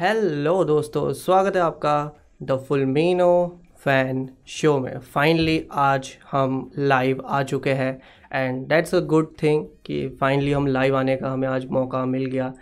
Hello 0.00 0.52
दोस्तों 0.64 1.12
स्वागत 1.12 1.56
है 1.56 1.62
आपका 1.62 1.94
द 2.42 2.56
फुलमीनो 2.68 3.60
फ़ैन 3.78 4.28
शो 4.48 4.78
में। 4.80 4.98
फाइनली 4.98 5.68
आज 5.72 6.08
हम 6.30 6.70
लाइव 6.78 7.20
आ 7.26 7.42
चुके 7.42 7.70
हैं 7.70 8.00
and 8.32 8.66
that's 8.68 8.94
a 8.94 9.00
good 9.00 9.34
thing 9.42 9.66
कि 9.86 10.16
फाइनली 10.20 10.52
हम 10.52 10.66
लाइव 10.66 10.96
आने 10.96 11.16
का 11.16 11.30
हमें 11.30 11.46
आज 11.48 11.66
मौका 11.70 12.04
मिल 12.04 12.24
गया। 12.26 12.52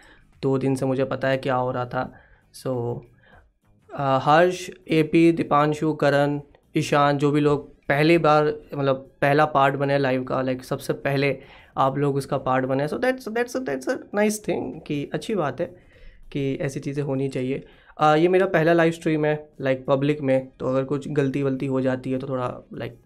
दो 0.42 0.56
दिन 0.58 0.74
से 0.74 0.86
मुझे 0.86 1.04
पता 1.04 1.28
है 1.28 1.38
क्या 1.38 1.54
हो 1.54 1.70
रहा 1.70 1.84
था। 1.86 2.12
So 2.54 2.74
so, 2.94 4.20
Harsh 4.26 4.68
A 4.88 5.02
P 5.02 5.30
Deepanshu 5.32 5.92
Karan 5.94 6.40
Ishan 6.76 7.18
जो 7.18 7.30
भी 7.30 7.40
लोग 7.40 7.72
पहली 7.88 8.18
बार 8.18 8.54
मतलब 8.74 9.10
पहला 9.20 9.44
पार्ट 9.46 9.76
बने 9.76 9.98
लाइव 9.98 10.24
का 10.24 10.42
लाइक 10.42 10.64
सबसे 10.64 10.92
पहले 10.92 11.36
आप 11.76 11.98
लोग 11.98 12.16
उसका 12.16 12.38
पार्ट 12.38 12.66
बने। 12.66 12.88
So 12.88 12.98
that's 12.98 13.28
that's 13.28 13.56
that's 13.56 13.88
a 13.88 13.98
nice 14.14 14.46
thing 14.48 14.80
कि 14.80 15.10
अच्छी 15.14 15.34
बात 15.34 15.60
है। 15.60 15.87
कि 16.32 16.54
ऐसी 16.56 16.80
चीज़ें 16.80 17.02
होनी 17.04 17.28
चाहिए। 17.28 17.62
आ, 17.98 18.14
ये 18.14 18.28
मेरा 18.28 18.46
पहला 18.48 18.72
लाइव 18.72 18.92
स्ट्रीम 18.92 19.24
है 19.24 19.48
लाइक 19.60 19.84
पब्लिक 19.86 20.20
में 20.20 20.48
तो 20.50 20.66
अगर 20.66 20.84
कुछ 20.84 21.08
गलती 21.10 21.42
वलती 21.42 21.66
हो 21.66 21.80
जाती 21.80 22.10
है 22.10 22.18
तो 22.18 22.28
थोड़ा 22.28 22.48
लाइक 22.74 22.98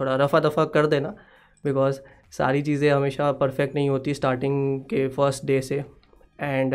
थोड़ा 0.00 0.16
रफ़ा 0.16 0.40
दफ़ा 0.40 0.64
कर 0.66 0.86
देना 0.86 1.14
बिकॉज़ 1.64 2.00
सारी 2.32 2.62
चीज़ें 2.62 2.90
हमेशा 2.90 3.30
परफेक्ट 3.34 3.74
नहीं 3.74 3.88
होती 3.90 4.14
स्टार्टिंग 4.14 4.80
के 4.84 5.06
फ़र्स्ट 5.08 5.44
डे 5.46 5.60
से। 5.62 5.84
एंड 6.40 6.74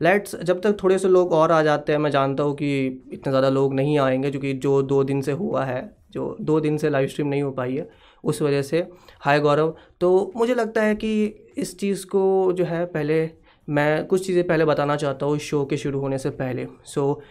लेट्स 0.00 0.34
जब 0.36 0.60
तक 0.60 0.76
थोड़े 0.82 0.98
से 0.98 1.08
लोग 1.08 1.32
और 1.32 1.52
आ 1.52 1.62
जाते 1.62 1.92
हैं 1.92 1.98
मैं 1.98 2.10
जानता 2.10 2.42
हूँ 2.42 2.54
कि 2.54 2.86
इतने 2.86 3.30
ज़्यादा 3.30 3.48
लोग 3.48 3.74
नहीं 3.74 3.98
आएँगे 3.98 4.30
क्योंकि 4.30 4.52
जो 4.54 4.80
दो 4.82 5.02
दिन 5.04 5.20
से 5.22 5.32
हुआ 5.34 5.64
है 5.64 5.80
जो 6.12 6.36
दो 6.40 6.58
दिन 6.60 6.76
से 6.78 6.90
लाइव 6.90 7.08
स्ट्रीम 7.08 7.28
नहीं 7.28 7.42
हो 7.42 7.50
पाई 7.52 7.76
है 7.76 7.88
उस 8.24 8.42
वजह 8.42 8.62
से। 8.62 8.86
हाय 9.20 9.40
गौरव 9.40 9.74
तो 10.00 10.32
मुझे 10.36 10.54
लगता 10.54 10.82
है 10.82 10.94
कि 10.94 11.24
इस 11.58 11.78
चीज़ 11.78 12.04
को 12.06 12.52
जो 12.52 12.64
है 12.64 12.84
पहले 12.86 13.24
मैं 13.68 14.04
कुछ 14.06 14.26
चीज़ें 14.26 14.46
पहले 14.46 14.64
बताना 14.64 14.96
चाहता 14.96 15.26
हूँ 15.26 15.38
शो 15.38 15.64
के 15.64 15.76
शुरू 15.76 16.00
होने 16.00 16.18
से 16.18 16.30
पहले। 16.30 16.66
So 16.84 17.22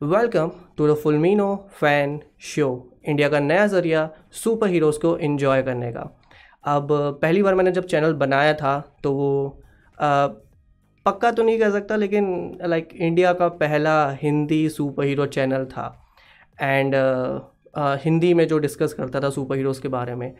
welcome 0.00 0.50
to 0.76 0.86
the 0.88 0.94
Fulmino 1.02 1.54
fan 1.80 2.18
show 2.44 2.68
India 3.08 3.28
का 3.28 3.40
नया 3.40 3.66
ज़रिया 3.66 4.08
सुपर 4.34 4.68
हीरोज़ 4.68 4.98
को 5.00 5.16
इन्जॉय 5.18 5.62
करने 5.62 5.92
का। 5.92 6.00
अब 6.64 6.88
पहली 7.22 7.42
बार 7.42 7.54
मैंने 7.54 7.72
जब 7.72 7.84
चैनल 7.86 8.12
बनाया 8.14 8.54
था 8.54 8.80
तो 9.02 9.12
वो 9.12 9.62
आ, 9.98 10.26
पक्का 11.06 11.30
तो 11.30 11.42
नहीं 11.42 11.58
कह 11.58 11.70
सकता 11.70 11.96
लेकिन 11.96 12.58
लाइक 12.66 12.88
इंडिया 12.94 13.32
का 13.32 13.48
पहला 13.60 13.94
हिंदी 14.22 14.68
सुपर 14.68 15.04
हीरो 15.04 15.26
चैनल 15.26 15.64
था 15.64 15.86
एंड 16.62 16.94
हिंदी 18.04 18.34
में 18.34 18.46
जो 18.48 18.58
डिस्कस 18.58 18.92
करता 18.92 19.20
था 19.20 19.30
सुपर 19.30 19.56
हीरोज़ 19.56 19.80
के 19.82 19.88
बारे 19.88 20.14
में 20.14 20.32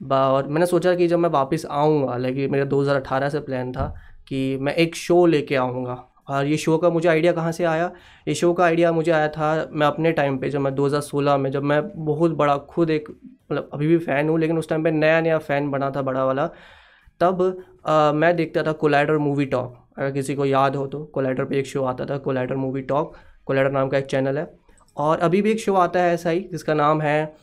और 0.00 0.48
मैंने 0.48 0.66
सोचा 0.66 0.94
कि 0.94 1.06
जब 1.08 1.18
मैं 1.18 1.30
वापस 1.30 1.66
आऊँगा 1.70 2.16
लेकिन 2.16 2.50
मेरा 2.50 2.64
2018 2.64 3.30
से 3.30 3.40
प्लान 3.40 3.72
था 3.72 3.94
कि 4.30 4.56
मैं 4.58 4.74
एक 4.74 4.96
शो 4.96 5.24
लेके 5.26 5.56
आऊँगा। 5.56 5.94
और 6.28 6.46
ये 6.46 6.56
शो 6.56 6.76
का 6.78 6.88
मुझे 6.90 7.08
आइडिया 7.08 7.32
कहाँ 7.32 7.52
से 7.52 7.64
आया? 7.64 7.90
ये 8.28 8.34
शो 8.34 8.52
का 8.52 8.64
आइडिया 8.64 8.92
मुझे 8.92 9.10
आया 9.12 9.28
था 9.28 9.68
मैं 9.72 9.86
अपने 9.86 10.12
टाइम 10.12 10.38
पे 10.38 10.48
जब 10.50 10.60
मैं 10.60 10.74
2016 10.74 11.36
में 11.36 11.50
जब 11.50 11.62
मैं 11.62 11.82
बहुत 12.04 12.32
बड़ा 12.36 12.56
खुद 12.68 12.90
एक 12.90 13.08
मतलब 13.08 13.70
अभी 13.74 13.86
भी 13.86 13.98
फ़ैन 13.98 14.28
हूँ 14.28 14.38
लेकिन 14.40 14.58
उस 14.58 14.68
टाइम 14.68 14.84
पे 14.84 14.90
नया 14.90 15.20
नया 15.20 15.38
फ़ैन 15.38 15.70
बना 15.70 15.90
था 15.90 16.02
बड़ा 16.02 16.24
वाला। 16.24 16.46
तब 17.20 17.42
आ, 17.86 18.12
मैं 18.12 18.34
देखता 18.36 18.62
था 18.62 18.72
कोलाइडर 18.74 19.18
मूवी 19.18 19.46
टॉक 19.46 19.76
अगर 19.98 20.10
किसी 20.10 20.34
को 20.34 20.44
याद 20.44 20.76
हो 20.76 20.86
तो 20.86 21.04
कोलाइडर 21.14 21.44
पे 21.44 21.58
एक 21.58 21.66
शो 21.66 21.84
आता 21.84 22.06
था 22.06 22.18
कोलाइडर 22.18 22.56
मूवी 22.56 22.82
टॉक 22.82 23.16
कोलाइडर 23.46 23.70
नाम 23.70 23.88
का 23.88 23.98
एक 23.98 24.06
चैनल 24.06 24.38
है। 24.38 24.48
और 24.96 25.18
अभी 25.18 25.42
भी 25.42 25.50
एक 25.50 25.60
शो 25.60 25.74
आता 25.74 26.02
है 26.02 26.14
ऐसा 26.14 26.30
ही 26.30 26.40
जिसका 26.50 26.74
नाम 26.74 27.00
है 27.00 27.34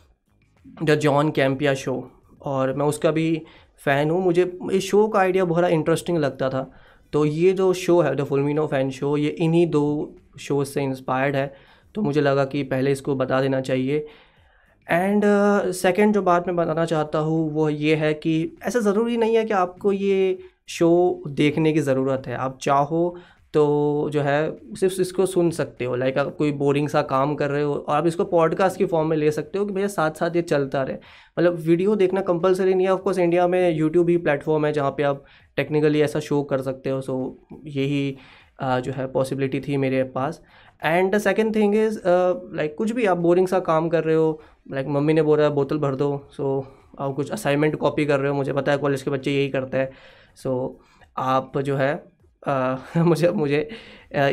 द 0.83 0.95
जॉन 0.95 1.31
कैम्पिया 1.31 1.73
शो 1.73 2.03
और 2.41 2.73
मैं 2.73 2.85
उसका 2.85 3.11
भी 3.11 3.41
फ़ैन 3.85 4.09
हूँ 4.09 4.21
मुझे 4.23 4.51
इस 4.71 4.83
शो 4.83 5.07
का 5.07 5.19
आइडिया 5.19 5.45
बहुत 5.45 5.65
इंटरेस्टिंग 5.65 6.17
लगता 6.17 6.49
था। 6.49 6.71
तो 7.13 7.25
ये 7.25 7.53
जो 7.53 7.71
शो 7.73 7.99
है 8.01 8.15
द 8.15 8.23
फुलमिनो 8.23 8.67
फ़ैन 8.67 8.89
शो 8.91 9.15
ये 9.17 9.29
इन्हीं 9.29 9.65
दो 9.69 9.83
शोज़ 10.39 10.69
से 10.69 10.83
इंस्पायर्ड 10.83 11.35
है। 11.35 11.53
तो 11.95 12.01
मुझे 12.01 12.21
लगा 12.21 12.45
कि 12.45 12.63
पहले 12.63 12.91
इसको 12.91 13.15
बता 13.15 13.41
देना 13.41 13.61
चाहिए। 13.61 14.05
एंड 14.87 15.23
सेकेंड 15.73 16.07
uh, 16.09 16.13
जो 16.13 16.21
बात 16.21 16.47
मैं 16.47 16.55
बताना 16.55 16.85
चाहता 16.85 17.19
हूँ 17.19 17.51
वो 17.53 17.69
ये 17.69 17.95
है 17.95 18.13
कि 18.13 18.57
ऐसा 18.63 18.79
ज़रूरी 18.79 19.17
नहीं 19.17 19.35
है 19.35 19.43
कि 19.45 19.53
आपको 19.53 19.91
ये 19.91 20.37
शो 20.67 21.23
देखने 21.27 21.73
की 21.73 21.79
ज़रूरत 21.79 22.27
है। 22.27 22.35
आप 22.35 22.57
चाहो 22.61 23.17
तो 23.57 24.09
जो 24.13 24.21
है, 24.21 24.75
सिर्फ़ 24.75 25.01
इसको 25.01 25.25
सुन 25.25 25.49
सकते 25.51 25.85
हो। 25.85 25.95
लाइक 25.95 26.17
आप 26.17 26.35
कोई 26.37 26.51
बोरिंग 26.53 26.87
सा 26.89 27.01
काम 27.03 27.33
कर 27.35 27.49
रहे 27.49 27.63
हो 27.63 27.73
और 27.73 27.95
आप 27.95 28.07
इसको 28.07 28.23
पॉडकास्ट 28.25 28.77
की 28.77 28.85
फॉर्म 28.85 29.07
में 29.09 29.15
ले 29.17 29.31
सकते 29.31 29.59
हो 29.59 29.65
कि 29.65 29.73
भैया 29.73 29.87
साथ 29.87 30.11
साथ 30.11 30.35
ये 30.35 30.41
चलता 30.41 30.81
रहे। 30.83 30.97
मतलब 31.39 31.55
वीडियो 31.57 31.95
देखना 31.95 32.21
कंपलसरी 32.21 32.73
नहीं 32.73 32.87
है। 32.87 32.93
ऑफकोर्स 32.93 33.19
इंडिया 33.19 33.47
में 33.47 33.69
यूट्यूब 33.71 34.09
ही 34.09 34.17
प्लेटफॉर्म 34.17 34.65
है 34.65 34.71
जहाँ 34.73 34.91
पे 34.91 35.03
आप 35.03 35.23
टेक्निकली 35.57 36.01
ऐसा 36.01 36.19
शो 36.19 36.41
कर 36.43 36.61
सकते 36.61 36.89
हो। 36.89 36.99
सो 37.01 37.15
यही 37.65 38.17
जो 38.61 38.91
है 38.91 39.07
पॉसिबिलिटी 39.11 39.59
थी 39.59 39.77
मेरे 39.77 40.03
पास। 40.15 40.41
And 40.85 41.13
the 41.15 41.17
second 41.19 41.55
thing 41.55 41.75
is 41.75 41.99
like 42.07 42.75
कुछ 42.77 42.91
भी 42.91 43.05
आप 43.05 43.17
बोरिंग 43.17 43.47
सा 43.47 43.59
काम 43.61 43.89
कर 43.89 44.03
रहे 44.03 44.15
हो 44.15 44.41
लाइक 44.71 44.87
मम्मी 44.87 45.13
ने 45.13 45.21
बोला, 45.21 45.49
बोतल 45.49 45.77
भर 45.77 45.95
दो। 45.95 46.09
सो 46.31 46.59
आप 46.99 47.15
कुछ 47.15 47.31
असाइनमेंट 47.31 47.75
कॉपी 47.75 48.05
कर 48.05 48.19
रहे 48.19 48.31
हो। 48.31 48.35
मुझे 48.35 48.53
पता 48.53 48.71
है 48.71 48.77
कॉलेज 48.77 49.01
के 49.01 49.11
बच्चे 49.11 49.31
यही 49.31 49.49
करते 49.49 49.77
हैं। 49.77 49.89
सो 50.35 50.79
आप 51.17 51.57
जो 51.59 51.75
है 51.75 52.16
मुझे 52.97 53.29
मुझे 53.31 53.67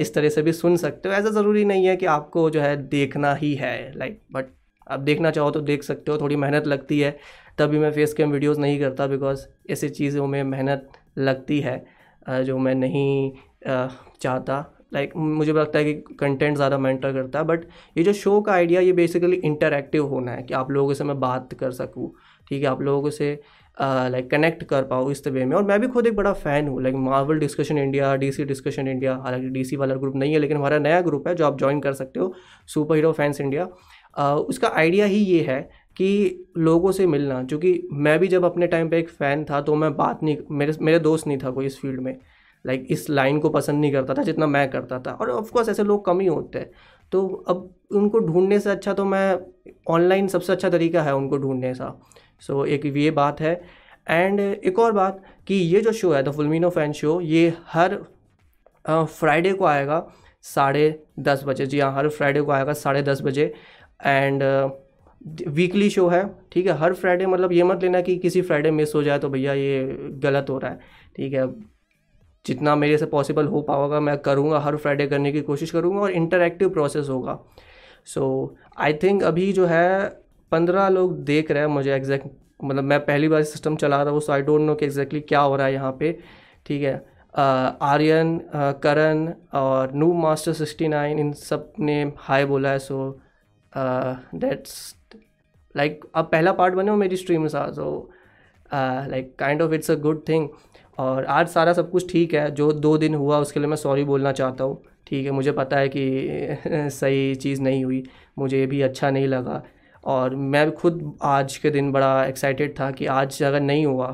इस 0.01 0.13
तरह 0.15 0.29
से 0.29 0.43
भी 0.43 0.53
सुन 0.53 0.77
सकते 0.77 1.09
हो। 1.09 1.15
ऐसा 1.15 1.31
ज़रूरी 1.31 1.65
नहीं 1.65 1.87
है 1.87 1.97
कि 1.97 2.07
आपको 2.07 2.49
जो 2.51 2.61
है 2.61 2.77
देखना 2.89 3.35
ही 3.35 3.55
है 3.55 3.77
लाइक 3.99 4.21
बट 4.33 4.47
आप 4.87 5.01
देखना 5.01 5.31
चाहो 5.31 5.51
तो 5.51 5.61
देख 5.63 5.83
सकते 5.83 6.13
हो 6.13 6.19
थोड़ी 6.19 6.37
मेहनत 6.37 6.67
लगती 6.67 6.99
है। 7.01 7.17
तभी 7.59 7.79
मैं 7.79 7.91
फेस 7.93 8.13
कैम 8.15 8.33
वीडियोज़ 8.33 8.61
नहीं 8.61 8.79
करता 8.81 9.07
बिकॉज़ 9.07 9.47
ऐसी 9.71 9.89
चीज़ों 9.91 10.27
में 10.27 10.43
मेहनत 10.45 10.89
लगती 11.19 11.61
है 11.61 11.85
जो 12.29 12.59
मैं 12.59 12.75
नहीं 12.75 13.33
चाहता। 13.63 14.65
लाइक 14.95 15.11
like, 15.11 15.19
मुझे 15.19 15.53
लगता 15.53 15.79
है 15.79 15.85
कि 15.85 16.15
कंटेंट 16.21 16.57
ज़्यादा 16.57 16.79
मैंटर 16.79 17.13
करता 17.13 17.39
है 17.39 17.45
बट 17.45 17.65
ये 17.97 18.03
जो 18.05 18.13
शो 18.13 18.41
का 18.41 18.53
आइडिया 18.53 18.81
ये 18.81 18.93
बेसिकली 18.93 19.37
इंटरैक्टिव 19.39 20.07
होना 20.09 20.33
है 20.33 20.43
कि 20.43 20.55
आप 20.55 20.71
लोगों 20.71 20.95
से 20.95 21.05
मैं 21.05 21.19
बात 21.21 21.55
कर 21.61 21.71
सकूँ। 21.73 22.13
ठीक 22.49 22.63
है 22.63 22.69
आप 22.69 22.81
लोगों 22.83 23.11
से 23.11 23.39
लाइक 23.77 24.31
कनेक्ट 24.31 24.63
कर 24.65 24.83
पाओ 24.85 25.11
इस 25.11 25.27
वे 25.27 25.45
में। 25.45 25.57
और 25.57 25.65
मैं 25.65 25.79
भी 25.81 25.89
खुद 25.89 26.07
एक 26.07 26.17
बड़ा 26.17 26.33
फ़ैन 26.35 26.69
हूँ 26.69 26.83
like 26.83 26.95
Marvel 26.97 27.39
discussion 27.39 27.79
India 27.79 28.15
DC 28.17 28.45
discussion 28.45 28.89
India 28.89 29.15
हालाँकि 29.17 29.49
डीसी 29.49 29.77
वाला 29.77 29.95
ग्रुप 29.95 30.17
नहीं 30.17 30.33
है 30.33 30.39
लेकिन 30.39 30.57
हमारा 30.57 30.79
नया 30.79 31.01
ग्रुप 31.01 31.29
है 31.29 31.35
जो 31.35 31.47
आप 31.47 31.59
ज्वाइन 31.59 31.81
कर 31.81 31.93
सकते 31.93 32.21
हो 32.21 32.33
सुपर 32.67 32.97
हीरो 32.97 33.13
फैंस 33.13 33.41
इंडिया 33.41 33.65
उसका 34.47 34.69
आइडिया 34.77 35.07
ही 35.07 35.17
ये 35.17 35.41
है 35.43 35.61
कि 35.97 36.09
लोगों 36.59 36.93
से 36.93 37.07
मिलना 37.07 37.43
क्योंकि 37.45 37.89
मैं 37.93 38.19
भी 38.19 38.29
जब 38.29 38.45
अपने 38.45 38.67
टाइम 38.67 38.89
पे 38.91 38.99
एक 38.99 39.09
फ़ैन 39.11 39.45
था 39.45 39.61
तो 39.61 39.75
मैं 39.75 39.95
बात 39.97 40.23
नहीं 40.23 40.37
मेरे 40.51 40.73
मेरे 40.81 40.99
दोस्त 40.99 41.27
नहीं 41.27 41.39
था 41.39 41.51
कोई 41.51 41.67
इस 41.67 41.79
फ़ील्ड 41.81 42.01
में। 42.01 42.17
लाइक 42.65 42.81
like, 42.81 42.93
इस 42.93 43.09
लाइन 43.11 43.39
को 43.39 43.49
पसंद 43.51 43.81
नहीं 43.81 43.93
करता 43.93 44.15
था 44.15 44.23
जितना 44.23 44.47
मैं 44.47 44.69
करता 44.71 44.99
था। 44.99 45.13
और 45.13 45.31
ऑफकोर्स 45.31 45.69
ऐसे 45.69 45.85
लोग 45.85 46.05
कम 46.07 46.21
ही 46.21 46.27
होते 46.27 46.59
हैं। 46.59 46.71
तो 47.13 47.27
अब 47.49 47.75
उनको 47.93 48.19
ढूँढने 48.19 48.59
से 48.61 48.71
अच्छा 48.71 48.93
तो 48.95 49.05
मैं 49.05 49.39
ऑनलाइन 49.91 50.29
सबसे 50.29 50.53
अच्छा 50.53 50.71
तरीका 50.71 51.03
है 51.03 51.15
उनको 51.17 51.39
ढूँढने 51.39 51.73
का। 51.75 51.89
सो 52.47 52.65
एक 52.67 52.87
ये 52.87 53.11
बात 53.13 53.41
है। 53.41 53.55
एंड 54.07 54.41
एक 54.41 54.79
और 54.79 54.93
बात 54.93 55.23
कि 55.47 55.55
ये 55.55 55.81
जो 55.81 55.93
शो 55.93 56.13
है 56.13 56.23
द 56.23 56.33
फुलमिनो 56.33 56.71
फ़ैन 56.71 56.93
शो 56.93 57.21
ये 57.23 57.53
हर 57.67 57.97
फ्राइडे 58.85 59.53
को 59.53 59.65
आएगा 59.65 60.07
साढ़े 60.45 60.89
दस 61.19 61.43
बजे। 61.47 61.67
जी 61.67 61.79
हाँ 61.81 61.93
हर 61.95 62.09
फ्राइडे 62.09 62.41
को 62.41 62.53
आएगा 62.53 62.73
साढ़े 62.75 63.03
दस 63.03 63.23
बजे। 63.23 63.53
एंड 64.01 64.43
वीकली 65.49 65.89
शो 65.91 66.07
है, 66.09 66.25
ठीक 66.53 66.67
है? 66.67 66.73
हर 66.73 66.95
फ्राइडे 66.95 67.27
मतलब 67.27 67.53
ये 67.53 67.63
मत 67.63 67.83
लेना 67.83 68.01
कि 68.01 68.17
किसी 68.19 68.43
फ्राइडे 68.43 68.71
मिस 68.71 68.95
हो 68.95 69.03
जाए 69.03 69.19
तो 69.19 69.29
भैया 69.29 69.53
ये 69.53 69.85
गलत 70.23 70.51
हो 70.51 70.59
रहा 70.59 70.71
है, 70.71 70.81
ठीक 71.17 71.33
है? 71.33 71.47
जितना 72.45 72.75
मेरे 72.77 72.99
से 72.99 73.07
पॉसिबल 73.07 73.47
हो 73.47 73.61
पाओगा, 73.63 74.01
मैं 74.01 74.17
करूँगा, 74.19 74.59
हर 74.59 74.77
फ्राइडे 74.77 75.07
करने 75.07 75.33
की 75.33 75.41
कोशिश 75.43 75.71
करूँगा 75.71 76.01
और 76.01 76.11
इंटरेक्टिव 76.13 76.71
प्रोसेस 76.71 77.09
होगा। 77.09 77.39
सो 78.07 78.57
आई 78.79 78.93
थिंक 79.03 79.23
अभी 79.23 79.53
जो 79.53 79.67
है 79.67 80.24
पंद्रह 80.55 80.89
लोग 80.91 81.19
देख 81.25 81.51
रहे 81.51 81.63
हैं 81.63 81.71
मुझे 81.71 81.95
एग्जैक्ट 81.95 82.27
मतलब 82.65 82.85
मैं 82.85 82.99
पहली 83.07 83.29
बार 83.29 83.43
सिस्टम 83.45 83.77
चला 83.77 84.03
रहा 84.03 84.13
हूँ 84.13 84.21
सो 84.21 84.33
आई 84.33 84.43
डोंट 84.43 84.61
नो 84.61 84.75
कि 84.75 84.85
एग्जैक्टली 84.87 85.21
क्या 85.23 85.41
हो 85.41 85.57
रहा 85.57 85.67
है 85.67 85.73
यहाँ 85.73 85.93
पे। 86.01 86.19
ठीक 86.67 86.83
है? 86.83 86.95
आर्यन 87.35 88.39
करण 88.83 89.33
और 89.59 89.93
नू 89.93 90.13
मास्टर 90.15 90.53
सिक्सटी 90.53 90.89
नाइन 90.89 91.19
इन 91.19 91.33
सबने 91.35 92.03
हाई 92.19 92.45
बोला 92.45 92.71
है 92.71 92.79
सो 92.79 92.99
दैट्स 93.73 94.95
लाइक 95.75 96.05
अब 96.15 96.29
पहला 96.33 96.53
पार्ट 96.53 96.75
बने 96.75 96.91
हो 96.91 96.97
मेरी 96.97 97.17
स्ट्रीम 97.17 97.47
सा 97.49 97.67
so 97.73 97.89
like 98.73 99.35
kind 99.39 99.63
of 99.63 99.73
it's 99.75 99.91
a 99.91 99.95
good 100.01 100.23
thing 100.29 100.49
और 100.99 101.25
आज 101.27 101.49
सारा 101.49 101.73
सब 101.73 101.91
कुछ 101.91 102.11
ठीक 102.13 102.35
है, 102.35 102.51
जो 102.51 102.73
दो 102.73 102.97
दिन 102.99 103.15
हुआ 103.15 103.39
उसके 103.41 103.61
लिए 103.61 103.69
मैं 103.69 103.77
सॉरी 103.77 104.05
बोलना 104.05 104.33
चाहता 104.33 104.65
हूँ। 104.65 104.83
ठीक 105.07 105.25
है? 105.25 105.31
मुझे 105.33 105.53
पता 105.53 105.77
है 105.77 105.89
कि 105.97 106.89
सही 106.91 107.35
चीज़ 107.35 107.63
नहीं 107.63 107.85
हुई, 107.85 108.03
मुझे 108.39 108.67
भी 108.67 108.81
अच्छा 108.83 109.11
नहीं 109.11 109.27
लगा। 109.29 109.63
और 110.05 110.35
मैं 110.35 110.65
भी 110.67 110.73
खुद 110.73 111.13
आज 111.23 111.57
के 111.57 111.71
दिन 111.71 111.91
बड़ा 111.93 112.25
एक्साइटेड 112.27 112.79
था 112.81 112.91
कि 112.91 113.07
आज 113.07 113.43
अगर 113.43 113.61
नहीं 113.61 113.87
हुआ 113.87 114.07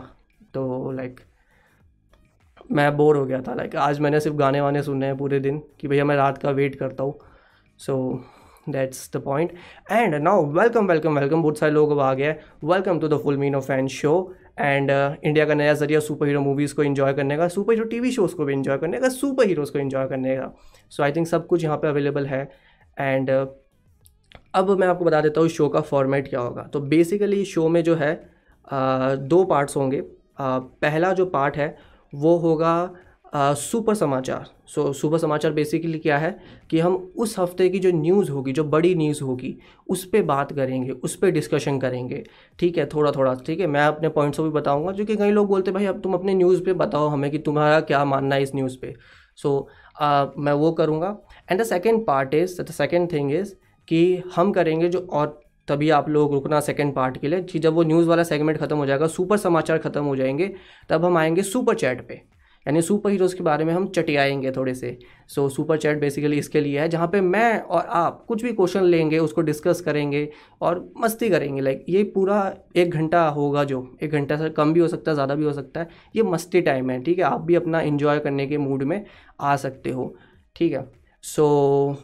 तो 0.54 0.90
लाइक 0.92 1.20
मैं 2.72 2.96
बोर 2.96 3.16
हो 3.16 3.24
गया 3.26 3.40
था। 3.42 3.54
लाइक 3.54 3.74
आज 3.76 4.00
मैंने 4.00 4.20
सिर्फ़ 4.20 4.36
गाने 4.38 4.60
वाने 4.60 4.82
सुने 4.82 5.06
हैं 5.06 5.16
पूरे 5.16 5.40
दिन 5.40 5.58
कि 5.80 5.88
भैया 5.88 6.04
मैं 6.04 6.16
रात 6.16 6.38
का 6.38 6.50
वेट 6.50 6.74
करता 6.74 7.04
हूँ। 7.04 7.18
So 7.80 8.24
that's 8.68 9.10
the 9.16 9.20
point 9.22 9.52
and 9.92 10.14
now 10.14 10.44
welcome 10.52 10.86
welcome 10.86 11.18
welcome 11.18 11.42
बहुत 11.42 11.58
सारे 11.58 11.72
लोग 11.72 11.90
अब 11.90 12.00
आ 12.00 12.12
गए 12.14 12.34
welcome 12.64 12.98
to 13.00 13.08
the 13.08 13.18
full 13.22 13.36
mean 13.36 13.54
of 13.54 13.66
fan 13.66 13.88
show 13.88 14.12
and 14.60 14.90
India 14.90 15.44
का 15.46 15.54
नया 15.54 15.74
ज़रिया 15.74 16.00
सुपर 16.00 16.26
हीरो 16.26 16.40
मूवीज़ 16.40 16.74
को 16.74 16.82
इन्जॉय 16.82 17.12
करने 17.14 17.36
का 17.36 17.48
super 17.48 17.72
hero 17.74 17.84
T 17.84 18.00
V 18.00 18.10
shows 18.12 18.34
को 18.34 18.44
भी 18.44 18.52
इन्जॉय 18.52 18.78
करने 18.78 19.00
का 19.00 19.08
सुपर 19.08 19.46
हीरोज़ 19.46 19.72
को 19.72 19.78
इन्जॉय 19.78 20.06
करने 20.08 20.36
का। 20.36 20.52
सो 20.90 21.02
आई 21.02 21.12
थिंक 21.12 21.26
सब 21.26 21.46
कुछ 21.46 21.64
यहाँ 21.64 21.76
पे 21.76 21.88
अवेलेबल 21.88 22.26
है। 22.26 22.42
एंड 23.00 23.30
uh, 23.30 23.46
अब 24.54 24.70
मैं 24.70 24.86
आपको 24.88 25.04
बता 25.04 25.20
देता 25.20 25.40
हूँ 25.40 25.48
शो 25.48 25.68
का 25.68 25.80
फॉर्मेट 25.80 26.28
क्या 26.28 26.40
होगा। 26.40 26.62
तो 26.62 26.80
बेसिकली 26.80 27.44
शो 27.44 27.68
में 27.68 27.82
जो 27.84 27.94
है 27.94 28.14
uh, 28.64 29.16
दो 29.18 29.44
पार्ट्स 29.44 29.76
होंगे। 29.76 30.00
uh, 30.00 30.60
पहला 30.82 31.12
जो 31.12 31.26
पार्ट 31.26 31.56
है 31.56 31.76
वो 32.12 32.36
होगा 32.36 32.74
सुपर 33.34 33.94
समाचार। 33.94 34.46
सो 34.66 34.82
so, 34.82 34.94
सुपर 34.94 35.18
समाचार 35.18 35.52
बेसिकली 35.52 35.98
क्या 35.98 36.16
है 36.18 36.30
कि 36.70 36.78
हम 36.80 36.94
उस 37.16 37.38
हफ़्ते 37.38 37.68
की 37.68 37.78
जो 37.78 37.90
न्यूज़ 37.90 38.30
होगी 38.30 38.52
जो 38.52 38.64
बड़ी 38.64 38.94
न्यूज़ 38.94 39.22
होगी 39.22 39.54
उस 39.88 40.04
पर 40.04 40.22
बात 40.22 40.52
करेंगे 40.52 40.90
उस 40.90 41.14
पर 41.16 41.30
डिस्कशन 41.30 41.78
करेंगे। 41.78 42.22
ठीक 42.58 42.78
है 42.78 42.86
थोड़ा 42.86 43.12
थोड़ा 43.12 43.34
ठीक 43.46 43.60
है? 43.60 43.66
मैं 43.66 43.80
अपने 43.80 44.08
पॉइंट्स 44.08 44.38
को 44.38 44.44
भी 44.44 44.50
बताऊँगा 44.50 44.92
जो 44.92 45.04
कि 45.04 45.16
कई 45.16 45.30
लोग 45.30 45.48
बोलते 45.48 45.70
हैं 45.70 45.74
भाई 45.74 45.86
अब 45.86 46.00
तुम 46.00 46.14
अपने 46.14 46.34
न्यूज़ 46.34 46.64
पे 46.64 46.72
बताओ 46.72 47.08
हमें 47.08 47.30
कि 47.30 47.38
तुम्हारा 47.38 47.80
क्या 47.80 48.04
मानना 48.04 48.34
है 48.34 48.42
इस 48.42 48.54
न्यूज़ 48.54 48.76
पे। 48.82 48.94
सो 49.36 49.48
so, 49.48 50.02
uh, 50.02 50.38
मैं 50.38 50.52
वो 50.52 50.72
करूँगा। 50.72 51.16
And 51.50 51.60
the 51.60 51.64
second 51.64 52.06
part 52.06 52.34
is 52.34 52.60
the 52.62 52.70
second 52.72 53.12
thing 53.12 53.32
is 53.32 53.54
कि 53.90 54.22
हम 54.36 54.52
करेंगे 54.52 54.88
जो 54.88 55.06
और 55.12 55.40
तभी 55.68 55.90
आप 55.90 56.08
लोग 56.08 56.32
रुकना 56.32 56.60
सेकेंड 56.60 56.94
पार्ट 56.94 57.16
के 57.16 57.28
लिए। 57.28 57.42
कि 57.42 57.58
जब 57.58 57.74
वो 57.74 57.82
न्यूज़ 57.82 58.08
वाला 58.08 58.22
सेगमेंट 58.22 58.58
खत्म 58.58 58.76
हो 58.76 58.86
जाएगा 58.86 59.06
सुपर 59.06 59.36
समाचार 59.36 59.78
खत्म 59.78 60.04
हो 60.04 60.16
जाएँगे, 60.16 60.52
तब 60.90 61.04
हम 61.04 61.16
आएँगे 61.16 61.42
सुपर 61.42 61.74
चैट 61.74 62.06
पे। 62.08 62.14
यानी 62.66 62.82
सुपर 62.82 63.10
हीरोज़ 63.10 63.36
के 63.36 63.42
बारे 63.42 63.64
में 63.64 63.72
हम 63.74 63.86
चटियाएँगे 63.88 64.50
थोड़े 64.50 64.74
से। 64.74 64.98
सो 65.28 65.48
सुपर 65.48 65.78
चैट 65.78 66.00
बेसिकली 66.00 66.38
इसके 66.38 66.60
लिए 66.60 66.80
है, 66.80 66.88
जहाँ 66.88 67.06
पे 67.08 67.20
मैं 67.20 67.60
और 67.60 67.86
आप 67.86 68.24
कुछ 68.28 68.42
भी 68.42 68.52
क्वेश्चन 68.52 68.84
लेंगे, 68.84 69.18
उसको 69.18 69.40
डिस्कस 69.40 69.80
करेंगे 69.80 70.28
और 70.60 70.92
मस्ती 70.96 71.30
करेंगे। 71.30 71.60
लाइक 71.60 71.84
ये 71.88 72.02
पूरा 72.04 72.54
एक 72.76 72.90
घंटा 72.90 73.26
होगा 73.28 73.64
जो, 73.64 73.96
एक 74.02 74.10
घंटा 74.10 74.36
से 74.36 74.50
कम 74.50 74.72
भी 74.72 74.80
हो 74.80 74.88
सकता 74.88 75.10
है, 75.10 75.14
ज़्यादा 75.14 75.34
भी 75.34 75.44
हो 75.44 75.52
सकता 75.52 75.80
है, 75.80 75.88
ये 76.16 76.22
मस्ती 76.22 76.60
टाइम 76.60 76.90
है, 76.90 77.02
ठीक 77.02 77.18
है? 77.18 77.24
आप 77.24 77.40
भी 77.40 77.54
अपना 77.54 77.80
इन्जॉय 77.80 78.18
करने 78.18 78.46
के 78.46 78.58
मूड 78.58 78.82
में 78.82 79.04
आ 79.40 79.56
सकते 79.56 79.90
हो, 79.90 80.14
ठीक 80.56 80.72
है? 80.72 80.90
सो 81.22 81.96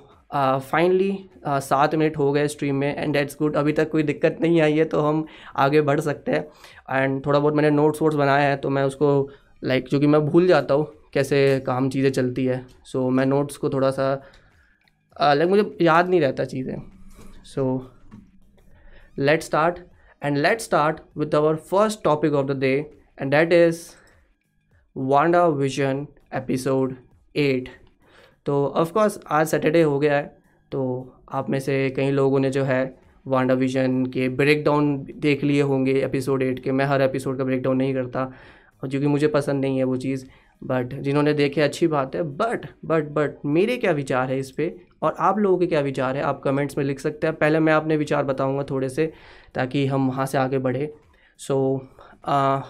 फाइनली 0.61 1.11
सात 1.47 1.95
मिनट 1.95 2.17
हो 2.19 2.31
गए 2.33 2.47
स्ट्रीम 2.49 2.77
में 2.77 2.97
एंड 2.97 3.13
डेट्स 3.13 3.37
गुड 3.39 3.57
अभी 3.57 3.73
तक 3.73 3.91
कोई 3.91 4.03
दिक्कत 4.03 4.39
नहीं 4.41 4.61
आई 4.61 4.77
है 4.79 4.85
तो 4.85 5.01
हम 5.01 5.25
आगे 5.57 5.81
बढ़ 5.83 6.01
सकते 6.01 6.33
हैं। 6.33 6.47
एंड 6.93 7.25
थोड़ा 7.27 7.39
बहुत 7.39 7.55
मैंने 7.55 7.71
नोट्स 7.71 8.03
वोट्स 8.03 8.17
बनाया 8.17 8.49
है 8.49 8.57
तो 8.57 8.71
मैं 8.71 8.83
उसको 8.85 9.09
लाइक 9.65 9.79
like, 9.79 9.91
क्योंकि 9.91 10.07
मैं 10.07 10.21
भूल 10.27 10.47
जाता 10.47 10.75
हूँ 10.75 10.87
कैसे 11.15 11.39
काम 11.67 11.89
चीज़ें 11.91 12.11
चलती 12.11 12.45
है। 12.45 12.65
सो 12.85 13.03
so, 13.03 13.13
मैं 13.13 13.27
नोट्स 13.27 13.57
को 13.57 13.69
थोड़ा 13.71 13.91
सा 13.91 14.13
लाइक 15.17 15.49
मुझे 15.51 15.77
याद 15.83 16.09
नहीं 16.09 16.21
रहता 16.21 16.45
चीज़ें। 16.45 16.77
So 17.45 17.93
let 19.19 19.43
start 19.43 19.79
and 20.23 20.37
let 20.39 20.61
start 20.61 21.01
with 21.19 21.35
our 21.35 21.57
first 21.71 22.03
topic 22.05 22.33
of 22.33 22.47
the 22.47 22.59
day 22.61 22.75
and 23.21 23.31
that 23.31 23.53
is 23.53 23.81
Wanda 24.97 25.47
Vision 25.47 26.07
episode 26.35 26.95
eight 27.35 27.69
तो 28.47 28.67
ऑफकोर्स 28.67 29.19
आज 29.31 29.47
सैटरडे 29.47 29.83
हो 29.83 29.99
गया 29.99 30.17
है 30.17 30.39
तो 30.73 30.81
आप 31.33 31.51
में 31.51 31.59
से 31.61 31.91
कई 31.91 32.11
लोगों 32.11 32.39
ने 32.41 32.51
जो 32.51 32.63
है 32.65 32.99
वांडा 33.27 33.55
विजन 33.55 34.05
के 34.07 34.29
ब्रेकडाउन 34.29 35.07
देख 35.17 35.43
लिए 35.45 35.63
होंगे 35.63 35.93
एपिसोड 36.03 36.43
एट 36.43 36.59
के। 36.59 36.73
मैं 36.73 36.85
हर 36.85 37.03
एपिसोड 37.03 37.39
का 37.39 37.45
ब्रेकडाउन 37.45 37.77
नहीं 37.77 37.95
करता 37.95 38.25
और 38.83 38.89
क्योंकि 38.89 39.07
मुझे 39.07 39.29
पसंद 39.29 39.61
नहीं 39.61 39.79
है 39.79 39.85
वो 39.85 39.97
चीज़ 39.97 40.25
बट 40.65 40.95
जिन्होंने 40.95 41.33
देखे 41.35 41.61
अच्छी 41.61 41.87
बात 41.87 42.15
है। 42.17 42.23
बट 42.23 42.67
बट 42.85 43.09
बट 43.09 43.45
मेरे 43.47 43.77
क्या 43.77 43.93
विचार 43.93 44.31
है 44.31 44.39
इस 44.39 44.51
पर 44.51 44.77
और 45.03 45.17
आप 45.19 45.39
लोगों 45.39 45.59
के 45.59 45.67
क्या 45.67 45.81
विचार 45.81 46.17
है? 46.17 46.23
आप 46.23 46.41
कमेंट्स 46.45 46.79
में 46.79 46.85
लिख 46.85 47.01
सकते 47.01 47.27
हैं। 47.27 47.37
पहले 47.37 47.61
मैं 47.61 47.73
अपने 47.73 47.97
विचार 47.97 48.25
बताऊँगा 48.25 48.65
थोड़े 48.71 48.89
से 48.89 49.13
ताकि 49.55 49.87
हम 49.87 50.09
वहाँ 50.09 50.27
से 50.27 50.39
आगे 50.39 50.59
बढ़े। 50.59 50.93
सो 51.39 51.81
so, 52.29 52.63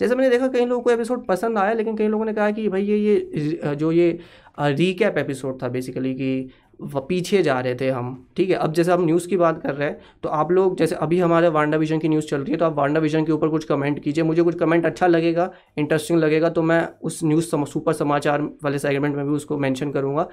जैसे 0.00 0.14
मैंने 0.14 0.30
देखा 0.30 0.48
कई 0.48 0.64
लोगों 0.64 0.82
को 0.82 0.90
एपिसोड 0.90 1.26
पसंद 1.26 1.58
आया 1.58 1.72
लेकिन 1.72 1.96
कई 1.96 2.08
लोगों 2.08 2.24
ने 2.24 2.32
कहा 2.32 2.50
कि 2.50 2.68
भाई 2.68 2.82
ये 2.82 2.96
ये 2.98 3.74
जो 3.74 3.92
ये 3.92 4.18
रीकैप 4.58 5.18
एपिसोड 5.18 5.62
था 5.62 5.68
बेसिकली 5.68 6.14
कि 6.14 6.50
पीछे 6.82 7.42
जा 7.42 7.58
रहे 7.60 7.74
थे 7.74 7.88
हम 7.90 8.26
ठीक 8.36 8.50
है? 8.50 8.54
अब 8.54 8.72
जैसे 8.72 8.92
हम 8.92 9.04
न्यूज़ 9.04 9.26
की 9.28 9.36
बात 9.36 9.60
कर 9.62 9.74
रहे 9.74 9.88
हैं 9.88 10.00
तो 10.22 10.28
आप 10.28 10.50
लोग 10.52 10.76
जैसे 10.78 10.94
अभी 10.94 11.18
हमारे 11.18 11.48
वांडा 11.48 11.78
विजन 11.78 11.98
की 11.98 12.08
न्यूज़ 12.08 12.26
चल 12.26 12.40
रही 12.40 12.52
है 12.52 12.58
तो 12.58 12.64
आप 12.64 12.74
वांडा 12.74 13.00
विजन 13.00 13.24
के 13.24 13.32
ऊपर 13.32 13.48
कुछ 13.48 13.64
कमेंट 13.64 13.98
कीजिए। 14.02 14.24
मुझे 14.24 14.42
कुछ 14.42 14.58
कमेंट 14.58 14.86
अच्छा 14.86 15.06
लगेगा 15.06 15.50
इंटरेस्टिंग 15.78 16.18
लगेगा 16.18 16.48
तो 16.48 16.62
मैं 16.62 16.88
उस 17.02 17.20
न्यूज़ 17.24 17.44
सम, 17.44 17.64
सुपर 17.64 17.92
समाचार 17.92 18.42
वाले 18.64 18.78
सेगमेंट 18.78 19.16
में 19.16 19.24
भी 19.26 19.32
उसको 19.32 19.58
मैंशन 19.58 19.90
करूँगा। 19.92 20.28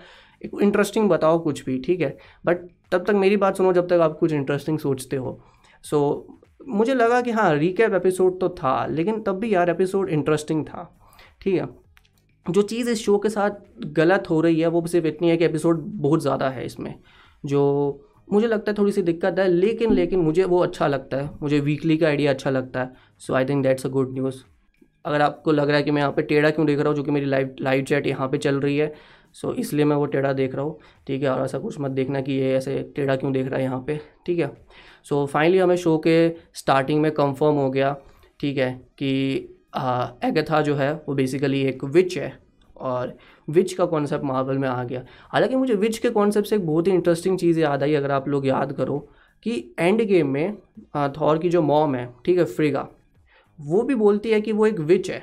इंटरेस्टिंग 0.61 1.09
बताओ 1.09 1.39
कुछ 1.39 1.63
भी 1.65 1.77
ठीक 1.79 2.01
है? 2.01 2.17
बट 2.45 2.67
तब 2.91 3.05
तक 3.05 3.13
मेरी 3.13 3.37
बात 3.37 3.57
सुनो 3.57 3.73
जब 3.73 3.87
तक 3.87 4.01
आप 4.01 4.17
कुछ 4.19 4.33
इंटरेस्टिंग 4.33 4.79
सोचते 4.79 5.15
हो। 5.15 5.39
सो 5.83 6.27
so, 6.29 6.67
मुझे 6.67 6.93
लगा 6.93 7.21
कि 7.21 7.31
हाँ 7.31 7.53
रिकैप 7.55 7.93
एपिसोड 7.93 8.39
तो 8.39 8.49
था 8.49 8.85
लेकिन 8.85 9.21
तब 9.21 9.39
भी 9.39 9.53
यार 9.53 9.69
एपिसोड 9.69 10.09
इंटरेस्टिंग 10.09 10.65
था 10.65 10.91
ठीक 11.41 11.53
है? 11.53 11.67
जो 12.51 12.61
चीज़ 12.61 12.89
इस 12.89 12.99
शो 12.99 13.17
के 13.17 13.29
साथ 13.29 13.51
गलत 13.93 14.29
हो 14.29 14.39
रही 14.41 14.59
है 14.59 14.67
वो 14.67 14.85
सिर्फ़ 14.87 15.07
इतनी 15.07 15.29
है 15.29 15.37
कि 15.37 15.45
एपिसोड 15.45 15.79
बहुत 15.99 16.21
ज़्यादा 16.21 16.49
है 16.49 16.65
इसमें 16.65 16.93
जो 17.45 17.61
मुझे 18.31 18.47
लगता 18.47 18.71
है 18.71 18.75
थोड़ी 18.77 18.91
सी 18.91 19.01
दिक्कत 19.01 19.39
है 19.39 19.47
लेकिन 19.47 19.93
लेकिन 19.93 20.19
मुझे 20.19 20.43
वो 20.43 20.59
अच्छा 20.59 20.87
लगता 20.87 21.17
है 21.17 21.29
मुझे 21.41 21.59
वीकली 21.59 21.97
का 21.97 22.07
आइडिया 22.07 22.31
अच्छा 22.31 22.49
लगता 22.49 22.79
है 22.79 22.93
so 23.19 23.33
I 23.33 23.45
think 23.45 23.63
that's 23.63 23.85
a 23.85 23.89
good 23.89 24.13
news 24.13 24.43
अगर 25.05 25.21
आपको 25.21 25.51
लग 25.51 25.67
रहा 25.67 25.77
है 25.77 25.83
कि 25.83 25.91
मैं 25.91 26.01
यहाँ 26.01 26.11
पे 26.11 26.21
टेढ़ा 26.21 26.49
क्यों 26.49 26.65
देख 26.67 26.79
रहा 26.79 26.87
हूँ 26.87 26.95
जो 26.95 27.03
कि 27.03 27.11
मेरी 27.11 27.25
लाइव 27.25 27.55
लाइव 27.61 27.83
चैट 27.83 28.07
यहाँ 28.07 28.27
पे 28.29 28.37
चल 28.37 28.59
रही 28.59 28.77
है 28.77 28.93
सो 29.33 29.47
so, 29.47 29.59
इसलिए 29.59 29.85
मैं 29.85 29.95
वो 29.95 30.05
टेढ़ा 30.05 30.31
देख 30.33 30.55
रहा 30.55 30.65
हूँ 30.65 30.79
ठीक 31.07 31.23
है 31.23 31.29
और 31.29 31.43
ऐसा 31.45 31.59
कुछ 31.59 31.79
मत 31.79 31.91
देखना 31.91 32.21
कि 32.21 32.33
ये 32.33 32.53
ऐसे 32.55 32.81
टेढ़ा 32.95 33.15
क्यों 33.15 33.31
देख 33.33 33.47
रहा 33.47 33.57
है 33.57 33.63
यहाँ 33.63 33.83
पे 33.87 33.99
ठीक 34.25 34.39
है? 34.39 34.51
सो 35.03 35.23
so, 35.23 35.29
फाइनली 35.31 35.57
हमें 35.57 35.75
शो 35.75 35.97
के 35.97 36.17
स्टार्टिंग 36.53 37.01
में 37.01 37.11
कंफर्म 37.11 37.55
हो 37.55 37.69
गया 37.69 37.95
ठीक 38.39 38.57
है 38.57 38.71
कि 38.97 39.11
एगथा 40.23 40.61
जो 40.61 40.75
है, 40.75 40.93
वो 40.93 41.15
बेसिकली 41.15 41.61
एक 41.61 41.83
विच 41.85 42.17
है 42.17 42.31
और 42.77 43.13
विच 43.47 43.73
का 43.73 43.85
कॉन्सेप्ट 43.85 44.23
मार्वल 44.25 44.57
में 44.57 44.67
आ 44.69 44.83
गया। 44.83 45.03
हालाँकि 45.29 45.55
मुझे 45.55 45.73
विच 45.75 45.97
के 45.97 46.09
कॉन्सेप्ट 46.09 46.47
से 46.47 46.55
एक 46.55 46.65
बहुत 46.67 46.87
ही 46.87 46.91
इंटरेस्टिंग 46.91 47.37
चीज़ 47.39 47.59
याद 47.59 47.83
आई, 47.83 47.93
अगर 47.93 48.11
आप 48.11 48.27
लोग 48.27 48.47
याद 48.47 48.73
करो, 48.73 48.97
कि 49.45 49.75
एंड 49.79 50.01
गेम 50.01 50.29
में 50.29 50.57
थॉर 51.17 51.37
की 51.37 51.49
जो 51.49 51.61
मॉम 51.61 51.95
है, 51.95 52.09
ठीक 52.25 52.37
है 52.37 52.45
फ्रिगा 52.45 52.87
वो 53.59 53.81
भी 53.83 53.95
बोलती 53.95 54.29
है 54.29 54.39
कि 54.41 54.51
वो 54.51 54.65
एक 54.67 54.79
विच 54.81 55.09
है, 55.11 55.21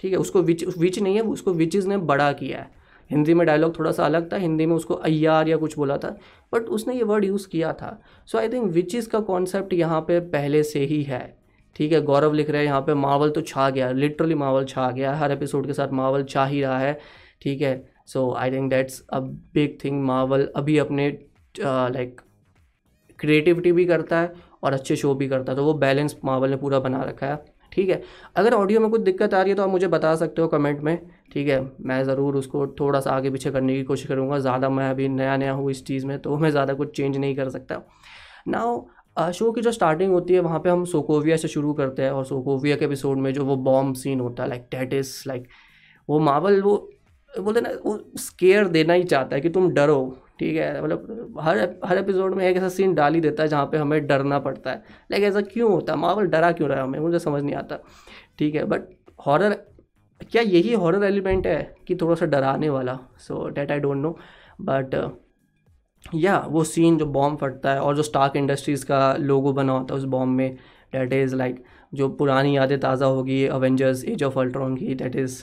ठीक 0.00 0.12
है, 0.12 0.18
उसको 0.18 0.42
विच 0.42 0.64
विच 0.78 0.98
नहीं 0.98 1.14
है 1.14 1.22
उसको 1.22 1.52
विचेज़ 1.52 1.88
ने 1.88 1.96
बड़ा 1.96 2.32
किया 2.32 2.58
है। 2.58 2.70
हिंदी 3.10 3.34
में 3.34 3.46
डायलॉग 3.46 3.78
थोड़ा 3.78 3.90
सा 3.92 4.04
अलग 4.04 4.32
था, 4.32 4.36
हिंदी 4.36 4.66
में 4.66 4.74
उसको 4.76 4.94
अय्यार 4.94 5.48
या 5.48 5.56
कुछ 5.56 5.76
बोला 5.76 5.96
था 5.98 6.16
बट 6.52 6.68
उसने 6.68 6.94
ये 6.94 7.02
वर्ड 7.02 7.24
यूज़ 7.24 7.46
किया 7.48 7.72
था। 7.72 7.98
सो 8.28 8.38
आई 8.38 8.48
थिंक 8.48 8.70
विचेज़ 8.72 9.08
का 9.08 9.20
कॉन्सेप्ट 9.22 9.72
यहाँ 9.72 10.00
पे 10.00 10.18
पहले 10.30 10.62
से 10.62 10.84
ही 10.84 11.02
है। 11.02 11.22
ठीक 11.76 11.92
है, 11.92 12.00
गौरव 12.02 12.32
लिख 12.34 12.50
रहे 12.50 12.60
हैं, 12.60 12.66
यहाँ 12.66 12.80
पे 12.82 12.94
मावल 12.96 13.30
तो 13.30 13.40
छा 13.42 13.68
गया 13.70 13.90
लिटरली 13.92 14.34
मावल 14.36 14.64
छा 14.66 14.90
गया, 14.90 15.14
हर 15.14 15.32
एपिसोड 15.32 15.66
के 15.66 15.72
साथ 15.72 15.92
मावल 15.92 16.24
छा 16.24 16.44
ही 16.46 16.60
रहा 16.62 16.78
है, 16.78 16.98
ठीक 17.42 17.62
है 17.62 17.74
so 18.06 18.32
I 18.34 18.50
think 18.52 18.70
that's 18.70 19.00
a 19.10 19.18
big 19.20 19.78
thing 19.84 20.02
Marvel 20.04 20.48
अभी 20.56 20.76
अपने 20.78 21.08
लाइक 21.58 22.20
क्रिएटिविटी 23.18 23.72
भी 23.72 23.84
करता 23.86 24.20
है 24.20 24.32
और 24.62 24.72
अच्छे 24.72 24.96
शो 24.96 25.14
भी 25.14 25.28
करता 25.28 25.52
है 25.52 25.56
तो 25.56 25.64
वो 25.64 25.74
बैलेंस 25.76 26.16
मावल 26.24 26.50
ने 26.50 26.56
पूरा 26.56 26.78
बना 26.80 27.02
रखा 27.04 27.26
है, 27.26 27.36
ठीक 27.72 27.88
है, 27.90 28.02
अगर 28.36 28.54
ऑडियो 28.54 28.80
में 28.80 28.88
कुछ 28.90 29.00
दिक्कत 29.00 29.34
आ 29.34 29.40
रही 29.42 29.50
है 29.50 29.56
तो 29.56 29.62
आप 29.62 29.68
मुझे 29.70 29.88
बता 29.88 30.14
सकते 30.16 30.42
हो 30.42 30.48
कमेंट 30.48 30.80
में, 30.80 30.98
ठीक 31.32 31.48
है, 31.48 31.60
मैं 31.80 32.02
ज़रूर 32.04 32.36
उसको 32.36 32.66
थोड़ा 32.80 33.00
सा 33.00 33.10
आगे 33.10 33.30
पीछे 33.30 33.50
करने 33.50 33.74
की 33.74 33.82
कोशिश 33.84 34.06
करूँगा, 34.06 34.38
ज़्यादा 34.38 34.68
मैं 34.70 34.88
अभी 34.90 35.08
नया 35.10 35.36
नया 35.36 35.52
हूँ 35.52 35.70
इस 35.70 35.84
चीज़ 35.86 36.06
में 36.06 36.18
तो 36.20 36.36
मैं 36.38 36.50
ज़्यादा 36.50 36.74
कुछ 36.74 36.96
चेंज 36.96 37.16
नहीं 37.16 37.36
कर 37.36 37.48
सकता 37.50 37.82
नाउ 38.48 38.80
शो 39.16 39.50
की 39.52 39.60
जो 39.60 39.72
स्टार्टिंग 39.72 40.12
होती 40.12 40.34
है, 40.34 40.40
वहाँ 40.40 40.58
पे 40.60 40.70
हम 40.70 40.84
सोकोविया 40.84 41.36
से 41.36 41.48
शुरू 41.48 41.72
करते 41.72 42.02
हैं 42.02 42.10
और 42.10 42.24
सोकोविया 42.24 42.76
के 42.76 42.84
एपिसोड 42.84 43.18
में 43.18 43.32
जो 43.34 43.44
वो 43.44 43.56
बॉम्ब 43.56 43.94
सीन 43.96 44.20
होता 44.20 44.42
है 44.42 44.48
लाइक 44.48 44.62
डैट 44.72 44.92
इज़ 44.94 45.22
लाइक 45.26 45.48
वो 46.08 46.18
मावल 46.18 46.62
वो, 46.62 46.90
बोलते 47.40 47.60
ना, 47.60 47.70
वो 47.86 47.98
स्केयर 48.16 48.68
देना 48.68 48.92
ही 48.92 49.04
चाहता 49.04 49.36
है 49.36 49.40
कि 49.42 49.50
तुम 49.50 49.70
डरो, 49.70 50.18
ठीक 50.38 50.56
है? 50.56 50.82
मतलब 50.84 51.36
हर 51.40 51.58
हर 51.84 51.98
एपिसोड 51.98 52.34
में 52.34 52.44
एक 52.46 52.56
ऐसा 52.56 52.68
सीन 52.68 52.94
डाल 52.94 53.14
ही 53.14 53.20
देता 53.20 53.42
है 53.42 53.48
जहाँ 53.48 53.66
पे 53.66 53.78
हमें 53.78 54.06
डरना 54.06 54.38
पड़ता 54.38 54.70
है। 54.70 54.82
लाइक 55.12 55.24
ऐसा 55.24 55.40
क्यों 55.40 55.70
होता 55.72 55.92
है? 55.92 55.98
मावल 55.98 56.26
डरा 56.26 56.52
क्यों 56.52 56.68
रहा 56.68 56.78
है 56.78 56.84
हमें? 56.84 56.98
मुझे 57.00 57.18
समझ 57.18 57.42
नहीं 57.42 57.54
आता, 57.54 57.78
ठीक 58.38 58.54
है? 58.54 58.64
बट 58.64 58.82
हॉरर 59.26 59.52
क्या 60.30 60.42
यही 60.42 60.74
हॉरर 60.74 61.04
एलिमेंट 61.04 61.46
है 61.46 61.74
कि 61.88 61.96
थोड़ा 61.96 62.14
सा 62.14 62.26
डराने 62.26 62.68
वाला? 62.70 62.98
So 63.18 63.48
that 63.48 63.70
I 63.72 63.80
don't 63.80 63.96
know 63.96 64.18
but 64.60 64.94
या 66.14 66.38
वो 66.48 66.64
सीन 66.64 66.98
जो 66.98 67.06
बॉम्ब 67.06 67.38
फटता 67.38 67.72
है 67.72 67.80
और 67.80 67.96
जो 67.96 68.02
स्टार्क 68.02 68.36
इंडस्ट्रीज़ 68.36 68.84
का 68.86 69.14
लोगो 69.20 69.52
बना 69.52 69.72
होता 69.72 69.94
है 69.94 70.00
उस 70.00 70.06
बॉम्ब 70.06 70.36
में 70.36 70.58
डैट 70.92 71.12
इज़ 71.12 71.34
लाइक 71.36 71.64
जो 71.94 72.08
पुरानी 72.08 72.56
यादें 72.56 72.80
ताज़ा 72.80 73.06
होगी 73.06 73.44
अवेंजर्स 73.46 74.04
एज 74.04 74.22
ऑफ़ 74.22 74.38
अल्ट्रॉन 74.38 74.76
की 74.76 74.94
that 74.94 75.16
is 75.16 75.42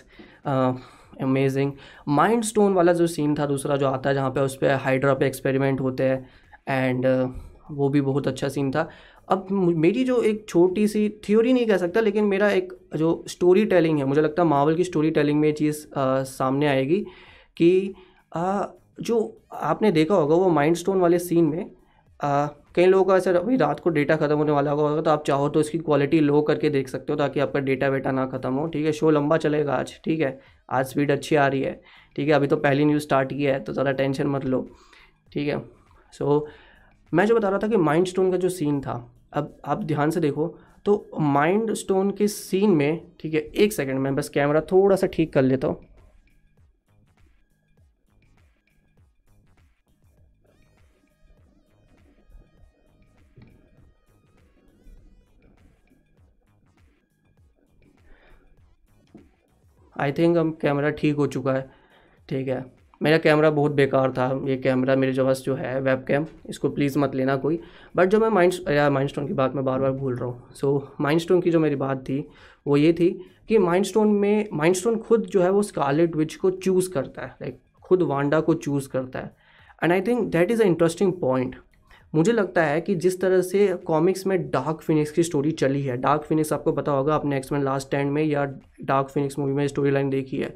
amazing 1.22 1.72
mind 2.08 2.44
stone 2.44 2.74
वाला 2.74 2.94
जो 2.94 3.08
सीन 3.08 3.36
था 3.36 3.46
दूसरा 3.46 3.78
जो 3.78 3.88
आता 3.88 4.10
है 4.10 4.16
जहाँ 4.16 4.30
पे 4.30 4.39
उस 4.39 4.56
पर 4.56 4.74
हाइड्रा 4.75 5.13
पे 5.13 5.28
एक्सपेरिमेंट 5.28 5.82
होते 5.82 6.04
हैं 6.04 6.30
एंड 6.70 7.06
uh, 7.06 7.30
वो 7.72 7.89
भी 7.89 8.01
बहुत 8.01 8.28
अच्छा 8.28 8.50
सीन 8.50 8.72
था। 8.72 8.89
अब 9.30 9.48
मेरी 9.51 10.04
जो 10.04 10.22
एक 10.22 10.46
छोटी 10.50 10.88
सी 10.88 11.10
थ्योरी 11.10 11.54
नहीं 11.54 11.66
कह 11.68 11.78
सकता 11.78 12.00
लेकिन 12.00 12.24
मेरा 12.24 12.50
एक 12.50 12.74
जो 12.96 13.24
स्टोरी 13.28 13.66
टेलिंग 13.66 14.00
है 14.00 14.06
मुझे 14.06 14.22
लगता 14.22 14.44
है 14.44 14.48
मावल 14.48 14.75
की 14.75 14.84
स्टोरी 14.84 15.12
टेलिंग 15.12 15.39
में 15.39 15.48
ये 15.48 15.51
चीज़ 15.54 15.86
uh, 15.88 16.24
सामने 16.24 16.68
आएगी 16.68 17.06
कि 17.58 17.94
uh, 18.38 18.66
जो 19.01 19.18
आपने 19.51 19.91
देखा 19.91 20.15
होगा 20.15 20.36
वो 20.36 20.50
माइंड 20.50 20.75
स्टोन 20.75 21.00
वाले 21.01 21.20
सीन 21.20 21.46
में 21.46 21.70
कई 22.75 22.86
लोगों 22.86 23.03
का 23.06 23.15
ऐसा 23.18 23.32
अभी 23.39 23.56
रात 23.58 23.79
को 23.79 23.89
डेटा 23.89 24.15
खत्म 24.15 24.36
होने 24.38 24.51
वाला 24.51 24.72
होगा 24.72 25.01
तो 25.01 25.12
आप 25.12 25.24
चाहो 25.27 25.48
तो 25.50 25.60
इसकी 25.60 25.77
क्वालिटी 25.79 26.20
लो 26.20 26.41
करके 26.41 26.70
देख 26.70 26.88
सकते 26.88 27.13
हो 27.13 27.18
ताकि 27.20 27.39
आपका 27.39 27.60
डेटा 27.60 27.88
वेटा 27.89 28.12
ना 28.12 28.25
खत्म 28.27 28.53
हो 28.53 28.65
ठीक 28.68 28.86
है? 28.86 28.91
शो 28.91 29.10
लंबा 29.10 29.38
चलेगा 29.38 29.74
आज 29.74 29.94
ठीक 30.06 30.20
है? 30.20 30.39
आज 30.70 30.86
स्पीड 30.86 31.12
अच्छी 31.12 31.36
आ 31.36 31.48
रही 31.48 31.62
है 31.62 31.74
ठीक 32.15 32.27
है? 32.27 32.34
अभी 32.34 32.48
तो 32.48 32.58
पहली 32.58 32.86
न्यूज़ 32.86 33.03
स्टार्ट 33.03 33.29
की 33.29 33.44
है 33.44 33.60
तो 33.60 33.74
ज़्यादा 33.74 33.91
टेंशन 33.91 34.27
मत 34.27 34.46
लो 34.46 34.62
ठीक 35.34 35.48
है? 35.48 35.60
सो 36.13 36.39
so, 36.39 36.51
मैं 37.13 37.25
जो 37.25 37.36
बता 37.36 37.50
रहा 37.50 37.60
था 37.60 37.68
कि 37.68 37.77
माइंड 37.77 38.08
स्टोन 38.08 38.32
का 38.32 38.38
जो 38.38 38.50
सीन 38.50 38.79
था 38.82 39.03
अब 39.34 39.56
आप 39.65 39.84
ध्यान 39.84 40.10
से 40.12 40.20
देखो 40.20 40.48
तो 40.86 41.06
माइंड 41.20 41.74
स्टोन 41.74 42.12
के 42.12 42.27
सीन 42.27 42.72
में 42.72 43.01
ठीक 43.20 43.34
है? 43.34 43.39
एक 43.39 43.74
सेकेंड 43.74 44.00
में 44.00 44.15
बस 44.15 44.29
कैमरा 44.29 44.62
थोड़ा 44.72 44.96
सा 44.96 45.08
ठीक 45.08 45.34
कर 45.34 45.41
लेता 45.41 45.68
हूँ। 45.68 45.82
आई 60.00 60.12
थिंक 60.12 60.38
हम 60.38 60.51
कैमरा 60.62 60.89
ठीक 60.89 61.15
हो 61.15 61.27
चुका 61.27 61.53
है। 61.53 61.70
ठीक 62.29 62.48
है। 62.48 62.63
मेरा 63.01 63.18
कैमरा 63.18 63.50
बहुत 63.50 63.72
बेकार 63.72 64.12
था। 64.12 64.27
ये 64.46 64.58
कैमरा 64.58 64.96
मेरे 64.96 65.13
जो 65.13 65.34
जो 65.36 65.56
है 65.56 65.79
वेब 65.82 66.03
कैम 66.08 66.25
इसको 66.50 66.70
प्लीज़ 66.70 66.98
मत 67.00 67.15
लेना 67.15 67.36
कोई। 67.36 67.60
बट 67.96 68.10
जो 68.10 68.20
मैं 68.20 68.29
माइंड 68.29 68.53
या 68.70 68.89
माइंड 68.89 69.10
स्टोन 69.10 69.27
की 69.27 69.34
बात 69.34 69.56
मैं 69.56 69.63
बार 69.65 69.79
बार 69.79 69.91
भूल 69.91 70.15
रहा 70.15 70.29
हूँ। 70.29 70.53
सो 70.53 70.96
माइंड 71.01 71.22
स्टोन 71.22 71.41
की 71.41 71.51
जो 71.51 71.60
मेरी 71.60 71.75
बात 71.75 72.01
थी, 72.01 72.27
वो 72.68 72.77
ये 72.77 72.94
थी 72.94 73.10
कि 73.48 73.58
माइंड 73.58 73.86
स्टोन 73.86 74.12
में 74.12 74.50
माइंड 74.53 74.75
स्टोन 74.75 74.98
खुद 74.98 75.25
जो 75.25 75.41
है 75.41 75.50
वो 75.50 75.62
स्कारलेट 75.63 76.15
विच 76.15 76.36
को 76.36 76.51
चूज़ 76.51 76.89
करता 76.91 77.22
है। 77.22 77.36
लाइक 77.41 77.60
खुद 77.84 78.01
वांडा 78.01 78.39
को 78.39 78.53
चूज़ 78.53 78.89
करता 78.89 79.20
है। 79.20 79.32
And 79.84 79.91
I 79.91 80.01
think 80.01 80.27
that 80.32 80.51
is 80.51 80.62
a 80.63 80.65
interesting 80.65 81.13
point 81.13 81.56
मुझे 82.16 82.32
लगता 82.32 82.63
है 82.63 82.82
कि 82.82 82.96
जिस 82.96 83.22
तरह 83.22 83.42
से 83.42 83.68
कॉमिक्स 83.68 84.28
में 84.28 84.50
डार्क 84.50 84.82
फिनिक्स 84.82 85.12
की 85.12 85.24
स्टोरी 85.24 85.51
चली 85.51 85.82
है 85.82 85.98
डार्क 85.98 86.22
फिनिक्स 86.22 86.54
आपको 86.54 86.72
पता 86.72 86.92
होगा, 86.92 87.16
आपने 87.16 87.38
एक्स 87.38 87.51
मैन 87.51 87.63
लास्ट 87.63 87.92
टेंड 87.92 88.12
में 88.12 88.24
या 88.24 88.46
डार्क 88.84 89.08
फिनिक्स 89.08 89.39
मूवी 89.39 89.54
में 89.54 89.68
स्टोरी 89.68 89.92
लाइन 89.92 90.10
देखी 90.10 90.38
है, 90.38 90.56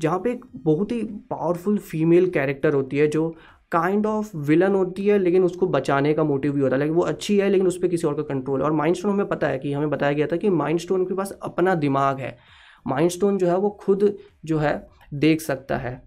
जहाँ 0.00 0.18
पे 0.18 0.30
एक 0.30 0.44
बहुत 0.56 0.92
ही 0.92 1.02
पावरफुल 1.02 1.78
फीमेल 1.78 2.30
कैरेक्टर 2.30 2.74
होती 2.74 2.98
है 2.98 3.06
जो 3.06 3.36
काइंड 3.72 4.06
ऑफ़ 4.06 4.36
विलन 4.36 4.74
होती 4.74 5.06
है, 5.06 5.18
लेकिन 5.18 5.44
उसको 5.44 5.66
बचाने 5.66 6.14
का 6.14 6.24
मोटिव 6.24 6.52
भी 6.52 6.60
होता 6.60 6.76
है। 6.76 6.80
लेकिन 6.80 6.94
वो 6.94 7.02
अच्छी 7.02 7.38
है, 7.38 7.48
लेकिन 7.48 7.66
उस 7.66 7.78
पर 7.78 7.88
किसी 7.88 8.06
और 8.06 8.14
का 8.14 8.22
कंट्रोल 8.22 8.60
है। 8.60 8.64
और 8.64 8.72
माइंड 8.72 8.96
स्टोन 8.96 9.12
हमें 9.12 9.28
पता 9.28 9.46
है 9.46 9.58
कि, 9.58 9.72
हमें 9.72 9.90
बताया 9.90 10.12
गया 10.12 10.26
था 10.26 10.36
कि 10.36 10.50
माइंड 10.50 10.80
स्टोन 10.80 11.04
के 11.04 11.14
पास 11.14 11.38
अपना 11.42 11.74
दिमाग 11.74 12.20
है। 12.20 12.38
माइंड 12.86 13.10
स्टोन 13.10 13.38
जो 13.38 13.46
है, 13.46 13.56
वो 13.56 13.70
खुद 13.70 14.16
जो 14.44 14.58
है, 14.58 14.88
देख 15.14 15.40
सकता 15.40 15.76
है। 15.76 16.02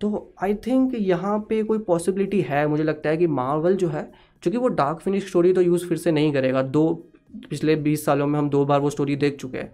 तो 0.00 0.34
आई 0.42 0.54
थिंक 0.54 0.92
यहाँ 0.94 1.38
पे 1.38 1.62
कोई 1.62 1.78
पॉसिबिलिटी 1.78 2.40
है। 2.40 2.66
मुझे 2.66 2.82
लगता 2.82 3.10
है 3.10 3.16
कि 3.16 3.26
मार्वल 3.26 3.76
जो 3.76 3.88
है 3.88 4.12
क्योंकि 4.42 4.58
वो 4.58 4.68
डार्क 4.70 5.00
फिनिश 5.00 5.28
स्टोरी 5.28 5.52
तो 5.52 5.60
यूज़ 5.62 5.86
फिर 5.88 5.98
से 5.98 6.12
नहीं 6.12 6.32
करेगा। 6.32 6.62
दो, 6.62 6.92
पिछले 7.50 7.76
बीस 7.76 8.04
सालों 8.04 8.26
में 8.26 8.38
हम 8.38 8.48
दो 8.50 8.64
बार 8.64 8.80
वो 8.80 8.90
स्टोरी 8.90 9.16
देख 9.16 9.36
चुके 9.36 9.58
हैं। 9.58 9.72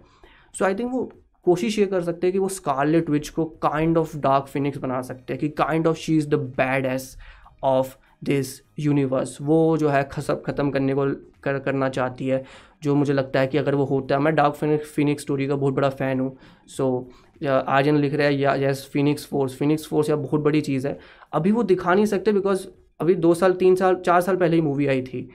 सो 0.55 0.65
आई 0.65 0.75
थिंक 0.75 0.91
वो 0.93 1.11
कोशिश 1.45 1.77
ये 1.79 1.85
कर 1.85 2.01
सकते 2.01 2.27
हैं 2.27 2.31
कि 2.33 2.39
वो 2.39 2.47
स्कारलेट 2.49 3.09
विच 3.09 3.29
को 3.29 3.45
काइंड 3.63 3.97
ऑफ़ 3.97 4.17
डार्क 4.17 4.47
फिनिक्स 4.47 4.77
बना 4.77 5.01
सकते 5.01 5.33
हैं 5.33 5.39
कि 5.39 5.49
kind 5.57 5.87
of 5.87 5.97
she 5.97 6.17
is 6.17 6.27
the 6.29 6.35
bad 6.57 6.85
ass 6.85 7.15
of 7.63 7.95
this 8.23 8.47
universe 8.79 9.37
वो 9.41 9.77
जो 9.77 9.89
है 9.89 10.03
खसब 10.11 10.43
ख़त्म 10.45 10.71
करने 10.71 10.93
को, 10.93 11.05
कर, 11.43 11.59
करना 11.59 11.89
चाहती 11.89 12.27
है। 12.27 12.43
जो 12.83 12.95
मुझे 12.95 13.13
लगता 13.13 13.39
है 13.39 13.47
कि 13.47 13.57
अगर 13.57 13.75
वो 13.75 13.85
होता 13.85 14.15
है, 14.15 14.21
मैं 14.21 14.33
डार्क 14.35 14.53
फिनिक्स 14.55 14.91
फिनिक्स 14.91 15.23
स्टोरी 15.23 15.47
का 15.47 15.55
बहुत 15.55 15.73
बड़ा 15.73 15.89
फ़ैन 15.89 16.19
हूँ। 16.19 16.35
सो 16.67 17.09
आर्जन 17.41 17.97
लिख 17.97 18.13
रहा 18.13 18.27
है, 18.27 18.35
या 18.35 18.53
yes 18.55 18.85
Phoenix 18.93 19.25
force 19.25 19.55
Phoenix 19.55 19.87
force 19.87 20.09
या 20.09 20.15
बहुत 20.17 20.41
बड़ी 20.41 20.61
चीज़ 20.61 20.87
है। 20.87 20.97
अभी 21.33 21.51
वो 21.51 21.63
दिखा 21.63 21.93
नहीं 21.93 22.05
सकते 22.05 22.33
बिकॉज़ 22.33 22.67
अभी 23.01 23.15
दो 23.15 23.33
साल 23.33 23.53
तीन 23.53 23.75
साल 23.75 23.95
चार 23.95 24.21
साल 24.21 24.35
पहले 24.37 24.55
ही 24.55 24.61
मूवी 24.61 24.87
आई 24.87 25.01
थी। 25.03 25.27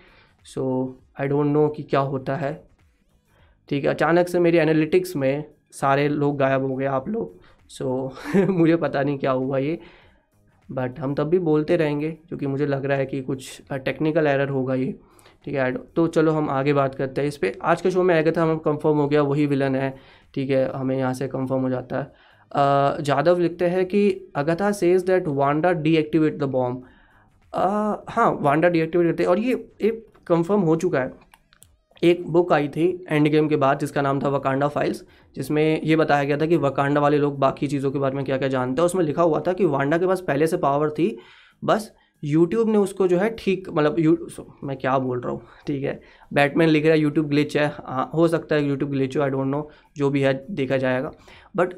सो 0.47 0.65
आई 1.21 1.29
डोंट 1.29 1.47
नो 1.47 1.69
कि 1.69 1.83
क्या 1.83 2.01
होता 2.03 2.37
है। 2.37 2.53
ठीक 3.69 3.85
है 3.85 3.91
अचानक 3.91 4.29
से 4.29 4.39
मेरी 4.39 4.59
एनालिटिक्स 4.59 5.17
में 5.17 5.45
सारे 5.73 6.09
लोग 6.09 6.37
गायब 6.39 6.65
हो 6.65 6.77
गए 6.77 6.87
आप 6.87 7.09
लोग। 7.09 7.41
सो 7.71 8.13
so, 8.27 8.49
मुझे 8.51 8.77
पता 8.77 9.03
नहीं 9.03 9.19
क्या 9.19 9.31
हुआ 9.33 9.59
ये। 9.59 9.79
बट 10.69 10.99
हम 11.01 11.15
तब 11.15 11.29
भी 11.29 11.39
बोलते 11.39 11.77
रहेंगे 11.77 12.11
क्योंकि 12.11 12.47
मुझे 12.47 12.67
लग 12.67 12.85
रहा 12.85 12.99
है 12.99 13.07
कि 13.07 13.21
कुछ 13.23 13.63
टेक्निकल 13.75 14.27
एरर 14.27 14.49
होगा 14.49 14.75
ये। 14.75 14.95
ठीक 15.45 15.55
है 15.55 15.73
तो 15.97 16.07
चलो 16.07 16.33
हम 16.33 16.49
आगे 16.51 16.73
बात 16.73 16.95
करते 16.95 17.21
हैं। 17.21 17.29
इस 17.29 17.37
पर 17.37 17.59
आज 17.63 17.81
के 17.83 17.91
शो 17.91 18.03
में 18.03 18.15
आएगा 18.15 18.31
था 18.37 18.43
हमें 18.43 18.59
कंफर्म 18.59 18.99
हो 18.99 19.09
गया 19.09 19.23
वही 19.23 19.47
विलन 19.47 19.75
है। 19.75 19.95
ठीक 20.35 20.51
है 20.51 20.71
हमें 20.73 20.97
यहाँ 20.97 21.13
से 21.15 21.29
कंफर्म 21.29 21.63
हो 21.63 21.71
जाता 21.71 21.99
है। 21.99 23.03
जादव 23.03 23.39
लिखते 23.39 23.69
हैं 23.69 23.85
कि 23.87 24.31
Agatha 24.37 24.71
says 24.73 25.03
that 25.05 25.29
Wanda 25.29 25.73
deactivate 25.73 26.39
the 26.39 26.45
bomb 26.51 26.83
हाँ 27.57 28.31
वांडा 28.41 28.69
डीएक्टिवेट 28.69 29.07
करते 29.09 29.25
और 29.25 29.39
ये 29.39 29.53
एक 29.83 30.05
कंफर्म 30.27 30.61
हो 30.61 30.77
चुका 30.77 31.01
है। 31.01 31.13
एक 32.03 32.27
बुक 32.31 32.53
आई 32.53 32.69
थी 32.69 32.87
एंड 33.09 33.29
गेम 33.29 33.49
के 33.49 33.57
बाद, 33.57 33.79
जिसका 33.79 34.03
नाम 34.03 34.21
था 34.23 34.29
वकांडा 34.29 34.69
फाइल्स 34.69 35.03
जिसमें 35.37 35.83
ये 35.83 35.97
बताया 35.97 36.25
गया 36.25 36.37
था 36.37 36.47
कि 36.47 36.57
वकांडा 36.57 37.01
वाले 37.01 37.19
लोग 37.19 37.39
बाकी 37.39 37.67
चीज़ों 37.67 37.91
के 37.91 37.99
बारे 37.99 38.17
में 38.17 38.25
क्या 38.25 38.37
क्या 38.39 38.49
जानते 38.49 38.83
हैं। 38.83 38.87
उसमें 38.87 39.05
लिखा 39.05 39.23
हुआ 39.23 39.41
था 39.47 39.53
कि 39.53 39.65
वांडा 39.67 39.99
के 39.99 40.07
पास 40.07 40.21
पहले 40.27 40.47
से 40.47 40.57
पावर 40.57 40.91
थी, 40.91 41.17
बस 41.63 41.91
यूट्यूब 42.23 42.69
ने 42.71 42.79
उसको 42.79 43.07
जो 43.09 43.19
है 43.19 43.29
ठीक 43.39 43.69
मतलब 43.71 43.99
यू 43.99 44.17
मैं 44.65 44.77
क्या 44.79 44.99
बोल 44.99 45.21
रहा 45.21 45.33
हूँ, 45.33 45.43
ठीक 45.67 45.85
है? 45.85 46.01
बैटमैन 46.33 46.69
लिख 46.69 46.85
रहा 46.85 46.95
है 46.95 47.01
यूट्यूब 47.01 47.29
ग्लिच 47.29 47.57
है। 47.57 47.67
हाँ 47.79 48.11
हो 48.15 48.29
सकता 48.29 48.57
है 48.57 48.65
यूट्यूब 48.65 48.91
ग्लिच 48.91 49.17
हो 49.17 49.23
आई 49.23 49.31
डोंट 49.31 49.47
नो 49.47 49.69
जो 49.97 50.11
भी 50.11 50.23
है 50.23 50.35
देखा 50.51 50.77
जाएगा। 50.77 51.11
बट 51.57 51.75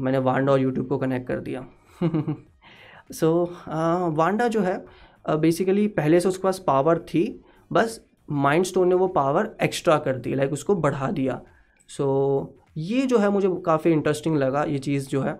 मैंने 0.00 0.18
वांडा 0.20 0.52
और 0.52 0.60
यूट्यूब 0.60 0.86
को 0.88 0.98
कनेक्ट 0.98 1.28
कर 1.28 1.40
दिया। 1.40 1.66
सो 3.10 3.32
वांडा 4.16 4.48
जो 4.48 4.60
है 4.60 4.76
बेसिकली 5.30 5.86
पहले 5.90 6.20
से 6.20 6.28
उसके 6.28 6.42
पास 6.42 6.58
पावर 6.66 6.98
थी 7.08 7.24
बस 7.70 8.00
माइंड 8.30 8.64
स्टोन 8.64 8.88
ने 8.88 8.94
वो 8.94 9.08
पावर 9.10 9.50
एक्स्ट्रा 9.62 9.96
कर 9.98 10.16
दी 10.18 10.34
लाइक 10.34 10.52
उसको 10.52 10.74
बढ़ा 10.76 11.10
दिया। 11.10 11.40
सो 11.90 12.04
so, 12.44 12.60
ये 12.78 13.06
जो 13.06 13.18
है 13.18 13.28
मुझे 13.30 13.48
काफ़ी 13.66 13.90
इंटरेस्टिंग 13.92 14.36
लगा 14.38 14.62
ये 14.64 14.78
चीज़ 14.78 15.08
जो 15.08 15.22
है। 15.22 15.38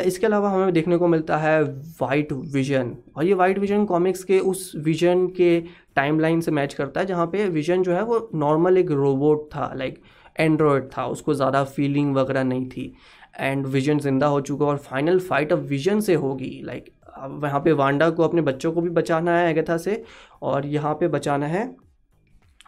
इसके 0.00 0.26
अलावा 0.26 0.50
हमें 0.50 0.72
देखने 0.72 0.96
को 0.96 1.06
मिलता 1.08 1.36
है 1.36 1.62
वाइट 2.00 2.32
विजन 2.32 2.94
और 3.16 3.24
ये 3.24 3.34
वाइट 3.34 3.58
विजन 3.58 3.84
कॉमिक्स 3.84 4.22
के 4.24 4.38
उस 4.40 4.72
विजन 4.76 5.26
के 5.36 5.60
टाइमलाइन 5.96 6.40
से 6.40 6.50
मैच 6.50 6.74
करता 6.74 7.00
है 7.00 7.06
जहाँ 7.06 7.26
पे 7.26 7.46
विजन 7.50 7.82
जो 7.82 7.92
है 7.92 8.02
वो 8.04 8.28
नॉर्मल 8.34 8.78
एक 8.78 8.90
रोबोट 8.90 9.48
था 9.54 9.72
लाइक 9.76 10.02
एंड्रॉयड 10.40 10.88
था 10.90 11.06
उसको 11.06 11.34
ज़्यादा 11.34 11.64
फीलिंग 11.66 12.14
वगैरह 12.16 12.44
नहीं 12.44 12.68
थी। 12.68 12.92
एंड 13.34 13.66
विजन 13.66 13.98
ज़िंदा 13.98 14.26
हो 14.26 14.40
चुका 14.42 14.66
और 14.66 14.76
फाइनल 14.80 15.18
फाइट 15.20 15.52
अब 15.52 15.66
विजन 15.68 16.00
से 16.00 16.14
होगी। 16.16 16.60
लाइक 16.64 16.92
वहाँ 17.20 17.60
पे 17.60 17.72
वांडा 17.74 18.08
को 18.10 18.22
अपने 18.22 18.42
बच्चों 18.42 18.72
को 18.72 18.80
भी 18.80 18.90
बचाना 18.90 19.36
है 19.38 19.50
एगथा 19.50 19.76
से 19.78 20.02
और 20.42 20.66
यहाँ 20.66 20.94
पे 21.00 21.08
बचाना 21.08 21.46
है 21.46 21.64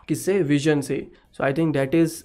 किससे? 0.08 0.38
विजन 0.42 0.80
से। 0.80 1.06
So 1.32 1.44
I 1.44 1.52
think 1.52 1.72
that 1.74 1.94
is 1.94 2.22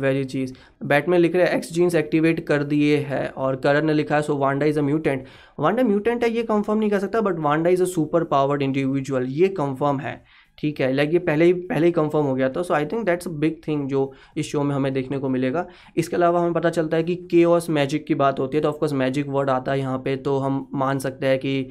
very 0.00 0.24
cheese 0.24 0.52
Batman 0.84 1.20
लिख 1.20 1.34
रहे 1.36 1.44
हैं 1.44 1.56
एक्स 1.56 1.72
जीन्स 1.72 1.94
एक्टिवेट 1.94 2.44
कर 2.46 2.62
दिए 2.64 2.96
है 3.00 3.26
और 3.28 3.56
करण 3.56 3.86
ने 3.86 3.94
लिखा 3.94 4.16
है 4.16 4.22
so 4.22 4.36
Wanda 4.36 4.66
is 4.66 4.78
a 4.78 4.82
mutant 4.82 5.26
Wanda 5.60 5.82
mutant 5.82 6.24
है, 6.24 6.30
ये 6.30 6.42
कंफर्म 6.42 6.78
नहीं 6.78 6.90
कर 6.90 6.98
सकता 6.98 7.20
but 7.20 7.38
Wanda 7.40 7.70
is 7.70 7.82
a 7.82 7.86
super 7.86 8.24
powered 8.24 8.62
individual 8.62 9.26
ये 9.30 9.48
कंफर्म 9.50 10.00
है। 10.00 10.22
ठीक 10.58 10.80
है 10.80 10.92
लाइक 10.92 11.12
ये 11.12 11.18
पहले 11.18 11.44
ही 11.44 11.52
पहले 11.52 11.86
ही 11.86 11.92
कंफर्म 11.92 12.24
हो 12.24 12.34
गया 12.34 12.48
था 12.48 12.62
so 12.62 12.74
I 12.74 12.86
think 12.86 13.04
that's 13.06 13.28
a 13.28 13.30
big 13.30 13.60
thing 13.68 13.88
जो 13.88 14.12
इस 14.36 14.46
शो 14.46 14.62
में 14.62 14.74
हमें 14.74 14.92
देखने 14.92 15.18
को 15.18 15.28
मिलेगा। 15.28 15.66
इसके 15.96 16.16
अलावा 16.16 16.40
हमें 16.40 16.52
पता 16.52 16.70
चलता 16.70 16.96
है 16.96 17.02
कि 17.02 17.14
के 17.34 17.44
मैजिक 17.72 18.06
की 18.06 18.14
बात 18.14 18.40
होती 18.40 18.56
है 18.56 18.62
तो 18.62 18.68
ऑफकोर्स 18.68 18.92
मैजिक 18.94 19.28
वर्ड 19.28 19.50
आता 19.50 19.72
है 19.72 19.78
यहाँ 19.78 19.98
पे 19.98 20.16
तो 20.18 20.38
हम 20.38 20.66
मान 20.74 20.98
सकते 20.98 21.26
हैं 21.26 21.38
कि 21.38 21.70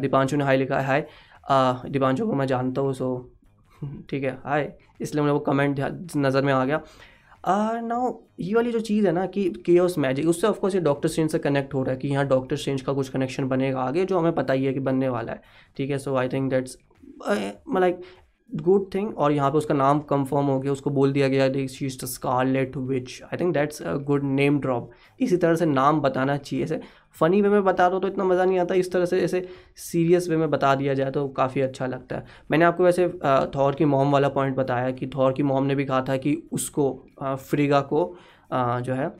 दीपांशु 0.00 0.36
ने 0.36 0.44
हाई 0.44 0.56
लिखा 0.56 0.80
है 0.80 0.86
हाई 0.86 1.90
दीपांशु 1.90 2.26
को 2.26 2.34
मैं 2.34 2.46
जानता 2.46 2.80
हूँ 2.80 2.92
सो 2.94 3.08
ठीक 4.10 4.24
है 4.24 4.38
हाय 4.44 4.72
इसलिए 5.00 5.22
मुझे 5.22 5.32
वो 5.32 5.38
कमेंट 5.40 5.80
नज़र 6.16 6.42
में 6.42 6.52
आ 6.52 6.64
गया। 6.64 6.80
नाउ 7.80 8.12
ये 8.40 8.54
वाली 8.54 8.70
जो 8.72 8.80
चीज़ 8.80 9.06
है 9.06 9.12
ना 9.12 9.24
कि 9.26 9.48
के 9.66 10.00
मैजिक 10.00 10.28
उससे 10.28 10.46
ऑफकोर्स 10.46 10.74
ये 10.74 10.80
डॉक्टर 10.80 11.08
स्ट्रेंज 11.08 11.30
से 11.32 11.38
कनेक्ट 11.38 11.74
हो 11.74 11.82
रहा 11.82 11.92
है 11.92 11.98
कि 11.98 12.08
यहाँ 12.08 12.26
डॉक्टर 12.28 12.56
स्ट्रेंज 12.56 12.82
का 12.82 12.92
कुछ 12.92 13.08
कनेक्शन 13.08 13.48
बनेगा 13.48 13.80
आगे, 13.80 14.04
जो 14.04 14.18
हमें 14.18 14.32
पता 14.34 14.52
ही 14.52 14.64
है 14.64 14.72
कि 14.72 14.80
बनने 14.80 15.08
वाला 15.08 15.32
है। 15.32 15.40
ठीक 15.76 15.90
है 15.90 15.98
so 15.98 16.16
I 16.16 16.28
think 16.28 16.50
that's 16.50 16.78
like 17.20 18.00
good 18.50 18.84
thing 18.94 19.16
और 19.18 19.32
यहाँ 19.32 19.50
पे 19.50 19.58
उसका 19.58 19.74
नाम 19.74 20.00
कंफर्म 20.00 20.46
हो 20.46 20.58
गया, 20.60 20.72
उसको 20.72 20.90
बोल 20.90 21.12
दिया 21.12 21.28
गया 21.28 21.66
she 21.68 21.86
is 21.86 22.04
Scarlet 22.06 22.76
Witch 22.78 23.20
I 23.24 23.36
think 23.38 23.54
that's 23.54 23.82
a 23.82 23.94
good 24.08 24.24
name 24.24 24.58
drop 24.60 24.90
इसी 25.20 25.36
तरह 25.36 25.54
से 25.54 25.66
नाम 25.66 26.00
बताना 26.00 26.36
चाहिए 26.36 26.64
ऐसे। 26.64 26.80
फ़नी 27.16 27.40
वे 27.42 27.48
में 27.48 27.64
बता 27.64 27.88
दो 27.88 27.98
तो 27.98 28.08
इतना 28.08 28.24
मज़ा 28.24 28.44
नहीं 28.44 28.58
आता, 28.58 28.74
इस 28.74 28.92
तरह 28.92 29.04
से 29.06 29.20
ऐसे 29.22 29.46
सीरियस 29.76 30.28
वे 30.28 30.36
में 30.36 30.50
बता 30.50 30.74
दिया 30.74 30.94
जाए 30.94 31.10
तो 31.10 31.26
काफ़ी 31.30 31.60
अच्छा 31.60 31.86
लगता 31.86 32.16
है। 32.16 32.24
मैंने 32.50 32.64
आपको 32.64 32.84
वैसे 32.84 33.08
थौर 33.54 33.74
की 33.74 33.84
मॉम 33.86 34.12
वाला 34.12 34.28
पॉइंट 34.28 34.56
बताया 34.56 34.90
कि 34.90 35.06
थौर 35.14 35.32
की 35.32 35.42
मॉम 35.42 35.64
ने 35.66 35.74
भी 35.74 35.84
कहा 35.84 36.00
था 36.08 36.16
कि 36.16 36.36
उसको 36.52 36.90
फ्रीगा 37.22 37.80
को 37.92 38.06
जो 38.52 38.94
है 38.94 39.12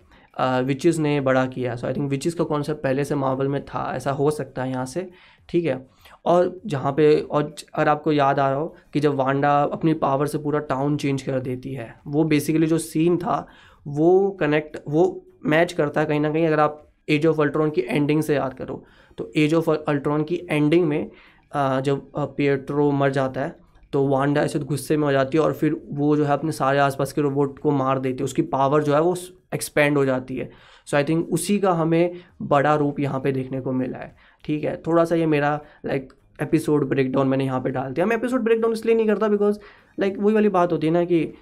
विचेज़ 0.64 1.00
ने 1.00 1.20
बड़ा 1.22 1.46
किया। 1.48 1.76
सो 1.76 1.86
आई 1.86 1.94
थिंक 1.94 2.10
विचेज़ 2.10 2.36
का 2.36 2.44
कॉन्सेप्ट 2.44 2.82
पहले 2.82 3.04
से 3.04 3.14
मावल 3.16 3.48
में 3.48 3.64
था, 3.64 3.90
ऐसा 3.96 4.10
हो 4.12 4.30
सकता 4.30 4.62
है 4.62 4.70
यहाँ 4.70 4.86
से। 4.86 5.08
ठीक 5.48 5.64
है? 5.64 5.86
और 6.24 6.60
जहाँ 6.66 6.92
पे, 6.92 7.20
और 7.20 7.54
अगर 7.74 7.88
आपको 7.88 8.12
याद 8.12 8.38
आ 8.38 8.48
रहा 8.50 8.58
हो 8.58 8.74
कि 8.94 9.00
जब 9.00 9.14
वांडा 9.16 9.52
अपनी 9.62 9.94
पावर 9.96 10.26
से 10.26 10.38
पूरा 10.38 10.58
टाउन 10.60 10.96
चेंज 10.96 11.22
कर 11.22 11.40
देती 11.40 11.72
है, 11.74 11.94
वो 12.06 12.24
बेसिकली 12.24 12.66
जो 12.66 12.78
सीन 12.80 13.16
था, 13.16 13.46
वो 13.86 14.30
कनेक्ट 14.40 14.78
वो 14.88 15.24
मैच 15.46 15.72
करता 15.72 16.00
है 16.00 16.06
कहीं 16.06 16.20
ना 16.20 16.32
कहीं 16.32 16.46
अगर 16.46 16.60
आप 16.60 16.80
एज 17.08 17.26
ऑफ़ 17.26 17.40
अल्ट्रॉन 17.40 17.70
की 17.70 17.80
एंडिंग 17.80 18.22
से 18.22 18.34
याद 18.34 18.54
करो। 18.54 18.82
तो 19.18 19.30
एज 19.36 19.54
ऑफ़ 19.54 19.70
अल्ट्रॉन 19.70 20.22
की 20.24 20.40
एंडिंग 20.50 20.86
में 20.86 21.10
जब 21.54 22.10
पियट्रो 22.36 22.90
मर 22.92 23.10
जाता 23.12 23.40
है 23.40 23.56
तो 23.92 24.06
वांडा 24.08 24.42
ऐसे 24.42 24.58
गुस्से 24.60 24.96
में 24.96 25.04
हो 25.04 25.10
जाती 25.12 25.38
है 25.38 25.42
और 25.44 25.52
फिर 25.52 25.74
वो 25.88 26.16
जो 26.16 26.24
है 26.24 26.32
अपने 26.32 26.52
सारे 26.52 26.78
आसपास 26.78 27.12
के 27.12 27.20
रोबोट 27.20 27.58
को 27.58 27.70
मार 27.70 27.98
देती 27.98 28.18
है। 28.18 28.24
उसकी 28.24 28.42
पावर 28.44 28.82
जो 28.82 28.94
है 28.94 29.00
वो 29.00 29.14
एक्सपेंड 29.54 29.96
हो 29.96 30.04
जाती 30.04 30.36
है। 30.36 30.50
सो 30.86 30.96
आई 30.96 31.04
थिंक 31.04 31.28
उसी 31.32 31.58
का 31.58 31.72
हमें 31.72 32.20
बड़ा 32.42 32.74
रूप 32.74 32.98
यहाँ 33.00 33.20
पे 33.20 33.32
देखने 33.32 33.60
को 33.60 33.72
मिला 33.72 33.98
है। 33.98 34.14
ठीक 34.44 34.64
है 34.64 34.76
थोड़ा 34.86 35.04
सा 35.04 35.14
ये 35.14 35.26
मेरा 35.26 35.58
लाइक 35.86 36.12
एपिसोड 36.42 36.88
ब्रेकडाउन 36.88 37.28
मैंने 37.28 37.44
यहाँ 37.44 37.60
पे 37.60 37.70
डाल 37.70 37.92
दिया। 37.92 38.06
मैं 38.06 38.16
एपिसोड 38.16 38.42
ब्रेकडाउन 38.44 38.72
इसलिए 38.72 38.94
नहीं 38.94 39.06
करता 39.06 39.28
बिकॉज़ 39.28 39.58
लाइक 39.98 40.18
वही 40.18 40.34
वाली 40.34 40.48
बात 40.48 40.72
होती 40.72 40.86
है 40.86 40.92
ना 40.92 41.04
कि 41.04 41.32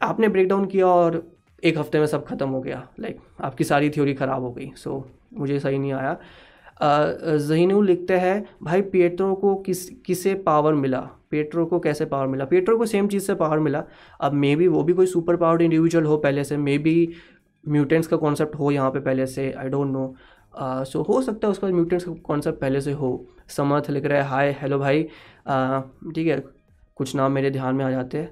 आपने 0.00 0.28
ब्रेकडाउन 0.28 0.66
किया 0.66 0.86
और 0.86 1.22
एक 1.62 1.78
हफ़्ते 1.78 1.98
में 1.98 2.06
सब 2.06 2.24
खत्म 2.26 2.48
हो 2.48 2.60
गया। 2.60 2.86
लाइक 3.00 3.16
like, 3.16 3.44
आपकी 3.44 3.64
सारी 3.64 3.90
थ्योरी 3.90 4.14
ख़राब 4.14 4.42
हो 4.42 4.50
गई। 4.52 4.70
सो 4.76 4.98
so, 4.98 5.38
मुझे 5.38 5.58
सही 5.58 5.78
नहीं 5.78 5.92
आया। 5.92 6.16
जहीनू 7.38 7.80
लिखते 7.82 8.16
हैं 8.16 8.44
भाई 8.62 8.82
पेट्रो 8.82 9.34
को 9.34 9.54
किस 9.56 9.88
किसे 10.06 10.34
पावर 10.46 10.74
मिला? 10.74 11.00
पेट्रो 11.30 11.66
को 11.66 11.78
कैसे 11.80 12.04
पावर 12.04 12.26
मिला? 12.26 12.44
पेट्रो 12.44 12.76
को 12.78 12.86
सेम 12.86 13.08
चीज़ 13.08 13.22
से 13.22 13.34
पावर 13.34 13.58
मिला। 13.58 13.82
अब 14.20 14.32
मे 14.32 14.54
बी 14.56 14.68
वो 14.68 14.82
भी 14.82 14.92
कोई 14.92 15.06
सुपर 15.06 15.36
पावर्ड 15.36 15.62
इंडिविजुअल 15.62 16.04
हो 16.04 16.16
पहले 16.16 16.44
से। 16.44 16.56
मे 16.56 16.76
बी 16.78 17.12
म्यूटेंट्स 17.64 18.08
का 18.08 18.16
कॉन्सेप्ट 18.16 18.54
हो 18.54 18.70
यहाँ 18.70 18.90
पे 18.90 19.00
पहले 19.00 19.26
से। 19.26 19.50
आई 19.52 19.68
डोंट 19.68 19.92
नो 19.92 20.14
सो 20.54 21.02
हो 21.02 21.20
सकता 21.22 21.46
है 21.46 21.50
उसका 21.50 21.68
म्यूटेंट्स 21.68 22.04
का 22.04 22.12
कॉन्सेप्ट 22.24 22.60
पहले 22.60 22.80
से 22.80 22.92
हो। 22.92 23.26
समर्थ 23.48 23.90
लिख 23.90 24.04
रहा 24.04 24.18
है 24.18 24.28
हाय 24.28 24.50
हेलो 24.60 24.78
भाई। 24.78 25.02
ठीक 25.02 26.26
है, 26.26 26.42
कुछ 26.96 27.14
नाम 27.16 27.32
मेरे 27.32 27.50
ध्यान 27.50 27.74
में 27.74 27.84
आ 27.84 27.90
जाते 27.90 28.18
हैं। 28.18 28.30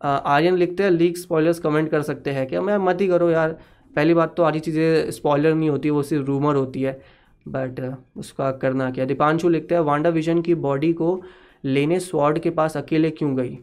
आर्यन 0.00 0.56
लिखते 0.56 0.82
हैं 0.82 0.90
लीक 0.90 1.18
स्पॉयलर्स 1.18 1.58
कमेंट 1.60 1.90
कर 1.90 2.02
सकते 2.02 2.30
हैं 2.30 2.46
क्या? 2.46 2.60
मैं 2.62 2.76
मत 2.78 3.00
ही 3.00 3.08
करो 3.08 3.30
यार, 3.30 3.52
पहली 3.92 4.14
बात 4.14 4.34
तो 4.36 4.42
आधी 4.42 4.60
चीज़ें 4.60 5.10
स्पॉयलर 5.10 5.54
नहीं 5.54 5.70
होती, 5.70 5.90
वो 5.90 6.02
सिर्फ़ 6.02 6.26
रूमर 6.26 6.56
होती 6.56 6.82
है। 6.82 7.00
बट 7.46 7.80
उसका 8.16 8.50
करना 8.52 8.90
क्या? 8.90 9.04
दीपांशु 9.04 9.48
लिखते 9.48 9.74
हैं 9.74 9.82
वांडा 9.82 10.10
विजन 10.10 10.40
की 10.42 10.54
बॉडी 10.56 10.92
को 10.92 11.20
लेने 11.64 12.00
स्वॉर्ड 12.00 12.38
के 12.38 12.50
पास 12.50 12.76
अकेले 12.76 13.10
क्यों 13.10 13.36
गई? 13.36 13.58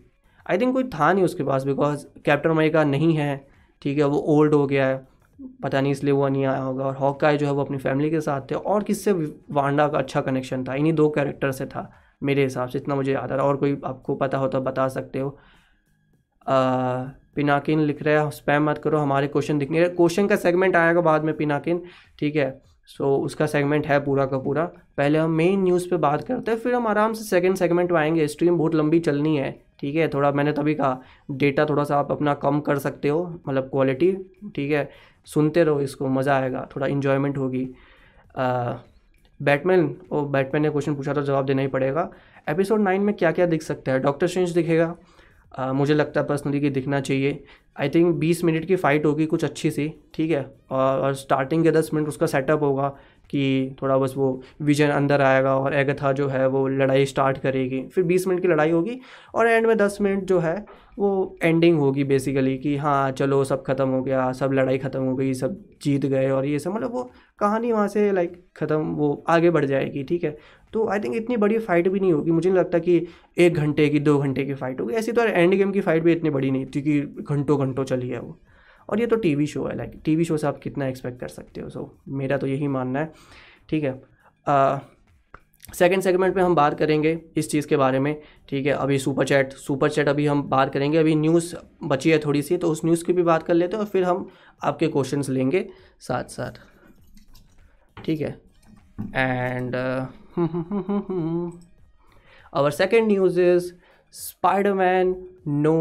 आई 0.45 0.57
थिंक 0.57 0.73
कोई 0.73 0.83
था 0.85 1.11
नहीं 1.13 1.25
उसके 1.25 1.43
पास 1.43 1.63
बिकॉज़ 1.63 2.05
कैप्टन 2.25 2.49
अमेरिका 2.49 2.83
नहीं 2.83 3.13
है, 3.13 3.45
ठीक 3.81 3.97
है, 3.97 4.03
वो 4.03 4.17
ओल्ड 4.29 4.53
हो 4.53 4.65
गया 4.67 4.87
है। 4.87 5.14
पता 5.63 5.81
नहीं 5.81 5.91
इसलिए 5.91 6.13
वो 6.13 6.27
नहीं 6.27 6.45
आया 6.45 6.61
होगा। 6.61 6.85
और 6.85 6.95
हॉकाई 6.95 7.37
जो 7.37 7.45
है 7.45 7.51
वो 7.53 7.61
अपनी 7.61 7.77
फैमिली 7.77 8.09
के 8.09 8.21
साथ 8.21 8.41
थे 8.51 8.55
और 8.55 8.83
किससे 8.83 9.13
वांडा 9.51 9.87
का 9.87 9.97
अच्छा 9.97 10.21
कनेक्शन 10.21 10.63
था। 10.63 10.75
इन्हीं 10.75 10.93
दो 10.93 11.09
कैरेक्टर 11.09 11.51
से 11.51 11.65
था 11.65 11.89
मेरे 12.23 12.43
हिसाब 12.43 12.69
से 12.69 12.77
इतना 12.77 12.95
मुझे 12.95 13.11
याद 13.13 13.31
आ 13.31 13.35
रहा 13.35 13.45
और 13.45 13.57
कोई 13.57 13.79
आपको 13.85 14.15
पता 14.15 14.37
हो 14.37 14.47
तो 14.47 14.61
बता 14.61 14.87
सकते 14.87 15.19
हो। 15.19 15.37
पिनाकिन 16.47 17.79
लिख 17.79 18.01
रहे 18.03 18.17
हैं 18.17 18.29
स्पैम 18.31 18.69
मत 18.69 18.77
करो 18.77 18.99
हमारे 18.99 19.27
क्वेश्चन 19.27 19.57
दिख 19.59 19.71
नहीं 19.71 19.81
रहे। 19.81 19.89
क्वेश्चन 19.89 20.27
का 20.27 20.35
सेगमेंट 20.35 20.75
आएगा 20.75 21.01
बाद 21.01 21.23
में 21.23 21.35
पिनाकिन 21.37 21.81
ठीक 22.19 22.35
है? 22.35 22.49
सो 22.87 23.03
so, 23.05 23.25
उसका 23.25 23.45
सेगमेंट 23.45 23.87
है 23.87 23.99
पूरा 24.05 24.25
का 24.25 24.37
पूरा। 24.39 24.63
पहले 24.97 25.19
हम 25.19 25.31
मेन 25.31 25.63
न्यूज़ 25.63 25.89
पे 25.89 25.97
बात 25.97 26.23
करते 26.23 26.51
हैं 26.51 26.57
फिर 26.59 26.73
हम 26.75 26.87
आराम 26.87 27.13
से 27.13 27.23
सेकंड 27.23 27.55
सेगमेंट 27.55 27.91
में 27.91 27.99
आएँगे। 27.99 28.27
स्ट्रीम 28.27 28.57
बहुत 28.57 28.75
लंबी 28.75 28.99
चलनी 28.99 29.35
है 29.37 29.51
ठीक 29.79 29.95
है? 29.95 30.07
थोड़ा 30.07 30.31
मैंने 30.31 30.51
तभी 30.53 30.73
कहा 30.75 30.99
डेटा 31.31 31.65
थोड़ा 31.65 31.83
सा 31.83 31.97
आप 31.97 32.11
अपना 32.11 32.33
कम 32.35 32.59
कर 32.59 32.77
सकते 32.79 33.09
हो 33.09 33.23
मतलब 33.47 33.63
क्वालिटी 33.63 34.11
ठीक 34.55 34.71
है? 34.71 34.89
सुनते 35.25 35.63
रहो 35.63 35.81
इसको 35.81 36.07
मज़ा 36.09 36.35
आएगा 36.35 36.67
थोड़ा 36.75 36.87
इन्जॉयमेंट 36.87 37.37
होगी। 37.37 37.67
बैटमैन 39.39 39.95
और 40.11 40.25
बैटमैन 40.27 40.63
ने 40.63 40.69
क्वेश्चन 40.69 40.95
पूछा 40.95 41.13
तो 41.13 41.21
जवाब 41.23 41.45
देना 41.45 41.61
ही 41.61 41.67
पड़ेगा। 41.67 42.09
एपिसोड 42.49 42.81
नाइन 42.81 43.01
में 43.01 43.15
क्या 43.15 43.31
क्या 43.31 43.45
दिख 43.45 43.61
सकता 43.61 43.91
है? 43.91 43.99
डॉक्टर 43.99 44.27
स्ट्रेंज 44.27 44.51
दिखेगा। 44.51 44.95
आ, 45.51 45.71
मुझे 45.73 45.93
लगता 45.93 46.21
है 46.21 46.27
पर्सनली 46.27 46.59
कि 46.59 46.69
दिखना 46.69 46.99
चाहिए। 47.01 47.43
आई 47.79 47.89
थिंक 47.89 48.15
बीस 48.15 48.43
मिनट 48.43 48.65
की 48.65 48.75
फ़ाइट 48.75 49.05
होगी 49.05 49.25
कुछ 49.25 49.43
अच्छी 49.43 49.71
सी 49.71 49.87
ठीक 50.13 50.31
है? 50.31 50.41
और, 50.71 50.99
और 50.99 51.13
स्टार्टिंग 51.15 51.63
के 51.63 51.71
दस 51.71 51.89
मिनट 51.93 52.07
उसका 52.07 52.25
सेटअप 52.25 52.63
होगा। 52.63 52.93
कि 53.31 53.75
थोड़ा 53.81 53.97
बस 53.97 54.13
वो 54.17 54.41
विजन 54.61 54.89
अंदर 54.89 55.21
आएगा 55.21 55.55
और 55.57 55.73
एगथा 55.73 56.11
जो 56.11 56.27
है 56.27 56.47
वो 56.47 56.67
लड़ाई 56.67 57.05
स्टार्ट 57.05 57.37
करेगी। 57.37 57.81
फिर 57.95 58.03
बीस 58.03 58.27
मिनट 58.27 58.41
की 58.41 58.47
लड़ाई 58.47 58.71
होगी 58.71 58.99
और 59.35 59.47
एंड 59.47 59.67
में 59.67 59.77
दस 59.77 59.97
मिनट 60.01 60.23
जो 60.23 60.39
है 60.39 60.55
वो 60.99 61.37
एंडिंग 61.43 61.79
होगी 61.79 62.03
बेसिकली 62.03 62.57
कि 62.57 62.75
हाँ 62.77 63.11
चलो 63.11 63.43
सब 63.43 63.63
ख़त्म 63.63 63.87
हो 63.89 64.01
गया, 64.03 64.31
सब 64.31 64.51
लड़ाई 64.53 64.77
ख़त्म 64.77 65.01
हो 65.01 65.15
गई, 65.15 65.33
सब 65.33 65.57
जीत 65.83 66.05
गए 66.05 66.29
और 66.29 66.45
ये 66.45 66.59
सब। 66.59 66.73
मतलब 66.73 66.91
वो 66.91 67.03
कहानी 67.39 67.71
वहाँ 67.71 67.87
से 67.87 68.11
लाइक 68.11 68.41
ख़त्म, 68.57 68.77
वो 68.77 69.23
आगे 69.29 69.49
बढ़ 69.49 69.65
जाएगी, 69.65 70.03
ठीक 70.03 70.23
है? 70.23 70.35
तो 70.73 70.87
आई 70.89 70.99
थिंक 70.99 71.15
इतनी 71.15 71.37
बड़ी 71.37 71.57
फाइट 71.59 71.87
भी 71.87 71.99
नहीं 71.99 72.13
होगी। 72.13 72.31
मुझे 72.31 72.49
नहीं 72.49 72.59
लगता 72.59 72.79
कि 72.79 73.05
एक 73.37 73.53
घंटे 73.53 73.87
की, 73.89 73.99
दो 73.99 74.17
घंटे 74.19 74.45
की 74.45 74.53
फ़ाइट 74.53 74.81
होगी। 74.81 74.93
ऐसी 74.93 75.11
तो 75.11 75.23
एंड 75.23 75.53
गेम 75.53 75.71
की 75.71 75.81
फ़ाइट 75.81 76.03
भी 76.03 76.11
इतनी 76.11 76.29
बड़ी 76.29 76.51
नहीं 76.51 76.65
थी 76.65 76.81
कि 76.81 76.99
घंटों 77.23 77.59
घंटों 77.59 77.83
चली 77.83 78.09
है 78.09 78.19
वो। 78.19 78.37
और 78.89 78.99
ये 78.99 79.07
तो 79.07 79.15
टीवी 79.15 79.47
शो 79.47 79.65
है 79.65 79.75
लाइक 79.77 80.01
टीवी 80.05 80.25
शो 80.25 80.37
से 80.37 80.47
आप 80.47 80.59
कितना 80.59 80.87
एक्सपेक्ट 80.87 81.19
कर 81.19 81.27
सकते 81.27 81.61
हो 81.61 81.69
सो 81.69 81.91
मेरा 82.07 82.37
तो 82.37 82.47
यही 82.47 82.67
मानना 82.67 82.99
है, 82.99 83.11
ठीक 83.69 83.83
है? 83.83 84.01
सेकेंड 85.73 86.01
सेगमेंट 86.03 86.35
में 86.35 86.41
हम 86.43 86.55
बात 86.55 86.77
करेंगे 86.79 87.19
इस 87.37 87.49
चीज़ 87.51 87.67
के 87.67 87.77
बारे 87.77 87.99
में, 87.99 88.15
ठीक 88.49 88.65
है? 88.65 88.73
अभी 88.73 88.97
सुपर 88.99 89.25
चैट 89.25 89.53
सुपर 89.53 89.89
चैट 89.89 90.09
अभी 90.09 90.25
हम 90.27 90.43
बात 90.49 90.73
करेंगे, 90.73 90.97
अभी 90.97 91.15
न्यूज़ 91.15 91.55
बची 91.83 92.09
है 92.11 92.19
थोड़ी 92.25 92.41
सी 92.41 92.57
तो 92.57 92.69
उस 92.71 92.83
न्यूज़ 92.85 93.05
की 93.05 93.13
भी 93.13 93.23
बात 93.23 93.43
कर 93.43 93.53
लेते 93.53 93.75
हैं 93.75 93.83
और 93.83 93.89
फिर 93.89 94.03
हम 94.03 94.27
आपके 94.63 94.87
क्वेश्चंस 94.87 95.29
लेंगे 95.29 95.67
साथ 95.99 96.23
साथ, 96.29 96.59
ठीक 97.97 98.21
है? 98.21 98.39
And 99.15 99.75
our 102.53 102.71
second 102.71 103.07
news 103.07 103.39
is 103.41 103.71
Spiderman 104.13 105.15
no 105.47 105.77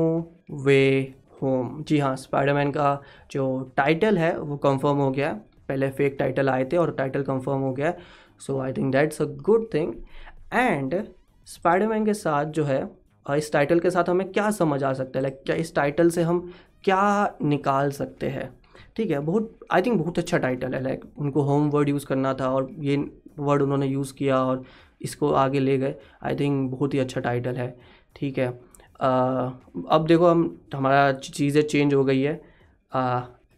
way 0.50 1.14
home 1.44 1.82
जी 1.82 1.98
हाँ 1.98 2.14
स्पाइडरमैन 2.16 2.70
का 2.70 3.00
जो 3.30 3.72
टाइटल 3.76 4.18
है, 4.18 4.36
वो 4.38 4.56
कंफर्म 4.56 4.98
हो 4.98 5.10
गया 5.10 5.32
पहले 5.68 5.90
फेक 5.90 6.16
टाइटल 6.18 6.48
आए 6.48 6.64
थे 6.64 6.76
और 6.76 6.92
टाइटल 6.94 7.22
कंफर्म 7.22 7.60
हो 7.60 7.72
गया 7.72 7.94
so 8.40 8.58
I 8.60 8.72
think 8.72 8.92
that's 8.92 9.22
a 9.22 9.24
good 9.42 9.68
thing 9.74 9.94
and 10.52 11.02
Spiderman 11.46 12.04
के 12.06 12.14
साथ 12.14 12.44
जो 12.46 12.64
है 12.64 12.82
इस 13.26 13.52
टाइटल 13.52 13.80
के 13.80 13.90
साथ 13.90 14.08
हमें 14.08 14.26
क्या 14.32 14.50
समझ 14.50 14.82
आ 14.84 14.92
सकता 14.92 15.18
है? 15.18 15.22
लाइक 15.22 15.40
क्या 15.46 15.56
इस 15.56 15.74
टाइटल 15.74 16.10
से 16.10 16.22
हम 16.22 16.40
क्या 16.84 17.36
निकाल 17.42 17.90
सकते 17.92 18.28
हैं? 18.28 18.50
ठीक 18.96 19.10
है, 19.10 19.18
बहुत 19.20 19.58
आई 19.72 19.82
थिंक 19.82 19.98
बहुत 20.00 20.18
अच्छा 20.18 20.38
टाइटल 20.38 20.74
है। 20.74 20.82
लाइक 20.82 21.04
उनको 21.18 21.42
होम 21.42 21.70
वर्ड 21.70 21.88
यूज़ 21.88 22.06
करना 22.06 22.34
था 22.34 22.50
और 22.50 22.68
ये 22.80 22.96
वर्ड 23.38 23.62
उन्होंने 23.62 23.86
यूज़ 23.86 24.12
किया 24.14 24.42
और 24.44 24.64
इसको 25.02 25.30
आगे 25.34 25.60
ले 25.60 25.76
गए। 25.78 25.94
आई 26.22 26.36
थिंक 26.36 26.70
बहुत 26.70 26.94
ही 26.94 26.98
अच्छा 26.98 27.20
टाइटल 27.20 27.56
है। 27.56 27.74
ठीक 28.16 28.38
है। 28.38 28.48
अब 29.04 30.04
देखो 30.08 30.26
हम, 30.26 30.56
हमारा 30.74 31.12
चीज़ें 31.14 31.62
चेंज 31.62 31.94
हो 31.94 32.04
गई 32.04 32.20
है। 32.22 32.40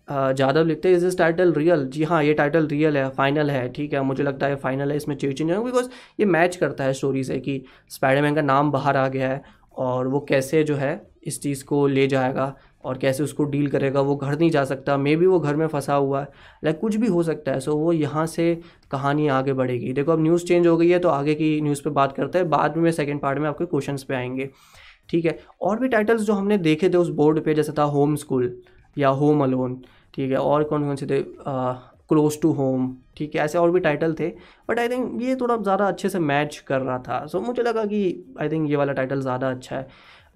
ज़्यादा 0.09 0.63
लिखते 0.63 0.89
हैं 0.89 0.97
इज़ 0.97 1.05
दिस 1.05 1.17
टाइटल 1.19 1.53
रियल 1.53 1.87
जी 1.91 2.05
हाँ 2.05 2.23
ये 2.25 2.35
टाइटल 2.35 2.67
रियल 2.69 2.97
है 2.97 3.09
फाइनल 3.11 3.51
है, 3.51 3.69
ठीक 3.69 3.93
है। 3.93 4.03
मुझे 4.03 4.23
लगता 4.23 4.47
है 4.47 4.57
फाइनल 4.57 4.91
है, 4.91 4.97
इसमें 4.97 5.17
चेंज 5.17 5.43
नहीं 5.43 5.65
बिकॉज़ 5.65 5.89
ये 6.21 6.27
मैच 6.27 6.57
करता 6.57 6.85
है 6.85 6.93
स्टोरी 6.93 7.25
से 7.25 7.39
कि 7.41 7.63
स्पाइडरमैन 7.91 8.35
का 8.35 8.43
नाम 8.43 8.71
बाहर 8.71 8.97
आ 8.97 9.07
गया 9.09 9.29
है 9.29 9.43
और 9.77 10.09
वो 10.09 10.21
कैसे 10.29 10.63
जो 10.65 10.77
है 10.77 11.01
इस 11.27 11.41
चीज़ 11.43 11.65
को 11.65 11.87
ले 11.87 12.07
जाएगा 12.07 12.55
और 12.85 12.99
कैसे 12.99 13.23
उसको 13.23 13.45
डील 13.45 13.67
करेगा। 13.69 14.01
वो 14.01 14.15
घर 14.17 14.39
नहीं 14.39 14.51
जा 14.51 14.65
सकता 14.65 14.97
मे 14.97 15.15
भी 15.17 15.27
वो 15.27 15.39
घर 15.41 15.57
में 15.57 15.67
फंसा 15.69 15.95
हुआ 15.95 16.21
है। 16.21 16.29
लाइक 16.65 16.79
कुछ 16.81 16.97
भी 16.97 17.07
हो 17.07 17.23
सकता 17.23 17.53
है 17.53 17.61
सो 17.61 17.75
वो 17.77 17.93
यहाँ 17.93 18.27
से 18.27 18.55
कहानी 18.91 19.27
आगे 19.29 19.53
बढ़ेगी। 19.53 19.93
देखो, 19.93 20.13
अब 20.13 20.23
न्यूज़ 20.23 20.45
चेंज 20.47 20.67
हो 20.67 20.77
गई 20.77 20.89
है 20.91 20.99
तो 20.99 21.09
आगे 21.09 21.35
की 21.35 21.61
न्यूज़ 21.61 21.83
पे 21.85 21.91
बात 21.91 22.17
करते 22.17 22.39
हैं। 22.39 22.49
बाद 22.51 22.77
में 22.77 22.91
सेकेंड 22.93 23.21
पार्ट 23.21 23.39
में 23.39 23.49
आपके 23.49 23.65
क्वेश्चंस 23.67 24.03
पे 24.03 24.15
आएँगे। 24.15 24.51
ठीक 25.09 25.25
है? 25.25 25.39
और 25.63 25.79
भी 25.81 25.89
टाइटल्स 25.89 26.23
जो 26.23 26.33
हमने 26.33 26.59
देखे 26.59 26.89
थे 26.91 26.97
उस 26.97 27.09
बोर्ड 27.13 27.41
पे 27.45 27.55
जैसे 27.55 27.73
था 27.79 27.83
होम 27.97 28.15
स्कूल 28.17 28.57
या 28.97 29.09
होम 29.11 29.43
अलोन 29.45 29.83
ठीक 30.15 30.31
है? 30.31 30.37
और 30.37 30.65
कौन 30.65 30.85
कौन 30.85 30.97
से 30.97 31.07
थे? 31.07 31.23
क्लोज 32.09 32.41
टू 32.43 32.51
होम 32.53 32.97
ठीक 33.17 33.35
है? 33.35 33.41
ऐसे 33.45 33.59
और 33.59 33.71
भी 33.71 33.81
टाइटल 33.81 34.15
थे 34.21 34.29
बट 34.69 34.79
आई 34.79 34.89
थिंक 34.89 35.23
ये 35.23 35.37
थोड़ा 35.37 35.57
ज़्यादा 35.57 35.87
अच्छे 35.89 36.09
से 36.09 36.19
मैच 36.21 36.57
कर 36.69 36.81
रहा 36.81 36.99
था। 36.99 37.27
सो 37.27 37.39
so, 37.39 37.45
मुझे 37.47 37.63
लगा 37.63 37.85
कि 37.85 38.35
आई 38.41 38.49
थिंक 38.49 38.69
ये 38.71 38.77
वाला 38.77 38.93
टाइटल 38.93 39.21
ज़्यादा 39.21 39.51
अच्छा 39.51 39.77
है। 39.77 39.87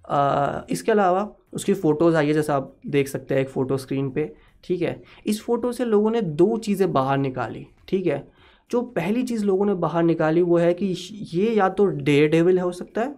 uh, 0.05 0.71
इसके 0.73 0.93
अलावा 0.93 1.29
उसकी 1.55 1.75
फ़ोटोज़ 1.75 2.17
आई 2.17 2.27
है 2.27 2.33
जैसे 2.35 2.53
आप 2.53 2.75
देख 2.87 3.09
सकते 3.09 3.35
हैं 3.35 3.43
एक 3.43 3.49
फ़ोटो 3.49 3.77
स्क्रीन 3.77 4.11
पे 4.11 4.33
ठीक 4.65 4.83
है? 4.83 5.03
इस 5.27 5.43
फ़ोटो 5.43 5.73
से 5.73 5.85
लोगों 5.85 6.11
ने 6.11 6.21
दो 6.23 6.57
चीज़ें 6.59 6.93
बाहर 6.93 7.19
निकाली 7.19 7.67
ठीक 7.89 8.07
है? 8.07 8.27
जो 8.71 8.81
पहली 8.97 9.23
चीज़ 9.23 9.45
लोगों 9.45 9.67
ने 9.67 9.75
बाहर 9.77 10.03
निकाली 10.03 10.43
वो 10.43 10.59
है 10.59 10.73
कि 10.75 10.87
ये 11.35 11.53
या 11.55 11.69
तो 11.71 11.87
डे 11.87 12.27
डेविल 12.29 12.59
हो 12.59 12.71
सकता 12.73 13.01
है 13.01 13.15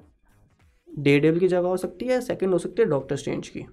डे 0.98 1.18
डेविल 1.20 1.40
की 1.40 1.48
जगह 1.48 1.68
हो 1.68 1.76
सकती 1.76 2.07
है 2.07 2.20
सेकंड 2.20 2.52
हो 2.52 2.59
सकती 2.59 2.83
है 2.83 2.88
डॉक्टर 2.88 3.16
स्ट्रेंज 3.16 3.48
की। 3.48 3.64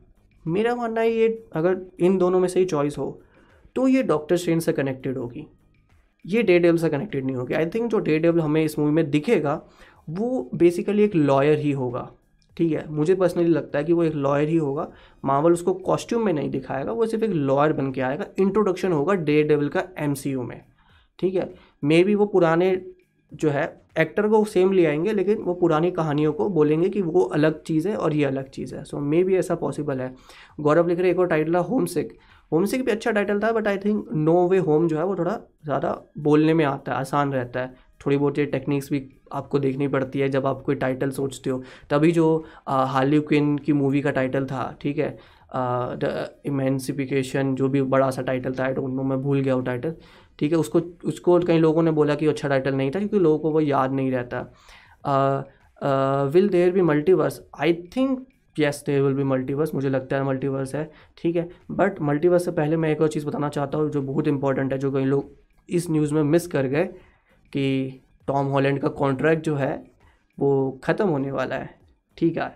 मेरा 0.46 0.76
मानना 0.76 1.02
है 1.02 1.12
ये 1.12 1.28
अगर 1.54 1.78
इन 2.00 2.18
दोनों 2.18 2.40
में 2.40 2.48
से 2.48 2.60
ही 2.60 2.66
चॉइस 2.66 2.98
हो 2.98 3.22
तो 3.76 3.88
ये 3.88 4.04
डॉक्टर 4.04 4.38
स्ट्रेंज 4.38 4.62
से 4.64 4.74
कनेक्टेड 4.74 5.18
होगी। 5.18 5.46
ये 6.26 6.44
डे 6.44 6.60
डेवल 6.60 6.78
से 6.78 6.90
कनेक्टेड 6.90 7.26
नहीं 7.26 7.36
होगी। 7.36 7.54
आई 7.54 7.66
थिंक 7.66 7.90
जो 7.92 8.00
डे 8.00 8.18
डेवल 8.20 8.40
हमें 8.40 8.64
इस 8.64 8.78
मूवी 8.80 8.92
में 8.92 9.10
दिखेगा, 9.12 9.62
वो 10.10 10.50
बेसिकली 10.56 11.04
एक 11.04 11.16
लॉयर 11.16 11.60
ही 11.60 11.72
होगा। 11.72 12.10
ठीक 12.58 12.72
है? 12.72 12.84
मुझे 12.90 13.16
पर्सनली 13.16 13.48
लगता 13.48 13.80
है 13.80 13.86
कि 13.86 13.94
वो 13.94 14.04
एक 14.04 14.16
लॉयर 14.16 14.48
ही 14.50 14.58
होगा। 14.58 14.92
मावल 15.26 15.54
उसको 15.54 15.74
कॉस्ट्यूम 15.74 16.26
में 16.26 16.34
नहीं 16.34 16.50
दिखाएगा, 16.50 16.92
वो 16.92 17.06
सिर्फ़ 17.06 17.24
एक 17.26 17.32
लॉयर 17.32 17.74
बन 17.74 17.92
के 17.92 18.02
आएगा। 18.02 18.26
इंट्रोडक्शन 18.40 18.92
होगा 18.92 19.14
डे 19.14 19.42
डेवल 19.44 19.70
का 19.70 19.84
एमसीयू 19.98 20.44
में। 20.44 20.62
ठीक 21.20 21.36
है? 21.36 21.54
मे 21.84 22.04
बी 22.04 22.16
वो 22.16 22.26
पुराने 22.26 22.72
जो 23.32 23.50
है 23.50 23.64
एक्टर 24.00 24.28
को 24.28 24.44
सेम 24.46 24.72
ले 24.72 24.86
आएँगे, 24.86 25.14
लेकिन 25.14 25.42
वो 25.44 25.54
पुरानी 25.54 25.92
कहानियों 25.92 26.34
को 26.34 26.48
बोलेंगे 26.50 26.90
कि 26.90 27.02
वो 27.02 27.22
अलग 27.24 27.62
चीज़ 27.64 27.88
है 27.88 27.96
और 27.98 28.14
ये 28.14 28.26
अलग 28.26 28.50
चीज़ 28.50 28.76
है। 28.76 28.84
सो 28.84 29.00
मे 29.00 29.24
भी 29.24 29.36
ऐसा 29.38 29.56
पॉसिबल 29.56 30.02
है। 30.02 30.14
गौरव 30.60 30.88
लिख 30.88 31.00
रहे 31.00 31.12
एक 31.12 31.20
और 31.20 31.28
टाइटल 31.28 31.56
है 31.56 31.62
होम 31.64 31.86
सिक 31.88 32.18
होम 32.52 32.66
सिक 32.66 32.84
भी 32.86 32.92
अच्छा 32.92 33.12
टाइटल 33.12 33.40
था 33.40 33.52
but 33.52 33.68
I 33.68 33.78
think 33.78 34.06
no 34.14 34.48
way 34.50 34.58
home 34.60 34.88
जो 34.88 34.98
है, 34.98 35.04
वो 35.06 35.16
थोड़ा 35.16 35.40
ज़्यादा 35.66 35.92
बोलने 36.18 36.54
में 36.54 36.64
आता 36.66 36.92
है, 36.92 36.98
आसान 37.00 37.34
रहता 37.34 37.60
है। 37.60 37.74
थोड़ी 38.06 38.18
बहुत 38.18 38.38
ये 38.40 38.46
टेक्निक्स 38.48 38.90
भी 38.92 39.08
आपको 39.34 39.60
देखनी 39.60 39.88
पड़ती 39.88 40.20
है 40.20 40.30
जब 40.30 40.46
आप 40.48 40.62
कोई 40.62 40.76
टाइटल 40.76 41.12
सोचते 41.12 41.50
हो। 41.50 41.62
तभी 41.90 42.12
जो 42.12 42.46
हार्ली 42.68 43.20
क्विन 43.22 43.58
की 43.58 43.74
मूवी 43.74 44.02
का 44.02 44.12
टाइटल 44.12 44.46
था, 44.46 44.76
ठीक 44.82 44.98
है? 44.98 45.18
द 45.54 46.30
इमेंसिफिकेशन 46.46 47.54
जो 47.56 47.68
भी 47.70 47.82
बड़ा 47.84 48.10
सा 48.12 48.22
टाइटल 48.22 48.54
था 48.56 48.64
आई 48.64 48.74
डोंट 48.74 48.94
नो 48.94 49.04
मैं 49.04 49.22
भूल 49.22 49.40
गया 49.40 49.56
वो 49.56 49.62
टाइटल 49.62 49.96
ठीक 50.40 50.52
है 50.52 50.58
उसको 50.58 50.82
उसको 51.06 51.40
कई 51.40 51.58
लोगों 51.60 51.84
ने 51.84 51.92
बोला 51.92 52.16
कि 52.16 52.28
अच्छा 52.28 52.48
टाइटल 52.48 52.76
नहीं 52.76 52.92
था 52.92 53.00
क्योंकि 53.00 53.20
लोगों 53.20 53.40
को 53.40 53.52
वो 53.52 53.62
याद 53.62 53.94
नहीं 53.94 54.12
रहता। 54.12 54.40
Will 56.34 56.50
there 56.50 56.72
be 56.72 56.82
multiverse 56.82 57.42
I 57.60 57.74
think 57.96 58.26
yes 58.56 58.84
there 58.86 59.02
will 59.02 59.14
be 59.14 59.24
multiverse 59.24 59.74
मुझे 59.76 59.90
लगता 59.90 60.16
है 60.16 60.24
मल्टीवर्स 60.24 60.76
है 60.76 60.90
ठीक 61.18 61.36
है। 61.36 61.48
बट 61.72 62.02
मल्टीवर्स 62.02 62.46
से 62.46 62.52
पहले 62.52 62.78
मैं 62.78 62.90
एक 62.92 63.02
और 63.02 63.08
चीज़ 63.08 63.26
बताना 63.26 63.50
चाहता 63.50 63.78
हूँ 63.78 63.90
जो 63.92 64.02
बहुत 64.02 64.28
इंपॉर्टेंट 64.28 64.74
है 64.74 64.80
जो 64.80 64.92
कई 64.92 65.06
लोग 65.06 65.36
इस 65.70 65.90
न्यूज़ 65.90 66.14
में 66.14 66.24
मिस 66.24 66.48
कर 66.48 66.68
गए 66.68 66.86
कि 67.54 68.02
टॉम 68.28 68.48
हॉलैंड 68.48 68.80
का 68.80 68.88
कॉन्ट्रैक्ट 68.98 69.44
जो 69.44 69.56
है 69.56 69.72
वो 70.38 70.80
ख़त्म 70.84 71.08
होने 71.08 71.32
वाला 71.32 71.56
है 71.56 71.70
ठीक 72.18 72.38
है। 72.38 72.52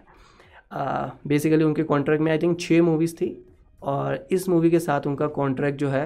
बेसिकली 1.28 1.60
uh, 1.60 1.68
उनके 1.68 1.84
कॉन्ट्रैक्ट 1.84 2.24
में 2.24 2.32
आई 2.32 2.38
थिंक 2.38 2.60
छः 2.60 2.82
मूवीज़ 2.82 3.16
थी 3.16 3.30
और 3.82 4.28
इस 4.32 4.48
मूवी 4.50 4.70
के 4.72 4.80
साथ 4.80 5.08
उनका 5.08 5.28
कॉन्ट्रैक्ट 5.28 5.80
जो 5.80 5.90
है 5.90 6.06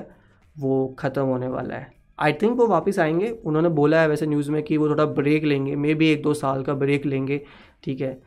वो 0.59 0.95
ख़त्म 0.99 1.21
होने 1.21 1.47
वाला 1.47 1.75
है। 1.75 1.91
आई 2.19 2.33
थिंक 2.33 2.57
वो 2.57 2.67
वापस 2.67 2.99
आएँगे। 2.99 3.29
उन्होंने 3.29 3.69
बोला 3.69 4.01
है 4.01 4.07
वैसे 4.07 4.27
न्यूज़ 4.27 4.51
में 4.51 4.63
कि 4.63 4.77
वो 4.77 4.89
थोड़ा 4.89 5.05
ब्रेक 5.05 5.43
लेंगे। 5.43 5.75
मे 5.75 5.93
बी 5.93 6.09
एक 6.09 6.21
दो 6.21 6.33
साल 6.33 6.63
का 6.63 6.73
ब्रेक 6.73 7.05
लेंगे। 7.05 7.41
ठीक 7.83 8.01
है। 8.01 8.21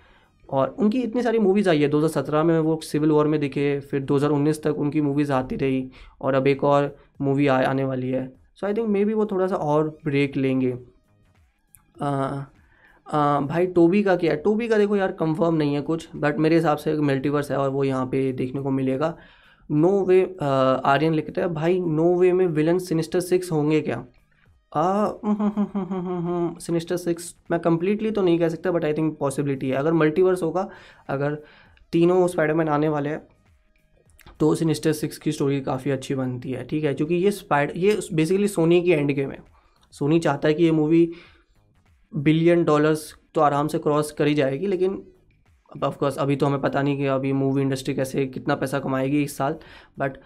और 0.50 0.68
उनकी 0.68 1.02
इतनी 1.02 1.22
सारी 1.22 1.38
मूवीज़ 1.38 1.68
आई 1.68 1.82
है। 1.82 1.88
2017 1.88 2.42
में 2.42 2.58
वो 2.58 2.80
सिविल 2.82 3.10
वॉर 3.10 3.26
में 3.26 3.40
दिखे 3.40 3.80
फिर 3.80 4.00
2019 4.00 4.62
तक 4.62 4.78
उनकी 4.78 5.00
मूवीज़ 5.00 5.32
आती 5.32 5.56
रही 5.56 5.90
और 6.20 6.34
अब 6.34 6.46
एक 6.46 6.64
और 6.64 6.96
मूवी 7.20 7.46
आ, 7.46 7.62
आने 7.62 7.84
वाली 7.84 8.10
है। 8.10 8.32
So 8.54 8.66
I 8.66 8.74
think 8.74 8.88
may 8.88 9.04
be 9.04 9.14
वो 9.14 9.26
थोड़ा 9.26 9.46
सा 9.46 9.56
और 9.56 9.98
ब्रेक 10.04 10.36
लेंगे। 10.36 10.78
आ, 12.02 12.42
आ, 13.12 13.40
भाई 13.40 13.66
टोबी 13.66 14.02
का 14.02 14.16
क्या 14.16 14.32
है? 14.32 14.36
टोबी 14.42 14.68
का 14.68 14.78
देखो 14.78 14.96
यार 14.96 15.12
कंफर्म 15.12 15.54
नहीं 15.54 15.74
है 15.74 15.80
कुछ 15.80 16.08
बट 16.16 16.38
मेरे 16.38 16.54
हिसाब 16.54 16.76
से 16.76 16.96
मल्टीवर्स 16.96 17.50
है 17.50 17.56
और 17.56 17.70
वो 17.70 17.84
यहाँ 17.84 18.06
पे 18.06 18.32
देखने 18.32 18.60
को 18.62 18.70
मिलेगा। 18.70 19.16
नो 19.70 19.90
वे 20.04 20.22
आर्यन 20.42 21.14
लिखते 21.14 21.40
हैं, 21.40 21.52
भाई 21.54 21.80
नो 21.80 22.14
वे 22.16 22.32
में 22.32 22.46
विलन 22.48 22.78
सिनिस्टर 22.80 23.20
सिक्स 23.22 23.50
होंगे 23.52 23.80
क्या? 23.80 24.04
सिनिस्टर 26.60 26.96
सिक्स 26.96 27.34
मैं 27.50 27.60
कंप्लीटली 27.60 28.10
तो 28.10 28.22
नहीं 28.22 28.38
कह 28.38 28.48
सकता 28.48 28.70
बट 28.70 28.84
आई 28.84 28.92
थिंक 28.92 29.16
पॉसिबिलिटी 29.18 29.68
है। 29.68 29.76
अगर 29.76 29.92
मल्टीवर्स 29.94 30.42
होगा, 30.42 30.68
अगर 31.08 31.38
तीनों 31.92 32.26
स्पाइडरमैन 32.28 32.68
आने 32.68 32.88
वाले 32.88 33.08
हैं 33.08 33.26
तो 34.40 34.54
सिनिस्टर 34.54 34.92
सिक्स 34.92 35.18
की 35.18 35.32
स्टोरी 35.32 35.60
काफ़ी 35.60 35.90
अच्छी 35.90 36.14
बनती 36.14 36.52
है, 36.52 36.64
ठीक 36.64 36.84
है? 36.84 36.94
क्योंकि 36.94 37.14
ये 37.14 37.30
स्पाइड 37.30 37.72
ये 37.76 37.98
बेसिकली 38.12 38.48
सोनी 38.48 38.80
की 38.82 38.90
एंड 38.90 39.10
गेम 39.12 39.30
है। 39.30 39.38
सोनी 39.94 40.18
चाहता 40.20 40.48
है 40.48 40.54
कि 40.54 40.64
ये 40.64 40.70
मूवी 40.72 41.10
बिलियन 42.12 42.64
डॉलर्स 42.64 43.12
तो 43.34 43.40
आराम 43.40 43.68
से 43.68 43.78
क्रॉस 43.78 44.10
करी 44.12 44.34
जाएगी, 44.34 44.66
लेकिन 44.66 45.02
अब 45.70 45.84
ऑफकोर्स 45.84 46.18
अभी 46.18 46.36
तो 46.36 46.46
हमें 46.46 46.60
पता 46.60 46.82
नहीं 46.82 46.96
कि 46.98 47.06
अभी 47.08 47.32
मूवी 47.34 47.62
इंडस्ट्री 47.62 47.94
कैसे, 47.94 48.26
कितना 48.28 48.54
पैसा 48.56 48.78
कमाएगी 48.80 49.22
इस 49.22 49.36
साल। 49.36 49.56
बट 49.98 50.18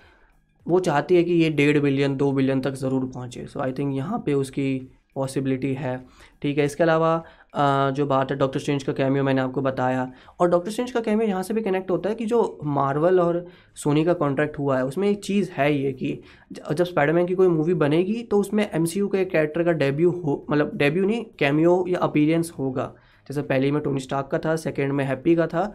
वो 0.67 0.81
चाहती 0.81 1.17
है 1.17 1.23
कि 1.25 1.33
ये 1.35 1.51
डेढ़ 1.53 1.79
बिलियन 1.79 2.17
दो 2.17 2.33
बिलियन 2.33 2.61
तक 2.61 2.75
ज़रूर 2.77 3.05
पहुँचे। 3.07 3.47
सो 3.47 3.61
आई 3.61 3.73
थिंक 3.73 3.97
यहाँ 3.97 4.23
पे 4.27 4.35
उसकी 4.35 4.91
पॉसिबिलिटी 5.15 5.73
है। 5.75 5.97
ठीक 6.43 6.59
है, 6.59 6.65
इसके 6.65 6.83
अलावा 6.83 7.23
जो 7.57 8.07
बात 8.07 8.31
है 8.31 8.37
डॉक्टर 8.39 8.61
स्ट्रेंज 8.61 8.83
का 8.83 8.93
कैमियो 8.93 9.25
मैंने 9.25 9.41
आपको 9.41 9.61
बताया। 9.63 10.11
और 10.41 10.49
डॉक्टर 10.51 10.71
स्ट्रेंज 10.71 10.91
का 10.91 11.01
कैमियो 11.01 11.29
यहाँ 11.29 11.43
से 11.43 11.55
भी 11.55 11.61
कनेक्ट 11.63 11.91
होता 11.91 12.09
है 12.09 12.15
कि 12.15 12.27
जो 12.27 12.59
मार्वल 12.65 13.21
और 13.21 13.45
सोनी 13.77 14.05
का 14.05 14.13
कॉन्ट्रैक्ट 14.15 14.59
हुआ 14.59 14.77
है, 14.79 14.85
उसमें 14.85 15.09
एक 15.09 15.23
चीज़ 15.25 15.51
है 15.53 15.73
ये 15.75 15.93
कि 15.93 16.21
जब 16.53 16.85
स्पाइडरमैन 16.85 17.27
की 17.27 17.35
कोई 17.35 17.49
मूवी 17.49 17.75
बनेगी 17.77 18.23
तो 18.23 18.41
उसमें 18.41 18.65
एम 18.65 18.87
का 18.87 19.19
एक 19.19 19.31
कैरेक्टर 19.31 19.65
का 19.65 19.73
डेब्यू 19.75 20.11
हो 20.25 20.45
मतलब 20.51 20.77
डेब्यू 20.77 21.07
नहीं 21.07 21.25
कैमियो 21.39 21.85
या 21.89 21.99
अपीरियंस 22.01 22.53
होगा। 22.59 22.93
जैसे 23.27 23.43
पहले 23.45 23.71
में 23.71 23.81
टोनी 23.83 24.01
स्टार्क 24.01 24.29
का 24.29 24.39
था 24.39 24.57
सेकेंड 24.59 24.93
में 24.93 25.05
हैप्पी 25.05 25.37
का 25.37 25.47
था 25.47 25.73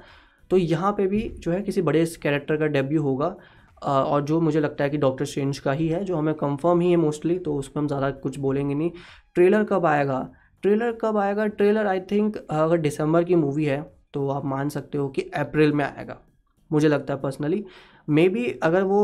तो 0.51 0.57
यहाँ 0.57 0.91
पे 0.93 1.07
भी 1.07 1.21
जो 1.39 1.51
है 1.51 1.61
किसी 1.61 1.81
बड़े 1.83 2.05
कैरेक्टर 2.23 2.57
का 2.57 2.67
डेब्यू 2.67 3.01
होगा। 3.01 3.35
और 3.81 4.21
जो 4.21 4.39
मुझे 4.41 4.59
लगता 4.59 4.83
है 4.83 4.89
कि 4.89 4.97
डॉक्टर 4.97 5.25
स्ट्रेंज 5.25 5.59
का 5.59 5.71
ही 5.71 5.87
है, 5.87 6.03
जो 6.03 6.15
हमें 6.15 6.33
कंफर्म 6.35 6.79
ही 6.81 6.89
है 6.91 6.97
मोस्टली 6.97 7.37
तो 7.39 7.53
उस 7.55 7.67
पर 7.67 7.79
हम 7.79 7.87
ज़्यादा 7.87 8.09
कुछ 8.13 8.39
बोलेंगे 8.39 8.75
नहीं। 8.75 8.91
ट्रेलर 9.35 9.63
कब 9.63 9.85
आएगा? 9.85 10.29
ट्रेलर 10.63 10.97
कब 11.01 11.17
आएगा? 11.17 11.45
ट्रेलर 11.47 11.87
आई 11.87 11.99
थिंक 12.01 12.37
अगर 12.37 12.77
दिसंबर 12.79 13.23
की 13.23 13.35
मूवी 13.35 13.65
है 13.65 13.81
तो 14.13 14.27
आप 14.29 14.45
मान 14.45 14.69
सकते 14.69 14.97
हो 14.97 15.07
कि 15.09 15.21
अप्रैल 15.35 15.73
में 15.73 15.85
आएगा। 15.85 16.17
मुझे 16.71 16.87
लगता 16.87 17.13
है 17.13 17.19
पर्सनली 17.21 17.63
मे 18.07 18.27
बी 18.29 18.45
अगर 18.63 18.83
वो 18.83 19.01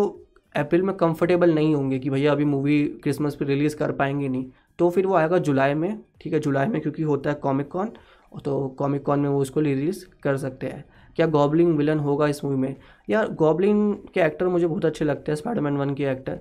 अप्रैल 0.55 0.81
में 0.81 0.95
कंफर्टेबल 0.97 1.53
नहीं 1.53 1.73
होंगे 1.75 1.99
कि 1.99 2.10
भैया 2.10 2.31
अभी 2.31 2.45
मूवी 2.45 2.84
क्रिसमस 3.03 3.36
पे 3.36 3.45
रिलीज़ 3.45 3.75
कर 3.75 3.91
पाएँगे 3.93 4.27
नहीं 4.29 4.45
तो 4.79 4.89
फिर 4.89 5.05
वो 5.08 5.15
आएगा 5.15 5.38
जुलाई 5.39 5.73
में, 5.73 5.99
ठीक 6.21 6.34
है? 6.34 6.39
जुलाई 6.39 6.67
में, 6.67 6.81
क्योंकि 6.81 7.03
होता 7.03 7.29
है 7.29 7.36
कॉमिक 7.36 7.67
कॉन 7.67 7.91
तो 8.39 8.67
कॉमिक 8.79 9.03
कॉन 9.03 9.19
में 9.19 9.29
वो 9.29 9.39
उसको 9.41 9.59
रिलीज़ 9.59 10.05
कर 10.23 10.37
सकते 10.37 10.67
हैं। 10.67 10.83
क्या 11.15 11.25
गॉबलिंग 11.27 11.77
विलन 11.77 11.99
होगा 11.99 12.27
इस 12.27 12.43
मूवी 12.45 12.57
में? 12.57 12.75
यार 13.09 13.29
गॉबलिन 13.33 13.91
के 14.13 14.21
एक्टर 14.21 14.47
मुझे 14.47 14.67
बहुत 14.67 14.85
अच्छे 14.85 15.05
लगते 15.05 15.31
हैं 15.31 15.35
स्पाइडरमैन 15.35 15.77
वन 15.77 15.93
के 15.95 16.03
एक्टर 16.03 16.39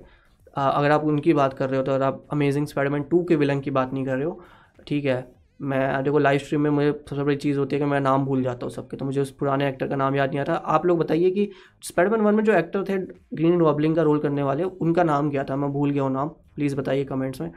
अगर 0.53 0.91
आप 0.91 1.03
उनकी 1.03 1.33
बात 1.33 1.53
कर 1.53 1.69
रहे 1.69 1.77
हो 1.77 1.85
तो 1.85 1.91
अगर 1.91 2.03
आप 2.05 2.25
अमेजिंग 2.31 2.67
स्पाइडरमैन 2.67 3.03
टू 3.03 3.23
के 3.23 3.35
विलन 3.35 3.59
की 3.59 3.71
बात 3.71 3.93
नहीं 3.93 4.05
कर 4.05 4.15
रहे 4.15 4.25
हो 4.25 4.41
ठीक 4.87 5.05
है? 5.05 5.33
मैं 5.59 6.03
देखो 6.03 6.19
लाइव 6.19 6.39
स्ट्रीम 6.39 6.61
में 6.61 6.69
मुझे 6.69 6.91
सबसे 6.91 7.23
बड़ी 7.23 7.35
चीज़ 7.35 7.57
होती 7.59 7.75
है 7.75 7.79
कि 7.79 7.85
मैं 7.85 7.99
नाम 7.99 8.25
भूल 8.25 8.41
जाता 8.43 8.65
हूँ 8.65 8.73
सबके 8.73 8.97
तो 8.97 9.05
मुझे 9.05 9.21
उस 9.21 9.31
पुराने 9.31 9.67
एक्टर 9.69 9.87
का 9.87 9.95
नाम 9.95 10.15
याद 10.15 10.29
नहीं 10.29 10.39
आता। 10.39 10.53
आप 10.53 10.85
लोग 10.85 10.99
बताइए 10.99 11.29
कि 11.31 11.49
स्पाइडरमैन 11.83 12.21
वन 12.21 12.35
में 12.35 12.43
जो 12.43 12.53
एक्टर 12.53 12.83
थे 12.83 12.97
ग्रीन 13.35 13.59
गॉबलिंग 13.59 13.95
का 13.95 14.01
रोल 14.01 14.19
करने 14.19 14.43
वाले 14.43 14.63
उनका 14.63 15.03
नाम 15.03 15.29
क्या 15.29 15.43
था? 15.43 15.55
मैं 15.55 15.71
भूल 15.71 15.91
गया 15.91 16.03
हूँ 16.03 16.11
नाम 16.13 16.27
प्लीज़ 16.55 16.75
बताइए 16.75 17.03
कमेंट्स 17.05 17.41
में। 17.41 17.51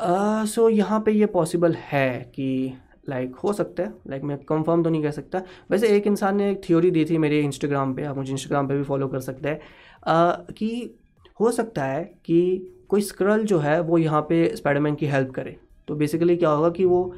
सो 0.00 0.68
uh, 0.68 0.76
यहाँ 0.76 1.00
पे 1.00 1.12
ये 1.12 1.26
पॉसिबल 1.26 1.74
है 1.82 2.32
कि 2.34 2.72
लाइक 3.08 3.36
हो 3.36 3.52
सकता 3.52 3.82
है। 3.82 3.92
लाइक 4.08 4.22
मैं 4.22 4.38
कंफर्म 4.38 4.82
तो 4.82 4.90
नहीं 4.90 5.02
कह 5.02 5.10
सकता। 5.10 5.42
वैसे 5.70 5.88
एक 5.88 6.06
इंसान 6.06 6.36
ने 6.36 6.50
एक 6.50 6.60
थ्योरी 6.64 6.90
दी 6.90 7.04
थी 7.04 7.18
मेरे 7.18 7.40
इंस्टाग्राम 7.40 7.94
पे, 7.94 8.04
आप 8.04 8.16
मुझे 8.16 8.32
इंस्टाग्राम 8.32 8.68
पे 8.68 8.76
भी 8.76 8.82
फॉलो 8.82 9.08
कर 9.08 9.20
सकते 9.20 9.48
हैं। 9.48 9.60
कि 10.52 10.98
हो 11.40 11.50
सकता 11.50 11.84
है 11.84 12.02
कि 12.24 12.72
कोई 12.88 13.00
स्क्रल 13.00 13.44
जो 13.44 13.58
है, 13.58 13.80
वो 13.80 13.98
यहाँ 13.98 14.20
पे 14.22 14.56
स्पाइडरमैन 14.56 14.94
की 14.94 15.06
हेल्प 15.06 15.30
करे। 15.30 15.56
तो 15.88 15.94
बेसिकली 15.94 16.36
क्या 16.36 16.50
होगा 16.50 16.68
कि 16.70 16.84
वो 16.84 17.14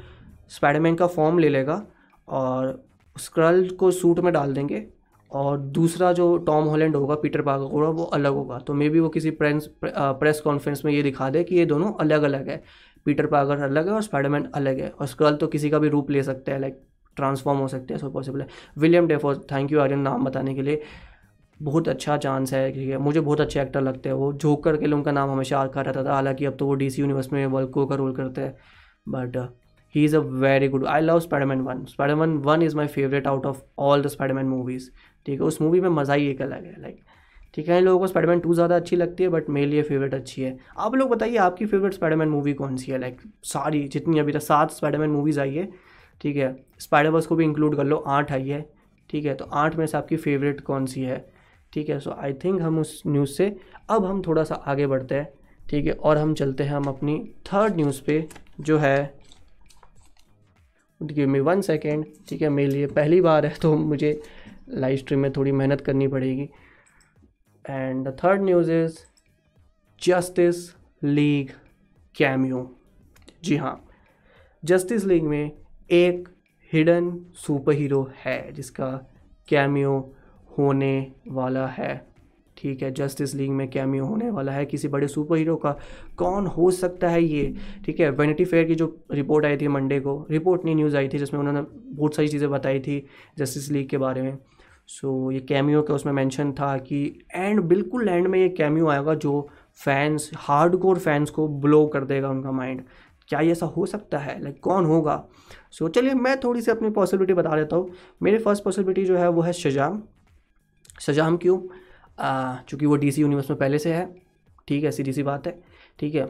स्पाइडरमैन 0.49 0.95
का 0.95 1.07
फॉर्म 1.07 1.39
ले 1.39 1.49
लेगा 1.49 1.85
और 2.27 2.83
स्क्रल 3.15 3.67
को 3.69 3.91
सूट 3.91 4.19
में 4.19 4.31
डाल 4.33 4.53
देंगे 4.53 4.85
और 5.31 5.57
दूसरा 5.57 6.11
जो 6.13 6.37
टॉम 6.37 6.65
हॉलैंड 6.65 6.95
होगा 6.95 7.15
पीटर 7.15 7.41
पार्कर 7.41 7.63
होगा, 7.63 7.89
वो 7.89 8.03
अलग 8.03 8.33
होगा। 8.33 8.57
तो 8.57 8.73
मे 8.73 8.89
बी 8.89 8.99
वो 8.99 9.09
किसी 9.09 9.31
प्रेस 9.31 9.69
प्रेस 9.85 10.39
कॉन्फ्रेंस 10.41 10.81
में 10.85 10.91
ये 10.93 11.03
दिखा 11.03 11.29
दे 11.29 11.43
कि 11.43 11.55
ये 11.55 11.65
दोनों 11.65 11.93
अलग 11.93 12.21
अलग 12.21 12.49
है। 12.49 12.61
पीटर 13.05 13.25
पार्कर 13.27 13.63
अलग 13.63 13.87
है 13.87 13.93
और 13.93 14.01
स्पाइडरमैन 14.01 14.47
अलग 14.55 14.79
है। 14.79 14.89
और 14.89 15.07
स्क्रल 15.07 15.35
तो 15.35 15.47
किसी 15.47 15.69
का 15.69 15.79
भी 15.79 15.89
रूप 15.89 16.11
ले 16.11 16.23
सकते 16.23 16.51
हैं 16.51 16.59
लाइक 16.59 16.81
ट्रांसफॉर्म 17.17 17.59
हो 17.59 17.67
सकते 17.67 17.93
हैं 17.93 17.99
सो 18.01 18.09
पॉसिबल 18.09 18.41
है। 18.41 18.47
William 18.77 19.07
Dafoe 19.07 19.45
thank 19.51 19.71
you 19.71 19.79
Aryan 19.79 19.99
नाम 19.99 20.25
बताने 20.25 20.55
के 20.55 20.61
लिए। 20.61 20.81
बहुत 21.59 21.87
अच्छा 21.89 22.17
चांस 22.17 22.53
है, 22.53 22.71
ठीक 22.71 22.89
है। 22.89 22.97
मुझे 22.97 23.19
बहुत 23.19 23.41
अच्छे 23.41 23.61
एक्टर 23.61 23.81
लगते 23.81 24.09
हैं 24.09 24.15
वो। 24.15 24.31
जोकर 24.33 24.77
के 24.77 24.85
लिए 24.85 24.95
उनका 24.95 25.11
नाम 25.11 25.31
हमेशा 25.31 25.59
आता 25.59 25.81
रहता 25.81 26.03
था, 26.03 26.13
हालाँकि 26.13 26.45
अब 26.45 26.55
तो 26.59 26.65
वो 26.65 26.75
डीसी 26.75 27.01
यूनिवर्स 27.01 27.31
में 27.33 27.45
वर्को 27.47 27.85
का 27.85 27.95
रोल 27.95 28.13
करते 28.15 28.41
हैं। 28.41 28.55
But 29.07 29.37
he 29.95 30.03
is 30.05 30.15
a 30.15 30.19
very 30.19 30.67
good 30.67 30.85
I 30.87 31.01
love 31.01 31.19
Spiderman 31.19 31.61
one 31.61 31.83
Spiderman 31.85 32.37
one 32.39 32.61
is 32.61 32.75
my 32.75 32.87
favourite 32.87 33.27
out 33.27 33.45
of 33.45 33.61
all 33.79 34.03
the 34.03 34.07
Spiderman 34.07 34.45
movies 34.47 34.89
ठीक 35.25 35.39
है। 35.41 35.47
उस 35.47 35.61
मूवी 35.61 35.79
में 35.81 35.89
मज़ा 35.89 36.13
ही 36.13 36.27
एक 36.27 36.41
अलग 36.41 36.65
है 36.65 36.81
लाइक 36.81 36.99
ठीक 37.53 37.69
है, 37.69 37.77
इन 37.77 37.83
लोगों 37.83 37.99
को 37.99 38.07
स्पाइडरमैन 38.07 38.39
टू 38.39 38.53
ज़्यादा 38.53 38.75
अच्छी 38.75 38.95
लगती 38.95 39.23
है 39.23 39.29
बट 39.29 39.49
मेरे 39.49 39.67
लिए 39.67 39.81
फेवरेट 39.83 40.13
अच्छी 40.13 40.41
है। 40.41 40.57
आप 40.77 40.95
लोग 40.95 41.09
बताइए, 41.09 41.37
आपकी 41.37 41.65
फेवरेट 41.65 41.93
स्पाइडरमैन 41.93 42.29
मूवी 42.29 42.53
कौन 42.53 42.75
सी 42.77 42.91
है? 42.91 42.99
लाइक 42.99 43.21
सारी, 43.43 43.87
जितनी 43.87 44.19
अभी 44.19 44.31
तक, 44.31 44.39
सात 44.39 44.71
स्पाइडरमैन 44.71 45.09
मूवीज़ 45.09 45.39
आई 45.39 45.55
है, 45.55 45.69
ठीक 46.21 46.37
है? 46.37 46.55
स्पाइडर 46.79 47.21
को 47.21 47.35
भी 47.35 47.43
इंक्लूड 47.43 47.75
कर 47.75 47.85
लो, 47.85 47.97
आठ 47.97 48.31
आई 48.31 48.47
है, 48.47 48.65
ठीक 49.09 49.25
है? 49.25 49.35
तो 49.35 49.45
आठ 49.45 49.75
में 49.75 49.85
से 49.85 49.97
आपकी 49.97 50.17
फेवरेट 50.17 50.61
कौन 50.61 50.85
सी 50.85 51.01
है? 51.01 51.25
ठीक 51.73 51.89
है 51.89 51.99
सो 51.99 52.11
आई 52.11 52.33
थिंक 52.43 52.61
हम 52.61 52.79
उस 52.79 53.01
न्यूज़ 53.07 53.31
से, 53.31 53.55
अब 53.89 54.05
हम 54.05 54.21
थोड़ा 54.21 54.43
सा 54.43 54.55
आगे 54.55 54.87
बढ़ते 54.87 55.15
हैं, 55.15 55.27
ठीक 55.65 55.85
है? 55.85 55.93
और 55.93 56.17
हम 56.17 56.33
चलते 56.33 56.63
हैं, 56.63 56.71
हम 56.71 56.85
अपनी 56.85 57.17
थर्ड 57.47 57.75
न्यूज़ 57.75 58.01
पे, 58.03 58.27
जो 58.59 58.77
है 58.77 59.19
गिव 61.01 61.27
मी 61.29 61.39
वन 61.39 61.61
सेकेंड 61.61 62.05
ठीक 62.29 62.41
है? 62.41 62.49
मेरे 62.49 62.69
लिए 62.69 62.87
पहली 62.87 63.19
बार 63.21 63.45
है 63.45 63.53
तो 63.61 63.75
मुझे 63.75 64.19
लाइव 64.69 64.97
स्ट्रीम 64.97 65.19
में 65.19 65.31
थोड़ी 65.31 65.51
मेहनत 65.51 65.81
करनी 65.81 66.07
पड़ेगी। 66.07 66.49
And 67.69 68.07
third 68.23 68.41
news 68.41 68.71
is 68.71 68.97
Justice 70.01 70.67
League 71.03 71.51
cameo 72.15 72.69
जी 73.43 73.55
हाँ 73.55 73.79
जस्टिस 74.63 75.05
लीग 75.05 75.23
में 75.23 75.51
एक 75.91 76.27
हिडन 76.71 77.11
सुपर 77.35 77.73
हीरो 77.73 78.09
है, 78.25 78.51
जिसका 78.53 78.89
कैमियो 79.47 79.93
होने 80.57 81.11
वाला 81.27 81.65
है। 81.67 82.07
ठीक 82.57 82.81
है 82.83 82.91
जस्टिस 82.91 83.33
लीग 83.35 83.49
में 83.49 83.67
कैमियो 83.69 84.05
होने 84.05 84.29
वाला 84.31 84.51
है 84.51 84.65
किसी 84.65 84.87
बड़े 84.87 85.07
सुपर 85.07 85.37
हीरो 85.37 85.55
का। 85.55 85.71
कौन 86.17 86.47
हो 86.47 86.69
सकता 86.71 87.09
है 87.09 87.23
ये? 87.23 87.55
ठीक 87.85 87.99
है 87.99 88.09
वेनिटी 88.11 88.45
फेयर 88.45 88.65
की 88.67 88.75
जो 88.75 88.95
रिपोर्ट 89.11 89.45
आई 89.45 89.57
थी 89.57 89.67
मंडे 89.67 89.99
को 89.99 90.25
रिपोर्ट 90.31 90.65
नहीं 90.65 90.75
न्यूज़ 90.75 90.97
आई 90.97 91.07
थी, 91.07 91.17
जिसमें 91.17 91.39
उन्होंने 91.39 91.61
बहुत 91.95 92.15
सारी 92.15 92.27
चीज़ें 92.27 92.49
बताई 92.49 92.79
थी 92.79 93.05
जस्टिस 93.37 93.69
लीग 93.71 93.89
के 93.89 93.97
बारे 93.97 94.21
में। 94.21 94.37
सो 94.89 95.27
so, 95.27 95.33
ये 95.33 95.39
कैमियो 95.39 95.81
का 95.81 95.93
उसमें 95.93 96.13
मेंशन 96.13 96.51
था 96.51 96.77
कि 96.77 97.25
एंड 97.35 97.59
बिल्कुल 97.61 98.09
एंड 98.09 98.27
में 98.27 98.39
ये 98.39 98.49
कैमियो 98.49 98.87
आएगा 98.87 99.13
जो 99.15 99.47
फैंस 99.73 100.29
हार्ड 100.35 100.75
कोर 100.75 100.99
फैंस 100.99 101.29
को 101.29 101.47
ब्लो 101.47 101.85
कर 101.87 102.05
देगा 102.05 102.29
उनका 102.29 102.51
माइंड 102.51 102.81
क्या 103.27 103.39
ये 103.39 103.51
ऐसा 103.51 103.65
हो 103.65 103.85
सकता 103.85 104.17
है? 104.17 104.41
लाइक 104.43 104.59
कौन 104.59 104.85
होगा? 104.85 105.23
सो 105.71 105.87
so, 105.87 105.93
चलिए 105.95 106.13
मैं 106.13 106.39
थोड़ी 106.39 106.61
सी 106.61 106.71
अपनी 106.71 106.89
पॉसिबिलिटी 106.89 107.33
बता 107.33 107.55
देता 107.55 107.75
हूँ। 107.75 107.91
मेरी 108.23 108.37
फ़र्स्ट 108.37 108.63
पॉसिबिलिटी 108.63 109.05
जो 109.05 109.17
है 109.17 109.29
वो 109.29 109.41
है 109.41 109.53
शजाम 109.53 110.01
शजाम 111.01 111.37
क्यों? 111.37 111.57
चूँकि 112.69 112.85
वो 112.85 112.95
डीसी 112.95 113.21
यूनिवर्स 113.21 113.49
में 113.49 113.59
पहले 113.59 113.79
से 113.79 113.93
है। 113.93 114.05
ठीक 114.67 114.83
है 114.83 114.91
सीधी 114.91 115.13
सी 115.13 115.23
बात 115.23 115.47
है। 115.47 115.59
ठीक 115.99 116.15
है। 116.15 116.27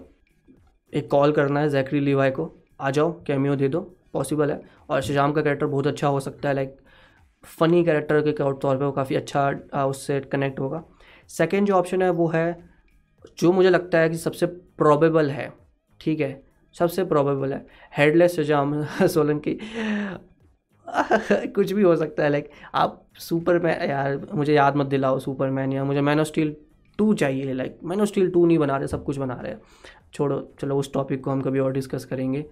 एक 0.93 1.09
कॉल 1.11 1.31
करना 1.31 1.59
है 1.59 1.69
जैकरी 1.69 1.99
लिवाई 1.99 2.31
को। 2.31 2.51
आ 2.81 2.91
जाओ 2.91 3.11
कैमियो 3.27 3.55
दे 3.55 3.67
दो। 3.67 3.79
पॉसिबल 4.13 4.51
है। 4.51 4.61
और 4.89 5.01
शजाम 5.01 5.31
का 5.31 5.41
कैरेक्टर 5.41 5.65
बहुत 5.65 5.87
अच्छा 5.87 6.07
हो 6.07 6.19
सकता 6.19 6.49
है 6.49 6.55
लाइक 6.55 6.77
फ़नी 7.43 7.83
कैरेक्टर 7.83 8.21
के 8.21 8.31
तौर 8.31 8.53
पर 8.53 8.75
वो 8.75 8.91
काफ़ी 8.91 9.15
अच्छा 9.15 9.49
उससे 9.85 10.19
कनेक्ट 10.21 10.59
होगा। 10.59 10.83
सेकेंड 11.27 11.67
जो 11.67 11.73
ऑप्शन 11.73 12.01
है 12.01 12.09
वो 12.09 12.27
है, 12.27 12.69
जो 13.39 13.51
मुझे 13.51 13.69
लगता 13.69 13.97
है 13.97 14.09
कि 14.09 14.17
सबसे 14.17 14.45
प्रॉबेबल 14.45 15.29
है, 15.29 15.53
ठीक 16.01 16.19
है? 16.19 16.43
सबसे 16.73 17.03
प्रॉबेबल 17.05 17.53
है। 17.53 17.65
हेडलेस 17.97 18.35
शजाम 18.35 18.83
सोलन 19.07 19.39
की। 19.39 19.59
कुछ 21.55 21.71
भी 21.71 21.81
हो 21.81 21.95
सकता 21.95 22.23
है 22.23 22.29
लाइक 22.29 22.49
आप 22.75 23.05
सुपरमैन 23.17 23.89
यार, 23.89 24.27
मुझे 24.33 24.53
याद 24.53 24.75
मत 24.75 24.85
दिलाओ 24.85 25.19
सुपरमैन 25.19 25.73
या 25.73 25.83
मुझे 25.83 26.01
मैन 26.01 26.19
ऑफ़ 26.19 26.27
स्टील 26.27 26.55
टू 26.97 27.13
चाहिए 27.13 27.53
like 27.53 27.79
man 27.83 28.01
of 28.01 28.09
steel 28.09 28.31
two 28.31 28.45
नहीं 28.45 28.57
बना 28.57 28.77
रहे, 28.77 28.87
सब 28.87 29.03
कुछ 29.03 29.17
बना 29.17 29.33
रहे। 29.33 29.55
छोड़ो, 30.13 30.53
चलो 30.61 30.77
उस 30.77 30.93
टॉपिक 30.93 31.23
को 31.23 31.31
हम 31.31 31.41
कभी 31.41 31.59
और 31.59 31.71
डिस्कस 31.71 32.05
करेंगे। 32.05 32.45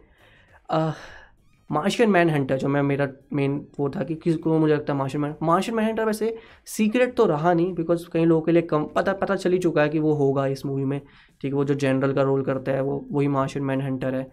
मार्शियन 1.70 2.10
मैन 2.10 2.30
हंटर 2.30 2.58
जो 2.58 2.68
मैं, 2.68 2.82
मेरा 2.82 3.08
मेन 3.34 3.56
वो 3.80 3.90
था 3.90 4.04
कि 4.04 4.16
किसको 4.16 4.58
मुझे 4.60 4.74
लगता 4.74 4.94
है 4.94 5.00
Martian 5.00 5.22
man 5.22 5.34
Martian 5.44 5.78
man 5.78 5.86
hunter 5.86 6.06
वैसे 6.06 6.36
सीक्रेट 6.68 7.16
तो 7.16 7.26
रहा 7.26 7.54
नहीं 7.54 7.74
बिकॉज़ 7.74 8.06
कई 8.14 8.26
लोगों 8.26 8.42
के 8.42 8.52
लिए 8.52 8.62
कम, 8.64 8.84
पता 8.96 9.14
पता 9.14 9.36
चल 9.36 9.52
ही 9.52 9.58
चुका 9.60 9.82
है 9.82 9.90
कि 9.90 10.00
वो 10.00 10.14
होगा 10.14 10.46
इस 10.48 10.66
मूवी 10.66 10.86
में, 10.86 11.00
ठीक 11.42 11.52
है, 11.52 11.58
वो 11.58 11.66
जो 11.66 11.74
जनरल 11.76 12.14
का 12.14 12.22
रोल 12.22 12.44
करता 12.44 12.72
है, 12.72 12.82
वो, 12.82 13.06
वही 13.12 13.28
मार्शियन 13.28 13.66
मैन 13.66 13.82
हंटर 13.82 14.16
है, 14.16 14.26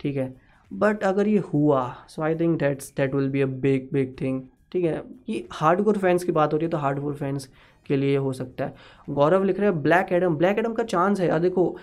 ठीक 0.00 0.16
है। 0.16 0.34
बट 0.70 1.04
अगर 1.04 1.28
ये 1.28 1.38
हुआ 1.52 1.84
so 2.08 2.22
I 2.22 2.34
think 2.34 2.58
that's 2.60 2.92
that 2.96 3.14
will 3.14 3.28
be 3.30 3.40
a 3.40 3.46
big 3.46 3.88
big 3.92 4.14
thing 4.20 4.42
ठीक 4.72 4.84
है। 4.84 5.02
ये 5.28 5.46
हार्ड 5.52 5.82
कोर 5.84 5.98
फैंस 5.98 6.24
की 6.24 6.32
बात 6.32 6.52
हो 6.52 6.58
रही 6.58 6.66
है 6.66 6.70
तो 6.70 6.78
हार्ड 6.78 7.00
कोर 7.00 7.14
फैंस 7.14 7.48
के 7.86 7.96
लिए 7.96 8.16
हो 8.16 8.32
सकता 8.32 8.64
है। 8.64 8.74
गौरव 9.10 9.44
लिख 9.44 9.60
रहे 9.60 9.70
हैं 9.70 9.82
ब्लैक 9.82 10.12
एडम 10.12 10.36
ब्लैक 10.36 10.58
एडम 10.58 10.72
का 10.72 10.82
चांस 10.84 11.20
है। 11.20 11.28
यार 11.28 11.38
देखो 11.40 11.76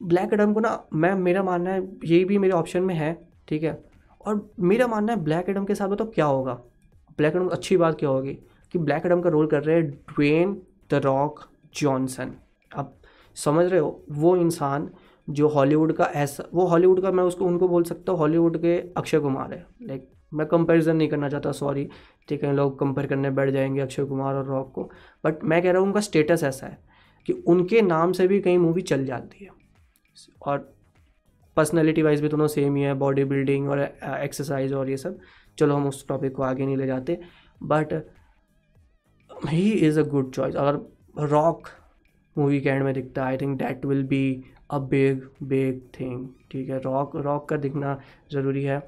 ब्लैक 0.00 0.32
एडम 0.32 0.52
को 0.52 0.60
ना, 0.60 0.82
मैं, 0.94 1.14
मेरा 1.14 1.42
मानना 1.42 1.70
है, 1.70 1.88
ये 2.04 2.24
भी 2.24 2.38
मेरे 2.38 2.52
ऑप्शन 2.54 2.82
में 2.82 2.94
है, 2.94 3.16
ठीक 3.48 3.62
है। 3.62 3.89
और 4.26 4.50
मेरा 4.60 4.86
मानना 4.86 5.12
है 5.12 5.20
ब्लैक 5.20 5.48
एडम 5.48 5.64
के 5.64 5.74
साथ 5.74 5.96
तो 5.96 6.04
क्या 6.04 6.24
होगा? 6.24 6.52
ब्लैक 7.18 7.36
एडम 7.36 7.48
अच्छी 7.48 7.76
बात 7.76 7.98
क्या 7.98 8.08
होगी? 8.08 8.32
कि 8.72 8.78
ब्लैक 8.78 9.06
एडम 9.06 9.20
का 9.20 9.30
रोल 9.30 9.46
कर 9.46 9.62
रहे 9.64 9.76
हैं 9.76 9.90
ड्वेन 9.90 10.60
द 10.90 10.94
रॉक 10.94 11.40
जॉनसन 11.74 12.32
अब 12.76 12.96
समझ 13.36 13.66
रहे 13.66 13.80
हो? 13.80 14.04
वो 14.10 14.36
इंसान 14.36 14.90
जो 15.30 15.48
हॉलीवुड 15.48 15.92
का 15.92 16.04
ऐसा, 16.04 16.44
वो 16.54 16.66
हॉलीवुड 16.66 17.02
का 17.02 17.10
मैं 17.12 17.24
उसको, 17.24 17.44
उनको 17.44 17.68
बोल 17.68 17.84
सकता 17.84 18.12
हूँ 18.12 18.18
हॉलीवुड 18.20 18.56
के 18.58 18.78
अक्षय 18.96 19.20
कुमार 19.20 19.52
है। 19.54 19.66
लाइक 19.82 20.08
मैं 20.34 20.46
कंपैरिजन 20.46 20.96
नहीं 20.96 21.08
करना 21.08 21.28
चाहता 21.28 21.52
सॉरी 21.52 21.88
ठीक 22.28 22.44
है, 22.44 22.52
लोग 22.54 22.78
कंपेयर 22.78 23.06
करने 23.06 23.30
बैठ 23.30 23.50
जाएँगे 23.50 23.80
अक्षय 23.80 24.04
कुमार 24.04 24.34
और 24.34 24.46
रॉक 24.46 24.72
को। 24.74 24.90
बट 25.24 25.44
मैं 25.44 25.62
कह 25.62 25.70
रहा 25.70 25.78
हूँ 25.78 25.86
उनका 25.88 26.00
स्टेटस 26.00 26.44
ऐसा 26.44 26.66
है 26.66 26.78
कि 27.26 27.32
उनके 27.32 27.82
नाम 27.82 28.12
से 28.12 28.28
भी 28.28 28.40
कई 28.40 28.56
मूवी 28.56 28.82
चल 28.82 29.04
जाती 29.04 29.44
है। 29.44 29.50
और 30.46 30.72
पर्सनैलिटी 31.56 32.02
वाइज 32.02 32.20
भी 32.22 32.28
दोनों 32.28 32.46
सेम 32.48 32.76
ही 32.76 32.82
है 32.82 32.94
बॉडी 32.94 33.24
बिल्डिंग 33.24 33.68
और 33.70 33.80
एक्सरसाइज 33.80 34.72
और 34.72 34.90
ये 34.90 34.96
सब। 34.96 35.18
चलो 35.58 35.74
हम 35.74 35.86
उस 35.88 36.06
टॉपिक 36.08 36.34
को 36.34 36.42
आगे 36.42 36.66
नहीं 36.66 36.76
ले 36.76 36.86
जाते 36.86 37.18
but 37.62 37.92
he 39.48 39.70
is 39.70 40.00
a 40.00 40.02
good 40.08 40.32
choice 40.34 40.56
अगर 40.56 41.28
रॉक 41.28 41.68
मूवी 42.36 42.60
के 42.60 42.68
एंड 42.68 42.82
में 42.84 42.92
दिखता 42.94 43.24
I 43.24 43.36
think 43.36 43.58
that 43.58 43.84
will 43.86 44.02
be 44.06 44.44
a 44.70 44.78
big 44.80 45.22
big 45.42 45.80
thing 46.00 46.28
ठीक 46.50 46.68
है? 46.68 46.78
रॉक 46.80 47.16
रॉक 47.16 47.48
का 47.48 47.56
दिखना 47.56 47.98
ज़रूरी 48.32 48.62
है। 48.64 48.82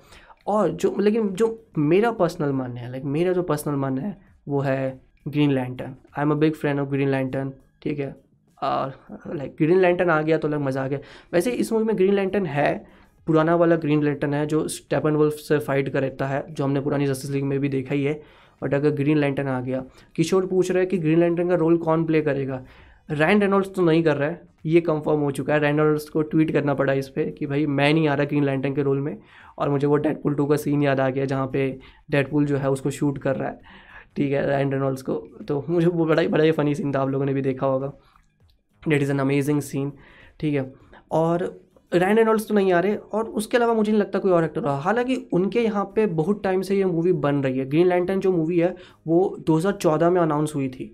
और 0.46 0.70
जो, 0.70 0.96
लेकिन 0.98 1.28
जो 1.34 1.66
मेरा 1.78 2.10
पर्सनल 2.12 2.52
मन 2.52 2.76
है 2.76 2.90
लाइक 2.90 3.04
मेरा 3.06 3.32
जो 3.32 3.42
पर्सनल 3.42 3.74
मन 3.76 3.98
है, 3.98 4.16
वो 4.48 4.60
है 4.60 5.00
Green 5.28 5.52
Lantern 5.52 5.94
I 6.18 6.22
am 6.22 6.30
a 6.30 6.34
big 6.34 6.54
friend 6.54 6.80
of 6.80 6.88
Green 6.88 7.08
Lantern 7.08 7.52
ठीक 7.82 7.98
है? 7.98 8.14
लाइक 8.62 9.54
ग्रीन 9.58 9.80
लैंटन 9.80 10.10
आ 10.10 10.20
गया 10.22 10.38
तो 10.38 10.48
अलग 10.48 10.60
मज़ा 10.60 10.84
आ 10.84 10.88
गया। 10.88 10.98
वैसे 11.32 11.50
इस 11.52 11.72
मूवी 11.72 11.84
में 11.84 11.96
ग्रीन 11.96 12.14
लैंटन 12.14 12.46
है, 12.46 12.84
पुराना 13.26 13.54
वाला 13.56 13.76
ग्रीन 13.76 14.02
लैंटन 14.02 14.34
है 14.34 14.46
जो 14.46 14.66
स्टेपन 14.68 15.16
वुल्फ 15.16 15.34
से 15.34 15.58
फाइट 15.60 15.88
कर 15.88 16.00
करता 16.00 16.26
है, 16.26 16.44
जो 16.50 16.64
हमने 16.64 16.80
पुरानी 16.80 17.06
जस्टिस 17.06 17.30
लीग 17.30 17.44
में 17.44 17.58
भी 17.60 17.68
देखा 17.68 17.94
ही 17.94 18.04
है। 18.04 18.20
बट 18.62 18.74
अगर 18.74 18.90
ग्रीन 18.92 19.18
लैंटन 19.18 19.48
आ 19.48 19.60
गया, 19.60 19.84
किशोर 20.16 20.46
पूछ 20.46 20.70
रहे 20.70 20.82
हैं 20.82 20.88
कि 20.90 20.98
ग्रीन 20.98 21.20
लैंटन 21.20 21.48
का 21.48 21.54
रोल 21.56 21.76
कौन 21.78 22.04
प्ले 22.04 22.20
करेगा? 22.22 22.62
रैन 23.08 23.40
रेनोल्ड्स 23.40 23.74
तो 23.74 23.82
नहीं 23.82 24.02
कर 24.02 24.16
रहा 24.16 24.28
है, 24.28 24.40
ये 24.66 24.80
कंफर्म 24.80 25.20
हो 25.20 25.30
चुका 25.30 25.54
है। 25.54 25.60
रैन 25.60 25.78
रेनोल्ड्स 25.78 26.08
को 26.08 26.22
ट्वीट 26.24 26.50
करना 26.50 26.74
पड़ा 26.74 26.92
इस 26.92 27.08
पर 27.08 27.30
कि 27.30 27.46
भाई, 27.46 27.66
मैं 27.66 27.92
नहीं 27.94 28.08
आ 28.08 28.14
रहा 28.14 28.26
ग्रीन 28.26 28.44
लैंटन 28.44 28.74
के 28.74 28.82
रोल 28.82 29.00
में 29.00 29.16
और 29.58 29.70
मुझे 29.70 29.86
वो 29.86 29.96
डेडपुल 29.96 30.34
टू 30.34 30.46
का 30.46 30.56
सीन 30.56 30.82
याद 30.82 31.00
आ 31.00 31.08
गया 31.10 31.24
जहाँ 31.24 31.46
पे 31.46 31.68
डेडपुल 32.10 32.46
जो 32.46 32.56
है 32.56 32.70
उसको 32.70 32.90
शूट 32.90 33.18
कर 33.18 33.36
रहा 33.36 33.48
है। 33.48 33.80
ठीक 34.16 34.32
है 34.32 34.46
रैन 34.46 34.72
रेनोल्ड्स 34.72 35.02
को। 35.02 35.14
तो 35.48 35.64
मुझे 35.68 35.86
वो 35.86 36.04
बड़ा 36.06 36.22
ही 36.22 36.28
बड़ा 36.28 36.44
ही 36.44 36.52
फ़नी 36.52 36.74
सीन 36.74 36.92
था, 36.94 37.00
आप 37.00 37.08
लोगों 37.08 37.26
ने 37.26 37.34
भी 37.34 37.42
देखा 37.42 37.66
होगा। 37.66 37.92
That 38.88 39.02
is 39.02 39.10
an 39.10 39.18
amazing 39.18 39.60
scene 39.62 39.92
ठीक 40.40 40.54
है? 40.54 40.72
और 41.12 41.42
रैन 41.92 42.16
रेनॉल्ड्स 42.16 42.46
तो 42.48 42.54
नहीं 42.54 42.72
आ 42.72 42.78
रहे 42.80 42.96
और 42.96 43.28
उसके 43.30 43.56
अलावा 43.56 43.74
मुझे 43.74 43.90
नहीं 43.92 44.00
लगता 44.00 44.18
कोई 44.18 44.30
और 44.32 44.44
एक्टर 44.44 44.60
रहा। 44.60 44.76
हालाँकि 44.80 45.16
उनके 45.32 45.60
यहाँ 45.60 45.84
पे 45.96 46.06
बहुत 46.14 46.42
टाइम 46.44 46.62
से 46.62 46.76
ये 46.76 46.84
मूवी 46.84 47.12
बन 47.24 47.42
रही 47.42 47.58
है। 47.58 47.64
ग्रीन 47.70 47.88
लैंटन 47.88 48.20
जो 48.20 48.32
मूवी 48.32 48.58
है 48.58 48.74
वो 49.06 49.36
2014 49.50 50.10
में 50.10 50.20
अनाउंस 50.20 50.54
हुई 50.54 50.68
थी। 50.68 50.84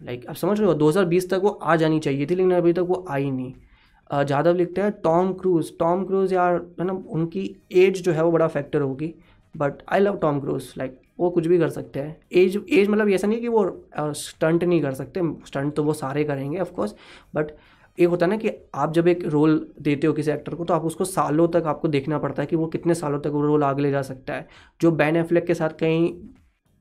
लाइक 0.00 0.18
like, 0.18 0.30
आप 0.30 0.36
समझ 0.36 0.58
रहे 0.60 0.68
हो 0.68 0.74
2020 0.74 1.30
तक 1.30 1.40
वो 1.42 1.48
आ 1.48 1.76
जानी 1.76 2.00
चाहिए 2.00 2.26
थी 2.26 2.34
लेकिन 2.34 2.52
अभी 2.54 2.72
तक 2.72 2.86
वो 2.88 3.04
आई 3.10 3.30
नहीं। 3.30 4.24
जादव 4.24 4.54
लिखते 4.54 4.80
हैं 4.80 4.90
टॉम 5.04 5.32
क्रूज 5.32 5.72
टॉम 5.78 6.04
क्रूज 6.04 6.32
यार 6.32 6.54
है 6.80 6.84
ना 6.86 6.92
उनकी 7.10 7.44
एज 7.74 8.02
जो 8.02 8.12
है 8.12 8.24
वो 8.24 8.30
बड़ा 8.32 8.46
फैक्टर 8.48 8.80
होगी 8.80 9.14
but 9.54 9.82
I 9.92 10.00
love 10.00 10.16
Tom 10.16 10.40
Cruise 10.40 10.72
like 10.78 10.98
वो 11.18 11.30
कुछ 11.30 11.46
भी 11.46 11.58
कर 11.58 11.68
सकते 11.70 12.00
हैं। 12.00 12.16
एज 12.34 12.58
एज 12.70 12.88
मतलब 12.88 13.08
ऐसा 13.10 13.26
नहीं 13.26 13.40
कि 13.40 13.48
वो 13.48 14.12
स्टंट 14.14 14.64
नहीं 14.64 14.80
कर 14.82 14.94
सकते। 14.94 15.20
स्टंट 15.46 15.74
तो 15.74 15.84
वो 15.84 15.92
सारे 15.94 16.24
करेंगे 16.24 16.58
ऑफकोर्स 16.60 16.94
बट 17.34 17.50
एक 17.98 18.08
होता 18.08 18.26
है 18.26 18.30
ना 18.30 18.36
कि 18.36 18.50
आप 18.74 18.92
जब 18.92 19.08
एक 19.08 19.24
रोल 19.26 19.58
देते 19.82 20.06
हो 20.06 20.12
किसी 20.12 20.30
एक्टर 20.30 20.54
को 20.54 20.64
तो 20.64 20.74
आप 20.74 20.84
उसको 20.84 21.04
सालों 21.06 21.46
तक 21.48 21.62
आपको 21.66 21.88
देखना 21.88 22.18
पड़ता 22.18 22.42
है 22.42 22.46
कि 22.46 22.56
वो 22.56 22.66
कितने 22.68 22.94
सालों 22.94 23.20
तक 23.20 23.30
वो 23.30 23.42
रोल 23.42 23.64
आगे 23.64 23.82
ले 23.82 23.90
जा 23.90 24.02
सकता 24.04 24.34
है। 24.34 24.48
जो 24.80 24.90
बैन 24.92 25.16
एफ्लेक 25.16 25.46
के 25.46 25.54
साथ 25.54 25.70
कहीं 25.80 26.12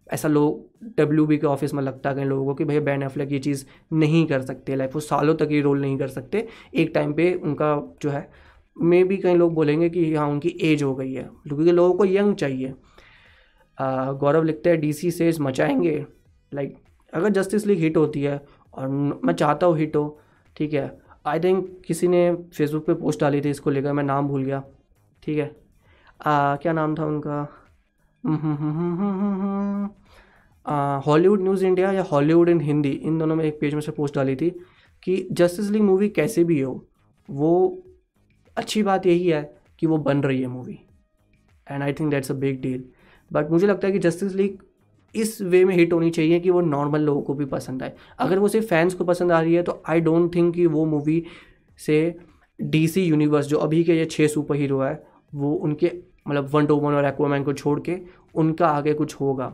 ऐसा 0.08 0.28
लोग 0.28 0.90
डब्ल्यू 0.98 1.26
बी 1.26 1.38
के 1.38 1.48
ऑफ़िस 1.48 1.74
में 1.74 1.82
लगता 1.84 2.10
है 2.10 2.16
कई 2.16 2.24
लोगों 2.24 2.46
को 2.46 2.54
कि 2.54 2.66
भैया 2.66 2.82
बैन 2.82 3.04
एफ्लेक 3.04 3.32
ये 3.32 3.40
चीज़ 3.40 3.66
नहीं 3.94 4.26
कर 4.28 4.42
सकते 4.42 4.76
लाइक 4.76 4.92
वो 4.94 5.00
सालों 5.02 5.36
तक 5.36 5.50
ये 5.52 5.62
रोल 5.62 5.82
नहीं 5.82 5.98
कर 5.98 6.08
सकते। 6.08 6.48
एक 6.74 6.92
टाइम 6.96 7.14
पे 7.14 7.34
उनका 7.36 7.76
जो 8.02 8.10
है 8.10 8.30
मे 8.78 9.04
भी 9.04 9.18
कई 9.18 9.36
लोग 9.36 9.54
बोलेंगे 9.54 9.90
कि 9.90 10.14
हाँ 10.16 10.28
उनकी 10.28 10.50
एज 10.64 10.84
हो 10.84 10.94
गई 10.96 11.14
है, 11.14 11.24
क्योंकि 11.44 11.72
लोगों 11.72 11.94
को 11.94 12.06
यंग 12.06 12.36
चाहिए। 12.36 12.74
गौरव 13.80 14.44
लिखते 14.44 14.70
हैं 14.70 14.80
डीसी 14.80 15.12
से 15.12 15.32
मचाएँगे। 15.42 16.06
लाइक 16.52 16.76
अगर 17.14 17.30
जस्टिस 17.30 17.66
लीग 17.68 17.80
हिट 17.80 17.98
होती 17.98 18.22
है 18.24 18.40
और 18.74 18.88
मैं 18.88 19.34
चाहता 19.34 19.68
हूँ 19.68 19.78
हिट 19.78 19.96
हो 19.96 20.20
ठीक 20.56 20.74
है। 20.74 20.92
आई 21.26 21.40
थिंक 21.40 21.82
किसी 21.88 22.08
ने 22.08 22.34
फेसबुक 22.54 22.86
पे 22.86 22.94
पोस्ट 22.94 23.22
डाली 23.22 23.42
थी 23.42 23.50
इसको 23.50 23.70
लेकर 23.70 23.94
मैं 23.94 24.04
नाम 24.04 24.28
भूल 24.28 24.44
गया 24.44 24.64
ठीक 25.24 25.38
है। 25.38 25.56
आ, 26.22 26.56
क्या 26.56 26.74
नाम 26.74 26.96
था 26.96 27.06
उनका? 27.06 27.48
हॉलीवुड 31.06 31.42
न्यूज़ 31.42 31.66
इंडिया 31.66 31.92
या 31.92 32.04
हॉलीवुड 32.04 32.50
इन 32.50 32.62
हिंदी 32.62 32.90
इन 32.90 33.18
दोनों 33.18 33.36
में 33.36 33.44
एक 33.46 33.60
पेज 33.62 33.74
में 33.74 33.82
से 33.82 33.92
पोस्ट 33.92 34.16
डाली 34.16 34.36
थी 34.36 34.50
कि 35.04 35.28
जस्टिस 35.32 35.70
लीग 35.70 35.82
मूवी 35.82 36.10
कैसे 36.10 36.44
भी 36.44 36.60
हो 36.62 36.74
वो 37.30 37.52
अच्छी 38.58 38.84
बात 38.84 39.06
यही 39.06 39.28
है 39.28 39.42
कि 39.80 39.88
वो 39.88 39.98
बन 39.98 40.22
रही 40.24 40.42
है 40.42 40.48
movie 40.48 40.80
and 41.68 41.84
I 41.84 41.94
think 41.94 42.12
that's 42.12 42.32
a 42.32 42.34
big 42.34 42.62
deal 42.62 42.84
but 43.32 43.52
मुझे 43.52 43.68
लगता 43.68 43.88
है 43.88 43.94
कि 43.94 44.00
जस्टिस 44.00 44.36
लीग 44.36 44.58
इस 45.16 45.42
वे 45.42 45.64
में 45.66 45.76
हिट 45.76 45.94
होनी 45.94 46.10
चाहिए 46.10 46.40
कि 46.40 46.50
वो 46.50 46.62
नॉर्मल 46.62 47.02
लोगों 47.02 47.22
को 47.22 47.34
भी 47.34 47.46
पसंद 47.46 47.84
आए। 47.84 47.94
अगर 48.20 48.40
वो 48.40 48.48
सिर्फ़ 48.48 48.68
फैंस 48.68 48.94
को 48.94 49.04
पसंद 49.04 49.32
आ 49.32 49.42
रही 49.42 49.54
है 49.54 49.64
तो 49.64 49.82
आई 49.90 50.02
डोंट 50.02 50.34
थिंक 50.36 50.54
कि 50.56 50.66
वो 50.68 50.86
मूवी 50.86 51.24
से 51.80 52.16
डीसी 52.60 53.04
यूनिवर्स 53.04 53.46
जो 53.46 53.58
अभी 53.58 53.84
के 53.84 53.98
ये 53.98 54.06
छः 54.06 54.28
सुपर 54.28 54.56
हीरो 54.56 54.80
है 54.82 55.04
वो 55.34 55.54
उनके 55.54 55.92
मतलब 56.28 56.50
वन 56.54 56.66
टू 56.66 56.76
वन 56.76 56.94
और 56.94 57.06
एक्वामैन 57.06 57.44
को 57.44 57.54
छोड़ 57.54 57.80
के 57.80 57.98
उनका 58.36 58.68
आगे 58.68 58.94
कुछ 58.94 59.16
होगा। 59.16 59.54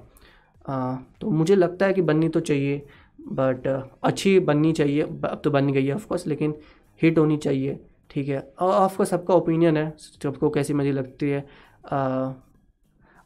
आ, 0.66 0.96
तो 1.22 1.30
मुझे 1.30 1.56
लगता 1.56 1.86
है 1.86 1.94
कि 1.94 2.02
बननी 2.02 2.30
तो 2.30 2.40
चाहिए 2.40 2.82
बट 3.30 3.68
अच्छी 4.04 4.40
बननी 4.42 4.72
चाहिए 4.74 5.02
अब 5.02 5.42
तो 5.44 5.52
बन 5.52 5.72
गई 5.72 5.86
है 5.86 5.96
ऑफकोर्स 5.96 6.28
लेकिन 6.28 6.54
हिट 7.02 7.18
होनी 7.18 7.38
चाहिए 7.38 7.80
ठीक 8.10 8.28
है। 8.28 8.40
और 8.60 8.74
ऑफकोर्स 8.74 9.10
सबका 9.10 9.34
ओपिनियन 9.34 9.78
है 9.78 9.94
सबको 9.98 10.50
कैसी 10.50 10.74
मर्ज़ी 10.74 10.92
लगती 10.92 11.30
है। 11.30 11.46
आ, 11.86 12.32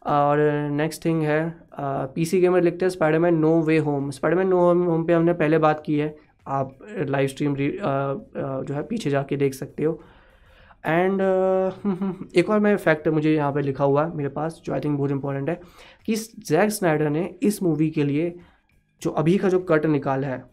और 0.06 0.38
नेक्स्ट 0.72 1.06
थिंग 1.06 1.24
है 1.24 1.60
पी 1.80 2.14
पीसी 2.14 2.42
गेमर 2.42 2.62
लिखते 2.62 2.86
हैं 2.86 2.90
Spiderman 2.90 3.36
no 3.36 3.62
way 3.62 3.78
home 3.78 4.10
Spiderman 4.12 4.48
no 4.48 4.60
home 4.60 4.84
home 4.84 5.06
पे 5.06 5.14
हमने 5.14 5.34
पहले 5.34 5.58
बात 5.58 5.84
की 5.86 6.00
है 6.00 6.18
आप 6.48 6.78
लाइव 6.98 7.28
स्ट्रीम 7.28 7.56
जो 7.56 8.74
है 8.74 8.84
पीछे 8.84 9.10
जाके 9.10 9.38
देख 9.38 9.54
सकते 9.54 9.84
हो। 9.84 10.04
एंड 10.86 11.22
uh, 11.22 12.36
एक 12.36 12.50
और 12.50 12.60
मैं 12.60 12.78
फैक्ट 12.78 13.08
मुझे 13.08 13.36
यहाँ 13.36 13.54
पे 13.54 13.62
लिखा 13.62 13.84
हुआ 13.84 14.06
है 14.06 14.16
मेरे 14.16 14.30
पास 14.30 14.62
जो 14.66 14.74
आई 14.74 14.80
थिंक 14.80 14.98
बहुत 14.98 15.12
इंपॉर्टेंट 15.12 15.50
है 15.50 15.60
कि 16.06 16.16
जैक 16.16 16.70
स्नाइडर 16.70 17.10
ने 17.10 17.36
इस 17.44 17.64
मूवी 17.64 17.90
के 17.90 18.04
लिए 18.04 18.36
जो 19.02 19.10
अभी 19.10 19.38
का 19.38 19.50
जो 19.50 19.60
कट 19.60 19.86
निकाला 19.86 20.28
है 20.28 20.46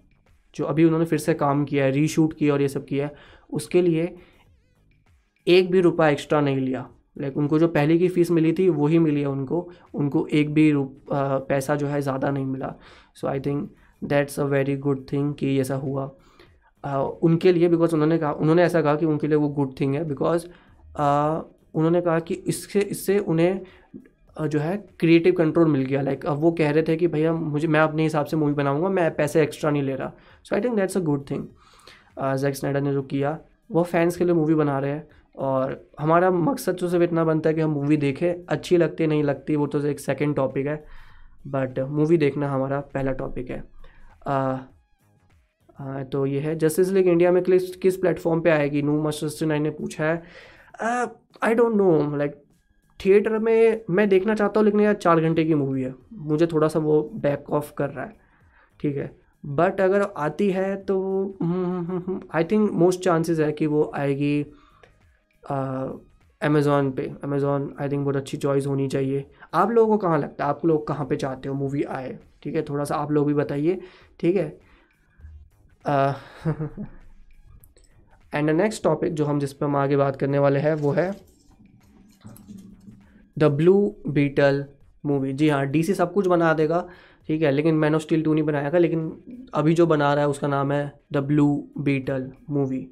जो 0.55 0.65
अभी 0.65 0.85
उन्होंने 0.85 1.07
फिर 1.07 1.19
से 1.19 1.35
काम 1.35 1.65
किया 1.65 1.85
है 1.85 1.91
रीशूट 1.91 2.33
किया 2.33 2.55
और 2.55 2.63
ये 2.63 2.69
सब 2.69 2.85
किया 2.85 3.07
है 3.07 3.15
उसके 3.51 3.83
लिए 3.83 4.17
एक 5.49 5.71
भी 5.71 5.81
रुपया 5.81 6.09
एक्स्ट्रा 6.09 6.41
नहीं 6.41 6.57
लिया। 6.57 6.89
लाइक 7.17 7.37
उनको 7.37 7.59
जो 7.59 7.69
पहले 7.69 7.97
की 7.99 8.09
फ़ीस 8.09 8.31
मिली 8.31 8.53
थी 8.53 8.69
वही 8.71 8.99
मिली 8.99 9.21
है 9.21 9.27
उनको। 9.27 9.69
उनको 9.95 10.27
एक 10.29 10.53
भी 10.55 10.71
रूप 10.73 11.07
पैसा 11.49 11.75
जो 11.77 11.87
है 11.87 12.01
ज़्यादा 12.03 12.31
नहीं 12.31 12.47
मिला। 12.47 12.75
So 13.15 13.27
I 13.29 13.41
think 13.41 13.71
that's 14.05 14.41
a 14.41 14.45
very 14.47 14.77
good 14.79 15.05
thing 15.13 15.35
कि 15.35 15.59
ऐसा 15.61 15.75
हुआ। 15.77 16.11
उनके 17.23 17.53
लिए 17.53 17.69
बिकॉज़ 17.69 17.95
उन्होंने 17.95 18.19
कहा, 18.19 18.33
उन्होंने 18.33 18.63
ऐसा 18.63 18.83
कहा 18.83 18.95
कि 18.97 19.07
उनके 19.07 19.27
लिए 19.27 19.37
वो 19.37 19.49
गुड 19.51 19.81
थिंग 19.81 19.95
है 19.95 20.05
बिकॉज़ 20.05 20.47
उन्होंने 21.75 22.01
कहा 22.01 22.19
कि 22.21 22.35
इससे 22.35 22.81
इससे 22.81 23.19
उन्हें 23.19 23.61
जो 24.37 24.59
है 24.59 24.77
क्रिएटिव 25.01 25.35
कंट्रोल 25.35 25.69
मिल 25.69 25.85
गया। 25.85 26.01
लाइक 26.03 26.25
अब 26.27 26.39
वो 26.41 26.51
कह 26.53 26.71
रहे 26.71 26.83
थे 26.83 26.97
कि 26.97 27.07
भैया 27.09 27.33
मुझे, 27.33 27.69
मैं 27.69 27.81
अपने 27.81 28.03
हिसाब 28.03 28.27
से 28.27 28.37
मूवी 28.37 28.53
बनाऊँगा, 28.55 28.89
मैं 28.89 29.15
पैसे 29.15 29.43
एक्स्ट्रा 29.43 29.71
नहीं 29.71 29.83
ले 29.83 29.95
रहा। 29.95 30.13
So 30.45 30.55
I 30.57 30.61
think 30.61 30.77
that's 30.77 30.97
a 30.97 31.01
good 31.01 31.25
thing 31.31 31.47
Zack 32.39 32.57
Snyder 32.57 32.81
ने 32.81 32.93
जो 32.93 33.03
किया, 33.05 33.39
वो 33.71 33.83
फैंस 33.85 34.17
के 34.17 34.25
लिए 34.25 34.35
मूवी 34.35 34.55
बना 34.55 34.79
रहे 34.79 34.91
हैं। 34.91 35.07
और 35.35 35.81
हमारा 36.01 36.31
मकसद 36.31 36.77
तो 36.79 36.89
सिर्फ़ 36.89 37.05
इतना 37.05 37.25
बनता 37.25 37.49
है 37.51 37.55
कि 37.55 37.61
हम 37.61 37.71
मूवी 37.71 37.97
देखें। 37.97 38.45
अच्छी 38.47 38.77
लगती 38.77 39.07
नहीं 39.07 39.23
लगती 39.25 39.57
वो 39.57 39.67
तो 39.67 39.85
एक 39.87 40.01
सेकेंड 40.01 40.35
टॉपिक 40.37 40.67
है। 40.67 40.85
बट 41.47 41.79
मूवी 41.91 42.17
देखना 42.17 42.51
हमारा 42.51 42.81
पहला 42.95 43.13
टॉपिक 43.15 43.51
है। 43.51 43.63
आ, 44.27 44.59
आ, 45.79 46.03
तो 46.03 46.25
ये 46.27 46.41
है। 46.41 46.55
जस्टिस 46.57 46.91
लीग 46.91 47.09
इंडिया 47.09 47.33
में 47.33 47.43
किस 47.43 47.75
किस 47.77 47.97
प्लेटफॉर्म 47.97 48.41
पे 48.41 48.51
आएगी? 48.51 48.83
नू 48.83 49.03
मस्टर 49.03 49.47
नाइन 49.47 49.63
ने 49.63 49.71
पूछा 49.73 50.05
है। 50.05 50.23
I 51.43 51.55
don't 51.55 51.75
know 51.77 52.17
like 52.17 52.43
theatre 53.01 53.39
में 53.39 53.81
मैं 53.91 54.09
देखना 54.09 54.35
चाहता 54.35 54.61
हूँ 54.61 54.65
लेकिन 54.65 54.81
यार 54.81 54.95
चार 54.95 55.21
घंटे 55.21 55.45
की 55.45 55.55
मूवी 55.55 55.83
है। 55.83 55.95
मुझे 56.13 56.47
थोड़ा 56.47 56.69
सा 56.69 56.79
वो 56.79 57.01
बैक 57.15 57.51
ऑफ़ 57.51 57.73
कर 57.75 57.91
रहा 57.91 58.05
है। 58.05 58.17
ठीक 58.81 58.97
है। 58.97 59.11
बट 59.45 59.81
अगर 59.81 60.03
आती 60.03 60.51
है 60.51 60.75
तो 60.85 60.99
आई 62.35 62.45
थिंक 62.45 62.71
मोस्ट 62.73 63.01
चांसेस 63.01 63.39
है 63.41 63.51
कि 63.53 63.67
वो 63.67 63.91
आएगी। 63.95 64.45
अमेज़ोन 65.45 66.91
पे। 66.93 67.03
अमेज़ोन 67.25 67.75
आई 67.81 67.89
थिंक 67.89 68.05
बहुत 68.05 68.17
अच्छी 68.17 68.37
चॉइस 68.37 68.67
होनी 68.67 68.89
चाहिए। 68.89 69.25
आप 69.55 69.71
लोगों 69.71 69.97
को 69.97 70.07
कहाँ 70.07 70.19
लगता 70.19 70.45
है? 70.45 70.51
आप 70.51 70.65
लोग 70.67 70.87
कहाँ 70.87 71.07
पे 71.07 71.17
चाहते 71.17 71.49
हो 71.49 71.55
मूवी 71.55 71.83
आए? 71.83 72.19
ठीक 72.43 72.55
है, 72.55 72.63
थोड़ा 72.63 72.85
सा 72.85 72.97
आप 72.97 73.11
लोग 73.13 73.27
भी 73.27 73.35
बताइए। 73.35 73.81
ठीक 74.21 74.37
है? 74.37 74.47
एंड 78.33 78.51
द 78.51 78.53
नेक्स्ट 78.53 78.83
टॉपिक 78.85 79.15
जो 79.15 79.25
हम 79.25 79.39
जिस 79.41 79.53
पर 79.53 79.67
हम 79.67 79.77
आगे 79.77 79.97
बात 79.97 80.17
करने 80.17 80.39
वाले 80.39 80.61
हैं, 80.61 80.75
वो 80.75 80.93
है 80.93 81.11
द 83.37 83.45
ब्लू 83.53 83.75
बीटल 84.09 84.65
मूवी 85.05 85.33
जी 85.33 85.49
हाँ 85.49 85.65
DC 85.67 85.95
सब 85.95 86.13
कुछ 86.13 86.27
बना 86.27 86.53
देगा। 86.55 86.87
ठीक 87.29 87.43
है, 87.43 87.51
लेकिन 87.51 87.75
मैन 87.75 87.95
ऑफ़ 87.95 88.03
स्टील 88.03 88.23
टू 88.23 88.35
नहीं 88.35 88.45
बनाएगा 88.45 88.79
लेकिन 88.79 89.49
अभी 89.55 89.75
जो 89.75 89.87
बना 89.87 90.13
रहा 90.15 90.25
है, 90.25 90.31
उसका 90.31 90.49
नाम 90.49 90.73
है 90.73 90.93
the 91.13 91.17
Blue 91.19 91.47
Beetle 91.79 92.31
movie 92.51 92.87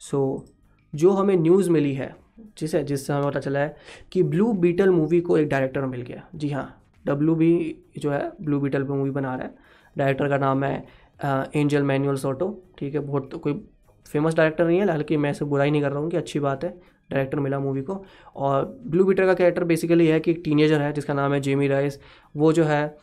so 0.00 0.44
जो 0.92 1.10
हमें 1.10 1.36
न्यूज़ 1.36 1.70
मिली 1.70 1.92
है, 1.94 2.14
जिस, 2.58 2.76
जिससे 2.76 3.12
हमें 3.12 3.26
पता 3.26 3.40
चला 3.40 3.60
है 3.60 3.76
कि 4.12 4.22
ब्लू 4.22 4.52
बीटल 4.54 4.90
मूवी 4.90 5.20
को 5.20 5.38
एक 5.38 5.48
डायरेक्टर 5.48 5.84
मिल 5.86 6.02
गया। 6.02 6.22
जी 6.34 6.50
हाँ 6.50 6.68
डब्ल्यू 7.04 7.34
बी 7.34 7.76
जो 7.98 8.10
है 8.10 8.30
ब्लू 8.40 8.60
बीटल 8.60 8.84
पर 8.84 8.94
मूवी 8.94 9.10
बना 9.10 9.34
रहा 9.34 9.46
है। 9.46 9.54
डायरेक्टर 9.96 10.28
का 10.28 10.38
नाम 10.38 10.64
है 10.64 10.84
एंजल 11.54 11.82
मैनुअल 11.82 12.16
सोटो 12.16 12.48
ठीक 12.78 12.94
है? 12.94 13.00
बहुत 13.00 13.30
तो 13.30 13.38
कोई 13.38 13.52
फ़ेमस 14.06 14.34
डायरेक्टर 14.34 14.66
नहीं 14.66 14.78
है, 14.78 14.86
हालाँकि 14.86 15.16
मैं 15.16 15.30
इसे 15.30 15.44
बुराई 15.44 15.70
नहीं 15.70 15.82
कर 15.82 15.90
रहा 15.92 16.00
हूँ 16.00 16.10
कि 16.10 16.16
अच्छी 16.16 16.40
बात 16.40 16.64
है 16.64 16.70
डायरेक्टर 17.10 17.40
मिला 17.40 17.58
मूवी 17.58 17.82
को। 17.82 18.04
और 18.36 18.64
ब्लू 18.86 19.04
बीटर 19.04 19.26
का 19.26 19.34
कैरेक्टर 19.34 19.64
बेसिकली 19.64 20.06
है 20.06 20.20
कि 20.20 20.30
एक 20.30 20.40
टीनेजर 20.44 20.80
है, 20.80 20.92
जिसका 20.92 21.14
नाम 21.14 21.34
है 21.34 21.40
जेमी 21.40 21.68
राइस 21.68 21.98
वो 22.34 22.52
जो 22.52 22.64
है, 22.64 22.96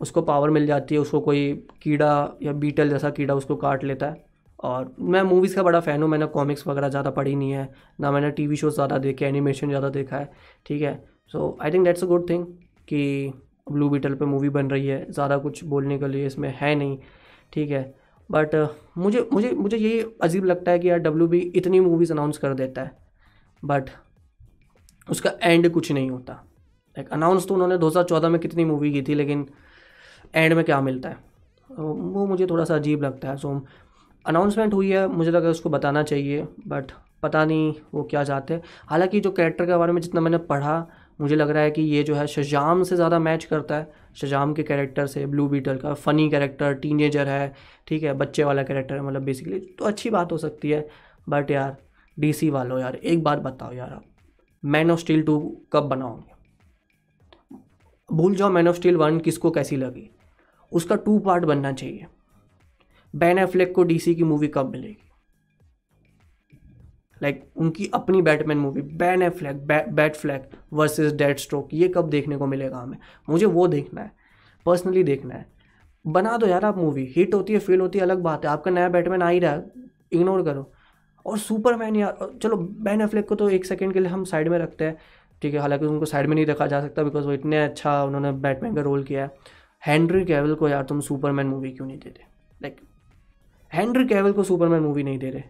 उसको 0.00 0.22
पावर 0.22 0.50
मिल 0.50 0.66
जाती 0.66 0.94
है, 0.94 1.00
उसको 1.00 1.20
कोई 1.20 1.52
कीड़ा 1.82 2.38
या 2.42 2.52
बीटल 2.54 2.90
जैसा 2.90 3.10
कीड़ा 3.10 3.34
उसको 3.34 3.56
काट 3.56 3.84
लेता 3.84 4.06
है। 4.06 4.24
और 4.64 4.94
मैं 5.00 5.22
मूवीज़ 5.22 5.54
का 5.56 5.62
बड़ा 5.62 5.80
फ़ैन 5.80 6.02
हूँ 6.02 6.08
मैंने 6.10 6.26
कॉमिक्स 6.34 6.66
वगैरह 6.66 6.88
ज़्यादा 6.88 7.10
पढ़ी 7.10 7.34
नहीं 7.36 7.50
है 7.52 7.68
ना 8.00 8.10
मैंने 8.10 8.30
टी 8.30 8.46
वी 8.46 8.56
शोज़ 8.56 8.74
ज़्यादा 8.74 8.98
देखे 8.98 9.24
एनिमेशन 9.26 9.68
ज़्यादा 9.68 9.88
देखा 9.88 10.16
है 10.16 10.30
ठीक 10.66 10.82
है? 10.82 10.94
So 11.32 11.56
I 11.62 11.70
think 11.70 11.84
that's 11.84 12.04
a 12.04 12.06
good 12.06 12.28
thing 12.30 12.44
कि 12.88 13.32
ब्लू 13.72 13.88
बीटल 13.90 14.14
पे 14.14 14.24
मूवी 14.24 14.48
बन 14.48 14.70
रही 14.70 14.86
है 14.86 15.04
ज़्यादा 15.10 15.36
कुछ 15.38 15.64
बोलने 15.64 15.98
के 15.98 16.08
लिए 16.08 16.26
इसमें 16.26 16.48
है 16.60 16.74
नहीं 16.74 16.98
ठीक 17.52 17.70
है? 17.70 17.82
बट 18.30 18.54
uh, 18.54 18.68
मुझे 18.98 19.26
मुझे 19.32 19.50
मुझे 19.52 19.76
यही 19.76 20.00
अजीब 20.22 20.44
लगता 20.44 20.70
है 20.70 20.78
कि 20.78 20.90
यार 20.90 20.98
डब्ल्यू 20.98 21.26
बी 21.28 21.38
इतनी 21.56 21.80
मूवीज़ 21.80 22.12
अनाउंस 22.12 22.38
कर 22.38 22.54
देता 22.54 22.82
है 22.82 22.90
बट 23.62 23.90
उसका 25.08 25.30
एंड 25.42 25.68
कुछ 25.70 25.92
नहीं 25.92 26.10
होता। 26.10 26.32
लाइक 26.96 27.08
अनाउंस 27.12 27.46
तो 27.48 27.54
उन्होंने 27.54 27.78
2014 27.78 28.30
में 28.30 28.40
कितनी 28.40 28.64
मूवी 28.64 28.92
की 28.92 29.02
थी 29.02 29.14
लेकिन 29.14 29.46
एंड 30.34 30.54
में 30.54 30.64
क्या 30.64 30.80
मिलता 30.80 31.08
है? 31.08 31.16
वो 31.70 32.26
मुझे 32.26 32.46
थोड़ा 32.46 32.64
सा 32.64 32.74
अजीब 32.76 33.02
लगता 33.02 33.30
है 33.30 33.36
सो 33.36 33.54
अनाउंसमेंट 34.26 34.74
हुई 34.74 34.90
है, 34.90 35.06
मुझे 35.08 35.30
लगा 35.30 35.48
उसको 35.48 35.70
बताना 35.70 36.02
चाहिए 36.02 36.46
बट 36.68 36.92
पता 37.22 37.44
नहीं 37.44 37.72
वो 37.94 38.02
क्या 38.02 38.22
चाहते 38.24 38.54
हैं। 38.54 38.62
हालाँकि 38.86 39.20
जो 39.20 39.30
कैरेक्टर 39.30 39.66
के 39.66 39.76
बारे 39.76 39.92
में 39.92 40.00
जितना 40.02 40.20
मैंने 40.20 40.38
पढ़ा, 40.38 40.86
मुझे 41.20 41.36
लग 41.36 41.50
रहा 41.50 41.62
है 41.62 41.70
कि 41.70 41.82
ये 41.82 42.02
जो 42.02 42.14
है 42.14 42.26
शजाम 42.26 42.82
से 42.82 42.96
ज़्यादा 42.96 43.18
मैच 43.18 43.44
करता 43.44 43.76
है। 43.76 43.92
शजाम 44.14 44.52
के 44.54 44.62
कैरेक्टर 44.62 45.06
से 45.06 45.24
ब्लू 45.26 45.46
बीटल 45.48 45.76
का 45.76 45.92
फ़नी 45.94 46.28
कैरेक्टर 46.30 46.74
टीनेजर 46.74 47.28
है, 47.28 47.54
ठीक 47.86 48.02
है, 48.02 48.12
बच्चे 48.14 48.44
वाला 48.44 48.62
कैरेक्टर 48.62 48.94
है 48.94 49.02
मतलब 49.02 49.22
बेसिकली 49.22 49.58
तो 49.78 49.84
अच्छी 49.84 50.10
बात 50.10 50.32
हो 50.32 50.38
सकती 50.38 50.70
है। 50.70 50.86
बट 51.28 51.50
यार 51.50 51.76
डीसी 52.16 52.50
वालों, 52.50 52.78
यार, 52.80 52.94
एक 52.94 53.22
बात 53.24 53.38
बताओ 53.38 53.72
यार 53.72 53.90
आप। 53.90 54.04
मैन 54.62 54.90
ऑफ़ 54.90 55.00
स्टील 55.00 55.22
टू 55.22 55.38
कब 55.72 55.84
बनाओगे? 55.84 56.32
भूल 58.08 58.34
जाओ 58.34 58.50
मैन 58.50 58.68
ऑफ़ 58.68 58.76
स्टील 58.76 58.96
वन 58.96 59.18
किसको 59.18 59.50
कैसी 59.50 59.76
लगी? 59.76 60.10
उसका 60.72 60.96
टू 60.96 61.18
पार्ट 61.18 61.44
बनना 61.44 61.72
चाहिए। 61.72 62.06
बैन 63.14 63.38
एफ्लेक 63.38 63.74
को 63.74 63.82
डीसी 63.82 64.14
की 64.14 64.22
मूवी 64.22 64.48
कब 64.48 64.70
मिलेगी? 64.70 64.96
लाइक 67.22 67.40
like, 67.40 67.56
उनकी 67.56 67.88
अपनी 67.94 68.22
Batman 68.22 68.58
movie 68.58 68.82
Ben 68.82 69.22
Affleck 69.22 69.56
Batfleck 70.14 70.46
versus 70.72 71.12
Deathstroke 71.38 71.68
ये 71.72 71.88
कब 71.88 72.08
देखने 72.10 72.36
को 72.36 72.46
मिलेगा 72.46 72.78
हमें? 72.78 72.96
मुझे 73.28 73.46
वो 73.46 73.66
देखना 73.68 74.00
है 74.00 74.10
पर्सनली 74.66 75.02
देखना 75.04 75.34
है। 75.34 75.46
बना 76.04 76.36
दो 76.36 76.46
यार 76.46 76.64
आप 76.64 76.76
मूवी 76.76 77.04
हिट 77.16 77.34
होती 77.34 77.52
है 77.52 77.58
फेल 77.58 77.80
होती 77.80 77.98
है 77.98 78.04
अलग 78.04 78.18
बात 78.18 78.44
है। 78.44 78.50
आपका 78.50 78.70
नया 78.70 78.88
बैटमैन 78.88 79.22
आ 79.22 79.28
ही 79.28 79.38
रहा 79.38 79.52
है 79.52 79.64
इग्नोर 80.12 80.42
करो। 80.42 80.70
और 81.26 81.38
सुपरमैन 81.38 81.96
यार 81.96 82.30
चलो 82.42 82.56
बैन 82.56 83.00
एफ्लेक 83.00 83.28
को 83.28 83.34
तो 83.34 83.48
एक 83.50 83.64
सेकेंड 83.64 83.92
के 83.92 84.00
लिए 84.00 84.08
हम 84.08 84.24
साइड 84.24 84.48
में 84.48 84.58
रखते 84.58 84.84
हैं। 84.84 84.96
ठीक 85.42 85.54
है 85.54 85.60
हालाँकि 85.60 85.86
उनको 85.86 86.04
साइड 86.04 86.26
में 86.26 86.34
नहीं 86.34 86.46
रखा 86.46 86.66
जा 86.66 86.80
सकता 86.80 87.02
बिकॉज़ 87.02 87.26
वो 87.26 87.32
इतने 87.32 87.64
अच्छा 87.64 88.02
उन्होंने 88.04 88.32
बैटमैन 88.32 88.74
का 88.74 88.82
रोल 88.82 89.02
किया 89.04 89.22
है। 89.22 89.30
हैंनरी 89.82 90.24
कैवल 90.24 90.54
को 90.54 90.68
यार 90.68 90.82
तुम 90.82 91.00
सुपरमैन 91.00 91.46
मूवी 91.46 91.70
क्यों 91.70 91.86
नहीं 91.86 91.98
देते? 91.98 92.24
लाइक 92.62 92.80
हैंनरी 93.74 94.04
कैवल 94.04 94.32
को 94.32 94.42
सुपरमैन 94.42 94.82
मूवी 94.82 95.02
नहीं 95.02 95.18
दे 95.18 95.30
रहे। 95.30 95.42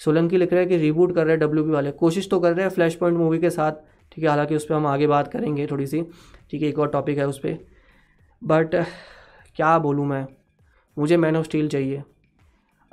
सोलंकी 0.00 0.36
लिख 0.36 0.52
रहे 0.52 0.60
हैं 0.60 0.68
कि 0.68 0.76
रिबूट 0.76 1.14
कर 1.14 1.24
रहे 1.24 1.36
हैं 1.36 1.40
डब्ल्यू 1.40 1.64
वाले। 1.64 1.90
कोशिश 1.90 2.28
तो 2.30 2.40
कर 2.40 2.52
रहे 2.52 2.64
हैं 2.64 2.70
फ्लैश 2.70 2.94
पॉइंट 2.94 3.18
मूवी 3.18 3.38
के 3.38 3.50
साथ। 3.50 3.72
ठीक 4.12 4.24
है, 4.24 4.28
हालाँकि 4.30 4.56
उस 4.56 4.66
पर 4.66 4.74
हम 4.74 4.86
आगे 4.86 5.06
बात 5.06 5.32
करेंगे 5.32 5.66
थोड़ी 5.66 5.86
सी। 5.86 6.02
ठीक 6.50 6.62
है, 6.62 6.68
एक 6.68 6.78
और 6.78 6.88
टॉपिक 6.88 7.18
है 7.18 7.26
उस 7.28 7.38
पर 7.38 7.58
बट 8.42 8.74
क्या 9.56 9.78
बोलूँ 9.78 10.06
मैं? 10.06 10.26
मुझे 10.96 11.16
मैन 11.16 11.36
ऑफ़ 11.36 11.44
स्टील 11.44 11.68
चाहिए। 11.68 12.02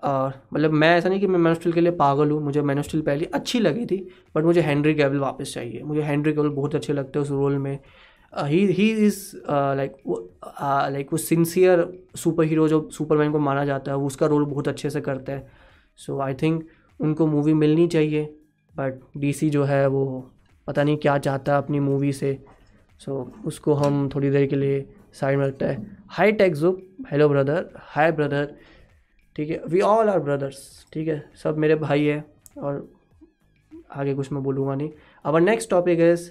और 0.03 0.33
मतलब 0.53 0.71
मैं 0.71 0.89
ऐसा 0.97 1.09
नहीं 1.09 1.19
कि 1.19 1.27
मैं 1.27 1.39
मैन 1.39 1.51
ऑफ़ 1.51 1.59
स्टील 1.59 1.73
के 1.73 1.81
लिए 1.81 1.91
पागल 1.91 2.31
हूँ। 2.31 2.41
मुझे 2.43 2.61
मैन 2.61 2.81
पहले 2.95 3.25
अच्छी 3.25 3.59
लगी 3.59 3.85
थी 3.85 3.97
बट 4.35 4.43
मुझे 4.43 4.61
हैंनरी 4.61 4.93
कैबल 4.95 5.19
वापस 5.19 5.53
चाहिए। 5.53 5.81
मुझे 5.83 6.01
हैंनरी 6.01 6.33
कैबल 6.33 6.49
बहुत 6.49 6.75
अच्छे 6.75 6.93
लगते 6.93 7.19
हैं 7.19 7.23
उस 7.23 7.31
रोल 7.31 7.57
में। 7.57 7.79
He 8.33 8.65
he 8.67 8.89
is 9.05 9.19
like 9.75 9.95
like 10.91 11.09
वो 11.11 11.17
सिंसियर 11.17 11.87
सुपर 12.15 12.43
हीरो 12.43 12.67
जो 12.67 12.89
सुपरमैन 12.89 13.31
को 13.31 13.39
माना 13.39 13.65
जाता 13.65 13.91
है 13.91 13.97
वो 13.97 14.07
उसका 14.07 14.25
रोल 14.25 14.45
बहुत 14.45 14.67
अच्छे 14.67 14.89
से 14.89 15.01
करता 15.01 15.33
है। 15.33 15.47
सो 15.99 16.19
आई 16.19 16.33
थिंक 16.33 16.67
उनको 16.99 17.27
मूवी 17.27 17.53
मिलनी 17.53 17.87
चाहिए 17.87 18.25
बट 18.75 18.99
डीसी 19.17 19.49
जो 19.49 19.63
है 19.63 19.85
वो 19.87 20.05
पता 20.67 20.83
नहीं 20.83 20.97
क्या 20.97 21.17
चाहता 21.17 21.51
है 21.51 21.57
अपनी 21.57 21.79
मूवी 21.79 22.11
से। 22.13 22.37
सो 23.01 23.11
so, 23.11 23.45
उसको 23.45 23.73
हम 23.73 24.09
थोड़ी 24.15 24.29
देर 24.29 24.45
के 24.45 24.55
लिए 24.55 24.85
साइड 25.13 25.37
में 25.37 25.45
रखते 25.47 25.65
हैं। 25.65 25.97
हाई 26.09 26.31
टेक्सुप 26.31 26.81
हेलो 27.11 27.29
ब्रदर 27.29 27.69
हाय 27.77 28.11
ब्रदर 28.11 28.53
ठीक 29.35 29.49
है? 29.49 29.61
वी 29.67 29.81
ऑल 29.81 30.09
आर 30.09 30.19
ब्रदर्स 30.19 30.85
ठीक 30.93 31.07
है? 31.07 31.23
सब 31.43 31.57
मेरे 31.57 31.75
भाई 31.75 32.03
है 32.05 32.23
और 32.57 32.89
आगे 33.91 34.13
कुछ 34.13 34.31
मैं 34.31 34.43
बोलूँगा 34.43 34.75
नहीं। 34.75 34.89
अब 35.25 35.35
next 35.37 35.69
topic 35.69 35.99
is 36.01 36.29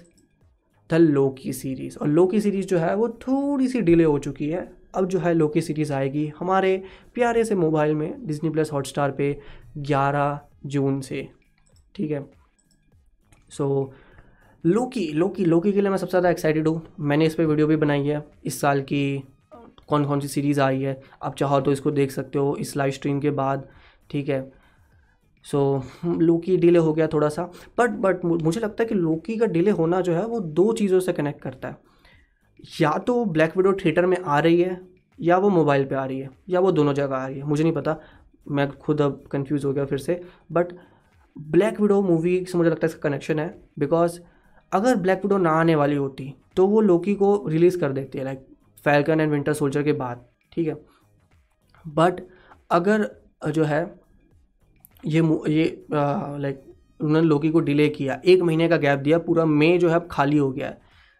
the 0.89 0.93
Loki 0.93 1.53
series. 1.53 1.97
और 1.97 2.07
लोकी 2.07 2.41
सीरीज़ 2.41 2.67
जो 2.67 2.77
है 2.77 2.95
वो 2.95 3.07
थोड़ी 3.21 3.67
सी 3.67 3.81
डिले 3.81 4.03
हो 4.03 4.19
चुकी 4.19 4.49
है। 4.49 4.67
अब 4.95 5.07
जो 5.07 5.19
है 5.19 5.33
लोकी 5.33 5.61
सीरीज़ 5.61 5.93
आएगी 5.93 6.25
हमारे 6.39 6.75
प्यारे 7.15 7.43
से 7.43 7.55
मोबाइल 7.55 7.95
में 7.95 8.25
डिजनी 8.27 8.49
प्लस 8.49 8.71
हॉटस्टार 8.73 9.11
पे 9.11 9.37
11 9.77 10.39
जून 10.65 10.99
से। 11.01 11.27
ठीक 11.95 12.11
है? 12.11 12.25
सो 13.49 13.65
so, 13.85 13.95
लोकी 14.63 15.05
लोकी 15.13 15.45
लोकी 15.45 15.71
के 15.71 15.81
लिए 15.81 15.89
मैं 15.89 15.97
सबसे 15.97 16.09
ज़्यादा 16.09 16.29
एक्साइटेड 16.29 16.67
हूँ। 16.67 16.81
मैंने 16.99 17.25
इस 17.25 17.35
पर 17.35 17.45
वीडियो 17.45 17.67
भी 17.67 17.75
बनाई 17.75 18.07
है। 18.07 18.23
इस 18.45 18.59
साल 18.61 18.81
की 18.81 19.23
कौन 19.87 20.05
कौन 20.05 20.19
सी 20.19 20.27
सीरीज़ 20.27 20.61
आई 20.61 20.81
है 20.81 20.99
आप 21.23 21.35
चाहो 21.35 21.59
तो 21.61 21.71
इसको 21.71 21.91
देख 21.91 22.11
सकते 22.11 22.39
हो 22.39 22.55
इस 22.59 22.75
लाइव 22.77 22.91
स्ट्रीम 22.91 23.19
के 23.19 23.31
बाद। 23.31 23.67
ठीक 24.09 24.29
है? 24.29 24.41
सो 25.51 25.59
so, 26.03 26.19
लोकी 26.21 26.57
डिले 26.57 26.79
हो 26.79 26.93
गया 26.93 27.07
थोड़ा 27.07 27.29
सा 27.29 27.43
बट 27.77 27.89
बट 28.01 28.25
मुझे 28.25 28.59
लगता 28.59 28.83
है 28.83 28.87
कि 28.87 28.95
लोकी 28.95 29.37
का 29.37 29.45
डिले 29.47 29.71
होना 29.71 30.01
जो 30.01 30.13
है 30.13 30.25
वो 30.25 30.39
दो 30.39 30.71
चीज़ों 30.73 30.99
से 30.99 31.13
कनेक्ट 31.13 31.41
करता 31.41 31.67
है। 31.67 31.77
या 32.81 32.97
तो 32.97 33.23
ब्लैक 33.25 33.55
विडो 33.57 33.73
थिएटर 33.75 34.05
में 34.05 34.17
आ 34.17 34.39
रही 34.39 34.61
है 34.61 34.79
या 35.19 35.37
वो 35.37 35.49
मोबाइल 35.49 35.85
पे 35.85 35.95
आ 35.95 36.05
रही 36.05 36.19
है 36.19 36.29
या 36.49 36.59
वो 36.59 36.71
दोनों 36.71 36.93
जगह 36.93 37.15
आ 37.15 37.25
रही 37.27 37.37
है 37.37 37.45
मुझे 37.45 37.63
नहीं 37.63 37.73
पता। 37.73 37.95
मैं 38.47 38.69
खुद 38.73 39.01
अब 39.01 39.23
कंफ्यूज 39.31 39.65
हो 39.65 39.73
गया 39.73 39.85
फिर 39.85 39.97
से 39.99 40.21
बट 40.51 40.73
ब्लैक 41.35 41.79
विडो 41.81 42.01
मूवी 42.01 42.43
से 42.45 42.57
मुझे 42.57 42.69
लगता 42.69 42.87
है 42.87 42.89
इसका 42.89 43.07
कनेक्शन 43.09 43.39
है 43.39 43.47
बिकॉज़ 43.79 44.19
अगर 44.71 44.95
ब्लैक 44.97 45.25
विडो 45.25 45.37
ना 45.37 45.51
आने 45.51 45.75
वाली 45.75 45.95
होती 45.95 46.33
तो 46.55 46.67
वो 46.67 46.81
लोकी 46.81 47.15
को 47.15 47.31
रिलीज़ 47.47 47.77
कर 47.79 47.91
देती 47.91 48.17
है 48.17 48.23
like 48.23 48.45
Falcon 48.83 49.21
and 49.21 49.31
Winter 49.31 49.53
Soldier 49.53 49.83
के 49.83 49.93
बाद 49.93 50.25
ठीक 50.51 50.67
है? 50.67 50.73
बट 51.85 52.21
अगर 52.71 53.09
जो 53.49 53.63
है 53.63 53.83
ये 55.03 55.21
ये 55.49 55.85
लाइक 55.91 56.63
उन्होंने 56.99 57.27
लोकी 57.27 57.49
को 57.49 57.59
डिले 57.59 57.87
किया। 57.89 58.19
एक 58.25 58.41
महीने 58.41 58.67
का 58.67 58.77
गैप 58.77 58.99
दिया, 58.99 59.17
पूरा 59.19 59.45
मई 59.45 59.77
जो 59.77 59.89
है 59.89 59.95
अब 59.95 60.07
खाली 60.11 60.37
हो 60.37 60.51
गया 60.51 60.67
है 60.67 60.77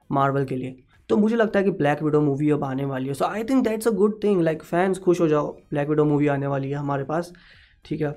मार्वल 0.10 0.46
के 0.46 0.56
लिए। 0.56 0.76
तो 1.10 1.18
मुझे 1.18 1.36
लगता 1.36 1.60
है 1.60 1.66
कि 1.66 1.72
ब्लैक 1.72 2.02
विडो 2.04 2.22
मूवी 2.22 2.50
अब 2.50 2.64
आने 2.64 2.86
वाली 2.86 3.08
है। 3.08 3.14
So 3.14 3.26
I 3.26 3.44
think 3.44 3.64
that's 3.68 3.88
a 3.88 3.92
good 3.92 4.24
thing 4.24 4.42
like 4.42 4.64
fans 4.64 5.00
खुश 5.00 5.22
हो 5.22 5.28
जाओ 5.28 5.52
ब्लैक 5.70 5.90
विडो 5.90 6.06
मूवी 6.06 6.28
आने 6.28 6.48
वाली 6.48 6.70
है 6.70 6.76
हमारे 6.76 7.04
पास। 7.04 7.32
ठीक 7.86 8.02
है? 8.02 8.16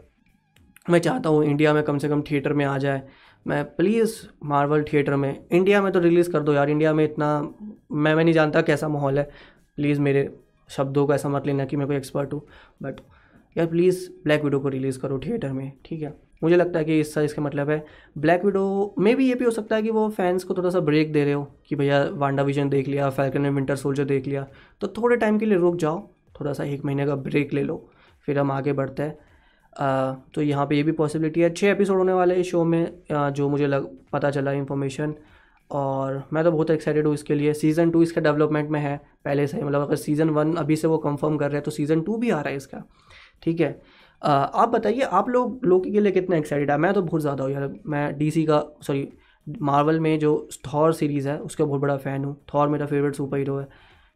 मैं 0.91 0.99
चाहता 0.99 1.31
हूँ 1.31 1.45
इंडिया 1.45 1.73
में 1.75 1.83
कम 1.83 1.99
से 1.99 2.09
कम 2.09 2.23
थिएटर 2.31 2.53
में 2.53 2.65
आ 2.65 2.77
जाए। 2.79 3.03
मैं 3.47 3.65
प्लीज़ 3.67 4.15
मार्वल 4.45 4.83
थिएटर 4.83 5.17
में। 5.17 5.45
इंडिया 5.53 5.83
में 5.83 5.93
तो 5.93 6.01
रिलीज़ 6.01 6.31
कर 6.31 6.43
दो 6.43 6.53
यार। 6.53 6.71
इंडिया 6.71 6.93
में 6.95 7.05
इतना, 7.05 7.41
मैं 7.93 8.15
मैं 8.15 8.25
नहीं 8.25 8.35
जानता 8.35 8.63
कैसा 8.63 8.89
माहौल 8.89 9.19
है। 9.19 9.29
प्लीज़ 9.77 10.01
मेरे 10.01 10.29
शब्दों 10.71 11.07
का 11.07 11.15
ऐसा 11.15 11.29
मत 11.29 11.47
लेना 11.47 11.65
कि 11.65 11.77
मैं 11.77 11.87
कोई 11.87 11.97
एक्सपर्ट 11.97 12.33
हूँ। 12.33 12.41
बट 12.83 13.01
यार 13.57 13.67
प्लीज़ 13.67 14.09
ब्लैक 14.25 14.45
विडो 14.45 14.61
को 14.61 14.69
रिलीज़ 14.69 14.99
करो 14.99 15.19
थिएटर 15.19 15.53
में, 15.53 15.73
ठीक 15.85 16.03
है? 16.03 16.15
मुझे 16.43 16.57
लगता 16.57 16.79
है 16.79 16.85
कि 16.85 16.99
इसका 17.01 17.23
इसका 17.23 17.43
मतलब 17.43 17.71
है 17.71 17.85
ब्लैक 18.17 18.45
विडो 18.45 18.95
में 18.99 19.15
भी 19.17 19.29
ये 19.29 19.35
भी 19.35 19.45
हो 19.45 19.51
सकता 19.51 19.77
है 19.77 19.83
कि 19.83 19.91
वो 19.91 20.09
फैंस 20.11 20.45
को 20.45 20.55
थोड़ा 20.55 20.71
सा 20.71 20.81
ब्रेक 20.81 21.13
दे 21.13 21.25
रहे 21.25 21.33
हो, 21.33 21.45
कि 21.67 21.77
भैया 21.77 22.03
वांडा 22.13 22.43
विजन 22.43 22.69
देख 22.69 22.89
लिया 22.89 23.11
फैल्कन 23.11 23.47
एंड 23.47 23.55
विंटर 23.55 23.77
सोल्जर 23.77 24.05
देख 24.05 24.27
लिया 24.27 24.47
तो 24.81 24.89
थोड़े 24.89 25.17
टाइम 25.17 25.39
के 25.39 25.47
लिए 25.47 25.59
रुक 25.59 25.77
जाओ, 25.77 26.01
थोड़ा 26.41 26.53
सा 26.53 26.65
एक 26.65 26.85
महीने 26.85 27.07
का 27.07 27.17
ब्रेक 27.19 27.53
ले 27.55 27.63
लो, 27.63 27.89
फिर 28.29 28.39
हम 28.39 28.51
आगे 28.53 28.73
बढ़ते 28.73 29.03
हैं। 29.03 29.19
तो 30.35 30.43
यहाँ 30.43 30.67
पे 30.67 30.77
ये 30.77 30.83
भी 30.83 30.93
पॉसिबिलिटी 30.93 31.41
है। 31.41 31.51
छः 31.51 31.71
एपिसोड 31.71 31.99
होने 31.99 32.13
वाले 32.13 32.35
इस 32.35 32.51
शो 32.51 32.65
में 32.65 33.03
जो 33.11 33.49
मुझे 33.49 33.67
लग, 33.67 33.87
पता 34.13 34.31
चला 34.31 34.53
इन्फॉर्मेशन 34.53 35.15
और 35.71 36.23
मैं 36.33 36.43
तो 36.45 36.51
बहुत 36.53 36.71
एक्साइटेड 36.71 37.07
हूँ 37.07 37.15
इसके 37.15 37.35
लिए। 37.35 37.53
सीज़न 37.55 37.91
टू 37.91 38.03
इसका 38.03 38.21
डेवलपमेंट 38.21 38.71
में 38.71 38.81
है, 38.81 38.97
पहले 39.25 39.47
से 39.47 39.63
मतलब 39.63 39.83
अगर 39.83 39.97
सीज़न 39.97 40.31
वन 40.31 40.55
अभी 40.57 40.77
से 40.77 40.89
वो 40.89 40.99
कंफर्म 40.99 41.37
कर 41.37 41.47
रहे 41.47 41.57
हैं 41.57 41.65
तो 41.65 41.71
सीज़न 41.71 42.01
टू 42.03 42.17
भी 42.17 42.31
आ 42.31 42.41
रहा 42.41 42.51
है 42.51 42.57
इसका। 42.57 42.83
ठीक 43.43 43.61
है? 43.61 43.81
आप 44.23 44.69
बताइए 44.69 45.01
आप 45.13 45.29
लोग 45.29 45.65
लोकी 45.67 45.93
के 45.93 46.01
लिए 46.01 46.13
कितना 46.13 46.37
एक्साइटेड 46.37 46.71
है? 46.71 46.77
मैं 46.79 46.93
तो 46.95 47.03
बहुत 47.03 47.21
ज़्यादा 47.21 47.45
हूँ 47.45 47.53
यार। 47.53 47.73
मैं 47.87 48.17
डीसी 48.19 48.45
का 48.47 48.65
सॉरी 48.87 49.09
मार्वल 49.63 49.99
में 50.01 50.19
जो 50.19 50.49
थॉर 50.67 50.93
सीरीज़ 50.95 51.29
है 51.29 51.39
उसका 51.41 51.65
बहुत 51.65 51.81
बड़ा 51.81 51.97
फ़ैन 51.97 52.25
हूँ। 52.25 52.37
थॉर 52.55 52.69
मेरा 52.69 52.87
फेवरेट 52.87 53.15
सुपर 53.15 53.39
हीरो 53.39 53.59
है। 53.59 53.67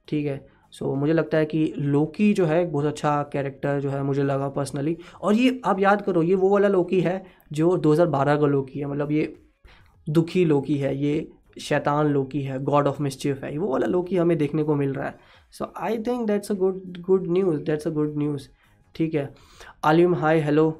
ठीक 0.09 0.27
है? 0.27 0.45
सो 0.73 0.85
so, 0.85 0.97
मुझे 0.99 1.13
लगता 1.13 1.39
है 1.39 1.47
कि 1.47 1.73
लोकी 1.79 2.33
जो 2.35 2.47
है 2.47 2.61
एक 2.63 2.73
बहुत 2.73 2.87
अच्छा 2.87 3.23
कैरेक्टर 3.33 3.81
जो 3.81 3.91
है 3.91 4.03
मुझे 4.03 4.23
लगा 4.23 4.49
पर्सनली 4.49 4.97
और 5.23 5.35
ये 5.35 5.61
आप 5.67 5.81
याद 5.81 6.03
करो 6.03 6.23
ये 6.23 6.35
वो 6.35 6.49
वाला 6.51 6.69
लोकी 6.69 7.01
है 7.01 7.23
जो 7.53 7.77
2012 7.79 8.37
का 8.41 8.47
लोकी 8.47 8.81
है। 8.81 8.87
मतलब 8.87 9.13
ये 9.13 9.33
दुखी 10.07 10.45
लोकी 10.45 10.77
है 10.79 10.97
ये 10.97 11.29
शैतान 11.61 12.07
लोकी 12.07 12.43
है 12.43 12.59
गॉड 12.65 12.89
ऑफ़ 12.89 13.03
मिस्चिफ 13.03 13.45
है। 13.45 13.57
वो 13.59 13.73
वाला 13.73 13.87
लोकी 13.87 14.17
हमें 14.17 14.37
देखने 14.39 14.63
को 14.65 14.75
मिल 14.75 14.93
रहा 14.95 15.07
है। 15.07 15.19
So 15.55 15.73
I 15.77 15.99
think 15.99 16.27
that's 16.27 16.51
a 16.53 16.55
good 16.55 17.01
good 17.01 17.27
news 17.31 17.61
that's 17.63 17.87
a 17.87 17.91
good 17.91 18.19
news 18.19 18.49
ठीक 18.97 19.15
है। 19.15 19.29
आलिम 19.85 20.15
hi 20.15 20.39
hello 20.41 20.71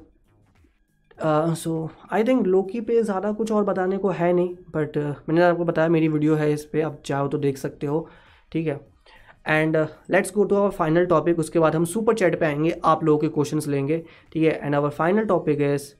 so 1.19 1.89
I 2.13 2.23
think 2.23 2.45
लोकी 2.47 2.81
पे 2.81 3.01
ज़्यादा 3.03 3.31
कुछ 3.31 3.51
और 3.51 3.63
बताने 3.63 3.97
को 3.97 4.09
है 4.11 4.31
नहीं 4.33 4.53
बट 4.75 4.97
uh, 4.97 5.29
मैंने 5.29 5.41
आपको 5.43 5.65
बताया 5.65 5.89
मेरी 5.89 6.07
वीडियो 6.07 6.35
है 6.35 6.51
इस 6.53 6.63
पर 6.65 6.81
आप 6.81 7.01
चाहो 7.05 7.27
तो 7.27 7.37
देख 7.37 7.57
सकते 7.57 7.87
हो 7.87 8.07
ठीक 8.51 8.67
है। 8.67 8.79
And 9.45 9.77
let's 10.11 10.33
go 10.33 10.43
to 10.43 10.55
our 10.55 10.69
final 10.71 11.05
topic 11.05 11.39
उसके 11.39 11.59
बाद 11.59 11.75
हम 11.75 11.85
सुपर 11.85 12.13
चैट 12.15 12.39
पे 12.39 12.45
आएँगे 12.45 12.71
आप 12.85 13.03
लोगों 13.03 13.19
के 13.19 13.27
क्वेश्चंस 13.29 13.67
लेंगे 13.67 14.03
ठीक 14.33 14.43
है। 14.43 14.59
And 14.63 14.75
our 14.75 14.89
final 14.91 15.25
topic 15.25 15.61
is 15.63 15.91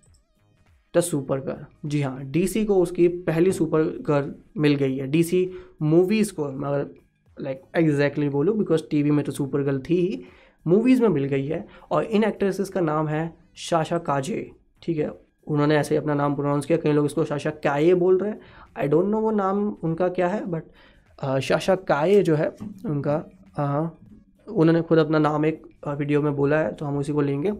the 0.93 1.01
Supergirl 1.41 1.89
जी 1.89 2.01
हाँ 2.01 2.23
डीसी 2.31 2.65
को 2.65 2.81
उसकी 2.81 3.07
पहली 3.27 3.51
सुपर 3.51 3.83
गर्ल 4.07 4.33
मिल 4.57 4.75
गई 4.75 4.97
है। 4.97 5.07
डीसी 5.07 5.49
मूवीज़ 5.83 6.33
को 6.33 6.51
मगर 6.51 6.89
लाइक 7.37 7.61
एग्जैक्टली 7.77 8.29
बोलूँ 8.29 8.57
बिकॉज़ 8.57 8.83
टीवी 8.91 9.11
में 9.11 9.23
तो 9.25 9.31
सुपर 9.31 9.63
गर्ल 9.63 9.81
थी 9.89 9.95
ही। 9.97 10.23
मूवीज़ 10.67 11.01
में 11.01 11.09
मिल 11.09 11.23
गई 11.25 11.45
है 11.47 11.65
और 11.91 12.03
इन 12.03 12.23
एक्ट्रेसेस 12.23 12.69
का 12.69 12.81
नाम 12.81 13.07
है 13.07 13.33
शाशा 13.59 13.97
काजे 13.99 14.49
ठीक 14.83 14.97
है? 14.97 15.11
उन्होंने 15.47 15.75
ऐसे 15.77 15.95
ही 15.95 15.99
अपना 15.99 16.13
नाम 16.13 16.35
प्रोनाउंस 16.35 16.65
किया, 16.65 16.77
कई 16.77 16.91
लोग 16.91 17.05
इसको 17.05 17.23
शाशा 17.25 17.49
काये 17.63 17.93
बोल 17.95 18.17
रहे 18.19 18.31
हैं। 18.31 18.39
आई 18.77 18.87
डोंट 18.87 19.05
नो 19.05 19.19
वो 19.21 19.31
नाम 19.33 19.67
उनका 19.83 20.07
क्या 20.09 20.27
है 20.27 20.45
बट 20.45 21.39
शाशा 21.41 21.75
काये 21.87 22.21
जो 22.23 22.35
है 22.35 22.47
उनका 22.85 23.23
हाँ 23.57 23.99
उन्होंने 24.47 24.81
खुद 24.81 24.97
अपना 24.97 25.19
नाम 25.19 25.45
एक 25.45 25.63
वीडियो 25.89 26.21
में 26.21 26.35
बोला 26.35 26.59
है 26.59 26.73
तो 26.73 26.85
हम 26.85 26.97
उसी 26.97 27.13
को 27.13 27.21
लेंगे। 27.21 27.51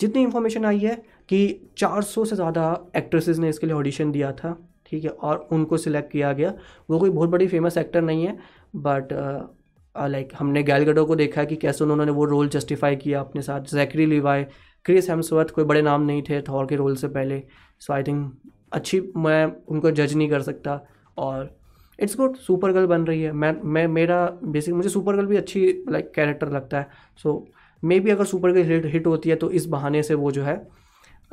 जितनी 0.00 0.22
इन्फॉर्मेशन 0.22 0.64
आई 0.64 0.78
है 0.78 0.94
कि 1.28 1.70
400 1.78 2.24
से 2.24 2.36
ज़्यादा 2.36 2.64
एक्ट्रेसेस 2.96 3.38
ने 3.38 3.48
इसके 3.48 3.66
लिए 3.66 3.76
ऑडिशन 3.76 4.12
दिया 4.12 4.32
था, 4.32 4.56
ठीक 4.86 5.04
है? 5.04 5.10
और 5.10 5.48
उनको 5.52 5.76
सिलेक्ट 5.78 6.10
किया 6.12 6.32
गया। 6.32 6.52
वो 6.90 6.98
कोई 6.98 7.10
बहुत 7.10 7.30
बड़ी 7.30 7.46
फ़ेमस 7.48 7.78
एक्टर 7.78 8.02
नहीं 8.02 8.26
है 8.26 8.38
बट 8.76 9.12
लाइक 9.96 10.32
हमने 10.38 10.62
गैलगडो 10.62 11.04
को 11.04 11.16
देखा 11.16 11.44
कि 11.44 11.56
कैसे 11.56 11.84
उन्होंने 11.84 12.12
वो 12.12 12.24
रोल 12.24 12.48
जस्टिफाई 12.48 12.96
किया 12.96 13.20
अपने 13.20 13.42
साथ। 13.42 13.74
जैकरी 13.74 14.06
लिवाई 14.06 14.44
क्रिस 14.84 15.10
हेम्सवर्थ 15.10 15.50
कोई 15.50 15.64
बड़े 15.64 15.82
नाम 15.82 16.02
नहीं 16.02 16.22
थे 16.22 16.40
थॉर 16.42 16.66
के 16.66 16.76
रोल 16.76 16.96
से 16.96 17.08
पहले। 17.08 17.42
सो 17.80 17.92
आई 17.92 18.02
थिंक 18.02 18.52
अच्छी 18.72 19.00
मैं 19.16 19.52
उनको 19.68 19.90
जज 19.90 20.14
नहीं 20.14 20.28
कर 20.30 20.42
सकता। 20.42 20.80
और 21.18 21.56
इट्स 21.98 22.16
गुड 22.16 22.36
सुपर 22.36 22.72
गर्ल 22.72 22.86
बन 22.86 23.04
रही 23.04 23.22
है। 23.22 23.32
मैं 23.32 23.54
मैं 23.64 23.86
मेरा 23.88 24.24
बेसिक 24.44 24.74
मुझे 24.74 24.88
सुपर 24.88 25.16
गर्ल 25.16 25.26
भी 25.26 25.36
अच्छी 25.36 25.60
लाइक 25.60 26.04
like, 26.04 26.14
कैरेक्टर 26.16 26.50
लगता 26.50 26.78
है। 26.78 26.88
सो 27.22 27.46
मे 27.82 28.00
बी 28.00 28.10
अगर 28.10 28.24
सुपर 28.24 28.52
गर्ल 28.52 28.62
हिट 28.64 28.86
हिट 28.86 29.06
होती 29.06 29.30
है 29.30 29.36
तो 29.36 29.50
इस 29.50 29.66
बहाने 29.66 30.02
से 30.02 30.14
वो 30.14 30.30
जो 30.32 30.42
है 30.42 30.56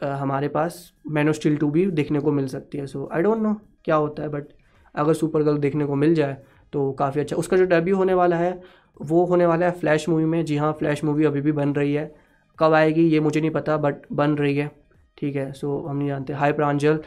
आ, 0.03 0.13
हमारे 0.15 0.47
पास 0.47 0.93
मैनो 1.07 1.33
स्टिल 1.33 1.57
टू 1.57 1.69
भी 1.69 1.85
देखने 1.91 2.19
को 2.19 2.31
मिल 2.31 2.47
सकती 2.47 2.77
है। 2.77 2.85
सो 2.87 3.09
आई 3.13 3.21
डोंट 3.21 3.41
नो 3.41 3.53
क्या 3.85 3.95
होता 3.95 4.23
है 4.23 4.29
बट 4.29 4.47
अगर 4.95 5.13
सुपर 5.13 5.43
गर्ल 5.43 5.57
देखने 5.57 5.85
को 5.85 5.95
मिल 5.95 6.15
जाए 6.15 6.37
तो 6.73 6.91
काफ़ी 6.91 7.21
अच्छा। 7.21 7.35
उसका 7.35 7.57
जो 7.57 7.65
डेब्यू 7.65 7.95
होने 7.95 8.13
वाला 8.13 8.35
है, 8.35 8.61
वो 9.01 9.23
होने 9.25 9.45
वाला 9.45 9.65
है 9.65 9.71
फ्लैश 9.71 10.07
मूवी 10.09 10.25
में। 10.25 10.43
जी 10.45 10.57
हाँ 10.57 10.71
फ्लैश 10.79 11.03
मूवी 11.03 11.25
अभी 11.25 11.41
भी 11.41 11.51
बन 11.51 11.73
रही 11.73 11.93
है। 11.93 12.13
कब 12.59 12.73
आएगी, 12.73 13.07
ये 13.07 13.19
मुझे 13.19 13.41
नहीं 13.41 13.51
पता 13.51 13.77
बट 13.77 13.95
बन 14.13 14.35
रही 14.35 14.55
है। 14.57 14.69
ठीक 15.17 15.35
है 15.35 15.51
सो 15.53 15.77
हम 15.87 15.97
नहीं 15.97 16.07
जानते। 16.07 16.33
हाई 16.33 16.51
प्रांजल 16.53 16.99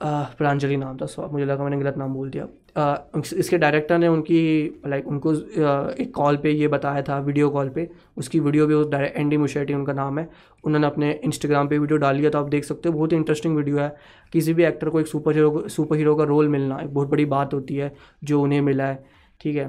प्रांजलि 0.00 0.76
नाम 0.76 0.96
था 0.96 1.06
सॉ 1.06 1.26
मुझे 1.28 1.44
लगा 1.44 1.64
मैंने 1.64 1.78
गलत 1.78 1.96
नाम 1.98 2.14
बोल 2.14 2.30
दिया। 2.30 2.46
इसके 2.76 3.58
डायरेक्टर 3.58 3.98
ने 3.98 4.08
उनकी 4.08 4.40
लाइक 4.86 5.06
उनको 5.08 5.32
एक 5.32 6.12
कॉल 6.14 6.36
पे 6.36 6.50
ये 6.50 6.68
बताया 6.68 7.02
था 7.02 7.18
वीडियो 7.18 7.48
कॉल 7.50 7.68
पे। 7.68 7.88
उसकी 8.16 8.40
वीडियो 8.40 8.66
भी, 8.66 8.74
उस 8.74 8.94
एंडी 8.94 9.36
मुशेटी 9.36 9.74
उनका 9.74 9.92
नाम 9.92 10.18
है। 10.18 10.28
उन्होंने 10.64 10.86
अपने 10.86 11.12
इंस्टाग्राम 11.24 11.68
पे 11.68 11.78
वीडियो 11.78 11.98
डाल 11.98 12.16
लिया 12.16 12.30
तो 12.30 12.38
आप 12.38 12.48
देख 12.48 12.64
सकते 12.64 12.88
हो, 12.88 12.94
बहुत 12.94 13.12
ही 13.12 13.16
इंटरेस्टिंग 13.16 13.56
वीडियो 13.56 13.78
है। 13.78 13.94
किसी 14.32 14.54
भी 14.54 14.64
एक्टर 14.64 14.88
को 14.88 15.00
एक 15.00 15.06
सुपर 15.06 15.34
हीरो 15.34 15.68
सुपर 15.68 15.96
हीरो 15.96 16.14
का 16.16 16.24
रोल 16.24 16.48
मिलना, 16.48 16.78
एक 16.78 16.94
बहुत 16.94 17.08
बड़ी 17.08 17.24
बात 17.26 17.54
होती 17.54 17.76
है, 17.76 17.92
जो 18.24 18.42
उन्हें 18.42 18.60
मिला 18.60 18.86
है। 18.86 19.04
ठीक 19.40 19.56
है? 19.56 19.68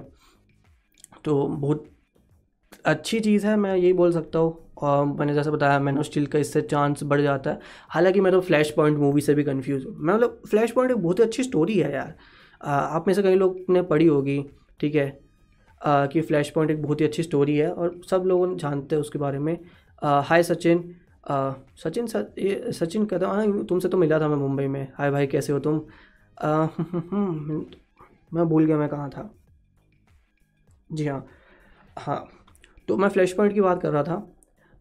तो 1.25 1.45
बहुत 1.47 1.85
अच्छी 2.85 3.19
चीज़ 3.19 3.47
है, 3.47 3.55
मैं 3.55 3.75
यही 3.75 3.93
बोल 3.93 4.11
सकता 4.11 4.39
हूँ। 4.39 4.57
और 4.77 5.05
मैंने 5.05 5.33
जैसे 5.33 5.51
बताया, 5.51 5.79
मैन 5.79 5.97
ऑफ़ 5.97 6.05
स्टील 6.05 6.25
का 6.25 6.39
इससे 6.39 6.61
चांस 6.61 7.03
बढ़ 7.03 7.21
जाता 7.21 7.51
है। 7.51 7.59
हालाँकि 7.89 8.21
मैं 8.21 8.31
तो 8.31 8.39
फ्लैश 8.41 8.71
पॉइंट 8.71 8.97
मूवी 8.97 9.21
से 9.21 9.33
भी 9.33 9.43
कन्फ्यूज़ 9.43 9.85
हूँ। 9.85 9.95
मैं 9.97 10.13
मतलब 10.13 10.41
फ्लैश 10.49 10.71
पॉइंट 10.71 10.91
एक 10.91 10.97
बहुत 10.97 11.19
ही 11.19 11.23
अच्छी 11.23 11.43
स्टोरी 11.43 11.77
है 11.79 11.93
यार। 11.93 12.15
आप 12.63 13.07
में 13.07 13.13
से 13.13 13.23
कई 13.23 13.35
लोग 13.35 13.59
ने 13.69 13.81
पढ़ी 13.81 14.05
होगी 14.07 14.45
ठीक 14.79 14.95
है? 14.95 15.19
आ, 15.85 16.05
कि 16.05 16.21
फ्लैश 16.21 16.49
पॉइंट 16.49 16.71
एक 16.71 16.81
बहुत 16.81 17.01
ही 17.01 17.05
अच्छी 17.05 17.23
स्टोरी 17.23 17.57
है 17.57 17.71
और 17.73 18.01
सब 18.09 18.23
लोग 18.25 18.57
जानते 18.57 18.95
हैं 18.95 19.01
उसके 19.01 19.19
बारे 19.19 19.39
में। 19.39 19.57
हाय 20.03 20.43
सचिन। 20.43 20.95
आ, 21.29 21.53
सचिन 21.83 22.07
स, 22.07 22.15
ये 22.39 22.71
सचिन 22.71 23.05
कहता 23.05 23.27
हाँ 23.27 23.63
तुमसे 23.65 23.89
तो 23.89 23.97
मिला 23.97 24.19
था 24.19 24.27
मैं 24.27 24.35
मुंबई 24.35 24.67
में। 24.67 24.87
हाय 24.95 25.11
भाई 25.11 25.27
कैसे 25.27 25.53
हो 25.53 25.59
तुम? 25.59 25.81
आ, 26.41 26.67
मैं 28.33 28.45
भूल 28.45 28.65
गया 28.65 28.77
मैं 28.77 28.89
कहाँ 28.89 29.09
था। 29.09 29.29
जी 30.91 31.07
हाँ। 31.07 31.25
हाँ 31.99 32.29
तो 32.87 32.97
मैं 32.97 33.09
फ्लैश 33.09 33.33
पॉइंट 33.33 33.53
की 33.53 33.61
बात 33.61 33.81
कर 33.81 33.91
रहा 33.91 34.03
था। 34.03 34.15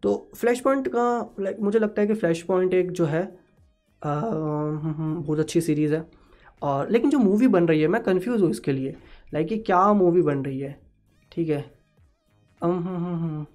तो 0.03 0.31
फ्लैश 0.37 0.61
पॉइंट 0.61 0.89
का 0.89 1.35
लाइक 1.41 1.61
मुझे 1.61 1.79
लगता 1.79 2.03
है 2.03 2.09
कि 2.09 2.15
फ्लैश 2.15 2.43
पॉइंट 2.43 2.75
एक 2.75 2.91
जो 2.91 3.05
है 3.05 3.23
बहुत 4.05 5.39
अच्छी 5.39 5.61
सीरीज़ 5.61 5.95
है। 5.95 6.20
और 6.63 6.91
लेकिन 6.91 7.11
जो 7.11 7.19
मूवी 7.19 7.49
बन 7.49 7.67
रही 7.69 7.81
है 7.83 7.89
मैं 7.89 8.03
कंफ्यूज 8.03 8.43
हूँ 8.43 8.51
इसके 8.51 8.73
लिए। 8.73 8.97
लाइक 9.35 9.53
ये 9.53 9.59
क्या 9.59 9.93
मूवी 9.93 10.23
बन 10.23 10.45
रही 10.45 10.61
है? 10.61 10.79
ठीक 11.33 11.49
है। 11.49 11.61
हम्म, 12.61 12.79
हम्म, 12.79 13.15
हम्म, 13.17 13.47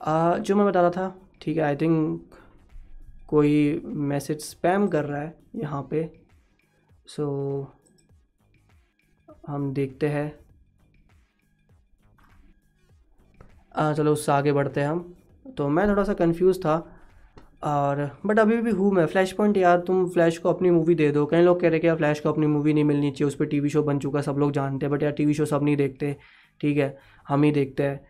आ, 0.00 0.36
जो 0.38 0.54
मैं 0.56 0.66
बता 0.66 0.80
रहा 0.80 0.90
था 0.90 1.14
ठीक 1.42 1.56
है 1.56 1.62
आई 1.62 1.76
थिंक 1.76 2.34
कोई 3.28 3.80
मैसेज 3.84 4.40
स्पैम 4.40 4.86
कर 4.88 5.04
रहा 5.04 5.20
है 5.20 5.34
यहाँ 5.56 5.82
पे। 5.90 6.02
सो 7.08 7.24
so, 7.62 7.82
हम 9.46 9.72
देखते 9.74 10.08
हैं। 10.08 10.30
चलो 13.94 14.12
उससे 14.12 14.32
आगे 14.32 14.52
बढ़ते 14.52 14.80
हैं 14.80 14.88
हम। 14.88 15.14
तो 15.56 15.68
मैं 15.68 15.88
थोड़ा 15.88 16.04
सा 16.04 16.14
कंफ्यूज 16.14 16.58
था। 16.64 16.91
और 17.62 18.10
बट 18.26 18.38
अभी 18.38 18.56
भी 18.56 18.70
हूँ 18.70 18.90
मैं। 18.92 19.06
फ्लैश 19.06 19.32
पॉइंट 19.32 19.56
यार, 19.56 19.78
तुम 19.80 20.08
फ्लैश 20.10 20.38
को 20.38 20.48
अपनी 20.48 20.70
मूवी 20.70 20.94
दे 20.94 21.10
दो। 21.12 21.24
कई 21.26 21.42
लोग 21.42 21.60
कह 21.60 21.68
रहे 21.68 21.80
कि 21.80 21.86
यार 21.86 21.96
फ्लैश 21.96 22.20
को 22.20 22.28
अपनी 22.28 22.46
मूवी 22.46 22.72
नहीं 22.74 22.84
मिलनी 22.84 23.10
चाहिए, 23.10 23.26
उस 23.28 23.34
पर 23.34 23.46
टी 23.46 23.68
शो 23.68 23.82
बन 23.82 23.98
चुका 23.98 24.20
सब 24.20 24.38
लोग 24.38 24.52
जानते 24.52 24.86
हैं 24.86 24.92
बट 24.94 25.02
यार 25.02 25.12
टीवी 25.12 25.34
शो 25.34 25.44
सब 25.46 25.62
नहीं 25.64 25.76
देखते। 25.76 26.16
ठीक 26.60 26.78
है, 26.78 26.96
हम 27.28 27.42
ही 27.42 27.50
देखते 27.52 27.82
हैं। 27.82 28.00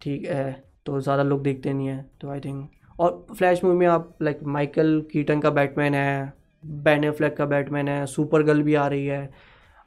ठीक 0.00 0.24
है 0.24 0.62
तो 0.86 1.00
ज़्यादा 1.00 1.22
लोग 1.22 1.42
देखते 1.42 1.72
नहीं 1.72 1.86
हैं 1.86 2.10
तो 2.20 2.30
आई 2.30 2.40
थिंक 2.40 2.70
और 2.98 3.26
फ्लैश 3.34 3.62
मूवी 3.64 3.76
में 3.76 3.86
आप 3.86 4.16
लाइक 4.22 4.38
माइकल 4.44 5.00
कीटन 5.12 5.40
का 5.40 5.50
बैटमैन 5.50 5.94
है 5.94 6.32
बैन 6.64 7.10
फ्लैग 7.10 7.36
का 7.36 7.46
बैटमैन 7.46 7.88
है 7.88 8.04
सुपर 8.06 8.42
गर्ल 8.42 8.62
भी 8.62 8.74
आ 8.74 8.86
रही 8.86 9.06
है। 9.06 9.30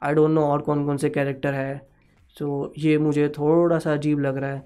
आई 0.02 0.14
डोंट 0.14 0.30
नो 0.30 0.42
और 0.44 0.60
कौन 0.62 0.84
कौन 0.86 0.96
से 0.96 1.10
कैरेक्टर 1.10 1.54
है। 1.54 1.80
सो 2.36 2.72
ये 2.78 2.96
मुझे 2.98 3.28
थोड़ा 3.28 3.78
सा 3.78 3.92
अजीब 3.92 4.20
लग 4.20 4.36
रहा 4.36 4.50
है 4.50 4.58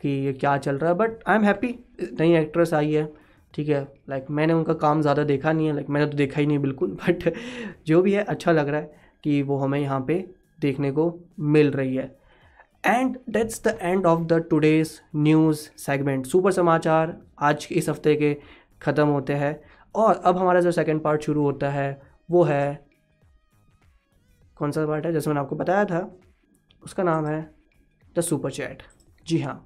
कि 0.00 0.08
ये 0.26 0.32
क्या 0.32 0.56
चल 0.58 0.78
रहा 0.78 0.90
है 0.90 0.96
बट 0.96 1.22
आई 1.28 1.36
एम 1.36 1.44
हैप्पी 1.44 1.74
नई 2.20 2.34
एक्ट्रेस 2.36 2.74
आई 2.74 2.92
है। 2.92 3.08
ठीक 3.54 3.68
है? 3.68 3.86
लाइक 4.08 4.26
मैंने 4.30 4.52
उनका 4.52 4.74
काम 4.76 5.00
ज़्यादा 5.02 5.24
देखा 5.24 5.52
नहीं 5.52 5.66
है 5.66 5.72
लाइक 5.74 5.88
मैंने 5.90 6.06
तो 6.06 6.16
देखा 6.16 6.40
ही 6.40 6.46
नहीं 6.46 6.58
बिल्कुल 6.58 6.90
बट 7.02 7.32
जो 7.86 8.00
भी 8.02 8.12
है 8.12 8.22
अच्छा 8.24 8.52
लग 8.52 8.68
रहा 8.68 8.80
है 8.80 8.98
कि 9.24 9.40
वो 9.42 9.56
हमें 9.58 9.78
यहाँ 9.80 10.00
पे 10.08 10.24
देखने 10.60 10.90
को 10.92 11.12
मिल 11.48 11.70
रही 11.70 11.96
है। 11.96 12.04
And 12.84 13.16
that's 13.28 13.62
the 13.66 13.78
end 13.82 14.06
of 14.06 14.20
the 14.24 14.40
today's 14.50 15.00
news 15.16 15.58
segment 15.78 16.26
super 16.26 16.52
समाचार 16.52 17.16
आज 17.40 17.66
इस 17.72 17.88
हफ़्ते 17.88 18.14
के 18.16 18.36
ख़त्म 18.82 19.06
होते 19.08 19.32
हैं 19.34 19.58
और 19.94 20.20
अब 20.24 20.38
हमारा 20.38 20.60
जो 20.60 20.70
सेकेंड 20.72 21.02
पार्ट 21.02 21.22
शुरू 21.22 21.42
होता 21.42 21.70
है, 21.70 22.00
वो 22.28 22.42
है 22.44 22.84
कौन 24.56 24.70
सा 24.70 24.86
पार्ट 24.86 25.06
है? 25.06 25.12
जैसे 25.12 25.30
मैंने 25.30 25.40
आपको 25.40 25.56
बताया 25.56 25.84
था, 25.84 26.00
उसका 26.82 27.02
नाम 27.02 27.26
है 27.26 27.40
द 28.16 28.20
सुपर 28.20 28.50
चैट 28.50 28.82
जी 29.26 29.38
हाँ। 29.40 29.64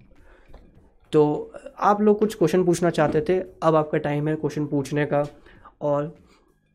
तो 1.14 1.52
आप 1.80 2.00
लोग 2.00 2.18
कुछ 2.18 2.34
क्वेश्चन 2.34 2.64
पूछना 2.64 2.90
चाहते 2.90 3.20
थे 3.28 3.38
अब 3.62 3.74
आपका 3.76 3.98
टाइम 3.98 4.28
है 4.28 4.34
क्वेश्चन 4.36 4.66
पूछने 4.66 5.04
का। 5.06 5.26
और 5.80 6.14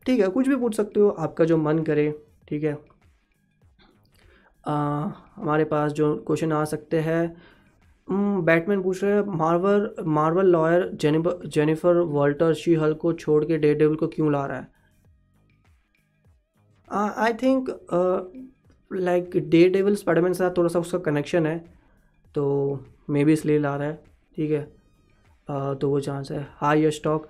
ठीक 0.06 0.20
है 0.20 0.28
कुछ 0.28 0.48
भी 0.48 0.56
पूछ 0.56 0.76
सकते 0.76 1.00
हो 1.00 1.08
आपका 1.20 1.44
जो 1.44 1.56
मन 1.56 1.78
करे 1.82 2.12
ठीक 2.48 2.64
है। 2.64 2.76
आ, 4.64 4.74
हमारे 5.36 5.64
पास 5.64 5.92
जो 5.92 6.14
क्वेश्चन 6.26 6.52
आ 6.52 6.64
सकते 6.64 7.00
हैं 7.00 7.36
बैटमैन 8.44 8.82
पूछ 8.82 9.02
रहे 9.04 9.12
हैं 9.12 9.22
Marvel 9.38 9.88
Marvel 10.08 10.46
lawyer 10.46 10.88
Jennifer 10.94 11.46
Jennifer 11.48 11.96
Walter 12.08 12.54
She 12.54 12.74
Hulk 12.74 12.94
को 12.94 13.12
छोड़ 13.14 13.44
के 13.44 13.58
डे 13.58 13.74
डेविल 13.74 13.96
को 13.96 14.06
क्यों 14.08 14.32
ला 14.32 14.44
रहा 14.46 14.58
है? 14.58 14.68
I 16.88 17.32
think 17.32 17.68
like 18.90 19.36
Daredevil 19.68 19.94
Spiderman 19.96 20.32
के 20.32 20.38
साथ 20.38 20.56
थोड़ा 20.56 20.68
सा 20.68 20.78
उसका 20.78 20.98
कनेक्शन 21.00 21.46
है 21.46 21.58
तो 22.34 22.44
मे 23.10 23.24
भी 23.24 23.32
इसलिए 23.32 23.58
ला 23.58 23.76
रहा 23.76 23.88
है। 23.88 24.09
ठीक 24.36 24.50
है? 24.50 24.60
तो 25.48 25.88
वो 25.90 26.00
चांस 26.00 26.30
है. 26.30 26.46
हाई 26.56 26.90
स्टॉक 26.90 27.28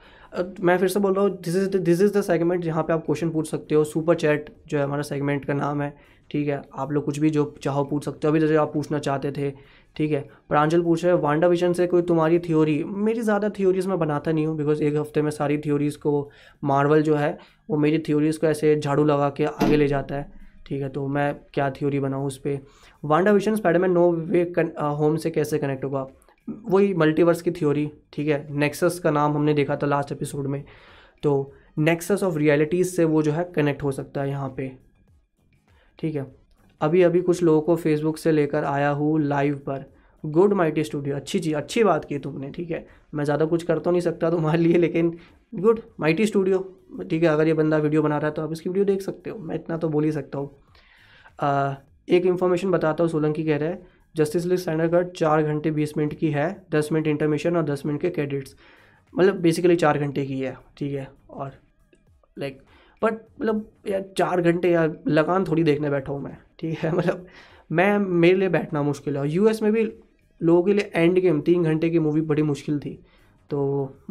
मैं 0.61 0.77
फिर 0.79 0.89
से 0.89 1.01
बोल 1.01 1.15
रहा 1.15 1.25
हूँ 1.25 1.39
this 1.43 1.57
is 1.57 1.77
this 1.77 2.01
is 2.03 2.13
the 2.19 2.21
segment 2.23 2.65
जहाँ 2.65 2.83
पे 2.83 2.93
आप 2.93 3.05
क्वेश्चन 3.07 3.31
पूछ 3.31 3.51
सकते 3.51 3.75
हो. 3.75 3.85
सुपर 3.85 4.15
चैट 4.15 4.51
जो 4.69 4.79
है 4.79 4.85
हमारा 4.85 5.03
सेगमेंट 5.03 5.45
का 5.45 5.55
नाम 5.55 5.83
है. 5.83 5.95
ठीक 6.31 6.49
है? 6.49 6.63
आप 6.75 6.93
लोग 6.93 7.05
कुछ 7.05 7.19
भी 7.19 7.31
जो 7.31 7.55
चाहो 7.63 7.85
पूछ 7.85 8.05
सकते 8.05 8.27
हो. 8.27 8.33
अभी 8.33 8.41
जैसे 8.41 8.57
आप 8.57 8.73
पूछना 8.73 8.99
चाहते 8.99 9.33
थे. 9.33 9.51
ठीक 9.97 10.13
है? 10.13 10.21
प्रांजल 10.49 10.83
पूछ 10.83 11.05
रहे 11.05 11.13
वांडा 11.15 11.47
विजन 11.49 11.73
से 11.73 11.87
कोई 11.87 12.03
तुम्हारी 12.03 12.39
थ्योरी 12.39 12.83
मेरी 12.85 13.21
ज़्यादा 13.21 13.49
थ्योरीज 13.57 13.87
मैं 13.87 13.99
बनाता 13.99 14.33
नहीं 14.33 14.47
हूँ 14.47 14.57
बिकॉज़ 14.57 14.83
एक 14.83 14.97
हफ़्ते 14.97 15.23
में 15.23 15.31
सारी 15.31 15.57
थ्योरीज़ 15.59 15.99
को 15.99 16.31
मार्वल 16.65 17.03
जो 17.03 17.15
है, 17.17 17.39
वो 17.71 17.77
मेरी 17.77 17.99
थ्योरीज़ 17.99 18.39
को 18.41 18.47
ऐसे 18.47 18.79
झाड़ू 18.81 19.05
लगा 19.05 19.31
के 19.37 19.45
आगे 19.45 19.77
ले 19.77 19.89
जाता 19.89 20.15
है. 20.15 20.31
ठीक 20.67 20.83
है? 20.83 20.89
तो 20.89 21.07
मैं 21.09 21.35
क्या 21.55 21.71
थ्योरी 21.71 22.01
बनाऊँ 22.01 22.27
उस 22.27 22.37
पर 22.39 22.59
Wanda 23.03 23.31
Vision 23.33 23.57
Spiderman 23.57 23.91
No 23.91 24.11
Way 24.13 24.43
Home 24.81 25.17
से 25.17 25.31
कैसे 25.31 25.59
कनेक्ट 25.59 25.85
होगा? 25.85 26.07
वही 26.49 26.93
मल्टीवर्स 26.95 27.43
की 27.43 27.51
थ्योरी 27.51 27.91
ठीक 28.13 28.29
है? 28.29 28.47
नेक्सस 28.51 28.99
का 28.99 29.11
नाम 29.11 29.35
हमने 29.35 29.55
देखा 29.55 29.77
था 29.77 29.87
लास्ट 29.87 30.13
एपिसोड 30.13 30.47
में। 30.47 30.65
तो 31.23 31.53
नेक्सस 31.79 32.23
ऑफ़ 32.23 32.37
रियलिटीज़ 32.39 32.95
से 32.97 33.05
वो 33.05 33.23
जो 33.23 33.33
है 33.33 33.45
कनेक्ट 33.57 33.83
हो 33.83 33.93
सकता 33.93 34.23
है 34.23 34.29
यहाँ 34.29 34.49
पे। 34.57 34.71
ठीक 35.99 36.15
है? 36.15 36.27
अभी 36.81 37.03
अभी 37.03 37.21
कुछ 37.23 37.43
लोगों 37.43 37.61
को 37.63 37.77
फेसबुक 37.77 38.19
से 38.19 38.33
लेकर 38.33 38.65
आया 38.65 38.91
हूँ 38.91 39.19
लाइव 39.21 39.57
पर। 39.67 39.85
गुड 40.25 40.53
माइटी 40.53 40.85
स्टूडियो 40.85 41.17
अच्छी 41.17 41.39
चीज़ 41.41 41.55
अच्छी 41.57 41.83
बात 41.85 42.05
की 42.05 42.19
तुमने, 42.19 42.51
ठीक 42.51 42.71
है? 42.71 42.87
मैं 43.15 43.25
ज़्यादा 43.25 43.45
कुछ 43.45 43.63
कर 43.63 43.79
तो 43.79 43.91
नहीं 43.91 44.01
सकता 44.01 44.31
तुम्हारे 44.31 44.59
लिए, 44.59 44.79
लेकिन 44.79 45.17
गुड 45.53 45.81
माइटी 46.01 46.27
स्टूडियो 46.27 46.59
ठीक 47.01 47.23
है? 47.23 47.29
अगर 47.29 47.47
ये 47.47 47.55
बंदा 47.55 47.77
वीडियो 47.79 48.03
बना 48.03 48.19
रहा 48.19 48.29
है 48.29 48.35
तो 48.35 48.43
आप 48.43 48.53
इसकी 48.53 48.69
वीडियो 48.69 48.85
देख 48.85 49.03
सकते 49.03 49.31
हो। 49.31 49.39
मैं 49.39 49.55
इतना 49.55 49.77
तो 49.77 49.89
बोल 49.89 50.05
ही 50.05 50.13
सकता 50.13 50.39
हूँ। 50.39 51.77
एक 52.09 52.27
इन्फॉर्मेशन 52.27 52.71
बताता 52.71 53.05
हूँ, 53.05 53.11
सोलंकी 53.11 53.45
कह 53.45 53.57
रहे 53.57 53.69
हैं 53.69 53.87
जस्टिस 54.15 54.47
लीग 54.47 54.59
स्टैंडर 54.59 54.89
कार्ड 54.89 55.11
चार 55.17 55.43
घंटे 55.43 55.71
बीस 55.71 55.97
मिनट 55.97 56.15
की 56.19 56.31
है 56.31 56.47
दस 56.73 56.89
मिनट 56.93 57.07
इंटरमिशन 57.07 57.57
और 57.57 57.63
दस 57.65 57.83
मिनट 57.87 58.01
के 58.01 58.11
क्रेडिट्स 58.11 58.55
मतलब 59.13 59.41
बेसिकली 59.41 59.77
चार 59.77 59.99
घंटे 59.99 60.25
की 60.27 60.41
है 60.41 60.57
ठीक 60.79 60.95
है? 60.95 61.09
और 61.31 61.53
लाइक 62.37 62.61
बट 63.03 63.15
मतलब 63.41 63.71
यार 63.89 64.05
चार 64.19 64.41
घंटे 64.41 64.71
यार 64.71 64.97
लगान 65.09 65.45
थोड़ी 65.45 65.63
देखने 65.65 65.91
बैठा 65.91 66.13
हूँ 66.13 66.23
मैं 66.23 66.37
ठीक 66.59 66.79
है? 66.79 66.93
मतलब 66.97 67.27
मैं 67.71 67.99
मेरे 67.99 68.37
लिए 68.37 68.49
बैठना 68.49 68.83
मुश्किल 68.83 69.15
है। 69.15 69.21
और 69.21 69.29
यूएस 69.29 69.63
में 69.63 69.73
भी 69.73 69.83
लोगों 70.41 70.63
के 70.63 70.73
लिए 70.73 70.91
एंड 70.95 71.19
गेम 71.19 71.41
तीन 71.41 71.65
घंटे 71.65 71.91
की 71.91 71.99
मूवी 71.99 72.21
बड़ी 72.23 72.43
मुश्किल 72.43 72.79
थी। 72.79 72.99
तो 73.51 73.95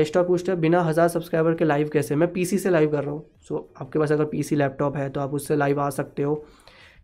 एक्स्ट्रा 0.00 0.22
पूछते 0.22 0.52
हैं 0.52 0.60
बिना 0.60 0.80
हज़ार 0.82 1.08
सब्सक्राइबर 1.08 1.54
के 1.54 1.64
लाइव 1.64 1.88
कैसे? 1.92 2.16
मैं 2.16 2.32
पीसी 2.32 2.58
से 2.58 2.70
लाइव 2.70 2.90
कर 2.90 3.04
रहा 3.04 3.12
हूँ। 3.12 3.24
सो 3.42 3.54
so, 3.54 3.80
आपके 3.82 3.98
पास 3.98 4.12
अगर 4.12 4.24
पीसी 4.24 4.56
लैपटॉप 4.56 4.96
है 4.96 5.08
तो 5.10 5.20
आप 5.20 5.34
उससे 5.34 5.56
लाइव 5.56 5.80
आ 5.80 5.88
सकते 5.90 6.22
हो। 6.22 6.34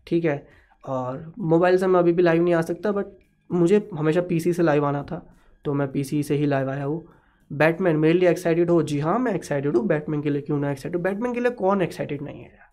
ठीक 0.06 0.24
है? 0.24 0.46
और 0.84 1.32
मोबाइल 1.38 1.76
से 1.78 1.86
मैं 1.86 2.00
अभी 2.00 2.12
भी 2.12 2.22
लाइव 2.22 2.42
नहीं 2.42 2.54
आ 2.54 2.60
सकता 2.62 2.92
बट 2.92 3.06
मुझे 3.50 3.88
हमेशा 3.94 4.20
पीसी 4.28 4.52
से 4.52 4.62
लाइव 4.62 4.84
आना 4.84 5.02
था 5.02 5.26
तो 5.64 5.74
मैं 5.74 5.90
पीसी 5.92 6.22
से 6.22 6.36
ही 6.36 6.46
लाइव 6.46 6.70
आया 6.70 6.84
हूँ। 6.84 7.04
बैटमैन 7.50 7.96
मेरे 7.96 8.18
लिए 8.18 8.30
एक्साइटेड 8.30 8.70
हो? 8.70 8.82
जी 8.82 8.98
हाँ 9.00 9.18
मैं 9.18 9.34
एक्साइटेड 9.34 9.76
हूँ। 9.76 9.86
बैटमैन 9.86 10.22
के 10.22 10.30
लिए 10.30 10.42
क्यों 10.42 10.58
ना 10.58 10.70
एक्साइटेड 10.70 11.00
बैटमैन 11.02 11.34
के 11.34 11.40
लिए 11.40 11.50
कौन 11.52 11.82
एक्साइटेड 11.82 12.22
नहीं 12.22 12.42
है 12.42 12.70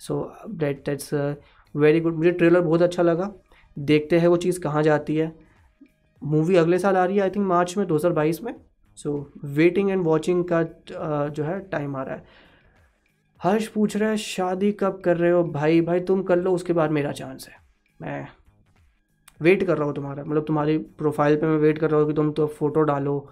so 0.00 0.20
that 0.50 0.84
that's 0.86 1.12
very 1.74 2.00
good 2.00 2.16
मुझे 2.16 2.30
ट्रेलर 2.32 2.60
बहुत 2.60 2.82
अच्छा 2.82 3.02
लगा। 3.02 3.32
देखते 3.76 4.18
हैं 4.18 4.28
वो 4.28 4.36
चीज़ 4.36 4.60
कहाँ 4.60 4.82
जाती 4.82 5.16
है। 5.16 5.32
मूवी 6.22 6.56
अगले 6.56 6.78
साल 6.78 6.96
आ 6.96 7.04
रही 7.04 7.16
है 7.16 7.22
आई 7.22 7.30
थिंक 7.30 7.46
मार्च 7.46 7.76
में 7.76 7.86
2022 7.86 8.42
में। 8.42 8.54
सो 8.98 9.32
वेटिंग 9.44 9.90
एंड 9.90 10.02
वॉचिंग 10.04 10.44
का 10.52 10.60
uh, 10.60 11.34
जो 11.34 11.44
है 11.44 11.58
टाइम 11.68 11.96
आ 11.96 12.02
रहा 12.02 12.14
है। 12.14 12.24
हर्ष 13.42 13.66
पूछ 13.66 13.96
रहा 13.96 14.10
है, 14.10 14.16
शादी 14.16 14.72
कब 14.72 15.02
कर 15.04 15.16
रहे 15.16 15.30
हो 15.30 15.44
भाई? 15.44 15.80
भाई, 15.80 16.00
तुम 16.00 16.22
कर 16.22 16.36
लो, 16.36 16.52
उसके 16.52 16.72
बाद 16.72 16.90
मेरा 16.90 17.12
चांस 17.12 17.48
है। 17.48 17.54
मैं 18.02 18.28
वेट 19.42 19.62
कर 19.64 19.78
रहा 19.78 19.86
हूँ 19.86 19.94
तुम्हारा। 19.94 20.24
मतलब 20.24 20.44
तुम्हारी 20.44 20.78
प्रोफ़ाइल 20.78 21.36
पे 21.36 21.46
मैं 21.46 21.56
वेट 21.56 21.78
कर 21.78 21.90
रहा 21.90 22.00
हूँ 22.00 22.08
कि 22.08 22.14
तुम 22.14 22.32
तो 22.32 22.46
फ़ोटो 22.46 22.82
डालो 22.82 23.28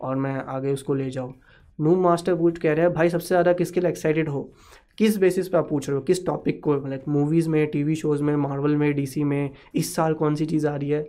और 0.00 0.16
मैं 0.16 0.34
आगे 0.34 0.72
उसको 0.72 0.94
ले 0.94 1.10
जाऊँ। 1.10 1.34
नूम 1.80 1.98
मास्टर 1.98 2.34
पूछ 2.34 2.58
कह 2.58 2.72
रहे 2.72 2.84
हैं, 2.84 2.94
भाई, 2.94 3.08
सबसे 3.08 3.28
ज़्यादा 3.28 3.52
किसके 3.52 3.80
लिए 3.80 3.90
एक्साइटेड 3.90 4.28
हो? 4.28 4.52
किस 4.98 5.16
बेसिस 5.16 5.48
पे 5.48 5.58
आप 5.58 5.68
पूछ 5.68 5.88
रहे 5.88 5.96
हो? 5.96 6.02
किस 6.02 6.26
टॉपिक 6.26 6.62
को? 6.62 6.76
लाइक 6.76 7.04
मूवीज़ 7.08 7.48
में 7.48 7.66
टीवी 7.66 7.94
शोज़ 7.94 8.22
में 8.22 8.36
मार्वल 8.36 8.76
में 8.76 8.94
डीसी 8.94 9.24
में, 9.24 9.50
इस 9.74 9.94
साल 9.94 10.14
कौन 10.14 10.34
सी 10.34 10.46
चीज़ 10.46 10.66
आ 10.66 10.76
रही 10.76 10.90
है? 10.90 11.02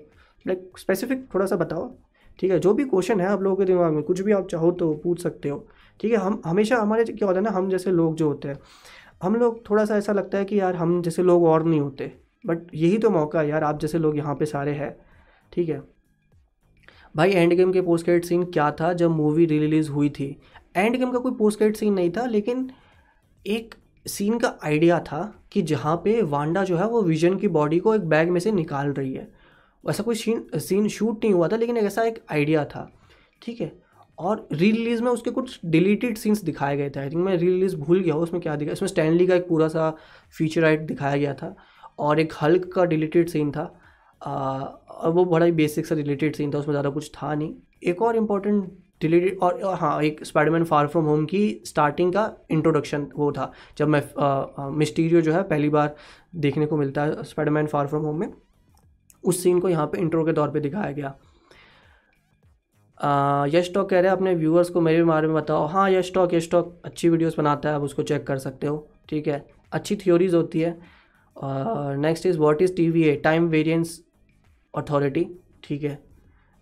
लाइक 0.47 0.71
स्पेसिफिक 0.77 1.27
थोड़ा 1.33 1.45
सा 1.45 1.55
बताओ। 1.55 1.91
ठीक 2.39 2.51
है, 2.51 2.59
जो 2.59 2.73
भी 2.73 2.85
क्वेश्चन 2.85 3.21
है 3.21 3.27
आप 3.27 3.41
लोगों 3.41 3.57
के 3.57 3.65
दिमाग 3.65 3.93
में, 3.93 4.03
कुछ 4.03 4.21
भी 4.21 4.31
आप 4.31 4.47
चाहो 4.47 4.71
तो 4.71 4.93
पूछ 4.93 5.21
सकते 5.23 5.49
हो। 5.49 5.67
ठीक 5.99 6.11
है, 6.11 6.17
हम 6.17 6.41
हमेशा 6.45 6.77
हमारे 6.77 7.03
क्या 7.05 7.27
होता 7.27 7.39
है 7.39 7.43
ना, 7.43 7.49
हम 7.49 7.69
जैसे 7.69 7.91
लोग 7.91 8.15
जो 8.15 8.27
होते 8.27 8.47
हैं, 8.47 8.59
हम 9.23 9.35
लोग 9.35 9.69
थोड़ा 9.69 9.85
सा 9.85 9.97
ऐसा 9.97 10.13
लगता 10.13 10.37
है 10.37 10.45
कि 10.45 10.59
यार 10.59 10.75
हम 10.75 11.01
जैसे 11.01 11.23
लोग 11.23 11.43
और 11.45 11.63
नहीं 11.63 11.79
होते, 11.79 12.11
बट 12.43 12.67
यही 12.75 12.97
तो 12.97 13.09
मौका 13.09 13.39
है 13.41 13.49
यार, 13.49 13.63
आप 13.63 13.79
जैसे 13.79 13.97
लोग 13.99 14.17
यहाँ 14.17 14.35
पे 14.35 14.45
सारे 14.45 14.71
हैं, 14.73 14.95
ठीक 15.53 15.69
है। 15.69 15.81
भाई 17.15 17.31
एंड 17.31 17.53
गेम 17.53 17.71
के 17.73 17.81
पोस्ट 17.81 18.05
क्रेडिट 18.05 18.25
सीन 18.25 18.43
क्या 18.45 18.69
था 18.71 18.91
जब 18.93 19.11
मूवी 19.11 19.45
रिलीज़ 19.47 19.89
हुई 19.91 20.09
थी? 20.09 20.35
एंड 20.77 20.97
गेम 20.97 21.11
का 21.11 21.19
कोई 21.19 21.31
पोस्ट 21.33 21.57
क्रेडिट 21.57 21.77
सीन 21.77 21.93
नहीं 21.93 22.11
था, 22.11 22.25
लेकिन 22.27 22.69
एक 23.45 23.75
सीन 24.05 24.37
का 24.39 24.53
आइडिया 24.63 24.99
था 25.01 25.21
कि 25.51 25.61
जहाँ 25.63 25.95
पे 25.97 26.21
वांडा 26.23 26.63
जो 26.63 26.77
है, 26.77 26.87
वो 26.87 27.01
विजन 27.01 27.37
की 27.37 27.47
बॉडी 27.49 27.79
को 27.79 27.95
एक 27.95 28.05
बैग 28.05 28.29
में 28.29 28.39
से 28.39 28.51
निकाल 28.51 28.91
रही 28.91 29.13
है। 29.13 29.27
वैसा 29.83 30.03
कोई 30.03 30.15
सीन 30.15 30.43
सीन 30.57 30.87
शूट 30.89 31.23
नहीं 31.23 31.33
हुआ 31.33 31.47
था, 31.47 31.55
लेकिन 31.55 31.77
ऐसा 31.77 32.03
एक 32.03 32.23
आइडिया 32.31 32.63
था, 32.65 32.89
ठीक 33.41 33.61
है। 33.61 33.71
और 34.19 34.47
री 34.51 34.71
रिलीज़ 34.71 35.03
में 35.03 35.09
उसके 35.11 35.31
कुछ 35.31 35.59
डिलीटेड 35.65 36.17
सीन्स 36.17 36.43
दिखाए 36.43 36.77
गए 36.77 36.89
थे। 36.89 36.99
आई 36.99 37.09
थिंक 37.09 37.23
मैं 37.25 37.35
री 37.37 37.45
रिलीज़ 37.45 37.75
भूल 37.77 37.99
गया 37.99 38.13
हूँ, 38.13 38.23
उसमें 38.23 38.41
क्या 38.41 38.55
दिखा, 38.55 38.71
इसमें 38.71 38.87
स्टैनली 38.89 39.27
का 39.27 39.35
एक 39.35 39.47
पूरा 39.47 39.67
सा 39.67 39.93
फीचर 40.33 40.65
आइट 40.65 40.81
दिखाया 40.87 41.17
गया 41.17 41.33
था 41.33 41.55
और 41.99 42.19
एक 42.19 42.33
हल्क 42.41 42.71
का 42.73 42.85
डिलीटेड 42.85 43.29
सीन 43.29 43.51
था। 43.51 43.63
और 44.21 45.11
वो 45.11 45.23
बड़ा 45.25 45.45
ही 45.45 45.51
बेसिक 45.53 45.85
सा 45.85 45.95
रिलेटेड 45.95 46.35
सीन 46.35 46.53
था, 46.53 46.57
उसमें 46.57 46.73
ज़्यादा 46.73 46.89
कुछ 46.89 47.11
था 47.15 47.33
नहीं। 47.35 47.53
एक 47.83 48.01
और 48.01 48.15
इंपॉर्टेंट 48.15 48.71
डिलीटेड 49.01 49.37
और 49.39 49.77
हाँ 49.79 50.01
एक 50.03 50.23
स्पाइडरमैन 50.25 50.63
फार 50.65 50.87
फ्रॉम 50.87 51.05
होम 51.05 51.25
की 51.25 51.61
स्टार्टिंग 51.65 52.11
का 52.13 52.31
इंट्रोडक्शन 52.51 53.07
वो 53.15 53.31
था, 53.31 53.51
जब 53.77 53.87
मैं 53.87 54.01
मिस्टीरियो 54.77 55.21
जो 55.21 55.33
है 55.33 55.43
पहली 55.45 55.69
बार 55.69 55.95
देखने 56.37 56.65
को 56.65 56.77
मिलता 56.77 57.03
है 57.03 57.23
स्पाइडरमैन 57.23 57.67
फार 57.67 57.87
फ्रॉम 57.87 58.03
होम 58.03 58.19
में, 58.19 58.33
उस 59.23 59.41
सीन 59.43 59.59
को 59.59 59.69
यहाँ 59.69 59.85
पे 59.87 59.97
इंट्रो 59.97 60.25
के 60.25 60.33
तौर 60.33 60.51
पे 60.51 60.59
दिखाया 60.59 60.91
गया। 60.91 61.15
यश 62.99 63.71
टॉक 63.73 63.89
कह 63.89 63.99
रहे 63.99 64.09
हैं 64.09 64.17
अपने 64.17 64.33
व्यूअर्स 64.35 64.69
को 64.69 64.81
मेरे 64.81 65.03
बारे 65.03 65.27
में 65.27 65.35
बताओ। 65.35 65.65
हाँ 65.67 65.89
यश 65.91 66.11
टॉक 66.13 66.33
यश 66.33 66.49
टॉक 66.51 66.81
अच्छी 66.85 67.09
वीडियोस 67.09 67.37
बनाता 67.37 67.69
है 67.69 67.75
आप 67.75 67.81
उसको 67.81 68.03
चेक 68.03 68.25
कर 68.27 68.37
सकते 68.37 68.67
हो 68.67 68.87
ठीक 69.09 69.27
है? 69.27 69.45
अच्छी 69.73 69.95
थ्योरीज 69.95 70.33
होती 70.35 70.59
है। 70.59 70.77
और 71.35 71.95
next 71.97 72.25
is 72.25 72.37
what 72.39 72.61
is 72.61 72.75
T 72.75 72.89
V 72.89 73.03
A 73.03 73.15
time 73.23 73.47
variance 73.47 73.99
authority 74.73 75.27
ठीक 75.63 75.83
है? 75.83 75.97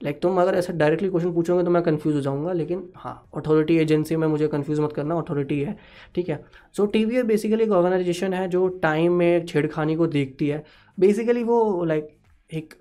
लाइक 0.02 0.20
तुम 0.22 0.42
अगर 0.42 0.56
ऐसा 0.56 0.74
डायरेक्टली 0.74 1.10
क्वेश्चन 1.10 1.32
पूछोगे 1.34 1.64
तो 1.64 1.72
मैं 1.72 1.82
कन्फ्यूज़ 1.84 2.16
हो 2.16 2.22
जाऊँगा 2.22 2.52
लेकिन 2.54 2.84
हाँ 2.96 3.30
अथॉरिटी 3.38 3.78
एजेंसी 3.78 4.16
में 4.16 4.28
मुझे 4.28 4.48
कन्फ्यूज़ 4.48 4.82
मत 4.82 4.94
करना 4.94 5.16
अथॉरिटी 5.20 5.60
है 5.60 5.78
ठीक 6.16 6.30
है? 6.30 6.44
So 6.78 6.86
T 6.86 7.04
V 7.06 7.18
A 7.18 7.24
basically 7.24 7.64
एक 7.64 7.72
ऑर्गेनाइजेशन 7.72 8.34
है 8.34 8.48
जो 8.48 8.68
टाइम 8.84 9.14
में 9.14 9.46
छेड़खानी 9.46 9.96
को 9.96 10.08
देखती 10.08 10.48
है। 10.48 10.64
बेसिकली 10.98 11.44
वो 11.44 11.84
लाइक 11.86 12.04
like, 12.04 12.56
एक 12.56 12.74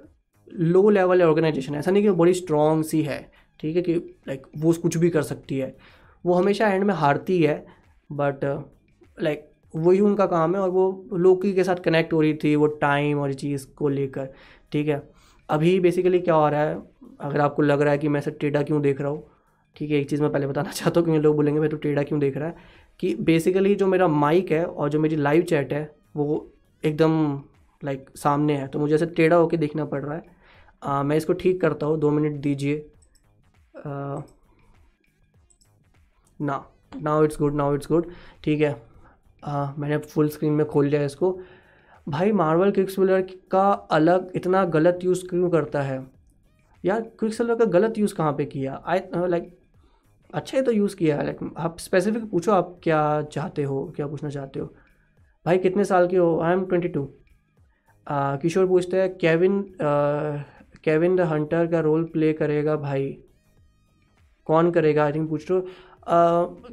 लो 0.49 0.89
लेवल 0.91 1.23
ऑर्गेनाइजेशन 1.23 1.73
है। 1.73 1.79
ऐसा 1.79 1.91
नहीं 1.91 2.03
कि 2.03 2.09
वो 2.09 2.17
बड़ी 2.17 2.35
स्ट्रॉन्ग 2.35 2.85
सी 2.85 3.03
है। 3.03 3.19
ठीक 3.61 3.77
है 3.77 3.83
कि 3.83 3.95
लाइक 4.29 4.47
वो 4.57 4.73
कुछ 4.83 4.97
भी 4.97 5.11
कर 5.11 5.23
सकती 5.23 5.59
है। 5.59 5.75
वो 6.25 6.35
हमेशा 6.35 6.69
एंड 6.69 6.85
में 6.85 6.95
हारती 6.95 7.43
है 7.43 7.65
बट 8.11 8.45
लाइक 9.19 9.49
वही 9.75 10.01
उनका 10.01 10.27
काम 10.27 10.55
है 10.57 10.61
और 10.63 10.71
वो 10.71 11.09
लोकी 11.15 11.53
के 11.55 11.65
साथ 11.65 11.77
कनेक्ट 11.77 12.13
हो 12.13 12.21
रही 12.21 12.35
थी 12.35 12.55
वो 12.57 12.67
टाइम 12.83 13.19
और 13.21 13.33
चीज़ 13.35 13.67
को 13.77 13.89
लेकर 13.89 14.29
ठीक 14.73 14.89
है। 14.89 15.03
अभी 15.49 15.79
बेसिकली 15.81 16.19
क्या 16.21 16.35
हो 16.35 16.49
रहा 16.49 16.61
है 16.61 16.75
अगर 17.21 17.41
आपको 17.41 17.63
लग 17.63 17.83
रहा 17.83 17.93
है 17.93 17.99
कि 17.99 18.09
मैं 18.09 18.21
सर 18.21 18.31
टेढ़ा 18.41 18.63
क्यों 18.63 18.81
देख 18.83 19.01
रहा 19.01 19.11
हूँ 19.11 19.23
ठीक 19.77 19.91
है 19.91 19.97
एक 19.97 20.09
चीज़ 20.11 20.23
मैं 20.23 20.31
पहले 20.33 20.47
बताना 20.47 20.71
चाहता 20.73 21.01
हूँ 21.01 21.05
क्योंकि 21.05 21.23
लोग 21.23 21.37
बोलेंगे 21.37 21.61
मैं 21.61 21.69
तो 21.71 21.77
टेढ़ा 21.77 22.03
क्यों 22.03 22.21
देख 22.21 22.37
रहा 22.37 22.49
है? 22.49 22.55
कि 23.01 23.15
बेसिकली 23.21 23.75
जो 23.75 23.87
मेरा 23.87 24.09
माइक 24.09 24.51
है 24.53 24.65
और 24.67 24.89
जो 24.91 25.01
मेरी 25.01 25.17
लाइव 25.17 25.43
चैट 25.43 25.73
है 25.73 25.91
वो 26.17 26.47
एकदम 26.83 27.13
लाइक 27.83 28.07
सामने 28.17 28.57
है। 28.57 28.67
तो 28.69 28.79
मुझे 28.79 28.95
ऐसे 28.95 29.07
टेढ़ा 29.07 29.37
होकर 29.37 29.57
देखना 29.57 29.85
पड़ 29.85 30.03
रहा 30.05 30.17
है। 30.17 30.23
आ, 30.83 31.03
मैं 31.03 31.17
इसको 31.17 31.33
ठीक 31.33 31.61
करता 31.61 31.87
हूँ 31.87 31.99
दो 32.01 32.11
मिनट 32.11 32.41
दीजिए। 32.41 32.87
ना 36.41 36.64
now 37.03 37.24
it's 37.24 37.39
good 37.39 37.55
now 37.55 37.74
it's 37.74 37.89
good 37.89 38.11
ठीक 38.45 38.61
है. 38.61 38.74
आ, 39.43 39.72
मैंने 39.79 39.99
फुल 39.99 40.29
स्क्रीन 40.29 40.53
में 40.53 40.66
खोल 40.66 40.87
लिया 40.87 41.03
इसको. 41.05 41.39
भाई 42.07 42.33
मार्वल 42.33 42.70
क्विक्सविलर 42.72 43.22
का 43.51 43.70
अलग 43.70 44.31
इतना 44.37 44.64
गलत 44.64 44.99
यूज़ 45.05 45.27
क्यों 45.29 45.51
करता 45.51 45.83
है? 45.83 45.99
यार 46.85 47.01
क्विक्सविलर 47.18 47.55
का 47.55 47.64
गलत 47.64 47.99
यूज़ 47.99 48.14
कहाँ 48.14 48.33
पे 48.33 48.45
किया? 48.47 48.83
आई 48.87 49.01
लाइक 49.14 49.57
अच्छा 50.35 50.57
ही 50.59 50.62
तो 50.64 50.72
यूज़ 50.72 50.97
किया 50.97 51.16
है. 51.16 51.24
लाइक 51.24 51.39
आप 51.59 51.79
स्पेसिफिक 51.79 52.31
पूछो 52.31 52.53
आप 52.53 52.79
क्या 52.83 53.22
चाहते 53.33 53.62
हो 53.64 53.85
क्या 53.97 54.07
पूछना 54.07 54.31
चाहते 54.31 54.61
हो. 54.61 54.66
भाई 55.47 55.59
कितने 55.59 55.85
साल 55.85 56.09
के 56.09 56.16
हो? 56.16 56.39
I 56.41 56.53
am 56.53 56.64
twenty 56.66 56.89
two 56.89 57.09
Kishore 58.07 58.66
पूछते 58.66 59.01
हैं 59.01 59.16
केविन 59.18 59.62
केविन 60.85 61.16
द 61.16 61.20
हंटर 61.31 61.66
का 61.66 61.81
रोल 61.81 62.05
प्ले 62.12 62.33
करेगा 62.33 62.77
भाई. 62.77 63.16
कौन 64.47 64.71
करेगा? 64.71 65.05
आई 65.05 65.13
थिंक 65.13 65.29
पूछ। 65.31 65.51
लो 65.51 65.61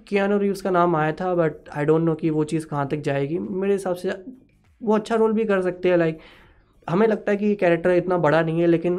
कियानो 0.07 0.37
रीव्स 0.37 0.61
का 0.61 0.69
नाम 0.71 0.95
आया 0.95 1.11
था 1.21 1.33
बट 1.35 1.69
आई 1.69 1.85
डोंट 1.85 2.01
नो 2.01 2.15
कि 2.15 2.29
वो 2.29 2.43
चीज़ 2.43 2.65
कहाँ 2.67 2.87
तक 2.89 3.01
जाएगी। 3.01 3.39
मेरे 3.39 3.73
हिसाब 3.73 3.95
से 3.95 4.15
वो 4.81 4.95
अच्छा 4.95 5.15
रोल 5.15 5.33
भी 5.33 5.45
कर 5.45 5.61
सकते 5.61 5.89
हैं 5.89 5.97
लाइक 5.97 6.19
हमें 6.87 7.07
लगता 7.07 7.31
है 7.31 7.37
कि 7.37 7.53
कैरेक्टर 7.55 7.91
इतना 7.91 8.17
बड़ा 8.17 8.41
नहीं 8.41 8.61
है 8.61 8.67
लेकिन 8.67 8.97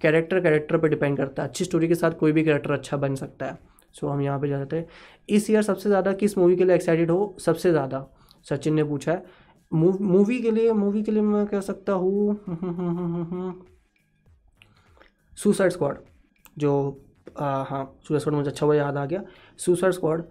कैरेक्टर 0.00 0.40
कैरेक्टर 0.40 0.76
पर 0.78 0.88
डिपेंड 0.88 1.16
करता 1.16 1.42
है। 1.42 1.48
अच्छी 1.48 1.64
स्टोरी 1.64 1.88
के 1.88 1.94
साथ 1.94 2.10
कोई 2.20 2.32
भी 2.32 2.44
कैरेक्टर 2.44 2.72
अच्छा 2.72 2.96
बन 2.96 3.14
सकता 3.14 3.46
है। 3.46 3.58
सो 3.94 4.06
so, 4.06 4.12
हम 4.12 4.20
यहाँ 4.20 4.40
पे 4.40 4.48
जाते 4.48 4.76
हैं। 4.76 4.86
इस 5.28 5.50
ईयर 5.50 5.62
सबसे 5.62 5.88
ज़्यादा 5.88 6.12
किस 6.14 6.36
मूवी 6.38 6.56
के 6.56 6.64
लिए 6.64 6.74
एक्साइटेड 6.76 7.10
हो? 7.10 7.36
सबसे 7.40 7.70
ज़्यादा। 7.70 8.06
सचिन 8.48 8.74
ने 8.74 8.84
पूछा 8.84 9.12
है। 9.12 9.22
मूवी 9.72 10.40
के 10.42 10.50
लिए 10.50 10.72
मूवी 10.72 11.02
के 11.02 11.12
लिए 11.12 11.22
मैं 11.22 11.44
कह 11.46 11.60
सकता 11.60 11.92
हूँ 11.92 12.34
सुसाइड 15.38 15.72
स्क्वाड 15.72 15.98
जो 16.58 16.72
हाँ 17.36 17.84
सुसाइड 18.02 18.20
स्क्वाड 18.20 18.36
मुझे 18.36 18.50
अच्छा 18.50 18.66
हुआ 18.66 18.74
याद 18.74 18.96
आ 18.96 19.04
गया। 19.06 19.22
सुसाइड 19.58 19.92
स्क्वाड 19.92 20.24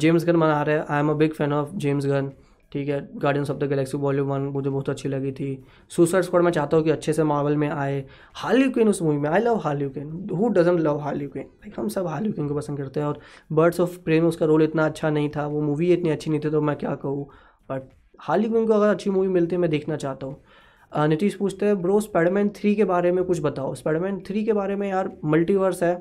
जेम्स 0.00 0.24
गन 0.26 0.36
मना 0.36 0.62
रहे 0.62 0.76
हैं। 0.76 0.84
I 0.84 1.00
am 1.00 1.10
a 1.10 1.14
big 1.14 1.32
fan 1.34 1.52
of 1.52 1.74
James 1.76 2.06
Gunn 2.06 2.32
ठीक 2.72 2.88
है? 2.88 3.00
Guardians 3.16 3.50
of 3.50 3.56
the 3.58 3.64
Galaxy 3.68 3.98
volume 3.98 4.28
one 4.28 4.40
मुझे 4.54 4.70
बहुत 4.70 4.88
अच्छी 4.90 5.08
लगी 5.08 5.30
थी। 5.32 5.46
सुसाइड 5.90 6.24
स्क्वाड 6.24 6.42
मैं 6.42 6.50
चाहता 6.52 6.76
हूँ 6.76 6.84
कि 6.84 6.90
अच्छे 6.90 7.12
से 7.12 7.24
मार्वल 7.24 7.56
में 7.56 7.68
आए। 7.68 8.04
हार्ली 8.36 8.68
क्वीन 8.70 8.88
उस 8.88 9.00
मूवी 9.02 9.16
में 9.18 9.28
I 9.30 9.40
love 9.40 9.56
Harley 9.64 9.88
Quinn 9.88 10.28
who 10.32 10.48
doesn't 10.48 10.78
love 10.78 10.98
Harley 11.00 11.26
Quinn 11.26 11.44
like 11.44 11.78
हम 11.78 11.88
सब 11.88 12.06
हार्ली 12.06 12.32
क्वीन 12.32 12.48
को 12.48 12.54
पसंद 12.54 12.78
करते 12.78 13.00
हैं 13.00 13.06
और 13.06 13.20
बर्ड्स 13.52 13.80
ऑफ़ 13.80 13.98
प्रेम 14.04 14.26
उसका 14.26 14.46
रोल 14.46 14.62
इतना 14.62 14.86
अच्छा 14.86 15.10
नहीं 15.10 15.28
था। 15.36 15.46
वो 15.46 15.60
मूवी 15.62 15.92
इतनी 15.92 16.10
अच्छी 16.10 16.30
नहीं 16.30 16.40
थी 16.40 16.50
तो 16.50 16.60
मैं 16.60 16.76
क्या 16.76 16.94
कहूँ? 16.96 17.28
बट 17.70 17.88
हार्ली 18.20 18.48
क्वीन 18.48 18.66
को 18.66 18.72
अगर 18.72 18.88
अच्छी 18.88 19.10
मूवी 19.10 19.28
मिलती 19.28 19.56
है, 19.56 19.60
मैं 19.60 19.70
देखना 19.70 19.96
चाहता 19.96 20.26
हूँ। 20.26 21.08
नीतीश 21.08 21.34
पूछते 21.34 21.66
हैं, 21.66 21.80
ब्रो 21.82 22.00
स्पाइडरमैन 22.00 22.48
थ्री 22.56 22.74
के 22.74 22.84
बारे 22.84 23.12
में 23.12 23.24
कुछ 23.24 23.40
बताओ? 23.42 23.74
स्पाइडरमैन 23.74 24.20
थ्री 24.26 24.44
के 24.44 24.52
बारे 24.52 24.76
में 24.76 24.88
यार 24.88 25.10
मल्टीवर्स 25.24 25.82
है। 25.82 25.96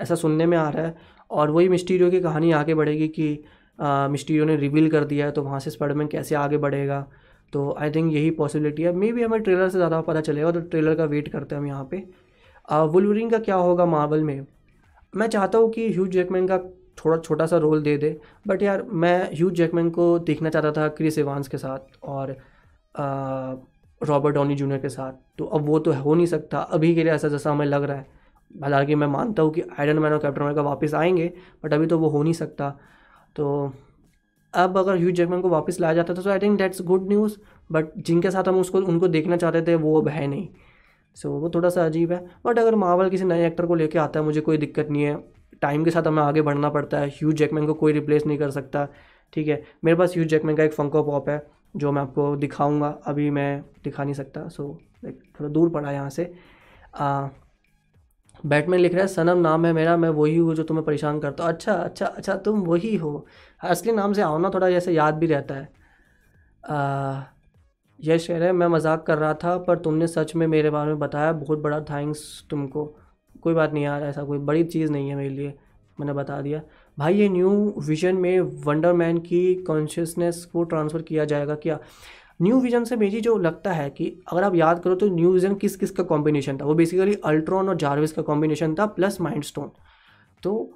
ऐसा 0.00 0.14
सुनने 0.14 0.46
में 0.46 0.56
आ 0.58 0.68
रहा 0.70 0.86
है। 0.86 0.94
और 1.30 1.50
वही 1.50 1.68
मिस्टीरियो 1.68 2.10
की 2.10 2.20
कहानी 2.20 2.52
आगे 2.54 2.74
बढ़ेगी 2.74 3.08
कि 3.10 3.28
मिस्टीरियो 3.78 4.44
ने 4.44 4.56
रिवील 4.56 4.88
कर 4.90 5.04
दिया 5.06 5.26
है 5.26 5.32
तो 5.32 5.42
वहाँ 5.42 5.60
से 5.60 5.70
स्पाइडरमैन 5.70 6.06
कैसे 6.08 6.34
आगे 6.36 6.58
बढ़ेगा? 6.58 7.06
तो 7.52 7.74
आई 7.80 7.90
थिंक 7.90 8.12
यही 8.14 8.30
पॉसिबिलिटी 8.32 8.82
है। 8.82 8.92
मे 8.94 9.12
बी 9.12 9.22
हमें 9.22 9.40
ट्रेलर 9.42 9.68
से 9.68 9.78
ज़्यादा 9.78 10.00
पता 10.02 10.20
चलेगा 10.22 10.50
तो 10.52 10.60
ट्रेलर 10.62 10.94
का 10.94 11.04
वेट 11.06 11.28
करते 11.28 11.54
हैं 11.54 11.62
हम 11.62 11.68
यहाँ 11.68 11.88
पे। 11.90 12.02
वुलवरिन 12.88 13.30
का 13.30 13.38
क्या 13.40 13.54
होगा 13.56 13.86
मार्वल 13.86 14.24
में? 14.24 14.46
मैं 15.14 15.28
चाहता 15.28 15.58
हूँ 15.58 15.70
कि 15.72 15.88
ह्यूज 15.88 16.10
जैकमैन 16.10 16.48
का 16.48 16.58
थोड़ा 16.98 17.16
छोटा 17.18 17.46
सा 17.46 17.56
रोल 17.58 17.82
दे 17.82 17.96
दे 17.98 18.16
बट 18.48 18.62
यार 18.62 18.82
मैं 18.94 19.30
ह्यूज 19.32 19.52
जैकमैन 19.54 19.90
को 19.90 20.18
देखना 20.20 20.50
चाहता 20.50 20.72
था 20.72 20.88
क्रिस 20.90 21.18
एवांस 21.18 21.48
के 21.48 21.58
साथ 21.58 22.04
और 22.04 22.36
रॉबर्ट 24.00 24.34
डॉनी 24.34 24.54
जूनियर 24.54 24.80
के 24.80 24.88
साथ। 24.88 25.12
तो 25.38 25.44
अब 25.46 25.66
वो 25.66 25.78
तो 25.78 25.92
हो 25.94 26.14
नहीं 26.14 26.26
सकता। 26.26 26.58
अभी 26.58 26.94
के 26.94 27.04
लिए 27.04 27.12
ऐसा 27.12 27.28
जैसा 27.28 27.50
हमें 27.52 27.66
लग 27.66 27.84
रहा 27.84 27.96
है। 27.96 28.06
हालाँकि 28.50 28.94
मैं 28.94 29.06
मानता 29.06 29.42
हूँ 29.42 29.52
कि 29.52 29.62
आयरन 29.78 29.98
मैन 29.98 30.12
और 30.12 30.18
कैप्टन 30.18 30.40
अमेरिका 30.40 30.62
वापस 30.62 30.94
आएँगे 30.94 31.32
बट 31.64 31.74
अभी 31.74 31.86
तो 31.86 31.98
वो 31.98 32.08
हो 32.08 32.22
नहीं 32.22 32.32
सकता। 32.32 32.70
तो 33.36 33.72
अब 34.54 34.78
अगर 34.78 34.96
ह्यूज 34.96 35.14
जैकमैन 35.14 35.40
को 35.40 35.48
वापस 35.48 35.80
लाया 35.80 35.94
जाता 35.94 36.14
था 36.14 36.22
तो 36.22 36.30
I 36.30 36.38
think 36.38 36.58
that's 36.58 36.82
good 36.82 37.08
news 37.08 37.36
but 37.72 37.88
जिनके 37.98 38.30
साथ 38.30 38.48
हम 38.48 38.58
उसको 38.60 38.78
उनको 38.78 39.08
देखना 39.08 39.36
चाहते 39.36 39.62
थे 39.62 39.74
वो 39.74 40.00
अब 40.00 40.08
है 40.08 40.26
नहीं। 40.26 40.48
सो 41.16 41.28
so, 41.28 41.40
वो 41.40 41.50
थोड़ा 41.50 41.68
सा 41.68 41.84
अजीब 41.86 42.12
है। 42.12 42.18
बट 42.46 42.58
अगर 42.58 42.74
मावल 42.74 43.10
किसी 43.10 43.24
नए 43.24 43.46
एक्टर 43.46 43.66
को 43.66 43.74
लेके 43.74 43.98
आता 43.98 44.20
है 44.20 44.26
मुझे 44.26 44.40
कोई 44.40 44.58
दिक्कत 44.58 44.88
नहीं 44.90 45.02
है। 45.02 45.16
टाइम 45.62 45.84
के 45.84 45.90
साथ 45.90 46.06
हमें 46.06 46.22
आगे 46.22 46.42
बढ़ना 46.42 46.68
पड़ता 46.70 46.98
है। 46.98 47.08
ह्यूज 47.08 47.34
जैकमैन 47.34 47.66
को 47.66 47.74
कोई 47.74 47.92
रिप्लेस 47.92 48.26
नहीं 48.26 48.38
कर 48.38 48.50
सकता। 48.50 48.86
ठीक 49.32 49.48
है? 49.48 49.62
मेरे 49.84 49.96
पास 49.96 50.12
ह्यूज 50.12 50.26
जैकमैन 50.26 50.56
का 50.56 50.62
एक 50.62 50.72
फंको 50.72 51.02
पॉप 51.02 51.28
है 51.28 51.42
जो 51.76 51.92
मैं 51.92 52.02
आपको 52.02 52.34
दिखाऊँगा। 52.36 52.88
अभी 53.06 53.30
मैं 53.30 53.62
दिखा 53.84 54.04
नहीं 54.04 54.14
सकता। 54.14 54.48
सो 54.48 54.62
so, 54.62 55.04
लाइक 55.04 55.20
थोड़ा 55.40 55.50
दूर 55.50 55.70
पड़ा 55.70 55.92
यहाँ 55.92 56.10
से। 56.10 56.32
बैटमैन 58.46 58.80
लिख 58.80 58.92
रहा 58.92 59.02
है, 59.02 59.08
सनम 59.08 59.38
नाम 59.38 59.66
है 59.66 59.72
मेरा, 59.72 59.96
मैं 59.96 60.08
वही 60.10 60.36
हूँ 60.36 60.54
जो 60.54 60.62
तुम्हें 60.62 60.84
परेशान 60.86 61.18
करता 61.20 61.44
हूँ। 61.44 61.52
अच्छा 61.52 61.72
अच्छा 61.74 62.06
अच्छा 62.06 62.34
तुम 62.36 62.60
वही 62.62 62.94
हो। 62.96 63.26
असली 63.62 63.92
नाम 63.92 64.12
से 64.12 64.22
आओ 64.22 64.38
ना, 64.38 64.50
थोड़ा 64.54 64.70
जैसे 64.70 64.92
याद 64.92 65.14
भी 65.14 65.26
रहता 65.26 65.54
है। 65.54 65.68
यह 67.98 68.18
शेर 68.18 68.42
है, 68.42 68.52
मैं 68.52 68.66
मज़ाक 68.66 69.04
कर 69.06 69.18
रहा 69.18 69.34
था, 69.34 69.56
पर 69.58 69.78
तुमने 69.78 70.06
सच 70.06 70.34
में 70.36 70.46
मेरे 70.46 70.70
बारे 70.70 70.88
में 70.88 70.98
बताया। 70.98 71.32
बहुत 71.34 71.58
बड़ा 71.58 71.80
थैंक्स 71.80 72.20
तुमको। 72.50 72.84
कोई 73.42 73.54
बात 73.54 73.72
नहीं 73.72 73.84
यार, 73.84 74.02
ऐसा 74.02 74.22
कोई 74.24 74.38
बड़ी 74.40 74.64
चीज़ 74.64 74.92
नहीं 74.92 75.08
है 75.08 75.16
मेरे 75.16 75.28
लिए, 75.28 75.54
मैंने 76.00 76.12
बता 76.12 76.40
दिया। 76.40 76.60
भाई, 76.98 77.14
ये 77.14 77.28
न्यू 77.28 77.50
विजन 77.78 78.16
में 78.16 78.40
वंडर 78.40 78.92
मैन 78.92 79.18
की 79.18 79.54
कॉन्शियसनेस 79.62 80.44
को 80.44 80.62
ट्रांसफ़र 80.64 81.02
किया 81.02 81.24
जाएगा 81.24 81.54
क्या? 81.54 81.78
न्यू 82.40 82.60
विजन 82.60 82.84
से 82.84 82.96
मेरी 82.96 83.20
जो 83.20 83.36
लगता 83.38 83.72
है 83.72 83.88
कि 83.90 84.06
अगर 84.32 84.42
आप 84.42 84.54
याद 84.54 84.80
करो 84.80 84.94
तो 84.94 85.08
न्यू 85.10 85.32
विजन 85.32 85.54
किस 85.54 85.76
किस 85.76 85.90
का 85.90 86.02
कॉम्बिनेशन 86.04 86.58
था? 86.58 86.64
वो 86.64 86.74
बेसिकली 86.74 87.14
अल्ट्रॉन 87.24 87.68
और 87.68 87.76
जारविस 87.76 88.12
का 88.12 88.22
कॉम्बिनेशन 88.22 88.74
था 88.74 88.86
प्लस 88.88 89.20
माइंड 89.20 89.44
स्टोन 89.44 89.70
तो 90.42 90.70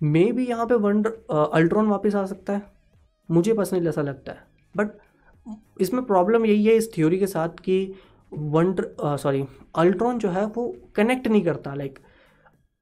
मे 0.00 0.24
भी 0.32 0.46
यहाँ 0.46 0.66
पे 0.66 0.74
वंडर 0.76 1.10
अल्ट्रॉन 1.54 1.86
वापस 1.88 2.14
आ 2.14 2.24
सकता 2.26 2.52
है। 2.52 2.62
मुझे 3.28 3.54
पर्सनली 3.54 3.88
ऐसा 3.88 4.02
लगता 4.02 4.32
है। 4.32 4.38
बट 4.74 4.90
इसमें 5.80 6.04
प्रॉब्लम 6.04 6.46
यही 6.46 6.64
है 6.64 6.74
इस 6.74 6.92
थ्योरी 6.94 7.18
के 7.18 7.26
साथ 7.26 7.60
कि 7.60 7.94
वंडर 8.32 9.16
सॉरी 9.18 9.44
अल्ट्रॉन 9.76 10.18
जो 10.18 10.28
है 10.30 10.44
वो 10.46 10.66
कनेक्ट 10.96 11.28
नहीं 11.28 11.42
करता। 11.42 11.74
लाइक 11.74 11.98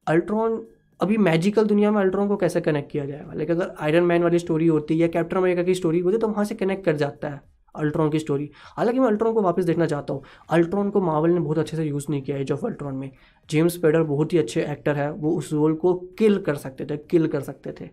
अल्ट्रॉन 0.07 0.61
अभी 0.99 1.17
मैजिकल 1.19 1.65
दुनिया 1.65 1.91
में 1.91 2.01
अल्ट्रॉन 2.01 2.27
को 2.27 2.35
कैसे 2.37 2.61
कनेक्ट 2.61 2.91
किया 2.91 3.05
जाएगा? 3.05 3.33
लाइक 3.33 3.51
अगर 3.51 3.73
आयरन 3.79 4.03
मैन 4.03 4.23
वाली 4.23 4.39
स्टोरी 4.39 4.67
होती 4.67 4.93
है 4.93 4.99
या 5.01 5.07
कैप्टन 5.09 5.37
अमेरिका 5.37 5.63
की 5.63 5.75
स्टोरी 5.75 5.99
होती 5.99 6.15
है 6.15 6.21
तो 6.21 6.27
वहाँ 6.27 6.45
से 6.45 6.55
कनेक्ट 6.55 6.85
कर 6.85 6.95
जाता 6.95 7.29
है। 7.29 7.41
अल्ट्रॉन 7.75 8.09
की 8.09 8.19
स्टोरी 8.19 8.49
हालाँकि 8.77 8.99
मैं 8.99 9.07
अल्ट्रॉन 9.07 9.33
को 9.33 9.41
वापस 9.41 9.63
देखना 9.63 9.85
चाहता 9.85 10.13
हूँ। 10.13 10.23
अल्ट्रॉन 10.49 10.89
को 10.89 11.01
मावल 11.01 11.29
ने 11.29 11.39
बहुत 11.39 11.57
अच्छे 11.59 11.77
से 11.77 11.83
यूज़ 11.85 12.05
नहीं 12.09 12.21
किया 12.21 12.37
एज 12.37 12.51
ऑफ़ 12.51 12.65
अल्ट्रॉन 12.65 12.95
में। 12.95 13.09
जेम्स 13.49 13.77
पेडर 13.77 14.03
बहुत 14.03 14.33
ही 14.33 14.37
अच्छे 14.37 14.63
एक्टर 14.63 14.95
है। 14.95 15.11
वो 15.11 15.35
उस 15.37 15.51
रोल 15.53 15.75
को 15.75 15.93
किल 16.19 16.37
कर 16.41 16.55
सकते 16.57 16.85
थे 16.85 16.97
किल 17.09 17.27
कर 17.27 17.41
सकते 17.41 17.73
थे। 17.81 17.89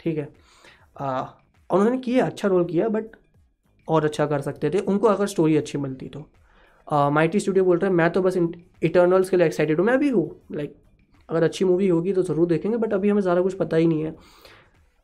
ठीक 0.00 0.18
है? 0.18 0.28
उन्होंने 1.70 1.98
किया 1.98 2.26
अच्छा 2.26 2.48
रोल 2.48 2.64
किया 2.64 2.88
बट 2.88 3.16
और 3.88 4.04
अच्छा 4.04 4.26
कर 4.26 4.40
सकते 4.40 4.70
थे। 4.70 4.78
उनको 4.80 5.08
अगर 5.08 5.26
स्टोरी 5.26 5.56
अच्छी 5.56 5.78
मिलती 5.78 6.08
तो। 6.08 6.28
माइटी 6.88 7.40
स्टूडियो 7.40 7.64
बोल 7.64 7.78
रहे 7.78 7.90
हैं, 7.90 7.96
मैं 7.96 8.10
तो 8.12 8.22
बस 8.22 8.36
इटर्नल्स 8.36 9.30
के 9.30 9.36
लिए 9.36 9.46
एक्साइटेड 9.46 9.78
हूँ। 9.78 9.86
मैं 9.86 9.98
भी 9.98 10.08
हूँ। 10.08 10.30
लाइक 10.52 10.76
अगर 11.28 11.42
अच्छी 11.42 11.64
मूवी 11.64 11.88
होगी 11.88 12.12
तो 12.12 12.22
ज़रूर 12.22 12.46
देखेंगे 12.46 12.76
बट 12.78 12.92
अभी 12.92 13.08
हमें 13.08 13.20
ज़्यादा 13.22 13.42
कुछ 13.42 13.54
पता 13.54 13.76
ही 13.76 13.86
नहीं 13.86 14.02
है। 14.02 14.10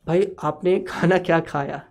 भाई, 0.07 0.27
आपने 0.43 0.79
खाना 0.89 1.19
क्या 1.21 1.39
खाया? 1.43 1.83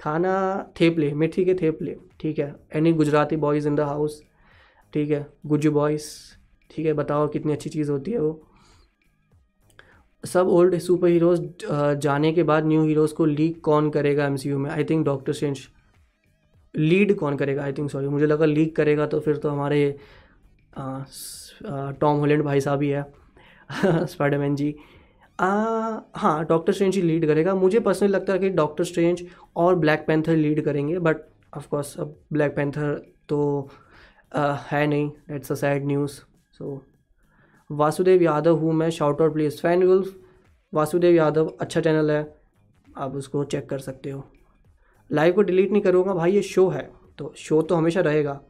खाना 0.00 0.34
थेपले 0.80 1.12
मेथी 1.14 1.44
के 1.44 1.54
थेपले 1.54 1.96
ठीक 2.20 2.38
है? 2.38 2.54
Any 2.76 2.92
Gujarati 2.92 3.36
boys 3.36 3.68
in 3.68 3.74
the 3.74 3.80
house 3.80 4.22
ठीक 4.92 5.10
है? 5.10 5.26
गुजू 5.46 5.70
बॉयज़ 5.72 6.06
ठीक 6.70 6.86
है? 6.86 6.92
बताओ 6.92 7.28
कितनी 7.28 7.52
अच्छी 7.52 7.70
चीज़ 7.70 7.90
होती 7.90 8.10
है 8.12 8.18
वो। 8.18 8.40
सब 10.24 10.48
ओल्ड 10.48 10.78
सुपर 10.78 11.08
हीरोज़ 11.08 11.42
जाने 11.98 12.32
के 12.32 12.42
बाद 12.42 12.66
न्यू 12.66 12.82
हीरोज़ 12.84 13.14
को 13.14 13.24
लीक 13.26 13.60
कौन 13.64 13.90
करेगा 13.90 14.26
एमसीयू 14.26 14.58
में? 14.58 14.70
I 14.70 14.84
think 14.84 15.04
Doctor 15.04 15.32
Strange 15.32 15.68
lead 16.74 17.14
कौन 17.18 17.36
करेगा? 17.36 17.62
आई 17.64 17.72
थिंक 17.72 17.90
सॉरी 17.90 18.08
मुझे 18.08 18.26
लगा 18.26 18.44
लीक 18.44 18.74
करेगा 18.76 19.06
तो 19.06 19.20
फिर 19.20 19.36
तो 19.36 19.50
हमारे 19.50 19.96
टॉम 22.00 22.18
होलैंड 22.18 22.42
भाई 22.42 22.60
साहब 22.60 22.82
ही 22.82 22.88
है। 22.88 23.04
स्पाइडरमैन 24.06 24.54
जी। 24.56 24.74
आ, 25.40 26.00
हाँ 26.16 26.44
डॉक्टर 26.46 26.72
स्ट्रेंज 26.72 26.96
ही 26.96 27.02
लीड 27.02 27.26
करेगा। 27.26 27.54
मुझे 27.54 27.80
पर्सनली 27.80 28.12
लगता 28.12 28.32
है 28.32 28.38
कि 28.38 28.48
डॉक्टर 28.50 28.84
स्ट्रेंज 28.84 29.22
और 29.56 29.74
ब्लैक 29.74 30.04
पैंथर 30.06 30.36
लीड 30.36 30.64
करेंगे 30.64 30.98
बट 30.98 31.16
ऑफकोर्स 31.56 31.96
अब 32.00 32.16
ब्लैक 32.32 32.54
पैंथर 32.56 32.94
तो 33.28 33.68
आ, 34.34 34.52
है 34.52 34.86
नहीं। 34.86 35.10
It's 35.36 35.52
a 35.52 35.54
sad 35.54 35.86
news 35.86 36.12
so 36.58 36.82
Vasudev 37.70 38.22
Yadav 38.22 38.56
हूँ 38.58 38.72
मैं 38.74 38.90
shout 38.90 39.20
out 39.22 39.32
please 39.32 39.60
fan 39.62 39.86
club 39.86 40.14
Vasudev 40.72 41.14
Yadav 41.14 41.48
अच्छा 41.60 41.80
चैनल 41.80 42.10
है। 42.10 42.22
आप 42.98 43.14
उसको 43.16 43.44
चेक 43.44 43.68
कर 43.68 43.78
सकते 43.78 44.10
हो। 44.10 44.22
लाइव 45.10 45.34
को 45.34 45.42
डिलीट 45.42 45.70
नहीं 45.72 45.82
करूँगा। 45.82 46.14
भाई 46.14 46.32
ये 46.32 46.42
शो 46.42 46.68
है 46.68 46.90
तो 47.18 47.32
शो 47.36 47.62
तो 47.62 47.74
हमेशा 47.74 48.00
रहेगा। 48.00 48.40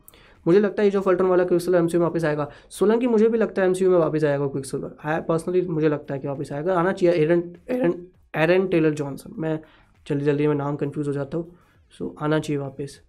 मुझे 0.46 0.60
लगता 0.60 0.82
है 0.82 0.86
ये 0.86 0.90
जो 0.90 1.00
फल्टन 1.00 1.24
वाला 1.26 1.44
क्विक्सलर 1.44 1.78
एम 1.78 1.86
में 1.86 2.00
वापस 2.00 2.24
आएगा, 2.24 2.48
सोलंकी 2.70 3.06
मुझे 3.06 3.28
भी 3.28 3.38
लगता 3.38 3.62
है 3.62 3.68
एमसीयू 3.68 3.90
में 3.90 3.98
वापस 3.98 4.24
आएगा 4.24 4.46
क्विक्सलर 4.48 4.96
है 5.04 5.20
पर्सनली 5.22 5.60
मुझे 5.62 5.88
लगता 5.88 6.14
है 6.14 6.20
कि 6.20 6.28
वापस 6.28 6.52
आएगा। 6.52 6.74
आना 6.74 6.92
चाहिए 6.92 7.14
Aaron 7.16 7.42
Aaron 7.70 7.94
Aaron 8.36 8.66
Taylor 8.68 8.94
Johnson 8.94 9.34
मैं 9.38 9.58
जल्दी 10.06 10.24
जल्दी 10.24 10.46
में 10.46 10.54
नाम 10.54 10.76
कन्फ्यूज़ 10.76 11.08
हो 11.08 11.12
जाता 11.12 11.38
हूँ। 11.38 11.56
सो 11.92 12.14
आना 12.22 12.38
चाहिए 12.38 12.60
वापस। 12.60 13.00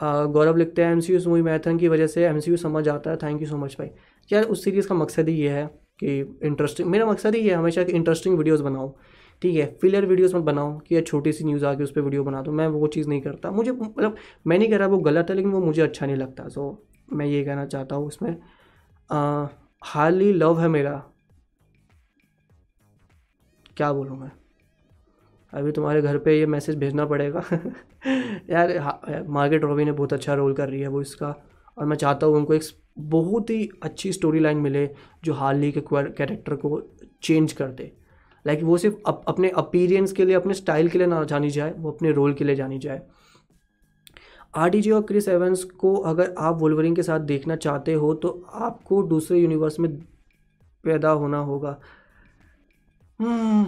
गौरव 0.00 0.56
लिखते 0.56 0.84
हैं 0.84 0.92
एम 0.92 1.00
सी 1.00 1.16
मूवी 1.18 1.42
मैथन 1.42 1.78
की 1.78 1.88
वजह 1.88 2.06
से 2.06 2.24
एमसीयू 2.26 2.56
समझ 2.58 2.88
आता 2.88 3.10
है। 3.10 3.16
थैंक 3.16 3.40
यू 3.40 3.46
सो 3.48 3.56
मच 3.56 3.76
भाई 3.78 3.88
यार, 4.30 4.44
उस 4.44 4.64
सीरीज़ 4.64 4.88
का 4.88 4.94
मकसद 4.94 5.28
ही 5.28 5.34
ये 5.34 5.48
है 5.50 5.66
कि 6.00 6.18
इंटरेस्टिंग 6.44 6.88
मेरा 6.88 7.06
मकसद 7.06 7.34
ही 7.34 7.46
है 7.48 7.54
हमेशा 7.54 7.82
कि 7.84 7.92
इंटरेस्टिंग 7.92 8.36
वीडियोज़ 8.38 8.62
बनाओ 8.62 8.88
ठीक 9.42 9.56
है 9.56 9.66
फिलर 9.82 10.06
वीडियोस 10.06 10.34
मत 10.34 10.42
बनाओ 10.44 10.78
कि 10.78 10.94
यार 10.94 11.02
छोटी 11.04 11.32
सी 11.32 11.44
न्यूज़ 11.44 11.64
आके 11.66 11.84
उस 11.84 11.92
पर 11.92 12.00
वीडियो 12.00 12.24
बना 12.24 12.42
दो। 12.42 12.52
मैं 12.52 12.66
वो 12.68 12.86
चीज़ 12.86 13.08
नहीं 13.08 13.20
करता। 13.20 13.50
मुझे 13.50 13.70
मतलब 13.72 14.16
मैं 14.46 14.58
नहीं 14.58 14.68
कह 14.70 14.76
रहा 14.76 14.88
वो 14.88 14.98
गलत 14.98 15.30
है, 15.30 15.36
लेकिन 15.36 15.52
वो 15.52 15.60
मुझे 15.60 15.82
अच्छा 15.82 16.06
नहीं 16.06 16.16
लगता। 16.16 16.48
सो 16.48 16.84
मैं 17.12 17.26
ये 17.26 17.44
कहना 17.44 17.66
चाहता 17.66 17.96
हूँ 17.96 18.06
उसमें 18.06 18.36
हाल 19.84 20.20
ही 20.20 20.32
लव 20.32 20.60
है 20.60 20.68
मेरा। 20.68 20.92
क्या 23.76 23.92
बोलूँ 23.92 24.18
मैं? 24.18 24.30
अभी 25.52 25.72
तुम्हारे 25.72 26.02
घर 26.02 26.18
पे 26.18 26.38
ये 26.38 26.46
मैसेज 26.46 26.76
भेजना 26.76 27.04
पड़ेगा। 27.06 27.42
यार 28.50 29.24
मार्केट 29.28 29.64
रॉबी 29.64 29.84
ने 29.84 29.92
बहुत 29.92 30.12
अच्छा 30.12 30.34
रोल 30.34 30.54
कर 30.54 30.68
रही 30.68 30.80
है 30.80 30.88
वो 30.88 31.00
इसका। 31.00 31.34
और 31.76 31.86
मैं 31.86 31.96
चाहता 31.96 32.26
हूँ 32.26 32.36
उनको 32.36 32.54
एक 32.54 32.62
बहुत 32.98 33.50
ही 33.50 33.68
अच्छी 33.82 34.12
स्टोरी 34.12 34.40
लाइन 34.40 34.58
मिले 34.58 34.88
जो 35.24 35.34
हाल 35.34 35.62
ही 35.62 35.72
के 35.72 35.80
कैरेक्टर 35.90 36.54
को 36.56 36.80
चेंज 37.22 37.52
कर 37.52 37.70
दे। 37.70 37.92
लाइक 38.46 38.58
like 38.58 38.70
वो 38.70 38.78
सिर्फ़ 38.78 38.96
अप, 39.06 39.24
अपने 39.28 39.48
अपीरियंस 39.48 40.12
के 40.12 40.24
लिए 40.24 40.34
अपने 40.34 40.54
स्टाइल 40.54 40.88
के 40.88 40.98
लिए 40.98 41.06
ना 41.06 41.22
जानी 41.24 41.50
जाए 41.50 41.72
वो 41.72 41.90
अपने 41.90 42.12
रोल 42.12 42.34
के 42.34 42.44
लिए 42.44 42.54
जानी 42.54 42.78
जाए। 42.78 43.02
आर 44.56 44.76
और 44.92 45.02
क्रिस 45.02 45.28
एवेंस 45.28 45.64
को 45.64 45.94
अगर 45.96 46.34
आप 46.38 46.56
वोल्वरिंग 46.56 46.96
के 46.96 47.02
साथ 47.02 47.20
देखना 47.20 47.56
चाहते 47.56 47.92
हो 47.94 48.14
तो 48.14 48.46
आपको 48.54 49.02
दूसरे 49.02 49.38
यूनिवर्स 49.38 49.78
में 49.80 49.96
पैदा 50.84 51.10
होना 51.10 51.38
होगा। 51.38 51.78
hmm, 53.20 53.66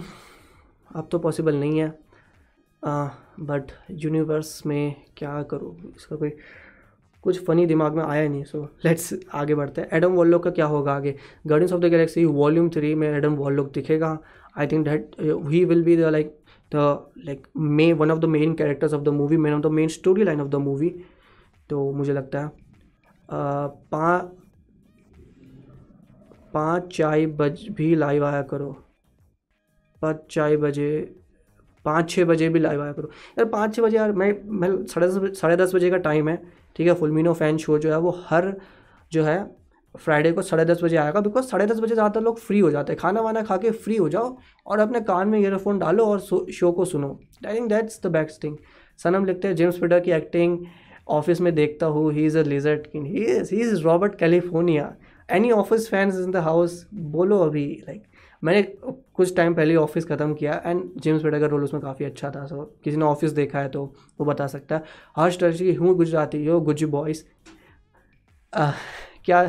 अब 0.95 1.07
तो 1.11 1.19
पॉसिबल 1.19 1.55
नहीं 1.55 1.79
है। 1.79 1.87
बट 3.39 3.71
यूनिवर्स 3.91 4.65
में 4.65 4.95
क्या 5.17 5.43
करूँ? 5.43 5.75
इसका 5.95 6.15
कोई 6.15 6.29
कुछ 7.25 7.43
फ़नी 7.45 7.65
दिमाग 7.65 7.95
में 7.95 8.03
आया 8.03 8.27
नहीं 8.29 8.43
सो 8.43 8.63
लेट्स 8.85 9.13
आगे 9.33 9.55
बढ़ते 9.55 9.81
हैं। 9.81 9.87
एडम 9.93 10.11
वॉलोक 10.11 10.43
का 10.43 10.49
क्या 10.51 10.65
होगा 10.65 10.93
आगे? 10.93 11.15
Guardians 11.47 11.73
of 11.73 11.81
the 11.81 11.85
Galaxy 11.85 12.25
volume 12.25 12.69
three 12.69 12.93
में 12.95 13.07
एडम 13.07 13.35
वॉलोक 13.35 13.71
दिखेगा। 13.73 14.17
I 14.57 14.67
think 14.67 14.87
that 14.87 15.19
uh, 15.19 15.65
will 15.65 15.83
be 15.83 15.97
the 15.97 15.99
like 15.99 16.35
the 16.71 17.11
like 17.25 17.47
may 17.57 17.91
one 17.93 18.11
of 18.11 18.19
the 18.19 18.25
main 18.25 18.53
characters 18.53 18.93
of 18.93 19.01
the 19.03 19.09
movie 19.09 19.37
movie, 19.37 19.53
of 19.53 19.61
the 19.61 19.71
main 19.71 19.87
story 19.87 20.23
line 20.23 20.41
of 20.41 20.49
the 20.49 20.55
movie 20.55 20.89
तो 21.69 21.91
मुझे 21.91 22.13
लगता 22.13 22.39
है 22.39 22.51
पा 23.29 24.17
पाँच 26.53 26.95
चाय 26.97 27.25
बज 27.25 27.67
भी 27.71 27.95
लाइव 27.95 28.25
आया 28.25 28.41
करो। 28.41 28.71
पाँच 30.01 30.21
चाय 30.31 30.57
बजे 30.57 30.89
पाँच 31.85 32.09
छः 32.09 32.25
बजे 32.25 32.49
भी 32.49 32.59
लाइव 32.59 32.81
आया 32.81 32.93
करो। 32.93 33.09
यार 33.39 33.45
पाँच 33.45 33.75
छः 33.75 33.81
बजे 33.81 33.97
यार 33.97 34.11
मैं 34.11 34.31
मैं 34.43 34.85
साढ़े 34.85 35.07
दस 35.07 35.39
साढ़े 35.39 35.55
दस 35.57 35.75
बजे 35.75 35.89
का 35.89 35.97
टाइम 35.97 36.29
है। 36.29 36.64
ठीक 36.75 36.87
है 36.87 36.93
फुलमिनो 36.93 37.33
फ़ैन 37.33 37.57
शो 37.57 37.77
जो 37.79 37.91
है 37.91 37.99
वो 37.99 38.11
हर 38.29 38.55
जो 39.11 39.23
है 39.23 39.43
फ्राइडे 39.95 40.31
को 40.31 40.41
साढ़े 40.41 40.63
दस 40.65 40.83
बजे 40.83 40.97
आएगा 40.97 41.19
बिकॉज़ 41.21 41.45
साढ़े 41.47 41.65
दस 41.65 41.79
बजे 41.79 41.93
ज़्यादातर 41.93 42.21
लोग 42.21 42.39
फ्री 42.39 42.59
हो 42.59 42.71
जाते 42.71 42.93
हैं। 42.93 42.99
खाना 42.99 43.21
वाना 43.21 43.41
खा 43.41 43.57
के 43.57 43.71
फ्री 43.73 43.95
हो 43.97 44.07
जाओ 44.09 44.35
और 44.67 44.79
अपने 44.79 44.99
कान 45.01 45.27
में 45.27 45.39
ईयरफोन 45.39 45.79
डालो 45.79 46.05
और 46.05 46.19
शो 46.19 46.71
को 46.71 46.85
सुनो। 46.85 47.19
I 47.47 47.55
think 47.55 47.69
that's 47.69 48.01
the 48.03 48.11
best 48.11 48.43
thing 48.43 48.57
Sanam 48.99 49.25
लिखते 49.25 49.47
हैं 49.47 49.55
जेम्स 49.55 49.77
पीटर 49.77 49.99
की 49.99 50.11
एक्टिंग 50.11 50.57
ऑफ़िस 51.09 51.41
में 51.41 51.53
देखता 51.55 51.85
हूँ। 51.87 52.11
He 52.13 52.25
is 52.25 52.37
a 52.37 52.41
lizard 52.43 52.87
king 52.91 53.05
he 53.07 53.23
is 53.61 53.81
Robert 53.83 54.15
California 54.19 54.93
any 55.29 55.51
office 55.51 55.89
fans 55.89 56.15
in 56.19 56.31
the 56.31 56.37
house 56.43 56.85
बोलो 56.93 57.39
अभी 57.41 57.65
लाइक 57.87 58.03
मैंने 58.45 58.61
कुछ 58.61 59.35
टाइम 59.35 59.53
पहले 59.55 59.75
ऑफ़िस 59.75 60.05
ख़त्म 60.07 60.33
किया 60.35 60.61
एंड 60.65 60.83
जेम्स 61.01 61.23
पेडर 61.23 61.39
का 61.39 61.47
रोल 61.47 61.63
उसमें 61.63 61.81
काफ़ी 61.83 62.05
अच्छा 62.05 62.31
था 62.31 62.45
सो 62.45 62.63
किसी 62.83 62.97
ने 62.97 63.05
ऑफ़िस 63.05 63.31
देखा 63.33 63.59
है 63.59 63.69
तो 63.69 63.83
वो 64.19 64.25
बता 64.25 64.47
सकता 64.47 64.75
है। 64.75 64.83
हर्ष 65.17 65.39
टर्ची 65.39 65.73
हूँ, 65.73 65.95
गुजराती 65.95 66.45
यो 66.45 66.59
गुज 66.61 66.83
बॉयस 66.85 67.25
क्या 68.53 69.43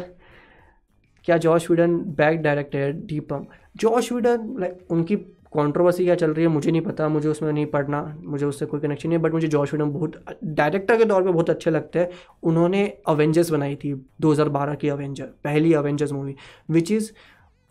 क्या 1.26 1.36
जॉश 1.38 1.70
विडन 1.70 1.96
बैक 2.16 2.40
डायरेक्टर 2.42 2.78
है? 2.78 2.92
डीपम 3.06 3.46
जॉश 3.76 4.12
विडन 4.12 4.54
लाइक 4.60 4.86
उनकी 4.90 5.16
कंट्रोवर्सी 5.54 6.04
क्या 6.04 6.14
चल 6.14 6.30
रही 6.30 6.44
है, 6.44 6.48
मुझे 6.50 6.70
नहीं 6.70 6.80
पता, 6.82 7.08
मुझे 7.08 7.28
उसमें 7.28 7.52
नहीं 7.52 7.66
पढ़ना, 7.66 8.00
मुझे 8.20 8.46
उससे 8.46 8.66
कोई 8.66 8.80
कनेक्शन 8.80 9.08
नहीं 9.08 9.18
है 9.18 9.22
बट 9.24 9.32
मुझे 9.32 9.48
जॉश 9.48 9.72
विडन 9.72 9.90
बहुत 9.92 10.36
डायरेक्टर 10.44 10.96
के 10.98 11.04
तौर 11.04 11.22
पे 11.24 11.30
बहुत 11.30 11.50
अच्छे 11.50 11.70
लगते 11.70 11.98
हैं। 11.98 12.08
उन्होंने 12.42 12.86
अवेंजर्स 13.08 13.50
बनाई 13.50 13.76
थी 13.76 13.94
2012 14.20 14.74
की 14.74 14.88
अवेंजर 14.88 15.24
पहली 15.44 15.72
Avengers 15.74 16.12
movie 16.12 16.34
which 16.70 16.92
is 16.92 17.10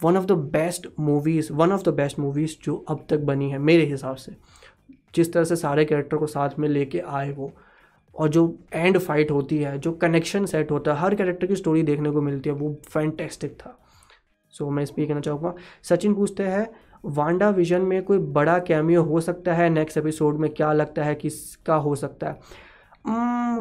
one 0.04 0.18
of 0.18 0.26
the 0.26 0.32
best 0.32 0.88
movies 1.00 1.54
one 1.54 1.72
of 1.72 1.84
the 1.84 1.90
best 1.90 2.20
movies 2.20 2.56
जो 2.64 2.86
अब 2.90 3.06
तक 3.10 3.18
बनी 3.18 3.50
है 3.50 3.58
मेरे 3.58 3.84
हिसाब 3.84 4.16
से। 4.16 4.36
जिस 5.16 5.34
तरह 5.34 5.44
से 5.44 5.56
सारे 5.56 5.86
कैरेक्टर 5.86 6.18
को 6.18 6.28
साथ 6.28 6.50
में 6.60 6.70
लेके 6.70 7.00
आए 7.00 7.32
वो 7.32 7.54
और 8.16 8.30
जो 8.30 8.60
एंड 8.74 8.98
फाइट 8.98 9.32
होती 9.32 9.58
है 9.58 9.80
जो 9.80 9.92
कनेक्शन 9.92 10.46
सेट 10.46 10.72
होता 10.72 10.94
है 10.94 11.00
हर 11.00 11.16
कैरेक्टर 11.16 11.48
की 11.48 11.56
स्टोरी 11.56 11.84
देखने 11.84 12.12
को 12.12 12.22
मिलती 12.22 12.50
है 12.50 12.56
वो 12.56 12.76
फैंटेस्टिक 12.90 13.52
था। 13.52 13.80
सो 14.50 14.66
so, 14.66 14.72
मैं 14.72 14.84
इस 14.84 14.92
पर 14.92 15.06
कहना 15.06 15.20
चाहूँगा 15.20 15.54
सचिन 15.84 16.14
पूछते 16.14 16.44
हैं 16.44 16.70
वांडा 17.06 17.50
विजन 17.50 17.82
में 17.82 18.04
कोई 18.04 18.18
बड़ा 18.18 18.60
कैमियो 18.60 19.04
हो 19.04 19.22
सकता 19.22 19.54
है 19.54 19.70
नेक्स्ट 19.70 19.98
एपिसोड 19.98 20.38
में? 20.38 20.54
क्या 20.54 20.74
लगता 20.74 21.04
है 21.04 21.16
किसका 21.16 21.76
हो 21.76 21.96
सकता 21.96 22.28
है? 22.28 22.40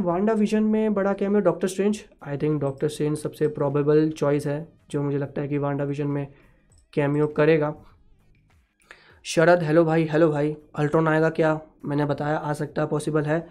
वांडा 0.02 0.32
hmm, 0.32 0.40
विजन 0.40 0.62
में 0.62 0.94
बड़ा 0.94 1.12
cameo 1.12 1.40
doctor 1.40 1.68
strange 1.68 2.04
I 2.26 2.36
think 2.36 2.60
doctor 2.60 2.88
strange 2.88 3.18
सबसे 3.18 3.48
प्रॉबेबल 3.48 4.10
चॉइस 4.10 4.46
है। 4.46 4.73
जो 4.90 5.02
मुझे 5.02 5.18
लगता 5.18 5.42
है 5.42 5.48
कि 5.48 5.58
वांडा 5.58 5.84
विजन 5.84 6.06
में 6.06 6.26
कैमियो 6.92 7.26
करेगा। 7.28 7.74
शरद, 9.24 9.62
हेलो 9.62 9.84
भाई 9.84 10.04
हेलो 10.04 10.28
भाई, 10.30 10.56
अल्ट्रॉन 10.74 11.08
आएगा 11.08 11.30
क्या? 11.30 11.58
मैंने 11.84 12.04
बताया, 12.04 12.36
आ 12.36 12.52
सकता 12.52 12.82
है 12.82 12.88
पॉसिबल 12.88 13.22
है। 13.22 13.46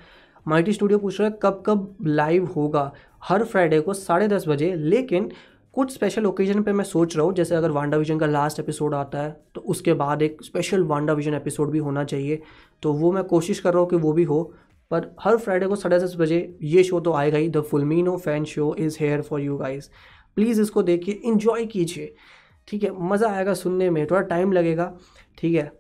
माइटी 0.46 0.74
स्टूडियो 0.74 1.00
पूछ 1.00 1.20
रहा 1.20 1.30
है, 1.30 1.38
कब 1.44 1.64
कब 1.66 1.96
लाइव 2.06 2.46
होगा? 2.46 2.92
हर 3.24 3.44
फ्राइडे 3.44 3.80
को 3.80 3.94
साढ़े 3.94 4.28
दस 4.28 4.48
बजे, 4.48 4.74
लेकिन 4.76 5.32
कुछ 5.74 5.94
स्पेशल 5.94 6.26
ओकेजन 6.26 6.62
पे 6.64 6.74
मैं 6.74 6.84
सोच 6.86 7.16
रहा 7.16 7.26
हूँ, 7.26 7.34
जैसे 7.34 7.56
अगर 7.56 7.72
वांडा 7.72 7.98
विजन 7.98 8.20
का 8.20 8.26
लास्ट 8.26 8.60
एपिसोड 8.60 8.96
आता 8.96 9.22
है 9.22 9.32
तो 9.56 9.62
उसके 9.64 9.94
बाद 9.94 10.22
एक 10.22 10.44
स्पेशल 10.44 10.84
वांडा 10.84 11.14
विजन 11.14 11.34
एपिसोड 11.34 11.72
भी 11.72 11.80
होना 11.80 12.04
चाहिए। 12.04 12.42
तो 12.84 12.94
वो 12.94 13.12
मैं 13.12 13.24
कोशिश 13.24 13.60
कर 13.60 13.74
रहा 13.74 13.82
हूँ 13.82 13.90
कि 13.90 13.96
वो 13.96 14.12
भी 14.14 14.24
हो, 14.24 14.44
पर 14.92 15.16
हर 15.22 15.38
फ्राइडे 15.38 15.68
को 15.68 15.76
साढ़े 15.76 16.00
दस 16.00 16.16
बजे 16.20 16.58
ये 16.64 16.84
शो 16.84 17.00
तो 17.00 17.14
आएगा 17.14 17.38
ही 17.38 17.50
the 17.50 17.62
फुलमीनो 17.62 18.16
fan 18.18 18.44
show 18.46 18.74
is 18.80 18.98
here 19.00 19.22
for 19.22 19.42
you 19.42 19.58
guys 19.58 19.90
please 20.38 20.62
इसको 20.62 20.84
देखिए 20.84 21.22
इन्जॉय 21.26 21.66
कीजिए। 21.68 22.14
ठीक 22.68 22.84
है, 22.84 22.92
मज़ा 23.02 23.30
आएगा 23.30 23.54
सुनने 23.56 23.90
में, 23.90 24.06
थोड़ा 24.08 24.22
टाइम 24.24 24.52
लगेगा। 24.54 24.92
ठीक 25.38 25.56
है 25.56 25.72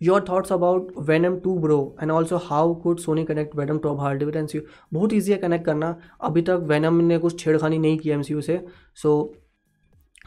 your 0.00 0.24
thoughts 0.28 0.52
about 0.52 0.92
Venom 1.00 1.38
two 1.40 1.56
bro 1.58 1.96
and 2.02 2.10
also 2.12 2.36
how 2.44 2.74
could 2.76 2.98
Sony 3.00 3.24
connect 3.24 3.56
Venom 3.56 3.78
to 3.78 3.94
hard 3.96 4.18
difference 4.18 4.54
you 4.54 4.60
बहुत 4.92 5.12
ईजी 5.12 5.32
है 5.32 5.38
कनेक्ट 5.38 5.64
करना। 5.66 5.94
अभी 6.20 6.42
तक 6.42 6.64
वेनम 6.68 7.00
ने 7.02 7.18
कुछ 7.18 7.38
छेड़खानी 7.40 7.78
नहीं 7.78 7.98
की 7.98 8.10
एम 8.10 8.22
सी 8.22 8.34
यू 8.34 8.40
से 8.40 8.60
सो 8.94 9.12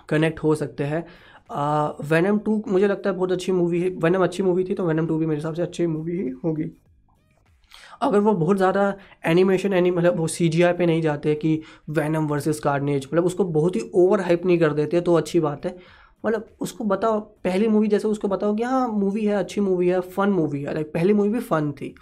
कनेक्ट 0.10 0.40
हो 0.40 0.54
सकते 0.56 0.84
हैं। 0.84 1.04
वेनम 2.10 2.38
टू 2.40 2.64
मुझे 2.68 2.88
लगता 2.88 3.10
है 3.10 3.16
बहुत 3.16 3.32
अच्छी 3.32 3.52
मूवी 3.52 3.82
है। 3.82 3.90
वेनम 3.98 4.24
अच्छी 4.24 4.44
मूवी 4.44 4.64
थी 4.64 4.74
तो 4.74 4.86
वेनम 4.88 5.08
टू 5.08 5.18
भी 5.18 5.26
मेरे 5.26 5.38
हिसाब 5.38 5.54
से 5.54 5.62
अच्छी 5.62 5.88
मूवी 5.88 6.18
ही 6.18 6.30
होगी। 6.44 6.72
अगर 8.02 8.20
वो 8.20 8.34
बहुत 8.34 8.58
ज़्यादा 8.58 8.94
एनिमेशन 9.26 9.74
एनी 9.74 9.92
मतलब 9.92 10.18
वो 10.18 10.28
सी 10.28 10.50
जी 10.50 10.62
आई 10.62 10.74
पे 10.74 10.86
नहीं 10.86 11.02
जाते 11.02 11.34
कि 11.36 11.62
वैनम 11.90 12.28
वर्सेस 12.28 12.60
कार्नेज 12.60 13.06
मतलब 13.06 13.26
उसको 13.26 13.44
बहुत 13.46 13.76
ही 13.76 13.82
ओवर 13.96 14.22
हाइप 14.22 14.46
नहीं 14.46 14.60
कर 14.60 14.74
देते 14.74 15.02
तो 15.02 15.16
अच्छी 15.16 15.40
बात 15.40 15.66
है। 15.66 15.76
मतलब 16.24 16.48
उसको 16.60 16.84
बताओ 16.84 17.20
पहली 17.44 17.68
मूवी 17.68 17.88
जैसे 17.88 18.08
उसको 18.08 18.28
बताओ 18.28 18.56
कि 18.56 18.64
हाँ 18.64 18.88
मूवी 18.90 19.26
है 19.26 19.36
अच्छी 19.36 19.62
मूवी 19.62 19.88
है 19.88 20.00
फ़न 20.02 20.30
मूवी 20.30 20.62
है 20.64 20.74
लाइक 20.74 20.92
पहली 20.94 21.14
मूवी 21.14 21.30
भी 21.30 21.40
फ़न 21.42 21.72
थी। 21.72 21.94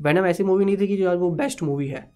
वैनम 0.00 0.26
ऐसी 0.26 0.44
मूवी 0.44 0.64
नहीं 0.64 0.76
थी 0.76 0.86
कि 0.88 1.02
यार 1.04 1.16
वो 1.16 1.30
बेस्ट 1.32 1.62
मूवी 1.62 1.88
है। 1.88 2.08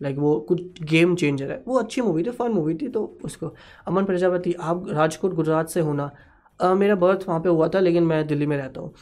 लाइक 0.00 0.18
वो 0.18 0.38
कुछ 0.40 0.82
गेम 0.82 1.14
चेंजर 1.14 1.50
है। 1.50 1.62
वो 1.68 1.78
अच्छी 1.78 2.02
मूवी 2.02 2.22
थी 2.22 2.30
फ़न 2.32 2.52
मूवी 2.52 2.74
थी 2.74 2.88
तो 2.88 3.04
उसको। 3.24 3.54
अमन 3.86 4.04
प्रजापति 4.04 4.52
आप 4.52 4.84
राजकोट 4.88 5.34
गुजरात 5.34 5.68
से 5.68 5.80
होना 5.80 6.10
आ, 6.60 6.74
मेरा 6.74 6.94
बर्थ 6.96 7.24
वहाँ 7.28 7.40
पे 7.40 7.48
हुआ 7.48 7.68
था 7.68 7.80
लेकिन 7.80 8.02
मैं 8.02 8.26
दिल्ली 8.26 8.46
में 8.46 8.56
रहता 8.56 8.80
हूँ। 8.80 8.92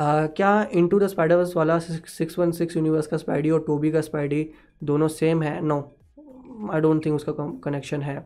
क्या 0.00 0.50
इंटू 0.72 0.98
द 0.98 1.06
स्पाइडरवर्स 1.06 1.56
वाला 1.56 1.78
सिक्स 1.78 2.38
वन 2.38 2.50
सिक्स 2.52 2.76
यूनिवर्स 2.76 3.06
का 3.06 3.16
स्पाइडी 3.16 3.50
और 3.50 3.64
टोबी 3.66 3.90
का 3.92 4.00
स्पाइडी 4.00 4.48
दोनों 4.84 5.08
सेम 5.10 5.42
है? 5.42 5.60
नो 5.60 6.70
आई 6.72 6.80
डोंट 6.80 7.04
थिंक 7.04 7.16
उसका 7.16 7.32
कनेक्शन 7.64 8.02
है। 8.02 8.24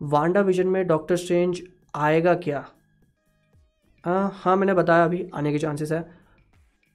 वांडा 0.00 0.40
विजन 0.40 0.68
में 0.68 0.86
डॉक्टर 0.86 1.16
स्ट्रेंज 1.16 1.62
आएगा 1.94 2.34
क्या? 2.36 2.64
हाँ 4.04 4.30
हाँ 4.34 4.56
मैंने 4.56 4.74
बताया 4.74 5.04
अभी, 5.04 5.24
आने 5.34 5.52
के 5.52 5.58
चांसेस 5.58 5.92
है। 5.92 6.00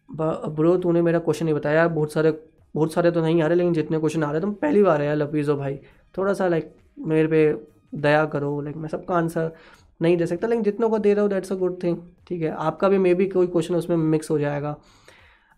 ब्रो 0.10 0.76
तूने 0.78 1.02
मेरा 1.02 1.20
क्वेश्चन 1.20 1.46
नहीं 1.46 1.56
बताया। 1.56 1.88
बहुत 1.90 2.14
सारे 2.14 2.32
बहुत 2.76 2.94
सारे 2.94 3.12
तो 3.12 3.22
नहीं 3.22 3.42
आ 3.42 3.48
रहे, 3.48 3.58
लेकिन 3.58 3.74
जितने 3.74 4.00
क्वेश्चन 4.00 4.24
आ 4.24 4.32
रहे 4.32 4.42
तुम 4.42 4.52
पहली 4.54 4.84
बार 4.84 5.02
यार 5.02 5.16
लपीज़ो 5.16 5.56
भाई। 5.58 5.80
थोड़ा 6.18 6.34
सा 6.34 6.48
लाइक 6.48 6.76
मेरे 7.00 7.28
पे 7.28 8.00
दया 8.00 8.26
करो 8.28 8.60
लाइक 8.62 8.76
मैं 8.78 8.90
सबका 8.90 9.16
आंसर 9.16 9.52
नहीं 10.00 10.18
दे 10.18 10.26
सकता। 10.26 10.48
लेकिन 10.48 10.64
जितनों 10.64 10.90
को 10.90 11.00
दे 11.00 11.14
रहा 11.14 11.22
हो 11.22 11.30
दैट्स 11.30 11.52
अ 11.52 11.56
गुड 11.56 11.82
थिंग 11.84 11.98
ठीक 12.28 12.42
है? 12.42 12.50
आपका 12.50 12.90
भी 12.90 12.98
मे 12.98 13.14
बी 13.14 13.26
कोई 13.28 13.48
क्वेश्चन 13.48 13.76
उसमें 13.76 13.98
मिक्स 13.98 14.32
हो 14.32 14.40
जाएगा। 14.40 14.76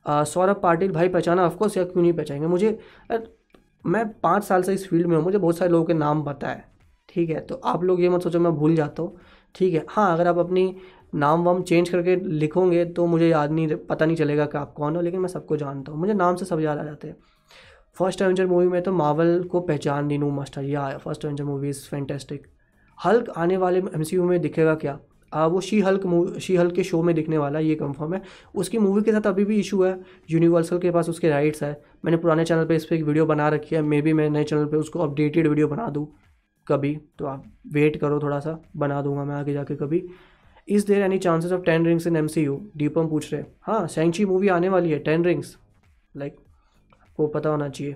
सौरभ 0.05 0.59
पाटिल, 0.63 0.91
भाई 0.91 1.09
पहचाना 1.09 1.45
ऑफकोर्स 1.45 1.77
या 1.77 1.83
क्यों 1.83 2.01
नहीं 2.01 2.13
पहचाएँगे? 2.13 2.47
मुझे 2.47 2.77
मैं 3.85 4.07
पाँच 4.13 4.43
साल 4.43 4.63
से 4.63 4.73
इस 4.73 4.87
फ़ील्ड 4.89 5.07
में 5.07 5.15
हूँ, 5.15 5.23
मुझे 5.23 5.37
बहुत 5.37 5.57
सारे 5.57 5.71
लोगों 5.71 5.85
के 5.85 5.93
नाम 5.93 6.23
पता 6.23 6.47
है। 6.47 6.63
ठीक 7.09 7.29
है? 7.29 7.39
तो 7.39 7.55
आप 7.55 7.83
लोग 7.83 8.01
ये 8.01 8.09
मत 8.09 8.23
सोचो, 8.23 8.39
मैं 8.39 8.51
भूल 8.53 8.75
जाता 8.75 9.03
हूँ। 9.03 9.17
ठीक 9.55 9.73
है? 9.73 9.85
हाँ 9.89 10.13
अगर 10.13 10.27
आप 10.27 10.37
अपनी 10.37 10.75
नाम 11.15 11.43
वाम 11.43 11.61
चेंज 11.63 11.89
करके 11.89 12.15
लिखोगे 12.15 12.83
तो 12.87 13.05
मुझे 13.07 13.27
याद 13.27 13.51
नहीं, 13.51 13.67
पता 13.67 14.05
नहीं 14.05 14.15
चलेगा 14.17 14.45
कि 14.45 14.57
आप 14.57 14.73
कौन 14.73 14.95
हो, 14.95 15.01
लेकिन 15.01 15.19
मैं 15.19 15.27
सबको 15.29 15.57
जानता 15.57 15.91
हूँ। 15.91 15.99
मुझे 15.99 16.13
नाम 16.13 16.35
से 16.35 16.45
सब 16.45 16.59
याद 16.59 16.77
आ 16.77 16.83
जाते 16.83 17.07
हैं। 17.07 17.15
फ़र्स्ट 17.97 18.21
एवेंजर 18.21 18.47
मूवी 18.47 18.67
में 18.67 18.81
तो 18.81 18.91
मावल 18.93 19.43
को 19.43 19.59
पहचान 19.61 20.07
दी 20.07 20.17
नू 20.17 20.29
मस्टर 20.31 20.63
या 20.63 20.87
first 20.97 21.25
Avenger 21.25 21.43
movie 21.43 21.69
is 21.69 21.87
fantastic 21.89 22.47
Hulk 23.05 23.29
आने 23.37 23.57
वाले 23.57 23.79
एमसीयू 23.79 24.23
में 24.23 24.39
दिखेगा 24.41 24.75
क्या? 24.75 24.99
आ, 25.33 25.45
वो 25.47 25.61
शी 25.61 25.79
हल्क 25.81 26.37
शी 26.41 26.55
हल्क 26.55 26.73
के 26.75 26.83
शो 26.83 27.01
में 27.03 27.13
दिखने 27.15 27.37
वाला 27.37 27.59
ये 27.59 27.75
कंफर्म 27.75 28.13
है। 28.13 28.21
उसकी 28.55 28.77
मूवी 28.77 29.01
के 29.01 29.11
साथ 29.11 29.27
अभी 29.27 29.45
भी 29.45 29.59
इशू 29.59 29.83
है। 29.83 29.99
यूनिवर्सल 30.31 30.79
के 30.79 30.91
पास 30.91 31.09
उसके 31.09 31.29
राइट्स 31.29 31.63
है। 31.63 31.71
मैंने 32.05 32.17
पुराने 32.17 32.45
चैनल 32.45 32.65
पे 32.65 32.75
इस 32.75 32.85
पर 32.85 32.95
एक 32.95 33.03
वीडियो 33.03 33.25
बना 33.25 33.49
रखी 33.49 33.75
है। 33.75 33.81
मे 33.81 34.01
बी 34.01 34.13
मैं 34.13 34.29
नए 34.29 34.43
चैनल 34.43 34.65
पे 34.65 34.77
उसको 34.77 34.99
अपडेटेड 34.99 35.47
वीडियो 35.47 35.67
बना 35.67 35.87
दूँ 35.89 36.07
कभी। 36.67 36.95
तो 37.19 37.25
आप 37.25 37.43
वेट 37.73 37.97
करो 37.97 38.19
थोड़ा 38.19 38.39
सा 38.39 38.59
बना 38.77 39.01
दूँगा 39.01 39.23
मैं 39.23 39.35
आगे 39.35 39.53
जाके 39.53 39.75
कभी। 39.75 40.03
Is 40.67 40.87
there 40.87 41.01
any 41.01 41.17
chances 41.17 41.51
of 41.51 41.61
Ten 41.61 41.85
Rings 41.85 42.07
in 42.07 42.15
M 42.15 42.27
C 42.27 42.43
U 42.43 42.59
Deepam 42.77 43.07
पूछ 43.07 43.33
रहे 43.33 43.43
हाँ। 43.61 43.85
सेंची 43.87 44.25
मूवी 44.25 44.47
आने 44.47 44.69
वाली 44.69 44.91
है 44.91 44.99
टेन 44.99 45.25
रिंग्स 45.25 45.57
लाइक 46.17 46.35
आपको 47.01 47.27
पता 47.27 47.49
होना 47.49 47.69
चाहिए। 47.69 47.95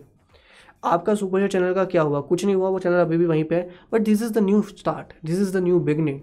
आपका 0.83 1.15
सुपर 1.15 1.47
चैनल 1.47 1.73
का 1.73 1.85
क्या 1.85 2.01
हुआ? 2.01 2.21
कुछ 2.21 2.45
नहीं 2.45 2.55
हुआ, 2.55 2.69
वो 2.69 2.79
चैनल 2.79 2.99
अभी 2.99 3.17
भी 3.17 3.25
वहीं 3.25 3.43
पे 3.43 3.55
है। 3.55 3.69
But 3.93 4.01
this 4.01 4.21
is 4.23 4.33
the 4.33 4.37
new 4.37 4.61
start 4.61 5.13
this 5.25 5.39
is 5.39 5.57
the 5.57 5.63
new 5.63 5.79
beginning 5.81 6.19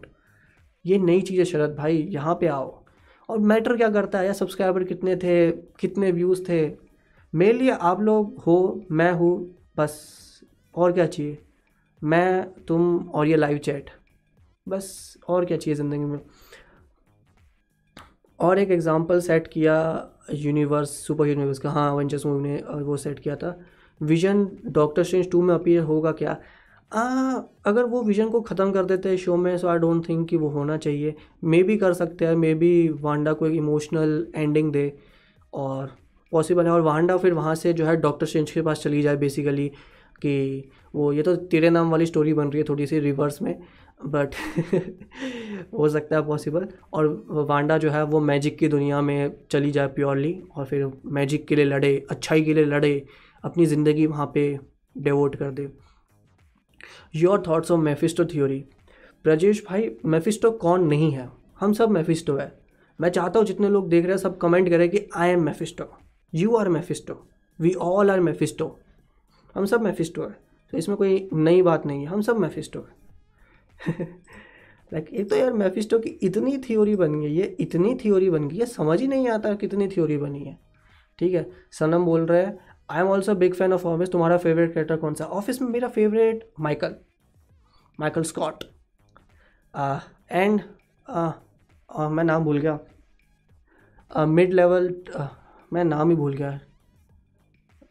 ये 0.85 0.99
नई 0.99 1.21
चीज़ 1.21 1.39
है 1.39 1.45
शरद 1.45 1.75
भाई, 1.77 1.97
यहाँ 2.11 2.35
पे 2.35 2.47
आओ। 2.47 2.85
और 3.29 3.39
मैटर 3.39 3.77
क्या 3.77 3.89
करता 3.91 4.19
है? 4.19 4.27
या 4.27 4.33
सब्सक्राइबर 4.33 4.85
कितने 4.85 5.17
थे? 5.17 5.51
कितने 5.81 6.11
व्यूज़ 6.13 6.43
थे? 6.49 6.61
मेरे 7.33 7.53
लिए 7.53 7.71
आप 7.71 8.01
लोग 8.01 8.39
हो, 8.47 8.85
मैं 8.91 9.11
हूँ, 9.13 9.35
बस। 9.77 10.41
और 10.75 10.93
क्या 10.93 11.07
चाहिए? 11.07 11.39
मैं, 12.03 12.53
तुम 12.69 13.09
और 13.09 13.27
ये 13.27 13.37
लाइव 13.37 13.59
चैट 13.59 13.91
बस, 14.67 15.17
और 15.29 15.45
क्या 15.45 15.57
चाहिए 15.57 15.75
ज़िंदगी 15.75 16.05
में? 16.05 16.21
और 18.39 18.59
एक 18.59 18.71
एग्ज़ाम्पल 18.71 19.21
सेट 19.21 19.47
किया 19.47 19.77
यूनिवर्स 20.33 20.91
सुपर 21.07 21.27
यूनिवर्स 21.27 21.59
का। 21.59 21.71
हाँ 21.71 21.95
वेंचर्स 21.97 22.27
मूवी 22.27 22.49
ने 22.49 22.57
वो 22.83 22.97
सेट 22.97 23.19
किया 23.19 23.37
था। 23.37 23.59
विजन 24.03 24.49
डॉक्टर 24.67 25.03
स्ट्रेंज 25.03 25.31
टू 25.31 25.43
में 25.43 25.55
अपीयर 25.55 25.83
होगा 25.83 26.13
क्या? 26.13 26.37
आ, 26.93 27.41
अगर 27.67 27.85
वो 27.85 28.03
विजन 28.03 28.29
को 28.31 28.41
ख़त्म 28.41 28.73
कर 28.73 28.85
देते 28.85 29.09
हैं 29.09 29.17
शो 29.17 29.37
में 29.37 29.57
सो 29.59 29.69
आई 29.69 29.79
डोंट 29.79 30.09
थिंक 30.09 30.29
कि 30.29 30.37
वो 30.37 30.49
होना 30.49 30.77
चाहिए। 30.77 31.15
मे 31.45 31.63
बी 31.63 31.77
कर 31.77 31.93
सकते 31.93 32.25
हैं 32.27 32.35
मे 32.37 32.55
बी 32.55 32.89
वांडा 33.01 33.33
को 33.33 33.47
एक 33.47 33.55
इमोशनल 33.55 34.27
एंडिंग 34.35 34.73
दे 34.73 34.93
और 35.53 35.97
पॉसिबल 36.33 36.65
है। 36.65 36.71
और 36.71 36.81
वांडा 36.81 37.17
फिर 37.17 37.35
वहाँ 37.35 37.55
से 37.55 37.73
जो 37.73 37.85
है 37.87 37.97
डॉक्टर 37.97 38.27
स्ट्रेंज 38.27 38.51
के 38.51 38.63
पास 38.63 38.83
चली 38.83 39.03
जाए 39.03 39.17
बेसिकली 39.17 39.69
कि 40.23 40.71
वो 40.95 41.13
ये 41.13 41.23
तो 41.23 41.37
तेरे 41.37 41.71
नाम 41.71 41.91
वाली 41.91 42.07
स्टोरी 42.07 42.35
बन 42.35 42.49
रही 42.49 42.59
है 42.59 42.65
थोड़ी 42.69 42.87
सी 42.87 42.99
रिवर्स 42.99 43.43
में 43.43 43.63
बट 44.07 44.35
हो 45.79 45.89
सकता 45.89 46.17
है 46.17 46.23
पॉसिबल 46.27 46.67
और 46.93 47.27
वांडा 47.31 47.79
जो 47.79 47.91
है 47.91 48.03
वो 48.05 48.21
मैजिक 48.21 48.59
की 48.59 48.69
दुनिया 48.69 49.01
में 49.01 49.33
चली 49.51 49.71
जाए 49.71 49.87
प्योरली 49.87 50.43
और 50.57 50.65
फिर 50.65 50.91
मैजिक 51.07 51.47
के 51.49 51.57
लिए 51.57 51.65
लड़े 51.65 52.07
अच्छाई 52.11 52.43
के 52.43 52.55
लिए 52.55 52.65
लड़े 52.65 53.07
अपनी 53.45 53.67
ज़िंदगी 53.67 54.07
वहाँ 54.07 54.31
पे 54.35 54.59
डिवोट 54.97 55.37
कर 55.37 55.51
दे। 55.51 55.69
Your 57.15 57.43
thoughts 57.49 57.71
of 57.71 57.81
Mephisto 57.81 58.25
theory 58.25 58.65
Brajesh 59.25 59.65
भाई 59.69 59.91
मेफिस्टो 60.07 60.51
कौन 60.51 60.85
नहीं 60.85 61.11
है? 61.13 61.29
हम 61.61 61.73
सब 61.73 61.91
मेफिस्टो 61.91 62.37
है। 62.37 62.53
मैं 62.99 63.09
चाहता 63.11 63.39
हूँ 63.39 63.47
जितने 63.47 63.69
लोग 63.69 63.89
देख 63.89 64.05
रहे 64.05 64.13
हैं 64.13 64.19
सब 64.19 64.39
कमेंट 64.39 64.69
करें 64.69 64.89
कि 64.91 65.09
I 65.17 65.31
am 65.31 65.43
Mephisto 65.45 65.91
you 66.33 66.57
are 66.57 66.69
Mephisto 66.69 67.23
we 67.59 67.73
all 67.75 68.11
are 68.11 68.21
Mephisto 68.21 68.77
हम 69.55 69.65
सब 69.67 69.83
मेफिस्टो 69.83 70.23
है। 70.23 70.37
तो 70.73 70.79
इसमें 70.79 70.97
कोई 70.99 71.29
नई 71.33 71.63
बात 71.63 71.87
नहीं 71.87 72.01
है। 72.01 72.07
हम 72.07 72.21
सब 72.21 72.37
मेफिस्टो 72.37 72.81
है। 72.81 72.99
लाइक 74.93 75.05
like, 75.05 75.21
एक 75.21 75.29
तो 75.31 75.37
यार 75.37 75.53
मेफिस्टो 75.53 75.99
की 75.99 76.09
इतनी 76.23 76.57
थ्योरी 76.59 76.95
बन 76.97 77.21
गई 77.21 77.37
है। 77.37 77.47
इतनी 77.61 77.95
थ्योरी 77.95 78.31
बन 78.31 78.49
गई 78.49 78.59
है। 78.59 78.67
समझ 78.67 79.01
ही 79.01 79.07
नहीं 79.09 79.29
आता 79.29 79.55
कितनी 79.55 79.89
थ्योरी 79.89 80.17
बनी 80.17 80.45
है। 80.45 80.59
ठीक 81.19 81.35
है? 81.35 81.47
सनम 81.73 82.05
बोल 82.05 82.27
रहे 82.27 82.45
हैं 82.45 82.59
I 82.91 83.01
am 83.01 83.09
also 83.09 83.35
big 83.35 83.55
fan 83.55 83.73
of 83.73 83.87
Office 83.87 84.11
तुम्हारा 84.13 84.37
फेवरेट 84.39 84.73
कैरेक्टर 84.75 84.97
कौन 84.97 85.15
सा? 85.15 85.25
ऑफ़िस 85.25 85.61
में 85.63 85.69
मेरा 85.69 85.89
favourite 85.89 86.49
Michael 86.61 86.95
Michael 88.01 88.23
Scott 88.23 88.65
and 90.31 90.61
मैं 92.11 92.25
नाम 92.25 92.45
भूल 92.45 92.59
गया. 92.59 92.79
मिड 94.27 94.53
लेवल 94.53 94.95
मैं 95.73 95.85
नाम 95.85 96.11
ही 96.11 96.17
भूल 96.17 96.35
गया. 96.35 96.59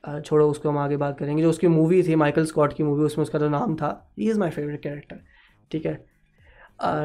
Uh, 0.09 0.21
छोड़ो 0.25 0.49
उसको 0.49 0.69
हम 0.69 0.77
आगे 0.77 0.97
बात 0.97 1.17
करेंगे. 1.19 1.41
जो 1.43 1.49
उसकी 1.49 1.67
मूवी 1.67 2.01
थी 2.03 2.15
माइकल 2.15 2.45
स्कॉट 2.45 2.73
की 2.73 2.83
मूवी 2.83 3.03
उसमें 3.05 3.23
उसका 3.23 3.39
जो 3.39 3.49
नाम 3.49 3.75
था. 3.75 3.89
He 4.19 4.29
is 4.29 4.39
my 4.39 4.49
favourite 4.49 4.81
character 4.83 5.19
ठीक 5.71 5.85
है? 5.85 6.05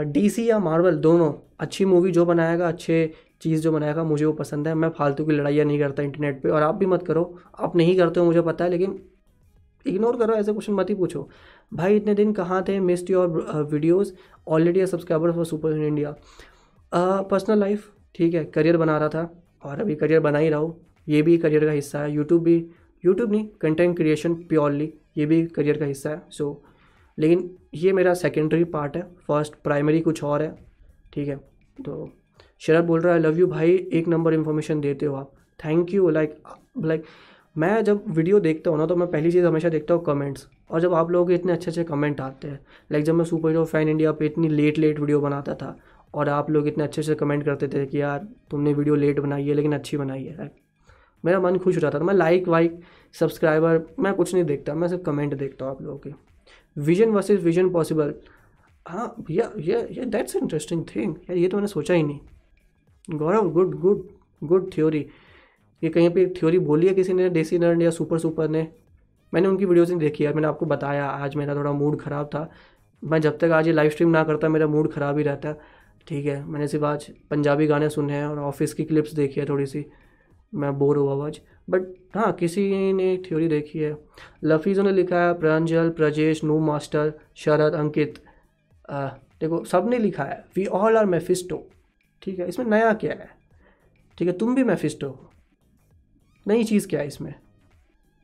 डी 0.04 0.28
सी 0.30 0.48
या 0.48 0.58
मार्वल 0.58 0.96
दोनों. 0.98 1.32
अच्छी 1.60 1.84
मूवी 1.84 2.10
जो 2.12 2.24
बनाएगा 2.26 2.68
अच्छे 2.68 3.12
चीज़ 3.44 3.62
जो 3.62 3.72
बनाएगा 3.72 4.04
मुझे 4.04 4.24
वो 4.24 4.32
पसंद 4.34 4.68
है। 4.68 4.74
मैं 4.74 4.88
फालतू 4.90 5.24
की 5.24 5.32
लड़ाइयाँ 5.32 5.66
नहीं 5.66 5.78
करता 5.78 6.02
इंटरनेट 6.02 6.42
पे। 6.42 6.48
और 6.48 6.62
आप 6.62 6.74
भी 6.74 6.86
मत 6.86 7.06
करो। 7.06 7.24
आप 7.58 7.76
नहीं 7.76 7.96
करते 7.98 8.20
हो 8.20 8.26
मुझे 8.26 8.40
पता 8.42 8.64
है 8.64 8.70
लेकिन 8.70 9.00
इग्नोर 9.86 10.16
करो 10.16 10.34
ऐसे 10.34 10.52
क्वेश्चन 10.52 10.72
मत 10.72 10.90
ही 10.90 10.94
पूछो। 10.94 11.28
भाई 11.72 11.96
इतने 11.96 12.14
दिन 12.14 12.32
कहाँ 12.32 12.62
थे? 12.68 12.78
Missed 12.80 13.10
your 13.10 13.66
videos 13.72 14.12
already 14.48 14.80
a 14.80 14.86
subscriber 14.86 15.32
for 15.32 15.44
super 15.44 15.72
in 15.72 15.84
India 15.84 16.14
personal 16.92 17.58
life 17.58 17.90
ठीक 18.14 18.34
है 18.34 18.44
करियर 18.46 18.76
बना 18.76 18.96
रहा 18.98 19.08
था। 19.08 19.30
और 19.64 19.80
अभी 19.80 19.94
करियर 19.94 20.20
बना 20.20 20.38
ही 20.38 20.48
रहा 20.48 20.58
हूँ। 20.60 20.80
ये 21.08 21.22
भी 21.22 21.36
करियर 21.38 21.64
का 21.64 21.72
हिस्सा 21.72 21.98
है। 21.98 22.12
यूट्यूब 22.12 22.42
भी 22.42 22.56
यूट्यूब 23.04 23.32
नहीं 23.32 23.46
कंटेंट 23.60 23.96
क्रिएशन 23.96 24.34
प्योरली 24.44 24.92
ये 25.16 25.26
भी 25.26 25.44
करियर 25.46 25.78
का 25.78 25.84
हिस्सा 25.84 26.10
है। 26.10 26.22
सो 26.30 26.44
so, 26.44 26.72
लेकिन 27.18 27.50
ये 27.74 27.92
मेरा 27.92 28.14
सेकेंडरी 28.14 28.64
पार्ट 28.66 28.96
है। 28.96 29.02
फ़र्स्ट 29.28 29.54
प्राइमरी 29.64 30.00
कुछ 30.00 30.22
और 30.24 30.42
है। 30.42 30.54
ठीक 31.12 31.28
है 31.28 31.36
तो 31.78 32.08
शरद 32.62 32.84
बोल 32.84 33.00
रहा 33.00 33.12
है 33.12 33.18
आई 33.18 33.24
लव 33.24 33.38
यू 33.38 33.46
भाई, 33.46 33.70
एक 33.92 34.08
नंबर 34.08 34.34
इन्फॉर्मेशन 34.34 34.80
देते 34.80 35.06
हो 35.06 35.14
आप। 35.14 35.32
थैंक 35.60 35.94
यू 35.94 36.10
लाइक 36.10 36.36
लाइक 36.80 37.04
मैं 37.56 37.82
जब 37.84 38.04
वीडियो 38.08 38.38
देखता 38.40 38.70
हूँ 38.70 38.78
ना 38.78 38.86
तो 38.86 38.96
मैं 38.96 39.10
पहली 39.10 39.30
चीज़ 39.32 39.46
हमेशा 39.46 39.68
देखता 39.68 39.94
हूँ 39.94 40.04
कमेंट्स 40.04 40.46
और 40.70 40.80
जब 40.80 40.94
आप 40.94 41.10
लोगों 41.10 41.26
के 41.26 41.34
इतने 41.34 41.52
अच्छे 41.52 41.70
अच्छे 41.70 41.84
कमेंट 41.84 42.20
आते 42.20 42.48
हैं 42.48 42.58
लाइक 42.92 43.04
जब 43.04 43.14
मैं 43.14 43.24
सुपर 43.24 43.48
हीरो 43.48 43.64
फ़ैन 43.64 43.88
इंडिया 43.88 44.12
पे 44.12 44.26
इतनी 44.26 44.48
लेट 44.48 44.78
लेट 44.78 45.00
वीडियो 45.00 45.20
बनाता 45.20 45.54
था, 45.54 45.76
और 46.14 46.28
आप 46.28 46.50
लोग 46.50 46.66
इतने 46.68 46.84
अच्छे 46.84 47.02
से 47.02 47.14
कमेंट 47.14 47.44
करते 47.44 47.68
थे 47.68 47.84
कि 47.86 48.00
यार, 48.00 48.26
तुमने 48.50 48.72
वीडियो 48.74 48.94
लेट 48.96 49.20
बनाई 49.20 49.46
है, 49.46 49.54
लेकिन 49.54 49.72
अच्छी 49.74 49.96
बनाई 49.96 50.24
है 50.24 50.50
मेरा 51.24 51.40
मन 51.40 51.56
खुश 51.58 51.76
हो 51.76 51.80
जाता 51.80 51.98
था। 51.98 52.04
मैं 52.04 52.14
लाइक 52.14 52.48
वाइक 52.48 52.80
सब्सक्राइबर 53.14 53.80
मैं 53.98 54.12
कुछ 54.14 54.34
नहीं 54.34 54.44
देखता, 54.44 54.74
मैं 54.74 54.88
सिर्फ़ 54.88 55.02
कमेंट 55.04 55.34
देखता 55.34 55.64
हूँ 55.64 55.74
आप 55.74 55.82
लोगों 55.82 55.98
के। 55.98 56.10
विजन 56.76 57.10
वर्सेज 57.10 57.42
विजन 57.44 57.70
पॉसिबल 57.70 58.14
हाँ 58.86 59.14
भैया, 59.20 59.50
ये 59.58 59.88
ये 59.92 60.04
दैट्स 60.06 60.36
इंटरेस्टिंग 60.36 60.84
थिंग 60.86 61.14
यार, 61.20 61.36
ये 61.36 61.48
तो 61.48 61.56
मैंने 61.56 61.68
सोचा 61.68 61.94
ही 61.94 62.02
नहीं। 62.02 62.20
Gaurav 63.08 63.50
good 63.52 63.74
good 63.80 64.06
good 64.42 64.70
theory 64.74 65.06
ये 65.82 65.88
कहीं 65.90 66.10
पे 66.10 66.26
थ्योरी 66.36 66.58
बोली 66.58 66.86
है 66.86 66.94
किसी 66.94 67.12
ने 67.12 67.28
डेसी 67.30 67.58
नर्ड 67.58 67.82
या 67.82 67.90
सुपर 67.90 68.18
सुपर 68.18 68.48
ने? 68.48 68.66
मैंने 69.32 69.48
उनकी 69.48 69.64
वीडियोस 69.64 69.88
नहीं 69.88 69.98
देखी 69.98 70.24
यार 70.24 70.34
मैंने 70.34 70.48
आपको 70.48 70.66
बताया 70.66 71.06
आज 71.06 71.34
मेरा 71.36 71.54
थोड़ा 71.54 71.72
मूड 71.72 72.00
ख़राब 72.00 72.26
था। 72.26 72.48
मैं 73.02 73.20
जब 73.20 73.38
तक 73.38 73.50
आज 73.50 73.66
ये 73.66 73.72
लाइव 73.72 73.90
स्ट्रीम 73.90 74.10
ना 74.10 74.22
करता 74.24 74.48
मेरा 74.48 74.66
मूड 74.66 74.90
ख़राब 74.92 75.18
ही 75.18 75.24
रहता। 75.24 75.52
ठीक 76.06 76.26
है 76.26 76.44
मैंने 76.44 76.68
सिर्फ़ 76.68 76.84
आज 76.84 77.08
पंजाबी 77.30 77.66
गाने 77.66 77.88
सुने 77.88 78.12
हैं 78.12 78.26
और 78.26 78.38
ऑफ़िस 78.38 78.74
की 78.74 78.84
क्लिप्स 78.84 79.12
देखी 79.14 79.40
है 79.40 79.46
थोड़ी 79.48 79.66
सी। 79.66 79.84
मैं 80.52 80.72
बोर 80.78 80.96
हुआ 80.96 81.26
आज। 81.26 81.40
बट 81.70 81.94
हाँ 82.14 82.32
किसी 82.32 82.92
ने 82.92 83.16
थ्योरी 83.26 83.48
देखी 83.48 83.78
है। 83.78 83.96
लफीज़ों 84.44 84.84
ने 84.84 84.92
लिखा 84.92 85.26
है 85.26 85.34
प्रांजल 85.38 85.90
प्रजेश 85.90 86.44
नू 86.44 86.58
मास्टर 86.60 87.12
शरद 87.36 87.74
अंकित 87.74 88.18
आ, 88.88 89.06
देखो 89.06 89.64
सबने 89.64 89.98
लिखा 89.98 90.24
है। 90.24 90.44
वी 90.56 90.66
ऑल 90.66 90.96
आर 90.96 91.06
मेफिस्टो 91.06 91.64
ठीक 92.24 92.38
है, 92.38 92.48
इसमें 92.48 92.66
नया 92.66 92.92
क्या 92.94 93.12
है? 93.12 93.28
ठीक 94.18 94.28
है, 94.28 94.34
तुम 94.34 94.54
भी 94.54 94.64
मेफिस्टो 94.64 95.08
हो। 95.08 95.30
नई 96.46 96.64
चीज़ 96.64 96.88
क्या 96.88 97.00
है 97.00 97.06
इसमें? 97.06 97.34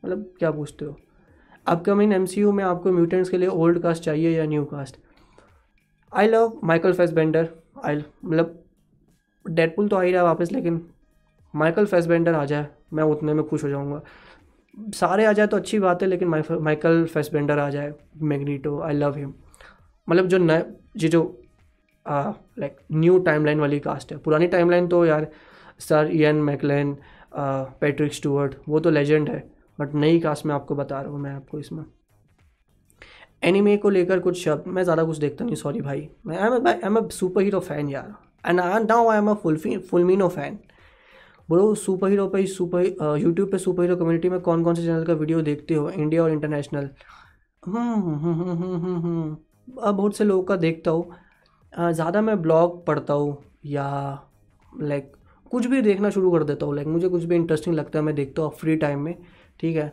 मतलब 0.03 0.33
क्या 0.39 0.51
पूछते 0.51 0.85
हो? 0.85 0.95
अपकमिंग 1.67 2.13
एम 2.13 2.25
सी 2.25 2.41
यू 2.41 2.51
में 2.51 2.63
आपको 2.63 2.91
म्यूटेंट्स 2.91 3.29
के 3.29 3.37
लिए 3.37 3.47
ओल्ड 3.49 3.81
कास्ट 3.81 4.03
चाहिए 4.03 4.37
या 4.37 4.45
new 4.45 4.63
cast 4.65 4.97
I 6.11 6.27
love 6.27 6.59
Michael 6.63 6.93
Fassbender 7.11 7.49
I 7.85 8.03
मतलब 8.25 8.57
डेडपुल 9.45 9.87
तो 9.87 9.95
आ 9.95 10.01
ही 10.01 10.11
रहा 10.11 10.23
वापस, 10.23 10.51
लेकिन 10.51 10.81
माइकल 11.53 11.85
फेसबेंडर 11.85 12.33
आ 12.33 12.43
जाए, 12.45 12.67
मैं 12.93 13.03
उतने 13.03 13.33
में 13.33 13.43
खुश 13.47 13.63
हो 13.63 13.69
जाऊँगा। 13.69 14.01
सारे 14.95 15.25
आ 15.25 15.31
जाए 15.33 15.47
तो 15.47 15.57
अच्छी 15.57 15.79
बात 15.79 16.01
है, 16.01 16.07
लेकिन 16.07 16.27
माइकल 16.27 17.05
फेसबेंडर 17.05 17.59
आ 17.59 17.69
जाए 17.69 17.93
मैग्नीटो 18.17 18.79
आई 18.79 18.93
लव 18.93 19.15
हिम 19.17 19.33
मतलब 20.07 20.27
जो 20.27 20.37
नए, 20.37 20.63
ये 20.97 21.09
जो 21.09 21.40
लाइक 22.05 22.77
न्यू 22.93 23.17
टाइमलाइन 23.21 23.59
वाली 23.59 23.79
कास्ट 23.79 24.11
है। 24.11 24.17
पुरानी 24.19 24.47
टाइमलाइन 24.47 24.87
तो 24.87 25.05
यार 25.05 25.27
sir 25.79 26.09
Ian 26.13 26.35
McKellen 26.43 26.95
Patrick 27.35 28.13
Stewart 28.13 28.55
वो 28.69 28.79
तो 28.79 28.89
लेजेंड 28.89 29.29
है। 29.29 29.43
बट 29.79 29.93
नई 29.95 30.19
कास्ट 30.19 30.45
में 30.45 30.53
आपको 30.55 30.75
बता 30.75 31.01
रहा 31.01 31.11
हूँ, 31.11 31.19
मैं 31.19 31.33
आपको 31.33 31.59
इसमें। 31.59 31.83
एनिमे 33.43 33.75
को 33.77 33.89
लेकर 33.89 34.19
कुछ 34.19 34.43
शब्द, 34.43 34.67
मैं 34.67 34.83
ज़्यादा 34.83 35.03
कुछ 35.03 35.17
देखता 35.17 35.45
नहीं 35.45 35.55
सॉरी 35.55 35.81
भाई। 35.81 36.07
मैं 36.25 36.37
I 36.37 36.79
am 36.83 36.95
a 36.95 37.07
superhero 37.41 37.59
fan 37.61 37.89
यार। 37.89 38.13
And 38.45 38.59
I 38.59 38.83
now 38.83 39.09
I 39.09 39.17
am 39.17 39.29
a 39.29 39.33
full 39.35 39.57
फुलमीनो 39.57 40.27
fan 40.29 40.59
बोलो 41.49 41.73
सुपर 41.75 42.09
हीरो 42.09 42.27
पे 42.27 42.45
सुपर 42.47 42.83
यूट्यूब 43.19 43.49
पे 43.51 43.57
सुपर 43.57 43.83
हीरो 43.83 43.95
कम्युनिटी 43.95 44.29
में 44.29 44.39
कौन 44.41 44.63
कौन 44.63 44.75
से 44.75 44.83
चैनल 44.83 45.03
का 45.05 45.13
वीडियो 45.13 45.41
देखते 45.41 45.73
हो? 45.73 45.89
इंडिया 45.89 46.23
और 46.23 46.31
इंटरनेशनल 46.31 46.89
बहुत 49.67 50.15
से 50.17 50.23
लोगों 50.23 50.43
का 50.43 50.55
देखता 50.57 50.91
हूँ। 50.91 51.09
ज़्यादा 51.73 52.21
मैं 52.21 52.41
ब्लॉग 52.41 52.85
पढ़ता 52.85 53.13
हूँ 53.13 53.37
या 53.65 53.87
लाइक 54.73 55.11
कुछ 55.51 55.65
भी 55.65 55.81
देखना 55.81 56.09
शुरू 56.09 56.31
कर 56.31 56.43
देता 56.43 56.65
हूँ 56.65 56.75
लाइक 56.75 56.87
मुझे 56.87 57.09
कुछ 57.09 57.23
भी 57.23 57.35
इंटरेस्टिंग 57.35 57.75
लगता 57.75 57.99
है 57.99 58.05
मैं 58.05 58.15
देखता 58.15 58.41
हूँ 58.41 58.51
फ्री 58.51 58.75
टाइम 58.75 58.99
में 58.99 59.15
ठीक 59.59 59.75
है? 59.75 59.91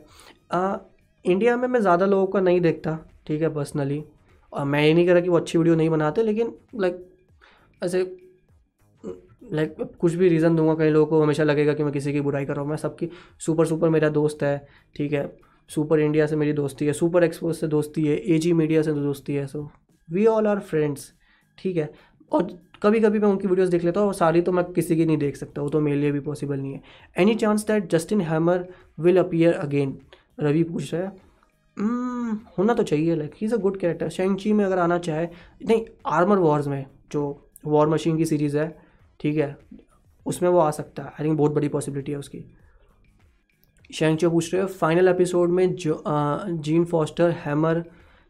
आ, 0.52 0.76
इंडिया 1.24 1.56
में 1.56 1.68
मैं 1.68 1.80
ज़्यादा 1.80 2.06
लोगों 2.06 2.26
का 2.26 2.40
नहीं 2.40 2.60
देखता 2.60 2.98
ठीक 3.26 3.42
है 3.42 3.48
पर्सनली 3.54 4.02
और 4.52 4.64
मैं 4.64 4.82
ये 4.84 4.94
नहीं 4.94 5.06
कह 5.06 5.12
रहा 5.12 5.20
कि 5.20 5.28
वो 5.28 5.36
अच्छी 5.36 5.58
वीडियो 5.58 5.74
नहीं 5.74 5.90
बनाते 5.90 6.22
लेकिन 6.22 6.54
लाइक 6.74 7.04
ऐसे 7.82 8.02
लाइक 9.52 9.76
कुछ 10.00 10.14
भी 10.14 10.28
रीज़न 10.28 10.56
दूँगा 10.56 10.74
कई 10.74 10.90
लोगों 10.90 11.06
को 11.06 11.22
हमेशा 11.22 11.44
लगेगा 11.44 11.74
कि 11.74 11.82
मैं 11.82 11.92
किसी 11.92 12.12
की 12.12 12.20
बुराई 12.20 12.44
कर 12.44 12.52
रहा 12.52 12.62
हूँ 12.62 12.70
मैं 12.70 12.76
सबकी 12.76 13.08
सुपर 13.40 13.66
सुपर 13.66 13.88
मेरा 13.88 14.08
दोस्त 14.08 14.42
है 14.42 14.66
ठीक 14.96 15.12
है? 15.12 15.36
सुपर 15.70 16.00
इंडिया 16.00 16.26
से 16.26 16.36
मेरी 16.36 16.52
दोस्ती 16.52 16.86
है 16.86 16.92
सुपर 16.92 17.24
एक्सपोज 17.24 17.54
से 17.56 17.66
दोस्ती 17.66 18.04
है 18.04 18.16
ए 18.16 18.38
जी 18.38 18.52
मीडिया 18.52 18.82
से 18.82 18.92
दोस्ती 18.92 19.34
है 19.34 19.46
so 19.46 19.68
we 20.08 20.26
all 20.26 20.46
are 20.46 20.60
friends 20.60 21.12
ठीक 21.58 21.76
है। 21.76 21.90
और 22.32 22.48
कभी 22.82 23.00
कभी 23.00 23.18
मैं 23.18 23.28
उनकी 23.28 23.48
वीडियोस 23.48 23.68
देख 23.68 23.84
लेता 23.84 24.00
हूँ 24.00 24.08
और 24.08 24.14
सारी 24.14 24.40
तो 24.40 24.52
मैं 24.52 24.64
किसी 24.64 24.96
की 24.96 25.06
नहीं 25.06 25.16
देख 25.18 25.36
सकता 25.36 25.62
वो 25.62 25.68
तो 25.68 25.80
मेरे 25.80 25.96
लिए 25.96 26.12
भी 26.12 26.20
पॉसिबल 26.20 26.58
नहीं 26.58 26.72
है। 26.72 26.82
Any 27.16 27.34
chance 27.34 27.66
that 27.66 27.90
Justin 27.90 28.20
Hammer 28.20 28.68
will 29.00 29.18
appear 29.18 29.52
again 29.54 29.98
Ravi 30.40 30.62
पूछ 30.62 30.94
रहा 30.94 31.02
है। 31.02 31.26
Hmm, 31.76 32.36
होना 32.58 32.74
तो 32.74 32.82
चाहिए 32.82 33.14
like 33.16 33.32
he 33.34 33.46
is 33.46 33.54
a 33.54 33.56
good 33.56 33.76
character 33.76 34.08
Shang Chi 34.08 34.52
में 34.52 34.64
अगर 34.64 34.78
आना 34.78 34.98
चाहे 34.98 35.26
नहीं 35.66 35.84
आर्मर 36.06 36.38
वॉर्स 36.38 36.66
में 36.66 36.84
जो 37.12 37.22
वॉर 37.66 37.88
मशीन 37.88 38.16
की 38.16 38.24
सीरीज़ 38.24 38.56
है 38.58 38.66
ठीक 39.20 39.36
है 39.36 39.56
उसमें 40.26 40.48
वो 40.50 40.58
आ 40.58 40.70
सकता 40.70 41.02
है। 41.02 41.08
आई 41.10 41.24
थिंक 41.24 41.36
बहुत 41.38 41.52
बड़ी 41.52 41.68
पॉसिबिलिटी 41.68 42.12
है 42.12 42.18
उसकी। 42.18 42.44
शेंगचो 43.90 44.30
पूछ 44.30 44.52
रहे 44.54 44.62
हो 44.62 44.68
फाइनल 44.68 45.08
एपिसोड 45.08 45.50
में 45.50 45.74
जो 45.74 46.02
जीन 46.06 46.84
फॉस्टर 46.84 47.30
हैमर 47.44 47.84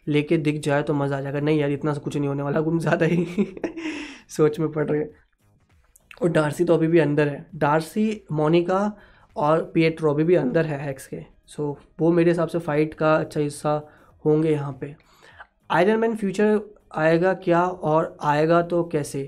लेके 0.09 0.37
दिख 0.39 0.61
जाए 0.63 0.83
तो 0.83 0.95
मज़ा 0.95 1.17
आ 1.17 1.21
जाएगा। 1.21 1.41
नहीं 1.41 1.59
यार, 1.61 1.71
इतना 1.71 1.93
सा 1.93 2.01
कुछ 2.01 2.17
नहीं 2.17 2.29
होने 2.29 2.43
वाला, 2.43 2.61
गुम 2.61 2.79
ज़्यादा 2.79 3.07
ही 3.07 3.27
सोच 4.29 4.59
में 4.61 4.71
पड़ 4.73 4.87
रहे 4.91 5.05
और 6.23 6.29
डार्सी 6.31 6.65
तो 6.65 6.75
अभी 6.75 6.87
भी 6.89 6.99
अंदर 6.99 7.29
है। 7.29 7.47
डार्सी, 7.57 8.23
मोनिका 8.33 8.81
और 9.37 9.63
पिएट्रो 9.75 10.13
अभी 10.13 10.25
भी 10.25 10.35
अंदर 10.37 10.67
है 10.67 10.79
हैक्स 10.81 11.07
के। 11.07 11.23
सो 11.47 11.77
वो 12.01 12.11
मेरे 12.13 12.31
हिसाब 12.31 12.49
से 12.49 12.59
फाइट 12.61 12.95
का 12.95 13.15
अच्छा 13.17 13.41
हिस्सा 13.41 13.81
होंगे 14.25 14.51
यहाँ 14.51 14.73
पे। 14.81 14.95
आयरन 15.71 15.99
मैन 15.99 16.17
फ्यूचर 16.17 16.61
आएगा 16.97 17.33
क्या 17.37 17.63
और 17.63 18.17
आएगा 18.23 18.61
तो 18.63 18.83
कैसे? 18.93 19.23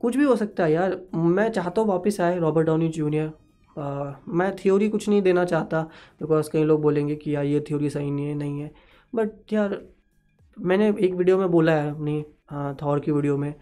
कुछ 0.00 0.16
भी 0.16 0.24
हो 0.24 0.36
सकता 0.36 0.64
है 0.64 0.72
यार। 0.72 1.00
मैं 1.14 1.48
चाहता 1.50 1.80
हूँ 1.80 1.88
वापस 1.88 2.20
आए 2.20 2.38
रॉबर्ट 2.38 2.66
डाउनी 2.66 2.88
जूनियर 2.90 3.32
मैं 3.76 4.54
थ्योरी 4.56 4.88
कुछ 4.88 5.08
नहीं 5.08 5.20
देना 5.22 5.44
चाहता 5.44 5.80
बिकॉज़ 6.20 6.50
कई 6.50 6.64
लोग 6.64 6.80
बोलेंगे 6.82 7.14
कि 7.16 7.34
यार 7.34 7.44
ये 7.44 7.60
थ्योरी 7.68 7.90
सही 7.90 8.10
नहीं 8.10 8.26
है 8.26 8.34
नहीं 8.34 8.60
है। 8.60 8.70
बट 9.16 9.52
यार, 9.52 9.80
मैंने 10.56 10.88
एक 11.00 11.14
वीडियो 11.14 11.38
में 11.38 11.50
बोला 11.50 11.72
है 11.72 11.90
अपनी 11.90 12.22
थॉर 12.82 13.00
की 13.00 13.12
वीडियो 13.12 13.36
में 13.36 13.52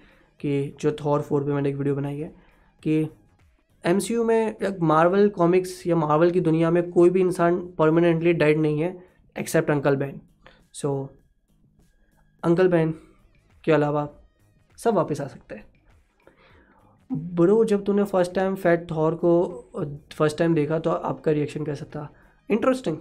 कि 0.40 0.76
जो 0.80 0.92
थॉर 1.04 1.22
फोर 1.22 1.44
पे 1.44 1.52
मैंने 1.52 1.68
एक 1.68 1.76
वीडियो 1.76 1.94
बनाई 1.94 2.18
है 2.18 2.28
कि 2.82 3.08
एमसीयू 3.84 4.24
में 4.24 4.56
मार्वल 4.82 5.28
कॉमिक्स 5.28 5.86
या 5.86 5.96
मार्वल 5.96 6.30
की 6.30 6.40
दुनिया 6.40 6.70
में 6.70 6.90
कोई 6.90 7.10
भी 7.10 7.20
इंसान 7.20 7.58
परमानेंटली 7.78 8.32
डेड 8.32 8.58
नहीं 8.58 8.80
है 8.80 8.96
except 9.36 9.70
uncle 9.70 9.96
Ben 9.96 10.20
so 10.72 10.90
uncle 12.42 12.68
Ben 12.68 12.94
के 13.64 13.72
अलावा 13.72 14.08
सब 14.78 14.94
वापस 14.94 15.20
आ 15.20 15.26
सकते 15.26 15.54
हैं। 15.54 15.64
ब्रो 17.10 17.64
जब 17.64 17.84
तूने 17.84 18.04
फ़र्स्ट 18.04 18.34
टाइम 18.34 18.54
फैट 18.54 18.90
थॉर 18.90 19.14
को 19.14 19.32
फ़र्स्ट 20.12 20.38
टाइम 20.38 20.54
देखा 20.54 20.78
तो 20.78 20.90
आपका 20.90 21.32
रिएक्शन 21.32 21.64
कैसा 21.64 21.84
था? 21.84 22.08
Interesting 22.50 22.96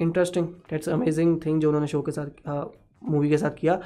interesting 0.00 0.46
that's 0.70 0.88
amazing 0.88 1.38
thing 1.46 1.60
जो 1.60 1.68
उन्होंने 1.68 1.86
शो 1.86 2.02
के 2.02 2.12
साथ 2.12 2.48
मूवी 3.02 3.28
के 3.28 3.38
साथ 3.38 3.50
किया। 3.50 3.80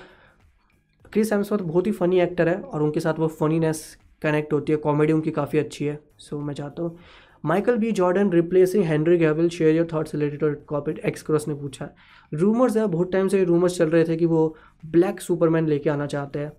क्रिस 1.12 1.32
एम्सवर्थ 1.32 1.62
बहुत 1.62 1.86
ही 1.86 1.92
फ़नी 1.92 2.20
एक्टर 2.20 2.48
है 2.48 2.54
और 2.56 2.82
उनके 2.82 3.00
साथ 3.00 3.18
वो 3.18 3.26
फनीनेस 3.30 3.84
कनेक्ट 4.22 4.52
होती 4.52 4.72
है। 4.72 4.78
कॉमेडी 4.78 5.12
उनकी 5.12 5.30
काफ़ी 5.30 5.58
अच्छी 5.58 5.84
है। 5.84 5.98
सो 6.18 6.36
so, 6.36 6.42
मैं 6.42 6.54
चाहता 6.54 6.82
हूँ 6.82 6.96
Michael 7.44 7.76
B 7.76 7.90
Jordan 7.92 8.30
replacing 8.30 8.84
Henry 8.84 9.16
Cavill 9.18 9.48
share 9.48 9.76
your 9.76 9.86
thoughts 9.92 10.14
related 10.14 10.64
कॉपिट 10.66 10.98
X 10.98 11.22
cross 11.22 11.46
ने 11.48 11.54
पूछा। 11.54 11.88
रूमर्स 12.34 12.76
है 12.76 12.86
बहुत 12.86 13.12
टाइम 13.12 13.28
से 13.28 13.42
रूमर्स 13.44 13.76
चल 13.78 13.88
रहे 13.88 14.04
थे 14.04 14.16
कि 14.16 14.26
वो 14.26 14.56
ब्लैक 14.86 15.20
सुपरमैन 15.20 15.66
लेके 15.66 15.90
आना 15.90 16.06
चाहते 16.06 16.38
हैं। 16.38 16.52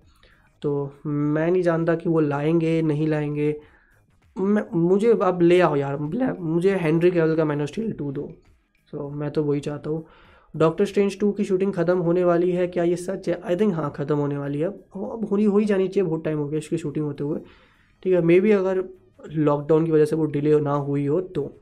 तो 0.62 0.92
मैं 1.06 1.50
नहीं 1.50 1.62
जानता 1.62 1.94
कि 1.94 2.08
वो 2.08 2.20
लाएँगे 2.20 2.80
नहीं 2.82 3.06
लाएँगे। 3.06 3.54
मैं 4.36 4.64
मुझे 4.74 5.12
अब 5.22 5.42
ले 5.42 5.60
आओ 5.60 5.76
यार 5.76 5.96
मुझे 5.96 6.76
हेनरी 6.76 7.10
केवल 7.10 7.36
का 7.36 7.44
मैन 7.44 7.62
ऑफ़ 7.62 7.68
स्टील 7.68 7.92
टू 7.92 8.12
दो। 8.12 8.30
सो 8.92 9.08
मैं 9.10 9.30
तो 9.30 9.42
वही 9.44 9.60
चाहता 9.60 9.90
हूँ। 9.90 10.04
डॉक्टर 10.54 10.84
स्ट्रेंज 10.86 11.18
टू 11.20 11.30
की 11.32 11.44
शूटिंग 11.44 11.72
ख़त्म 11.74 11.98
होने 11.98 12.24
वाली 12.24 12.50
है, 12.50 12.66
क्या 12.68 12.84
ये 12.84 12.96
सच 12.96 13.28
है? 13.28 13.40
आई 13.42 13.56
थिंक 13.56 13.74
हाँ 13.74 13.92
ख़त्म 13.96 14.16
होने 14.16 14.36
वाली 14.38 14.60
है। 14.60 14.66
अब 14.66 15.26
होनी, 15.30 15.44
हो 15.44 15.58
ही 15.58 15.64
जानी 15.66 15.88
चाहिए 15.88 16.08
बहुत 16.08 16.24
टाइम 16.24 16.38
हो 16.38 16.46
गया 16.48 16.58
इसकी 16.58 16.78
शूटिंग 16.78 17.04
होते 17.06 17.24
हुए। 17.24 17.40
ठीक 18.02 18.12
है 18.14 18.20
मे 18.22 18.40
बी 18.40 18.50
अगर 18.52 18.82
लॉकडाउन 19.30 19.86
की 19.86 19.92
वजह 19.92 20.04
से 20.04 20.16
वो 20.16 20.24
डिले 20.26 20.58
ना 20.60 20.72
हुई 20.72 21.06
हो 21.06 21.20
तो। 21.20 21.52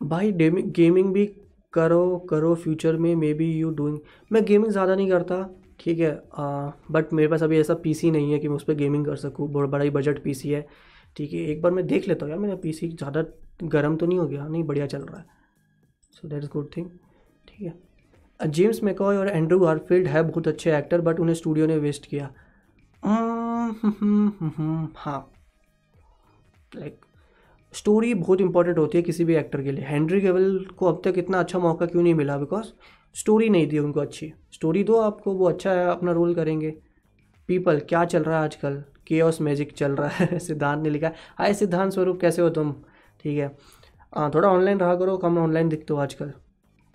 भाई 0.00 0.32
गेमिंग 0.32 1.12
भी 1.12 1.26
करो 1.72 2.16
करो 2.30 2.54
फ्यूचर 2.54 2.96
में 2.96 3.14
मे 3.16 3.32
बी 3.34 3.50
यू 3.52 3.70
डूइंग 3.72 3.98
मैं 4.30 4.44
गेमिंग 4.44 4.72
ज़्यादा 4.72 4.94
नहीं 4.94 5.08
करता, 5.10 5.48
ठीक 5.80 5.98
है 5.98 6.10
बट 6.90 7.12
मेरे 7.12 7.28
पास 7.28 7.42
अभी 7.42 7.58
ऐसा 7.60 7.74
पीसी 7.84 8.10
नहीं 8.10 8.32
है 8.32 8.38
कि 8.38 8.48
मैं 8.48 8.56
उस 8.56 8.64
पर 8.64 8.74
गेमिंग 8.74 9.06
कर 9.06 9.16
सकूँ, 9.16 9.48
बहुत 9.48 9.70
बड़ा 9.70 9.84
ही 9.84 9.90
बजट 9.90 10.22
पीसी 10.24 10.50
है। 10.50 10.66
ठीक 11.16 11.32
है, 11.32 11.40
एक 11.40 11.62
बार 11.62 11.72
मैं 11.72 11.86
देख 11.86 12.08
लेता 12.08 12.26
हूँ 12.26 12.30
यार, 12.30 12.40
मेरा 12.40 12.56
पीसी 12.56 12.88
ज़्यादा 12.88 13.24
गर्म 13.64 13.96
तो 13.96 14.06
नहीं 14.06 14.18
हो 14.18 14.26
गया, 14.26 14.46
नहीं, 14.48 14.62
बढ़िया 14.64 14.86
चल 14.86 15.02
रहा 15.02 15.18
है। 15.18 15.26
So 16.14 16.28
that 16.28 16.42
is 16.42 16.50
good 16.50 16.70
thing 16.76 16.86
ठीक 17.48 17.60
है? 17.60 17.74
जेम्स 18.50 18.82
मैकॉय 18.82 19.16
और 19.16 19.28
एंड्रू 19.28 19.60
गारफील्ड 19.60 20.08
है, 20.08 20.22
बहुत 20.22 20.48
अच्छे 20.48 20.76
एक्टर 20.76 21.00
बट 21.00 21.20
उन्हें 21.20 21.34
स्टूडियो 21.34 21.66
ने 21.66 21.76
वेस्ट 21.76 22.06
किया। 22.06 22.34
हाँ। 24.96 25.32
लाइक 26.76 26.96
स्टोरी 27.72 28.14
बहुत 28.14 28.40
इंपॉर्टेंट 28.40 28.78
होती 28.78 28.98
है 28.98 29.02
किसी 29.02 29.24
भी 29.24 29.34
एक्टर 29.34 29.62
के 29.62 29.72
लिए। 29.72 29.84
हेनरी 29.84 30.20
केवल 30.20 30.66
को 30.78 30.86
अब 30.86 31.02
तक 31.04 31.14
इतना 31.18 31.38
अच्छा 31.38 31.58
मौका 31.58 31.86
क्यों 31.86 32.02
नहीं 32.02 32.14
मिला? 32.14 32.38
बिकॉज़ 32.38 32.66
स्टोरी 33.14 33.48
नहीं 33.48 33.66
दी 33.66 33.78
उनको 33.78 34.00
अच्छी। 34.00 34.32
स्टोरी 34.52 34.84
दो 34.84 34.94
आपको, 35.00 35.32
वो 35.32 35.48
अच्छा 35.48 35.72
है, 35.72 35.86
अपना 35.86 36.12
रोल 36.12 36.34
करेंगे। 36.34 36.74
पीपल 37.46 37.80
क्या 37.80 38.04
चल 38.04 38.22
रहा 38.22 38.38
है 38.38 38.44
आजकल? 38.44 38.84
के 39.06 39.22
मैजिक 39.44 39.72
चल 39.72 39.92
रहा 39.92 40.08
है। 40.08 40.38
सिद्धांत 40.38 40.82
ने 40.82 40.90
लिखा 40.90 41.06
है। 41.06 41.14
हाय 41.38 41.54
सिद्धांत 41.54 41.92
स्वरूप, 41.92 42.20
कैसे 42.20 42.42
हो 42.42 42.50
तुम? 42.50 42.72
ठीक 43.20 43.38
हाँ। 43.38 43.58
थोड़ा 44.16 44.48
ऑनलाइन 44.48 44.78
रहा 44.78 44.94
करो, 44.96 45.16
कम 45.16 45.38
ऑनलाइन 45.38 45.68
दिखते 45.68 45.94
हो 45.94 46.00
आजकल। 46.00 46.32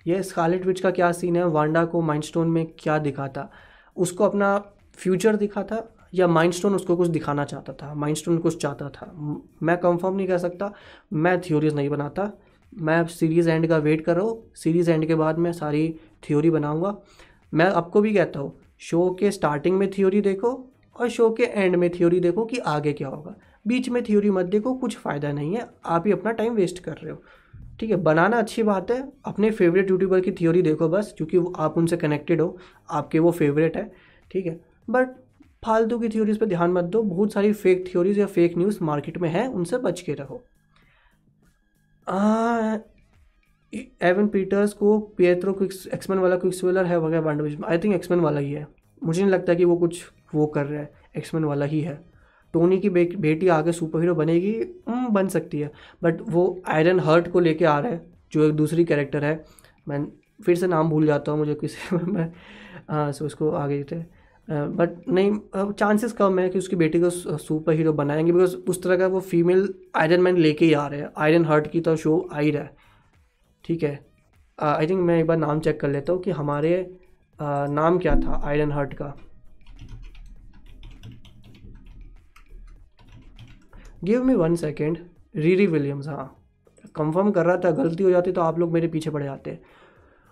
ये 0.06 0.22
स्कारलेट 0.24 0.66
विच 0.66 0.80
का 0.80 0.92
क्या 0.92 1.12
सीन 1.12 1.36
है? 1.36 1.46
वांडा 1.46 1.86
को 1.86 2.02
माइंडस्टोन 2.02 2.48
में 2.48 2.66
क्या 2.80 2.98
दिखाता? 2.98 3.50
उसको 3.98 4.24
अपना 4.24 4.58
फ्यूचर 4.94 5.36
दिखा 5.36 5.64
था 5.64 5.96
या 6.14 6.28
माइंडस्टोन 6.28 6.76
उसको 6.76 6.96
कुछ 6.96 7.08
दिखाना 7.08 7.44
चाहता 7.46 7.74
था? 7.74 7.94
माइंडस्टोन 7.94 8.38
कुछ 8.38 8.62
चाहता 8.62 8.90
था। 8.90 9.12
मैं 9.64 9.78
कंफर्म 9.78 10.16
नहीं 10.16 10.28
कर 10.28 10.38
सकता। 10.38 10.72
मैं 11.14 11.40
थ्योरीज 11.42 11.74
नहीं 11.74 11.90
बनाता। 11.90 12.32
मैं 12.74 13.06
सीरीज़ 13.08 13.50
एंड 13.50 13.68
का 13.68 13.78
वेट 13.78 14.06
कर 14.06 14.16
रहा 14.16 14.26
हूँ। 14.26 14.52
सीरीज़ 14.56 14.92
एंड 14.92 15.06
के 15.06 15.16
बाद 15.16 15.38
मैं 15.38 15.54
सारी 15.54 15.96
थ्योरी 16.24 16.50
बनाऊँगा। 16.50 16.96
मैं 17.54 17.66
आपको 17.66 18.02
भी 18.02 18.14
कहता 18.14 18.40
हूँ 18.40 18.58
शो 18.80 19.10
के 19.20 19.32
स्टार्टिंग 19.32 19.78
में 19.78 19.90
थ्योरी 19.92 20.22
देखो 20.22 20.52
और 20.96 21.10
शो 21.10 21.30
के 21.30 21.44
एंड 21.44 21.76
में 21.76 21.90
थ्योरी 21.90 22.20
देखो 22.20 22.46
कि 22.46 22.58
आगे 22.58 22.94
क्या 22.94 23.08
होगा। 23.08 23.36
बीच 23.70 23.90
में 23.90 24.04
थ्योरी 24.04 24.30
मत 24.30 24.46
देखो, 24.46 24.74
कुछ 24.74 24.98
फ़ायदा 24.98 25.32
नहीं 25.32 25.56
है। 25.56 25.68
आप 25.86 26.04
ही 26.08 26.12
अपना 26.12 26.32
टाइम 26.32 26.54
वेस्ट 26.54 26.80
कर 26.80 26.94
रहे 26.94 27.12
हो। 27.12 27.24
ठीक 27.80 27.90
है, 27.90 27.96
बनाना 27.96 28.38
अच्छी 28.38 28.64
बात 28.64 28.92
है। 28.92 29.02
अपने 29.26 29.52
फेवरेट 29.52 29.90
यूट्यूबर 29.92 30.20
की 30.20 30.32
थ्योरी 30.32 30.62
देखो 30.62 30.90
बस, 30.90 31.14
क्योंकि 31.18 31.38
आप 31.58 31.78
उनसे 31.78 31.98
कनेक्टेड 31.98 32.42
हो। 32.42 32.58
आपके 32.90 33.20
वो 33.20 33.32
फेवरेट 33.32 33.78
है। 33.78 33.92
ठीक 34.32 34.46
है 34.46 34.60
बट 34.90 35.10
फालतू 35.66 36.00
की 36.00 36.10
थ्योरीज 36.10 36.38
पर 36.38 36.46
ध्यान 36.46 36.72
मत 36.72 36.84
दो। 36.84 37.02
बहुत 37.04 37.34
सारी 37.34 37.54
फेक 37.54 37.86
थ्योरीज 37.92 38.20
या 38.20 38.26
फेक 38.26 38.58
न्यूज़ 38.58 38.78
मार्केट 38.84 39.18
में 39.18 39.30
है, 39.30 39.48
उनसे 39.48 39.78
बच 39.78 40.02
के 40.02 40.14
रहो। 40.14 40.44
एवन 44.04 44.28
पीटर्स 44.28 44.74
को 44.74 45.00
पिएट्रो 45.18 45.58
एक्समैन 45.94 46.20
वाला 46.20 46.36
क्विक्सवेलर 46.36 46.86
है, 46.86 47.00
वगैरह 47.00 47.22
वांडा 47.22 47.68
आई 47.68 47.78
थिंक 47.78 47.96
एक्समैन 47.96 48.20
वाला 48.20 48.40
ही 48.40 48.52
है। 48.52 48.68
मुझे 49.04 49.22
नहीं 49.22 49.32
लगता 49.32 49.54
कि 49.54 49.66
वो 49.66 49.76
कुछ 49.78 50.04
वो 50.36 50.46
कर 50.48 50.66
रहा 50.66 50.82
है। 50.82 50.92
एक्समैन 51.18 51.44
वाला 51.44 51.66
ही 51.66 51.82
है। 51.82 52.09
टोनी 52.54 52.80
की 52.80 52.90
बेटी 52.90 53.48
आगे 53.48 53.72
सुपर 53.72 54.00
हीरो 54.00 54.16
बनेगी 54.16 54.54
बन 55.12 55.28
सकती 55.28 55.60
है। 55.60 55.72
बट 56.04 56.22
वो 56.30 56.62
आयरन 56.68 57.00
हर्ट 57.00 57.28
को 57.32 57.40
लेके 57.40 57.66
आ 57.66 57.80
रहा 57.80 57.92
है, 57.92 58.02
जो 58.32 58.44
एक 58.44 58.54
दूसरी 58.54 58.86
कैरेक्टर 58.86 59.24
है। 59.24 59.44
मैं 59.88 60.06
फिर 60.46 60.56
से 60.56 60.68
नाम 60.68 60.90
भूल 60.90 61.06
जाता 61.06 61.32
हूँ, 61.32 61.40
मुझे 61.40 61.56
किसी 61.56 61.96
मैं 62.06 62.32
सो 63.12 63.26
उसको 63.26 63.50
आगे 63.52 63.78
देते 63.78 63.96
हैं। 63.96 64.76
बट 64.76 65.08
नहीं 65.10 65.72
चांसेस 65.72 66.14
कम 66.14 66.40
है 66.40 66.48
कि 66.50 66.58
उसकी 66.58 66.76
बेटी 66.76 67.00
को 67.00 67.10
सुपर 67.10 67.74
हीरो 67.74 67.94
बनाएँगे 67.94 68.32
बिकॉज़ 68.32 68.56
उस 68.70 68.82
तरह 68.84 68.98
का 68.98 69.08
वो 69.08 69.20
फीमेल 69.22 69.74
आयरन 69.96 70.22
मैन 70.22 70.38
लेके 70.38 70.66
ही 70.66 70.74
आ 70.74 70.88
रहे 70.88 71.00
हैं। 71.00 71.10
आयरन 71.18 71.46
हर्ट 71.46 71.68
की 71.72 71.82
तो 71.82 71.96
शो 71.96 72.18
आ 72.34 72.40
ही 72.40 72.52
रहा 72.52 72.64
है। 72.64 72.72
ठीक 73.64 73.84
है? 73.84 74.00
आई 74.60 74.88
थिंक 74.88 75.02
मैं 75.02 75.20
एक 75.20 75.28
बार 75.28 75.38
नाम 75.38 75.60
चेक 75.60 75.80
कर 75.80 75.90
लेता 75.90 76.14
हूँ 76.14 76.22
कि 76.22 76.32
हमारे 76.32 76.72
नाम 77.40 77.98
क्या 78.00 78.16
था 78.16 78.42
आयरन 78.46 78.72
हर्ट 78.72 78.94
का। 78.94 79.16
Give 84.04 84.24
me 84.24 84.34
one 84.36 84.56
second 84.56 84.98
Riri 85.36 85.66
Williams 85.68 86.08
हाँ। 86.08 86.26
कंफर्म 86.96 87.32
कर 87.32 87.46
रहा 87.46 87.58
था 87.64 87.72
गलती 87.74 88.04
हो 88.04 88.10
जाती 88.10 88.32
तो 88.32 88.42
आप 88.42 88.60
लोग 88.60 88.74
मेरे 88.74 88.88
पीछे 88.88 89.10
पड़ 89.10 89.24
जाते। 89.24 89.58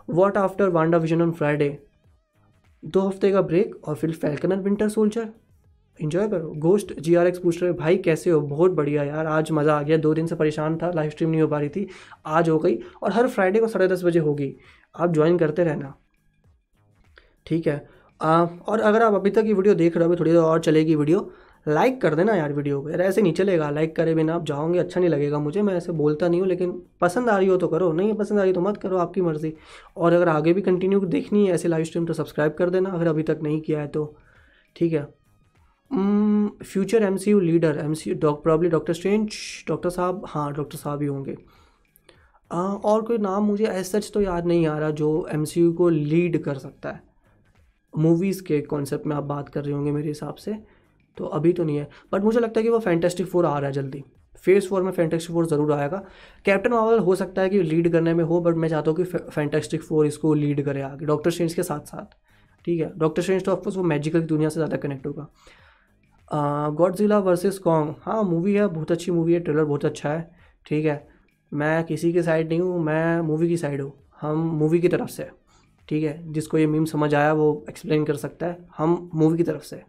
What 0.08 0.38
after 0.38 0.70
Wanda 0.70 0.98
Vision 0.98 1.22
on 1.22 1.32
Friday 1.32 1.78
दो 2.84 3.02
हफ़्ते 3.02 3.32
का 3.32 3.42
ब्रेक 3.42 3.76
और 3.84 3.96
फिर 3.96 4.12
Falcon 4.14 4.52
and 4.52 4.64
Winter 4.64 4.90
Soldier 4.90 5.28
enjoy 6.00 6.28
करो। 6.30 6.54
गोस्ट 6.58 6.94
जी 7.00 7.16
आर 7.16 7.28
एक्स 7.28 7.40
पूछ 7.40 7.62
रहे 7.64 7.72
भाई 7.74 7.98
कैसे 7.98 8.30
हो? 8.30 8.40
बहुत 8.42 8.72
बढ़िया 8.72 9.04
यार 9.04 9.28
आज 9.28 9.52
मज़ा 9.52 9.78
आ 9.78 9.82
गया। 9.82 9.98
दो 9.98 10.14
दिन 10.14 10.28
से 10.28 10.36
परेशान 10.36 10.78
था 10.78 10.92
लाइव 10.92 11.10
स्ट्रीम 11.10 11.30
नहीं 11.30 11.42
हो 11.42 11.48
पा 11.48 11.60
रही 11.60 11.70
थी 11.70 11.88
आज 12.28 12.50
हो 12.50 12.58
गई 12.60 12.78
और 13.04 13.12
हर 13.12 13.28
फ्राइडे 13.28 13.60
को 13.60 13.68
साढ़े 13.68 13.88
दस 13.88 14.04
बजे 14.04 14.20
होगी। 14.20 14.54
आप 14.96 15.14
ज्वाइन 15.14 15.38
करते 15.38 15.64
रहना। 15.64 15.94
ठीक 17.46 17.68
है। 17.68 17.86
आ, 18.22 18.44
और 18.44 18.80
अगर 18.82 19.04
आप 19.04 19.14
अभी 19.14 19.30
तक 19.30 19.44
ये 19.46 19.54
वीडियो 19.54 19.76
देख 19.76 19.98
रहे 19.98 20.08
हो 20.08 20.16
थोड़ी 20.16 20.32
देर 20.32 20.40
और 20.40 20.60
चलेगी 20.60 20.96
वीडियो 20.96 21.20
लाइक 21.68 22.02
कर 22.02 22.16
देना 22.16 22.34
यार 22.36 22.54
वीडियो 22.54 22.82
को। 22.82 22.90
यार 22.90 23.02
ऐसे 23.02 23.22
नहीं 23.22 23.34
चलेगा। 23.34 23.70
लाइक 23.70 23.96
करे 23.96 24.14
बिना 24.16 24.36
आप 24.36 24.46
जाओगे 24.46 24.80
अच्छा 24.80 25.00
नहीं 25.00 25.10
लगेगा 25.10 25.40
मुझे। 25.40 25.62
मैं 25.62 25.74
ऐसे 25.76 25.92
बोलता 25.94 26.28
नहीं 26.28 26.40
हूँ 26.42 26.48
लेकिन 26.48 26.72
पसंद 27.02 27.30
आ 27.30 27.38
रही 27.38 27.48
हो 27.48 27.58
तो 27.58 27.68
करो। 27.68 27.92
नहीं 27.94 28.14
पसंद 28.14 28.40
आ 28.40 28.44
रही 28.44 28.54
तो 28.54 28.62
मत 28.62 28.78
करो 28.78 28.98
आपकी 28.98 29.22
मर्ज़ी। 29.22 29.54
और 29.98 30.14
अगर 30.14 30.30
आगे 30.30 30.54
भी 30.54 30.62
कंटिन्यू 30.62 31.00
देखनी 31.00 31.46
है 31.48 31.54
ऐसे 31.54 31.68
लाइव 31.68 31.84
स्ट्रीम 31.84 32.06
तो 32.06 32.14
सब्सक्राइब 32.14 32.54
कर 32.54 32.70
देना। 32.70 32.90
अगर 32.90 33.08
अभी 33.08 33.24
तक 33.24 33.40
नहीं 33.44 33.60
किया 33.62 33.80
है 33.80 33.88
तो। 33.88 34.14
ठीक 34.76 34.94
है। 34.94 35.08
Future 36.64 37.04
M 37.04 37.18
C 37.18 37.32
U 37.32 37.40
leader 37.40 37.78
M 37.80 37.94
C 37.94 38.14
doc 38.16 38.42
probably 38.44 38.70
doctor 38.70 38.94
strange 38.94 39.36
doctor 39.68 39.90
साहब 39.90 40.24
हाँ 40.28 40.52
डॉक्टर 40.54 40.78
साहब 40.78 41.02
ही 41.02 41.08
होंगे। 41.08 41.36
आ, 42.52 42.62
और 42.62 43.02
कोई 43.02 43.18
नाम 43.18 43.44
मुझे 43.44 43.68
एज 43.68 43.86
सच 43.86 44.10
तो 44.14 44.22
याद 44.22 44.46
नहीं 44.46 44.66
आ 44.68 44.78
रहा 44.80 44.90
जो 44.94 45.28
एम 45.32 45.44
सी 45.44 45.62
यू 45.62 45.72
को 45.74 45.90
लीड 45.90 46.42
कर 46.44 46.58
सकता 46.58 46.92
है। 46.92 47.02
मूवीज़ 47.94 48.44
के 48.44 48.60
कॉन्सेप्ट 48.64 49.08
में 49.08 49.16
आप 49.16 49.24
बात 49.26 49.50
कर 49.50 49.64
रहे 49.64 49.74
होंगे 49.74 49.92
मेरे 49.92 50.08
हिसाब 50.08 50.36
से। 50.36 50.58
तो 51.18 51.26
अभी 51.28 51.54
तो 51.54 51.64
नहीं 51.64 51.78
है। 51.78 51.88
बट 52.14 52.24
मुझे 52.24 52.40
लगता 52.40 52.60
है 52.60 52.64
कि 52.64 52.70
वो 52.70 52.80
फैंटेस्टिक 52.80 53.28
फोर 53.28 53.46
आ 53.46 53.58
रहा 53.58 53.68
है 53.68 53.74
जल्दी। 53.74 54.04
फ़ेज़ 54.44 54.68
फोर 54.68 54.84
में 54.84 54.92
फैंटेस्टिक 54.92 55.34
फोर 55.34 55.46
ज़रूर 55.46 55.72
आएगा। 55.74 56.02
कैप्टन 56.46 56.72
मावल 56.72 57.00
हो 57.00 57.16
सकता 57.16 57.42
है 57.42 57.50
कि 57.50 57.62
लीड 57.64 57.92
करने 57.92 58.14
में 58.14 58.24
हो 58.24 58.40
बट 58.42 58.56
मैं 58.56 58.70
चाहता 58.70 58.92
हूँ 58.92 58.98
कि 58.98 59.04
फैंटेस्टिक 59.04 59.84
फोर 59.84 60.06
इसको 60.08 60.34
लीड 60.34 60.64
करे 60.66 60.82
आगे। 60.82 61.06
डॉक्टर 61.06 61.32
स्ट्रेंज 61.32 61.54
के 61.54 61.64
साथ 61.64 61.86
साथ। 61.86 62.16
ठीक 62.66 62.80
है? 62.80 62.92
डॉक्टर 62.98 63.22
स्ट्रेंज 63.22 63.44
तो 63.46 63.52
ऑफकोर्स 63.52 63.78
वो 63.78 63.84
मैजिकल 63.84 64.20
की 64.22 64.26
दुनिया 64.28 64.50
से 64.50 64.56
ज़्यादा 64.56 64.78
कनेक्ट 64.78 65.06
होगा। 65.08 65.28
गॉड 66.72 66.96
जिला 66.96 67.20
वर्सेज 67.20 67.58
कॉन्ग 67.58 67.96
हाँ 68.02 68.24
मूवी 68.24 68.54
है, 68.54 68.68
बहुत 68.68 68.92
अच्छी 68.92 69.12
मूवी 69.12 69.34
है 69.34 69.40
ट्रेलर 69.40 69.66
बहुत 69.66 69.86
अच्छा 69.86 70.10
है। 70.10 70.30
ठीक 70.66 70.86
है? 70.86 71.08
मैं 71.52 71.84
किसी 71.84 72.12
की 72.14 72.22
साइड 72.24 72.50
नहीं 72.50 72.60
हूँ, 72.60 72.80
मैं 72.80 73.22
मूवी 73.22 73.48
की 73.50 73.58
साइड 73.58 73.82
हूँ। 73.82 73.92
हम 74.22 74.38
मूवी 74.54 74.80
की 74.80 74.88
तरफ़ 74.88 75.10
से। 75.10 75.30
ठीक 75.88 76.04
है? 76.04 76.34
जिसको 76.34 76.58
ये 76.58 76.66
मीम 76.68 76.86
समझ 76.86 77.14
आया, 77.16 77.34
वो 77.34 77.66
एक्सप्लेन 77.70 78.06
कर 78.06 78.16
सकता 78.16 78.46
है। 78.46 78.58
हम 78.78 79.10
मूवी 79.16 79.38
की 79.38 79.44
तरफ़ 79.44 79.64
से। 79.64 79.82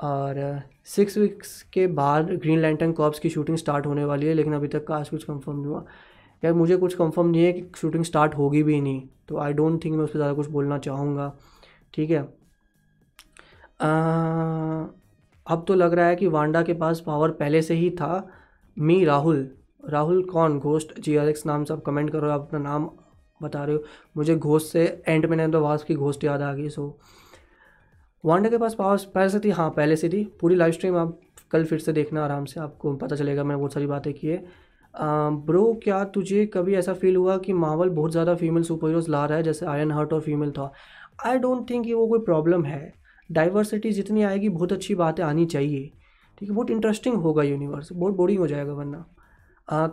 और 0.00 0.62
सिक्स 0.86 1.16
वीक्स 1.18 1.60
के 1.72 1.86
बाद 1.86 2.30
ग्रीन 2.32 2.60
लैंटन 2.60 2.92
कॉप्स 2.92 3.18
की 3.18 3.30
शूटिंग 3.30 3.56
स्टार्ट 3.56 3.86
होने 3.86 4.04
वाली 4.04 4.26
है 4.26 4.34
लेकिन 4.34 4.54
अभी 4.54 4.68
तक 4.68 4.86
काश 4.86 5.08
कुछ 5.08 5.24
कंफर्म 5.24 5.56
नहीं 5.56 5.66
हुआ। 5.66 5.84
यार 6.42 6.54
मुझे 6.54 6.76
कुछ 6.76 6.94
कंफर्म 6.94 7.28
नहीं 7.28 7.42
है 7.42 7.52
कि 7.52 7.64
शूटिंग 7.78 8.04
स्टार्ट 8.04 8.34
होगी 8.34 8.62
भी 8.62 8.80
नहीं 8.80 9.02
तो 9.28 9.38
आई 9.38 9.52
डोंट 9.52 9.84
थिंक 9.84 9.96
मैं 9.96 10.04
उस 10.04 10.10
पर 10.10 10.18
ज़्यादा 10.18 10.34
कुछ 10.34 10.46
बोलना 10.50 10.78
चाहूँगा। 10.78 11.32
ठीक 11.94 12.10
है? 12.10 12.22
आ, 13.80 14.86
अब 15.46 15.64
तो 15.68 15.74
लग 15.74 15.94
रहा 15.94 16.06
है 16.06 16.16
कि 16.16 16.26
वांडा 16.28 16.62
के 16.62 16.74
पास 16.74 17.00
पावर 17.00 17.30
पहले 17.32 17.62
से 17.62 17.74
ही 17.74 17.90
था। 17.90 18.28
मी 18.76 19.04
राहुल। 19.04 19.48
राहुल 19.88 20.22
कौन? 20.24 20.58
घोस्ट 20.58 20.98
जी 21.00 21.16
आर 21.16 21.28
एक्स 21.28 21.46
नाम 21.46 21.64
से 21.64 21.74
आप 21.74 21.82
कमेंट 21.86 22.10
करो 22.10 22.30
आप 22.30 22.40
अपना 22.40 22.58
नाम 22.60 22.90
बता 23.40 23.64
रहे 23.64 23.76
हो। 23.76 23.82
मुझे 24.16 24.36
घोस्ट 24.36 24.72
से 24.72 24.84
एंड 25.08 25.26
में 25.26 25.50
तो 25.50 25.60
वास 25.60 25.84
की 25.84 25.94
घोस्ट 25.94 26.24
याद 26.24 26.42
आ 26.42 26.52
गई 26.54 26.68
सो 26.68 26.98
वांडा 28.24 28.48
के 28.50 28.58
पास 28.58 28.74
पावर 28.74 28.98
पहले 29.14 29.28
से 29.30 29.38
थी 29.40 29.50
हाँ 29.50 29.68
पहले 29.70 29.96
से 29.96 30.08
थी। 30.08 30.24
पूरी 30.40 30.54
लाइव 30.54 30.72
स्ट्रीम 30.72 30.96
आप 30.96 31.18
कल 31.50 31.64
फिर 31.64 31.78
से 31.78 31.92
देखना 31.92 32.24
आराम 32.24 32.44
से, 32.44 32.60
आपको 32.60 32.92
पता 32.94 33.16
चलेगा, 33.16 33.44
मैंने 33.44 33.58
बहुत 33.58 33.72
सारी 33.74 33.86
बातें 33.86 34.12
की 34.14 34.26
है। 34.26 34.44
ब्रो 35.46 35.80
क्या 35.84 36.02
तुझे 36.06 36.44
कभी 36.46 36.74
ऐसा 36.74 36.92
फील 36.94 37.16
हुआ 37.16 37.36
कि 37.38 37.52
मावल 37.52 37.88
बहुत 37.90 38.10
ज़्यादा 38.12 38.34
फीमेल 38.34 38.62
सुपर 38.62 38.88
हीरोज़ 38.88 39.10
ला 39.10 39.24
रहा 39.26 39.36
है, 39.36 39.42
जैसे 39.44 39.66
आयन 39.66 39.92
हर्ट 39.92 40.12
और 40.12 40.20
फीमेल 40.20 40.50
था? 40.50 40.72
आई 41.26 41.38
डोंट 41.38 41.68
थिंक 41.70 41.86
ये 41.86 41.94
वो 41.94 42.06
कोई 42.08 42.18
प्रॉब्लम 42.20 42.64
है। 42.64 42.92
डाइवर्सिटी 43.30 43.92
जितनी 43.92 44.22
आएगी, 44.22 44.48
बहुत 44.48 44.72
अच्छी 44.72 44.94
बातें 44.94 45.22
आनी 45.24 45.46
चाहिए। 45.46 45.90
ठीक 46.38 46.48
है, 46.48 46.54
बहुत 46.54 46.70
इंटरेस्टिंग 46.70 47.16
होगा 47.16 47.42
यूनिवर्स 47.42 47.92
बहुत 47.92 48.14
बोरिंग 48.16 48.38
हो 48.38 48.46
जाएगा 48.46 48.72
वरना। 48.72 49.04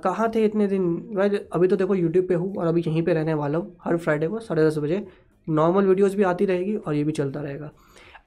कहाँ 0.04 0.30
थे 0.36 0.44
इतने 0.46 0.68
दिन? 0.68 0.96
भाई, 1.16 1.30
अभी 1.30 1.68
तो 1.68 1.76
देखो 1.76 1.96
यूट्यूब 1.96 2.28
पे 2.28 2.34
हूँ 2.34 2.54
और 2.56 2.68
अभी 2.68 2.84
यहीं 2.88 3.04
पे 3.04 3.14
रहने 3.14 3.34
वाला 3.36 3.58
हूँ। 3.58 3.76
हर 3.84 3.98
फ्राइडे 3.98 4.28
को 4.28 4.40
साढ़े 4.40 4.66
दस 4.68 4.78
बजे। 4.78 5.06
नॉर्मल 5.48 5.86
वीडियोस 5.86 6.16
भी 6.16 6.24
आती 6.24 6.46
रहेगी 6.46 6.76
और 6.76 6.94
ये 6.96 7.04
भी 7.04 7.12
चलता 7.12 7.42
रहेगा। 7.42 7.72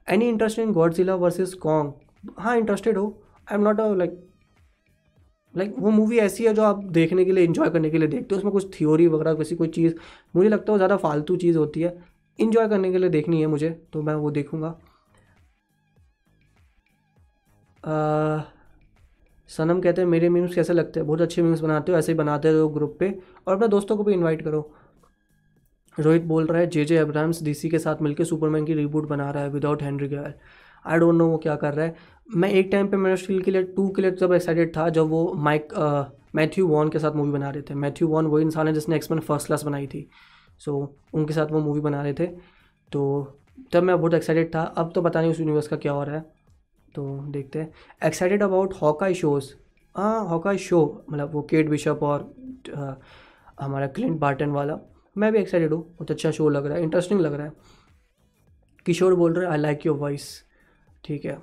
Any 0.07 0.27
interest 0.29 0.59
in 0.59 0.71
Godzilla 0.73 1.15
versus 1.17 1.53
Kong 1.61 2.31
हाँ 2.39 2.57
इंटरेस्टेड 2.57 2.97
हो। 2.97 3.05
I 3.47 3.55
am 3.55 3.63
not 3.63 3.79
a 3.79 3.93
like 3.95 4.19
like 5.53 5.73
वो 5.77 5.89
मूवी 5.91 6.17
ऐसी 6.19 6.45
है 6.45 6.53
जो 6.53 6.63
आप 6.63 6.83
देखने 6.93 7.25
के 7.25 7.31
लिए 7.31 7.43
इन्जॉय 7.43 7.69
करने 7.69 7.89
के 7.89 7.97
लिए 7.97 8.07
देखते 8.07 8.35
हो। 8.35 8.39
उसमें 8.39 8.51
कुछ 8.53 8.73
थ्योरी 8.73 9.07
वगैरह, 9.07 9.33
किसी 9.33 9.55
कोई 9.55 9.67
चीज़, 9.69 9.93
मुझे 10.35 10.49
लगता 10.49 10.63
है 10.63 10.71
वो 10.71 10.77
ज़्यादा 10.77 10.97
फालतू 10.97 11.35
चीज़ 11.37 11.57
होती 11.57 11.81
है। 11.81 11.97
इन्जॉय 12.39 12.67
करने 12.69 12.91
के 12.91 12.97
लिए 12.97 13.09
देखनी 13.09 13.41
है 13.41 13.47
मुझे 13.47 13.69
तो 13.93 14.01
मैं 14.01 14.15
वो 14.15 14.31
देखूँगा। 14.31 14.77
सनम 19.49 19.79
कहते 19.81 20.01
हैं, 20.01 20.07
मेरे 20.09 20.29
मीम्स 20.29 20.53
कैसे 20.55 20.73
लगते 20.73 20.99
हैं? 20.99 21.07
बहुत 21.07 21.21
अच्छे 21.21 21.41
मीम्स 21.41 21.59
बनाते 21.59 21.91
हो, 21.91 21.97
ऐसे 21.97 22.11
ही 22.11 22.17
बनाते 22.17 22.51
रहो 22.51 22.67
ग्रुप 22.69 22.95
पे। 22.99 23.09
और 23.47 23.55
अपने 23.55 23.67
दोस्तों 23.67 23.97
को 23.97 24.03
भी 24.03 24.13
इनवाइट 24.13 24.41
करो। 24.41 24.61
रोहित 25.97 26.23
बोल 26.23 26.45
रहा 26.45 26.61
है 26.61 26.67
जे 26.67 26.85
जे 26.85 26.97
अब्राहम्स 26.97 27.43
डीसी 27.43 27.69
के 27.69 27.79
साथ 27.79 28.01
मिलकर 28.01 28.23
सुपरमैन 28.23 28.65
की 28.65 28.73
रिबूट 28.73 29.07
बना 29.07 29.29
रहा 29.31 29.43
है 29.43 29.49
विदाउट 29.49 29.83
हेनरी 29.83 30.07
गैल 30.07 30.33
आई 30.85 30.99
डोंट 30.99 31.15
नो 31.15 31.27
वो 31.27 31.37
क्या 31.37 31.55
कर 31.55 31.73
रहा 31.73 31.85
है। 31.85 31.95
मैं 32.35 32.49
एक 32.49 32.69
टाइम 32.71 32.87
पे 32.87 32.97
मैन 32.97 33.15
फील 33.15 33.41
के 33.41 33.51
लिए 33.51 33.63
टू 33.63 33.87
के 33.89 34.01
लिए 34.01 34.11
जब 34.11 34.33
एक्साइटेड 34.33 34.75
था 34.77 34.87
जब 34.89 35.09
वो 35.09 35.33
माइक 35.37 35.73
मैथ्यू 36.35 36.67
वॉन 36.67 36.89
के 36.89 36.99
साथ 36.99 37.15
मूवी 37.15 37.31
बना 37.31 37.49
रहे 37.49 37.61
थे। 37.61 37.73
मैथ्यू 37.75 38.07
वॉन 38.07 38.25
वही 38.25 38.43
इंसान 38.43 38.67
है 38.67 38.73
जिसने 38.73 38.95
एक्समैन 38.95 39.19
फ़र्स्ट 39.19 39.47
क्लास 39.47 39.63
बनाई 39.63 39.87
थी। 39.87 40.07
सो 40.59 40.71
so, 40.71 41.15
उनके 41.15 41.33
साथ 41.33 41.51
वो 41.51 41.59
मूवी 41.59 41.81
बना 41.81 42.01
रहे 42.03 42.13
थे। 42.13 42.25
तो 42.91 43.39
तब 43.73 43.83
मैं 43.83 43.97
बहुत 43.97 44.13
एक्साइटेड 44.13 44.53
था 44.55 44.61
अब 44.61 44.91
तो 44.95 45.01
पता 45.01 45.21
नहीं 45.21 45.31
उस 45.31 45.39
यूनिवर्स 45.39 45.67
का 45.67 45.77
क्या 45.77 45.91
हो 45.91 46.03
रहा 46.03 46.15
है। 46.15 46.21
तो 46.95 47.03
देखते 47.31 47.59
हैं। 47.59 47.71
एक्साइटेड 48.05 48.43
अबाउट 48.43 48.73
हॉकाई 48.81 49.13
शोज़ 49.13 49.51
हाँ 49.95 50.23
हॉकाई 50.25 50.57
शो 50.57 50.81
मतलब 51.09 51.33
वो 51.33 51.41
केट 51.41 51.69
बिशप 51.69 51.99
और 52.03 52.33
आ, 52.75 52.93
हमारा 53.59 53.87
क्लिंट 53.87 54.19
बार्टन 54.19 54.49
वाला। 54.49 54.79
मैं 55.15 55.31
भी 55.33 55.39
एक्साइटेड 55.39 55.73
हूँ। 55.73 55.81
बहुत 55.87 56.11
अच्छा 56.11 56.31
शो 56.31 56.49
लग 56.49 56.65
रहा 56.65 56.77
है 56.77 56.83
इंटरेस्टिंग 56.83 57.21
लग 57.21 57.33
रहा 57.33 57.45
है। 57.45 57.53
किशोर 58.85 59.15
बोल 59.15 59.33
रहे 59.33 59.45
हैं 59.45 59.51
आई 59.51 59.57
लाइक 59.57 59.85
योर 59.85 59.97
वॉइस 59.97 60.27
ठीक 61.03 61.25
है। 61.25 61.37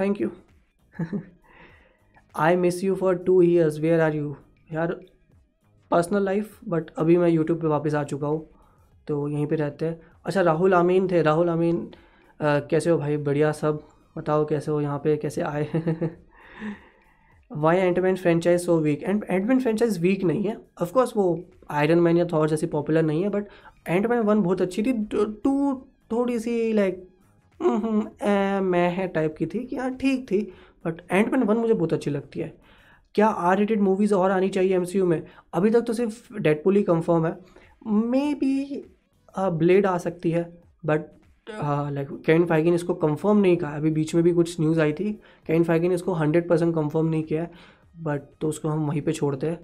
Thank 0.00 0.20
you 0.20 0.30
I 2.34 2.56
miss 2.56 2.82
you 2.84 2.94
for 2.94 3.16
two 3.24 3.40
years 3.42 3.78
where 3.80 4.00
are 4.00 4.14
you 4.16 4.34
यार 4.72 4.92
पर्सनल 5.90 6.24
लाइफ 6.24 6.58
बट 6.68 6.90
अभी 6.98 7.16
मैं 7.16 7.28
यूट्यूब 7.28 7.60
पे 7.60 7.66
वापस 7.66 7.94
आ 7.94 8.02
चुका 8.04 8.26
हूँ 8.26 8.48
तो 9.08 9.26
यहीं 9.28 9.46
पे 9.46 9.56
रहते 9.56 9.86
हैं। 9.86 10.00
अच्छा 10.24 10.42
राहुल 10.42 10.74
आमीन 10.74 11.08
थे। 11.10 11.22
राहुल 11.22 11.48
आमीन 11.50 11.90
आ, 12.40 12.58
कैसे 12.60 12.90
हो 12.90 12.98
भाई? 12.98 13.16
बढ़िया 13.16 13.52
सब। 13.52 13.82
बताओ 14.18 14.44
कैसे 14.46 14.70
हो 14.70 14.80
यहाँ 14.80 14.98
पे? 14.98 15.16
कैसे 15.16 15.42
आए? 15.42 15.68
Why 17.52 17.76
Antman 17.76 18.16
franchise 18.16 18.60
so 18.60 18.78
weak 18.80 19.02
and 19.02 19.24
Antman 19.30 19.60
franchise 19.60 19.98
weak 20.00 20.24
नहीं 20.24 20.42
है. 20.44 20.56
ऑफकोर्स 20.82 21.12
वो 21.16 21.24
आयरन 21.70 21.98
मैन 22.00 22.16
या 22.16 22.24
थॉर 22.32 22.48
जैसी 22.48 22.66
पॉपुलर 22.66 23.02
नहीं 23.02 23.22
है 23.22 23.28
बट 23.28 23.46
एंटमैन 23.88 24.20
वन 24.20 24.42
बहुत 24.42 24.62
अच्छी 24.62 24.82
थी. 24.82 24.92
टू 25.12 25.74
थोड़ी 26.12 26.38
सी 26.38 26.72
लाइक 26.72 27.08
मैं 27.60 28.88
है 28.90 29.06
टाइप 29.08 29.34
की 29.38 29.46
थी 29.46 29.64
कि 29.66 29.76
हाँ 29.76 29.94
ठीक 29.96 30.26
थी 30.30 30.40
बट 30.84 31.00
एंटमैन 31.10 31.42
वन 31.42 31.56
मुझे 31.56 31.74
बहुत 31.74 31.92
अच्छी 31.92 32.10
लगती 32.10 32.40
है. 32.40 32.52
क्या 33.14 33.26
आर 33.26 33.58
रेटेड 33.58 33.80
मूवीज़ 33.80 34.14
और 34.14 34.30
आनी 34.30 34.48
चाहिए 34.48 34.76
एम 34.76 35.08
में? 35.08 35.22
अभी 35.54 35.70
तक 35.70 35.80
तो 35.80 35.92
सिर्फ़ 35.92 36.38
डेडपुल 36.38 36.76
ही 36.76 36.82
कन्फर्म 36.82 37.26
है. 37.26 37.36
मे 37.86 38.34
बी 38.34 38.84
ब्लेड 39.38 39.86
आ 39.86 39.96
सकती 39.98 40.30
है 40.30 40.42
बट 40.86 41.06
हाँ 41.46 41.90
लाइक 41.90 42.08
कैन 42.26 42.44
फाइगिन 42.46 42.74
इसको 42.74 42.94
कंफर्म 42.94 43.38
नहीं 43.38 43.56
कहा। 43.56 43.76
अभी 43.76 43.90
बीच 43.90 44.14
में 44.14 44.22
भी 44.24 44.32
कुछ 44.32 44.58
न्यूज़ 44.60 44.80
आई 44.80 44.92
थी। 44.92 45.12
कैन 45.46 45.64
फाइगिन 45.64 45.92
इसको 45.92 46.12
हंड्रेड 46.14 46.48
परसेंट 46.48 46.74
कन्फर्म 46.74 47.06
नहीं 47.06 47.22
किया 47.22 47.46
बट 47.98 48.22
तो 48.40 48.48
उसको 48.48 48.68
हम 48.68 48.86
वहीं 48.88 49.02
पे 49.02 49.12
छोड़ते 49.12 49.46
हैं। 49.46 49.58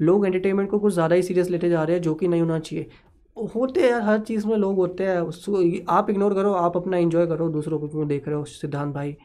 लोग 0.00 0.26
एंटरटेनमेंट 0.26 0.70
को 0.70 0.78
कुछ 0.78 0.92
ज़्यादा 0.94 1.14
ही 1.14 1.22
सीरियस 1.22 1.50
लेते 1.50 1.68
जा 1.68 1.82
रहे 1.84 1.96
हैं, 1.96 2.02
जो 2.02 2.14
कि 2.14 2.28
नहीं 2.28 2.40
होना 2.40 2.58
चाहिए। 2.58 2.88
होते 3.54 3.80
हैं 3.82 4.00
हर 4.00 4.18
चीज़ 4.20 4.46
में 4.46 4.56
लोग 4.56 4.76
होते 4.76 5.06
हैं। 5.06 5.20
उसको 5.20 5.62
आप 5.92 6.10
इग्नोर 6.10 6.34
करो, 6.34 6.52
आप 6.54 6.76
अपना 6.76 6.96
इन्जॉय 6.96 7.26
करो, 7.26 7.48
दूसरों 7.48 7.78
को 7.78 7.88
क्यों 7.88 8.06
देख 8.08 8.28
रहे 8.28 8.36
हो? 8.36 8.44
सिद्धांत 8.44 8.94
भाई। 8.94 9.16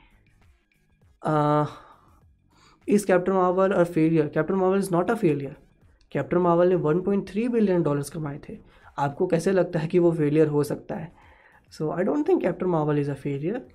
इस 2.88 3.06
कैप्टन 3.06 3.32
मावल 3.32 3.74
और 3.74 3.86
failure 3.86 4.28
captain 4.28 4.56
Marvel 4.56 4.78
is 4.80 4.92
not 4.92 5.12
a 5.12 5.16
failure 5.16 5.56
captain 6.12 6.38
Marvel 6.38 6.70
ने 6.70 6.76
1.3 6.78 7.48
बिलियन 7.50 7.84
डॉलर्स 7.84 8.10
कमाए 8.10 8.40
थे। 8.50 8.58
आपको 8.98 9.28
कैसे 9.28 9.52
लगता 9.52 9.80
है 9.80 9.88
कि 9.88 10.00
वो 10.00 10.12
फेलियर 10.12 10.48
हो 10.48 10.64
सकता 10.64 10.96
है? 10.96 11.12
So 11.74 11.92
I 11.92 12.04
don't 12.04 12.28
think 12.28 12.42
captain 12.42 12.68
Marvel 12.68 13.00
is 13.00 13.12
a 13.12 13.14
failure 13.16 13.68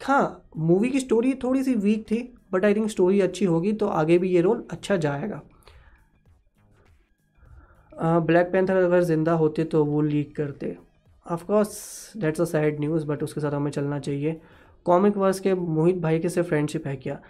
हाँ 0.00 0.48
मूवी 0.58 0.90
की 0.90 1.00
स्टोरी 1.00 1.32
थोड़ी 1.42 1.62
सी 1.64 1.74
वीक 1.76 2.04
थी 2.10 2.22
बट 2.52 2.64
आई 2.64 2.74
थिंक 2.74 2.88
स्टोरी 2.90 3.20
अच्छी 3.20 3.44
होगी 3.44 3.72
तो 3.72 3.86
आगे 3.88 4.18
भी 4.18 4.28
ये 4.28 4.40
रोल 4.40 4.66
अच्छा 4.70 4.96
जाएगा। 4.96 5.40
ब्लैक 7.92 8.46
uh, 8.46 8.52
पैंथर 8.52 8.76
अगर 8.76 9.02
ज़िंदा 9.02 9.32
होते 9.34 9.64
तो 9.64 9.84
वो 9.84 10.00
लीक 10.02 10.34
करते। 10.36 10.76
Of course 11.26 12.12
that's 12.16 12.40
a 12.40 12.44
sad 12.44 12.80
news 12.80 13.06
but 13.06 13.22
उसके 13.22 13.40
साथ 13.40 13.52
हमें 13.52 13.70
चलना 13.70 13.98
चाहिए। 13.98 14.40
कॉमिक 14.86 15.16
वर्स 15.16 15.40
के 15.40 15.54
मोहित 15.54 15.96
भाई 15.98 16.18
के 16.18 16.28
से 16.28 16.42
फ्रेंडशिप 16.42 16.86
है 16.86 16.96
क्या? 16.96 17.20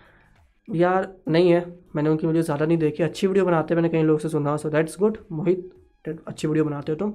यार 0.69 1.13
नहीं 1.29 1.51
है। 1.53 1.65
मैंने 1.97 2.11
उनकी 2.11 2.27
वीडियो 2.27 2.43
ज़्यादा 2.43 2.67
नहीं 2.67 2.79
देखी। 2.79 3.03
अच्छी 3.03 3.27
वीडियो 3.27 3.45
बनाते 3.45 3.75
मैंने 3.75 3.89
कई 3.89 4.03
लोग 4.03 4.21
से 4.21 4.29
सुना 4.29 4.57
सो 4.57 4.71
दैट्स 4.71 4.99
गुड 4.99 5.19
मोहित 5.33 5.71
अच्छी 6.05 6.49
वीडियो 6.49 6.65
बनाते 6.65 6.93
हो 6.93 6.97
तुम। 6.99 7.13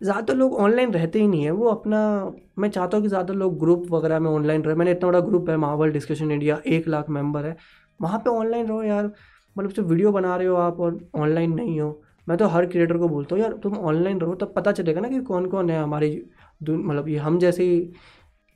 ज़्यादातर 0.00 0.34
लोग 0.34 0.54
ऑनलाइन 0.56 0.92
रहते 0.92 1.20
ही 1.20 1.26
नहीं 1.28 1.44
है, 1.44 1.50
वो 1.50 1.68
अपना, 1.68 2.32
मैं 2.58 2.68
चाहता 2.70 2.96
हूँ 2.96 3.02
कि 3.02 3.08
ज़्यादा 3.08 3.34
लोग 3.34 3.58
ग्रुप 3.58 3.86
वगैरह 3.90 4.18
में 4.20 4.30
ऑनलाइन 4.30 4.62
रहे। 4.62 4.74
मैंने 4.74 4.90
इतना 4.90 5.08
बड़ा 5.08 5.20
ग्रुप 5.20 5.50
है 5.50 5.56
मावल 5.58 5.92
डिस्कशन 5.92 6.30
इंडिया 6.30 6.60
एक 6.68 6.88
लाख 6.88 7.08
मेंबर 7.10 7.46
है। 7.46 7.56
वहाँ 8.00 8.18
पे 8.18 8.30
ऑनलाइन 8.30 8.66
रहो 8.66 8.82
यार 8.82 9.10
मतलब 9.56 9.70
जो 9.70 9.82
वीडियो 9.84 10.12
बना 10.12 10.36
रहे 10.36 10.46
हो 10.46 10.56
आप 10.56 10.80
और 10.80 10.98
ऑनलाइन 11.16 11.52
नहीं 11.54 11.80
हो। 11.80 12.00
मैं 12.28 12.36
तो 12.38 12.46
हर 12.48 12.66
क्रिएटर 12.66 12.96
को 12.98 13.08
बोलता 13.08 13.34
हूँ, 13.34 13.42
यार, 13.42 13.52
तुम 13.54 13.76
ऑनलाइन 13.78 14.20
रहो, 14.20 14.34
तब 14.34 14.52
पता 14.56 14.72
चलेगा 14.72 15.00
ना 15.00 15.08
कि 15.08 15.20
कौन 15.22 15.46
कौन 15.46 15.70
है 15.70 15.82
हमारी 15.82 16.10
मतलब 16.60 17.08
ये 17.08 17.16
हम 17.18 17.38
जैसे 17.38 17.64
ही 17.64 17.92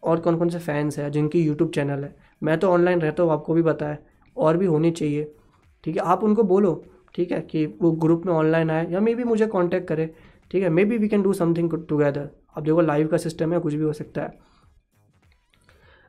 और 0.03 0.21
कौन 0.21 0.37
कौन 0.39 0.49
से 0.49 0.59
फैंस 0.59 0.99
हैं 0.99 1.11
जिनकी 1.13 1.43
यूट्यूब 1.43 1.71
चैनल 1.71 2.05
है। 2.05 2.15
मैं 2.43 2.59
तो 2.59 2.71
ऑनलाइन 2.71 3.01
रहता 3.01 3.23
हूँ, 3.23 3.33
आपको 3.33 3.55
भी 3.55 3.63
पता 3.63 3.89
है, 3.89 3.99
और 4.37 4.57
भी 4.57 4.67
होनी 4.67 4.91
चाहिए। 4.93 5.33
ठीक 5.85 5.97
है, 5.97 6.03
आप 6.03 6.25
उनको 6.25 6.43
बोलो 6.45 6.83
ठीक 7.15 7.33
है, 7.33 7.41
कि 7.43 7.67
वो 7.83 7.91
ग्रुप 7.93 8.27
में 8.27 8.33
ऑनलाइन 8.35 8.71
आए, 8.71 8.87
या 8.91 9.01
मे 9.01 9.15
बी 9.15 9.25
मुझे 9.25 9.47
कॉन्टैक्ट 9.49 9.89
करे, 9.89 10.11
ठीक 10.51 10.63
है 10.63 10.69
maybe 10.85 10.99
we 10.99 11.09
can 11.09 11.23
do 11.23 11.33
something 11.35 11.73
together 11.89 12.29
अब 12.57 12.65
देखो 12.65 12.81
लाइव 12.83 13.09
का 13.09 13.17
सिस्टम 13.19 13.53
है, 13.53 13.59
कुछ 13.61 13.75
भी 13.75 13.83
हो 13.83 13.93
सकता 13.93 14.23
है। 14.23 14.47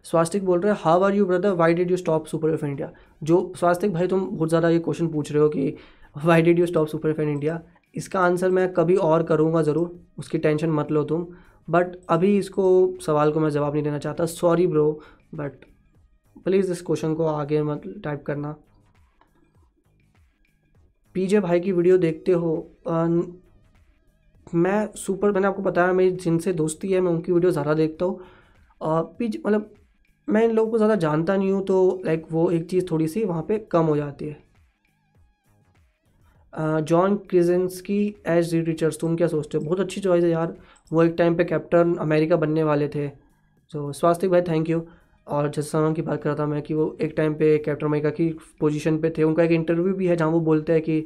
स्वास्तिक 0.05 0.45
बोल 0.45 0.59
रहे 0.59 0.73
हैं 0.73 0.79
how 0.81 1.01
are 1.03 1.15
you 1.15 1.25
brother 1.25 1.51
why 1.53 1.73
did 1.73 1.91
you 1.91 1.97
stop 1.97 2.25
super 2.27 2.49
F 2.49 2.65
India 2.65 2.91
जो 3.23 3.51
स्वास्तिक 3.57 3.93
भाई, 3.93 4.07
तुम 4.07 4.25
बहुत 4.27 4.49
ज़्यादा 4.49 4.69
ये 4.69 4.79
क्वेश्चन 4.79 5.07
पूछ 5.07 5.31
रहे 5.31 5.41
हो 5.41 5.49
कि 5.49 5.75
why 6.15 6.41
did 6.41 6.59
you 6.59 6.65
stop 6.65 6.87
super 6.87 7.09
F 7.09 7.21
India 7.21 7.61
इसका 7.95 8.19
आंसर 8.19 8.49
मैं 8.49 8.71
कभी 8.73 8.95
और 8.97 9.23
करूँगा 9.23 9.61
ज़रूर, 9.61 9.99
उसकी 10.17 10.37
टेंशन 10.37 10.69
मत 10.71 10.91
लो 10.91 11.03
तुम। 11.03 11.25
बट 11.67 11.95
अभी 12.09 12.37
इसको 12.37 12.65
सवाल 13.01 13.31
को 13.31 13.39
मैं 13.39 13.49
जवाब 13.49 13.73
नहीं 13.73 13.83
देना 13.83 13.97
चाहता 13.99 14.25
सॉरी 14.27 14.67
ब्रो 14.67 14.91
बट 15.35 15.65
प्लीज़ 16.45 16.71
इस 16.71 16.81
क्वेश्चन 16.81 17.13
को 17.13 17.25
आगे 17.27 17.61
मत 17.63 17.81
टाइप 18.03 18.23
करना। 18.27 18.55
पीजे 21.19 21.39
भाई 21.39 21.59
की 21.59 21.71
वीडियो 21.71 21.97
देखते 21.97 22.31
हो 22.31 22.49
आ, 22.87 23.07
मैं 24.55 24.87
सुपर 24.95 25.31
मैंने 25.31 25.47
आपको 25.47 25.61
बताया 25.61 25.93
मेरी 25.93 26.11
जिनसे 26.17 26.51
दोस्ती 26.53 26.91
है 26.91 26.99
मैं 27.01 27.11
उनकी 27.11 27.31
वीडियो 27.31 27.51
ज़्यादा 27.51 27.73
देखता 27.73 28.05
हूँ। 28.05 28.19
पीजे 29.19 29.41
मतलब 29.45 29.69
मैं 30.27 30.43
इन 30.43 30.51
लोगों 30.51 30.71
को 30.71 30.77
ज़्यादा 30.77 30.95
जानता 30.95 31.35
नहीं 31.35 31.51
हूँ 31.51 31.65
तो 31.65 32.01
लाइक 32.05 32.25
वो 32.31 32.49
एक 32.51 32.69
चीज़ 32.69 32.85
थोड़ी 32.91 33.07
सी 33.07 33.23
वहाँ 33.23 33.41
पे 33.47 33.57
कम 33.71 33.85
हो 33.85 33.95
जाती 33.97 34.27
है। 34.27 34.37
जॉन 36.83 37.15
क्रिजेंस 37.29 37.81
की 37.81 37.99
एज 38.27 38.53
डी 38.53 38.61
टीचर्स 38.61 38.99
तुम 38.99 39.15
क्या 39.15 39.27
सोचते 39.27 39.57
हो? 39.57 39.63
बहुत 39.63 39.79
अच्छी 39.79 40.01
चॉइस 40.01 40.23
है 40.23 40.29
यार। 40.29 40.55
वो 40.91 41.03
एक 41.03 41.15
टाइम 41.17 41.35
पे 41.35 41.43
कैप्टन 41.45 41.95
अमेरिका 42.01 42.35
बनने 42.37 42.63
वाले 42.63 42.87
थे। 42.95 43.07
सो 43.73 43.91
स्वास्तिक 43.93 44.31
भाई 44.31 44.41
थैंक 44.43 44.69
यू। 44.69 44.79
और 45.29 45.49
जैसे 45.49 45.69
सलमान 45.69 45.93
की 45.93 46.01
बात 46.01 46.21
कर 46.21 46.29
रहा 46.29 46.37
था 46.39 46.45
मैं 46.47 46.61
कि 46.61 46.73
वो 46.73 46.95
एक 47.01 47.13
टाइम 47.17 47.33
पे 47.35 47.57
कैप्टन 47.57 47.85
अमेरिका 47.85 48.09
की 48.11 48.29
पोजीशन 48.59 48.97
पे 48.99 49.09
थे। 49.17 49.23
उनका 49.23 49.43
एक 49.43 49.51
इंटरव्यू 49.51 49.93
भी 49.95 50.07
है 50.07 50.15
जहाँ 50.15 50.29
वो 50.31 50.39
बोलते 50.41 50.73
हैं 50.73 50.81
कि 50.81 51.05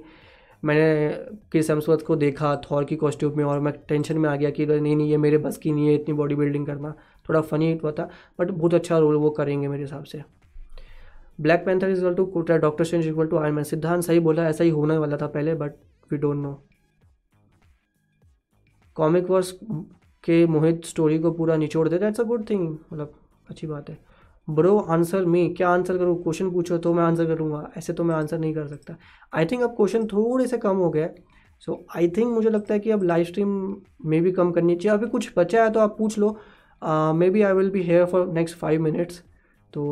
मैंने 0.63 1.09
क्रिस 1.51 1.69
एम्सवर्थ 1.69 2.01
को 2.05 2.15
देखा 2.15 2.55
थॉर 2.61 2.83
की 2.85 2.95
कॉस्ट्यूम 2.95 3.37
में 3.37 3.43
और 3.43 3.59
मैं 3.59 3.73
टेंशन 3.87 4.17
में 4.17 4.29
आ 4.29 4.35
गया 4.35 4.49
कि 4.49 4.65
नहीं 4.65 4.95
नहीं, 4.95 5.09
ये 5.09 5.17
मेरे 5.17 5.37
बस 5.37 5.57
की 5.57 5.71
नहीं 5.71 5.87
है, 5.87 5.95
इतनी 5.95 6.13
बॉडी 6.15 6.35
बिल्डिंग 6.35 6.65
करना। 6.67 6.93
थोड़ा 7.29 7.41
फनी 7.41 7.71
हुआ 7.73 7.91
था 7.91 8.09
बट 8.39 8.51
बहुत 8.51 8.73
अच्छा 8.73 8.97
रोल 8.97 9.15
वो 9.15 9.29
करेंगे 9.31 9.67
मेरे 9.67 9.83
हिसाब 9.83 10.03
से। 10.03 10.23
Black 11.41 11.65
Panther 11.65 11.89
is 11.89 11.99
equal 11.99 12.13
to 12.15 12.41
doctor 12.51 12.83
strange 12.83 13.07
equal 13.07 13.27
to 13.27 13.37
Iron 13.37 13.55
Man 13.55 13.63
Siddhant 13.65 14.03
सही 14.03 14.19
बोला, 14.19 14.47
ऐसा 14.49 14.63
ही 14.63 14.69
होने 14.69 14.97
वाला 14.97 15.17
था 15.17 15.27
पहले 15.27 15.55
but 15.55 15.75
we 16.11 16.17
don't 16.17 16.37
know 16.37 16.53
comic 18.97 19.29
verse 19.29 19.51
के 20.23 20.45
मोहित 20.47 20.85
स्टोरी 20.85 21.19
को 21.19 21.31
पूरा 21.31 21.55
निचोड़ 21.57 21.87
देता 21.89 22.07
इट्स 22.07 22.19
अ 22.19 22.23
गुड 22.23 22.49
थिंग 22.49 22.67
मतलब 22.69 23.13
अच्छी 23.49 23.67
बात 23.67 23.89
है। 23.89 23.97
ब्रो 24.47 24.77
आंसर 24.77 25.25
मी 25.25 25.47
क्या 25.49 25.69
आंसर 25.69 25.97
करूँ? 25.97 26.15
क्वेश्चन 26.23 26.49
पूछो 26.51 26.77
तो 26.77 26.93
मैं 26.93 27.03
आंसर 27.03 27.25
करूँगा। 27.25 27.69
ऐसे 27.77 27.93
तो 27.93 28.03
मैं 28.03 28.15
आंसर 28.15 28.39
नहीं 28.39 28.53
कर 28.53 28.67
सकता। 28.67 28.95
आई 29.33 29.45
थिंक 29.45 29.61
अब 29.63 29.75
क्वेश्चन 29.75 30.07
थोड़े 30.07 30.47
से 30.47 30.57
कम 30.57 30.77
हो 30.77 30.89
गया 30.89 31.09
सो 31.61 31.85
आई 31.95 32.07
थिंक 32.17 32.27
मुझे 32.27 32.49
लगता 32.49 32.73
है 32.73 32.79
कि 32.79 32.91
अब 32.91 33.03
लाइव 33.03 33.25
स्ट्रीम 33.25 33.49
में 34.05 34.21
भी 34.23 34.31
कम 34.31 34.51
करनी 34.51 34.75
चाहिए। 34.75 34.97
अभी 34.97 35.07
कुछ 35.09 35.31
बचा 35.37 35.63
है 35.63 35.69
तो 35.69 35.79
आप 35.79 35.95
पूछ 35.97 36.17
लो। 36.19 36.37
Maybe 37.29 37.41
I 37.41 37.53
will 37.53 37.69
be 37.71 37.81
here 37.83 38.05
for 38.05 38.27
next 38.29 38.57
five 38.57 38.81
minutes 38.81 39.21
तो 39.73 39.91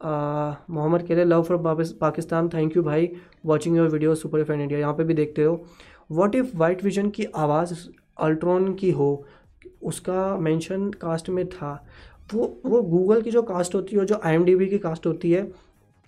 मोहम्मद 0.00 1.02
कह 1.08 1.14
रहे 1.14 1.24
love 1.24 1.42
for 1.42 1.56
Pakistan 2.00 2.48
thank 2.48 2.76
you 2.76 2.82
भाई. 2.82 3.10
Watching 3.46 3.76
your 3.76 3.88
video 3.88 4.14
super 4.14 4.44
fan 4.44 4.60
India 4.60 4.80
यहाँ 4.80 4.94
पे 4.94 5.04
भी 5.04 5.14
देखते 5.14 5.42
हो 5.42 5.64
व्हाट 6.10 6.34
इफ़ 6.34 6.56
वाइट 6.56 6.84
विजन 6.84 7.10
की 7.10 7.24
आवाज़ 7.36 7.74
अल्ट्रॉन 8.20 8.72
की 8.74 8.90
हो? 8.90 9.24
उसका 9.82 10.36
मेंशन 10.38 10.90
कास्ट 10.92 11.28
में 11.30 11.48
था। 11.48 11.84
वो 12.28 12.46
वो 12.66 12.82
गूगल 12.84 13.22
की 13.22 13.30
जो 13.30 13.42
कास्ट 13.44 13.74
होती 13.74 13.96
है 13.96 14.04
जो 14.06 14.20
आई 14.24 14.66
की 14.66 14.78
कास्ट 14.78 15.06
होती 15.06 15.32
है 15.32 15.50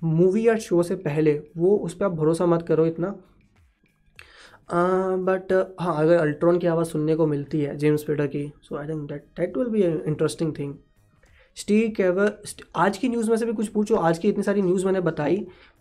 मूवी 0.03 0.47
या 0.47 0.57
शो 0.59 0.83
से 0.83 0.95
पहले, 0.97 1.33
वो 1.57 1.77
उस 1.77 1.95
पर 1.95 2.05
आप 2.05 2.13
भरोसा 2.13 2.47
मत 2.47 2.63
करो 2.69 2.87
इतना। 2.87 3.15
बट 4.71 5.53
हाँ 5.81 5.95
अगर 5.97 6.19
अल्ट्रॉन 6.19 6.59
की 6.59 6.67
आवाज़ 6.67 6.89
सुनने 6.89 7.15
को 7.17 7.27
मिलती 7.27 7.61
है 7.61 7.77
जेम्स 7.77 8.03
पेटर 8.03 8.27
की 8.27 8.53
so 8.63 8.77
I 8.77 8.89
think 8.89 9.09
that 9.09 9.25
that 9.39 9.57
will 9.57 9.69
be 9.69 9.83
interesting 9.83 10.53
thing 10.59 10.75
Steve 11.57 11.93
केवर 11.97 12.33
आज 12.77 12.97
की 12.99 13.09
न्यूज़ 13.09 13.31
में 13.31 13.37
से 13.37 13.47
भी 13.47 13.53
कुछ 13.53 13.69
पूछो, 13.69 13.95
आज 13.97 14.19
की 14.19 14.29
इतनी 14.29 14.43
सारी 14.43 14.63
न्यूज़ 14.63 14.85
मैंने 14.87 15.01
बताई। 15.01 15.37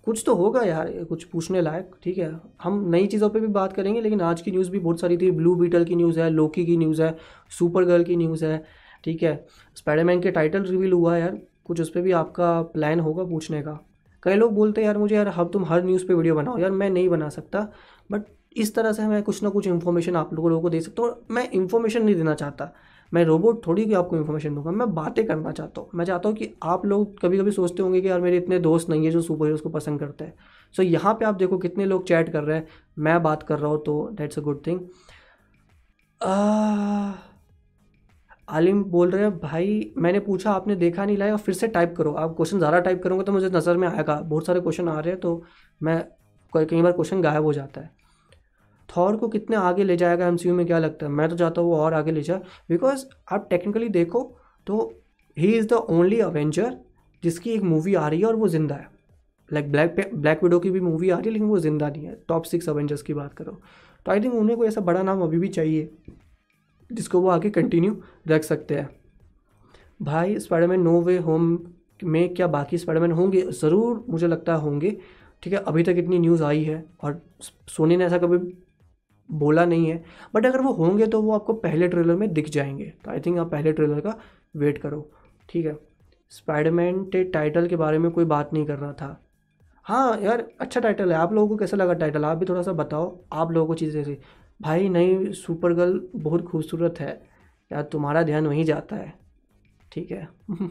कुछ 0.05 0.23
तो 0.25 0.33
होगा 0.35 0.61
यार, 0.61 0.91
कुछ 1.09 1.23
पूछने 1.23 1.61
लायक, 1.61 1.91
ठीक 2.03 2.17
है। 2.17 2.29
हम 2.63 2.83
नई 2.89 3.07
चीज़ों 3.07 3.29
पे 3.29 3.39
भी 3.39 3.47
बात 3.49 3.73
करेंगे, 3.73 4.01
लेकिन 4.01 4.21
आज 4.21 4.41
की 4.41 4.51
न्यूज़ 4.51 4.69
भी 4.71 4.79
बहुत 4.79 4.99
सारी 4.99 5.17
थी। 5.17 5.31
ब्लू 5.31 5.55
बीटल 5.55 5.85
की 5.85 5.95
न्यूज़ 5.95 6.19
है 6.19 6.29
लोकी 6.29 6.65
की 6.65 6.77
न्यूज़ 6.77 7.01
है 7.01 7.15
सुपर 7.59 7.83
गर्ल 7.85 8.03
की 8.03 8.15
न्यूज़ 8.15 8.45
है। 8.45 8.63
ठीक 9.03 9.23
है? 9.23 9.45
स्पाइडरमैन 9.75 10.21
के 10.21 10.31
टाइटल 10.31 10.63
रिवील 10.63 10.93
हुआ 10.93 11.15
है 11.15 11.21
यार। 11.21 11.37
कुछ 11.65 11.81
उस 11.81 11.89
पर 11.89 12.01
भी 12.01 12.11
आपका 12.11 12.61
प्लान 12.61 12.99
होगा 12.99 13.23
पूछने 13.23 13.61
का। 13.61 13.79
कई 14.23 14.35
लोग 14.35 14.53
बोलते 14.53 14.81
हैं 14.81 14.85
यार 14.87 14.97
मुझे 14.97 15.15
यार 15.15 15.27
अब 15.27 15.49
तुम 15.53 15.65
हर 15.65 15.83
न्यूज़ 15.83 16.05
पे 16.07 16.13
वीडियो 16.13 16.35
बनाओ। 16.35 16.57
यार 16.57 16.71
मैं 16.71 16.89
नहीं 16.89 17.09
बना 17.09 17.29
सकता। 17.29 17.67
बट 18.09 18.23
इस 18.55 18.73
तरह 18.75 18.91
से 18.93 19.07
मैं 19.07 19.21
कुछ 19.23 19.43
ना 19.43 19.49
कुछ 19.49 19.67
इन्फॉर्मेशन 19.67 20.15
आप 20.15 20.33
लोगों 20.33 20.61
को 20.61 20.69
दे 20.69 20.81
सकता 20.81 21.03
हूँ 21.03 21.15
मैं 21.31 21.49
इन्फॉर्मेशन 21.51 22.03
नहीं 22.05 22.15
देना 22.15 22.33
चाहता। 22.33 22.73
मैं 23.11 23.23
रोबोट 23.25 23.65
थोड़ी 23.67 23.85
कि 23.85 23.93
आपको 23.93 24.17
इन्फॉर्मेशन 24.17 24.55
दूँगा। 24.55 24.71
मैं 24.71 24.93
बातें 24.93 25.25
करना 25.25 25.51
चाहता 25.51 25.81
हूँ। 25.81 25.89
मैं 25.95 26.05
चाहता 26.05 26.29
हूँ 26.29 26.35
कि 26.37 26.53
आप 26.63 26.85
लोग 26.85 27.19
कभी 27.21 27.37
कभी 27.37 27.51
सोचते 27.51 27.83
होंगे 27.83 28.01
कि 28.01 28.07
यार 28.09 28.21
मेरे 28.21 28.37
इतने 28.37 28.59
दोस्त 28.59 28.89
नहीं 28.89 29.05
है 29.05 29.11
जो 29.11 29.21
सुपर 29.21 29.45
हीरोज़ 29.45 29.61
को 29.61 29.69
पसंद 29.69 29.99
करते 29.99 30.25
हैं। 30.25 30.33
सो 30.75 30.83
so, 30.83 30.89
यहाँ 30.89 31.13
पे 31.13 31.25
आप 31.25 31.35
देखो 31.35 31.57
कितने 31.57 31.85
लोग 31.85 32.07
चैट 32.07 32.31
कर 32.31 32.43
रहे 32.43 32.57
हैं। 32.57 32.67
मैं 32.99 33.21
बात 33.23 33.43
कर 33.43 33.59
रहा 33.59 33.71
हूँ 33.71 33.83
तो 33.85 34.09
डेट्स 34.13 34.39
अ 34.39 34.41
गुड 34.41 34.65
थिंग 34.67 34.79
आलिम 38.53 38.83
बोल 38.85 39.11
रहे 39.11 39.23
हैं, 39.23 39.37
भाई, 39.39 39.93
मैंने 39.97 40.19
पूछा, 40.21 40.51
आपने 40.51 40.75
देखा 40.77 41.05
नहीं 41.05 41.17
लाया 41.17 41.31
और 41.31 41.39
फिर 41.39 41.55
से 41.55 41.67
टाइप 41.69 41.93
करो। 41.97 42.13
आप 42.13 42.35
क्वेश्चन 42.35 42.57
ज़्यादा 42.57 42.79
टाइप 42.81 43.01
करोगे 43.03 43.23
तो 43.23 43.31
मुझे 43.31 43.49
नज़र 43.49 43.77
में 43.77 43.87
आएगा। 43.87 44.19
बहुत 44.21 44.45
सारे 44.45 44.59
क्वेश्चन 44.61 44.89
आ 44.89 44.99
रहे 44.99 45.11
हैं 45.11 45.19
तो 45.19 45.43
मैं 45.81 46.03
कई 46.53 46.81
बार 46.81 46.91
क्वेश्चन 46.91 47.21
गायब 47.21 47.43
हो 47.43 47.53
जाता 47.53 47.81
है। 47.81 47.91
थॉर 48.89 49.15
को 49.17 49.27
कितने 49.29 49.55
आगे 49.57 49.83
ले 49.83 49.95
जाएगा 49.97 50.27
एम 50.27 50.37
में, 50.47 50.65
क्या 50.65 50.79
लगता 50.79 51.05
है? 51.05 51.11
मैं 51.11 51.29
तो 51.29 51.35
चाहता 51.35 51.61
हूँ 51.61 51.69
वो 51.69 51.77
और 51.77 51.93
आगे 51.93 52.11
ले 52.11 52.21
जाए। 52.21 52.41
बिकॉज़ 52.69 53.05
आप 53.31 53.47
टेक्निकली 53.49 53.89
देखो 53.91 54.21
तो 54.67 54.91
he 55.37 55.53
is 55.53 55.67
the 55.67 55.73
only 55.73 56.19
avenger 56.21 56.75
जिसकी 57.23 57.49
एक 57.51 57.63
मूवी 57.63 57.95
आ 57.95 58.07
रही 58.07 58.19
है 58.19 58.25
और 58.25 58.35
वो 58.35 58.47
ज़िंदा 58.49 58.75
है। 58.75 58.87
लाइक 59.49 59.71
ब्लैक 59.71 60.11
ब्लैक 60.13 60.43
विडो 60.43 60.59
की 60.59 60.69
भी 60.71 60.79
मूवी 60.81 61.09
आ 61.09 61.17
रही 61.17 61.25
है, 61.25 61.33
लेकिन 61.33 61.47
वो 61.47 61.57
ज़िंदा 61.59 61.89
नहीं 61.89 62.05
है। 62.05 62.17
टॉप 62.27 62.43
सिक्स 62.43 62.69
अवेंजर्स 62.69 63.01
की 63.01 63.13
बात 63.13 63.33
करो। 63.33 63.51
तो 64.05 64.11
आई 64.11 64.21
थिंक 64.21 64.33
उन्हें 64.33 64.57
कोई 64.57 64.67
ऐसा 64.67 64.81
बड़ा 64.81 65.01
नाम 65.03 65.21
अभी 65.23 65.37
भी 65.39 65.47
चाहिए। 65.49 65.89
जिसको 66.93 67.21
वो 67.21 67.29
आगे 67.29 67.49
कंटिन्यू 67.49 67.95
रख 68.27 68.43
सकते 68.43 68.75
हैं। 68.75 68.89
भाई 69.99 70.39
स्पाइडरमैन 70.39 70.81
नो 70.81 70.99
वे 71.01 71.17
होम 71.19 71.57
में 72.03 72.33
क्या 72.33 72.47
बाकी 72.49 72.77
स्पाइडरमैन 72.77 73.11
होंगे? 73.11 73.41
ज़रूर 73.41 74.03
मुझे 74.09 74.27
लगता 74.27 74.55
है 74.55 74.61
होंगे। 74.61 74.97
ठीक 75.43 75.53
है, 75.53 75.59
अभी 75.59 75.83
तक 75.83 75.95
इतनी 75.97 76.19
न्यूज़ 76.19 76.43
आई 76.43 76.63
है 76.63 76.83
और 77.03 77.21
सोनी 77.67 77.97
ने 77.97 78.05
ऐसा 78.05 78.17
कभी 78.17 78.37
बोला 79.29 79.65
नहीं 79.65 79.89
है। 79.89 80.03
बट 80.35 80.45
अगर 80.45 80.61
वो 80.61 80.71
होंगे 80.73 81.07
तो 81.07 81.21
वो 81.21 81.31
आपको 81.31 81.53
पहले 81.55 81.87
ट्रेलर 81.87 82.15
में 82.15 82.31
दिख 82.33 82.49
जाएँगे। 82.49 82.93
तो 83.05 83.11
आई 83.11 83.19
थिंक 83.19 83.37
आप 83.39 83.51
पहले 83.51 83.71
ट्रेलर 83.73 83.99
का 83.99 84.15
वेट 84.55 84.77
करो। 84.77 85.09
ठीक 85.49 85.65
है 85.65 85.77
स्पाइडरमैन 86.31 87.03
के 87.05 87.23
टाइटल 87.23 87.67
के 87.67 87.75
बारे 87.75 87.97
में 87.97 88.09
कोई 88.11 88.25
बात 88.25 88.53
नहीं 88.53 88.65
कर 88.65 88.77
रहा 88.77 88.93
था। 88.93 89.17
हाँ 89.85 90.19
यार 90.21 90.47
अच्छा 90.61 90.79
टाइटल 90.79 91.11
है। 91.11 91.17
आप 91.17 91.33
लोगों 91.33 91.47
को 91.47 91.55
कैसा 91.57 91.77
लगा 91.77 91.93
टाइटल 91.93 92.25
आप 92.25 92.37
भी 92.37 92.45
थोड़ा 92.45 92.61
सा 92.61 92.73
बताओ। 92.73 93.17
आप 93.33 93.51
लोगों 93.51 93.67
को 93.67 93.73
चीज़ें 93.73 94.15
भाई 94.63 94.89
नहीं 94.89 95.31
सुपर 95.33 95.73
गर्ल 95.73 96.01
बहुत 96.15 96.45
खूबसूरत 96.45 96.99
है। 96.99 97.11
यार 97.71 97.81
तुम्हारा 97.83 98.21
ध्यान 98.23 98.47
वहीं 98.47 98.63
जाता 98.65 98.95
है। 98.95 99.13
ठीक 99.91 100.11
है। 100.11 100.27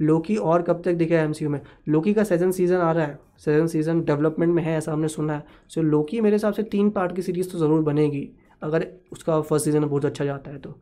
लोकी 0.00 0.36
और 0.36 0.62
कब 0.62 0.82
तक 0.84 0.94
दिखा 0.94 1.14
है 1.14 1.24
एम 1.24 1.50
में? 1.52 1.60
लोकी 1.88 2.14
का 2.14 2.24
सेजन 2.24 2.50
सीज़न 2.50 2.76
आ 2.76 2.90
रहा 2.92 3.06
है। 3.06 3.18
सेजन 3.38 3.66
सीज़न 3.66 4.00
डेवलपमेंट 4.04 4.52
में 4.54 4.62
है, 4.62 4.76
ऐसा 4.78 4.92
हमने 4.92 5.08
सुना 5.08 5.34
है। 5.34 5.44
सो 5.68 5.82
लोकी 5.82 6.20
मेरे 6.20 6.36
हिसाब 6.36 6.52
से 6.52 6.62
तीन 6.62 6.90
पार्ट 6.90 7.16
की 7.16 7.22
सीरीज़ 7.22 7.50
तो 7.52 7.58
ज़रूर 7.58 7.82
बनेगी। 7.82 8.28
अगर 8.62 8.86
उसका 9.12 9.40
फ़र्स्ट 9.40 9.64
सीज़न 9.64 9.84
बहुत 9.84 10.04
अच्छा 10.04 10.24
जाता 10.24 10.50
है 10.50 10.58
तो। 10.58 10.74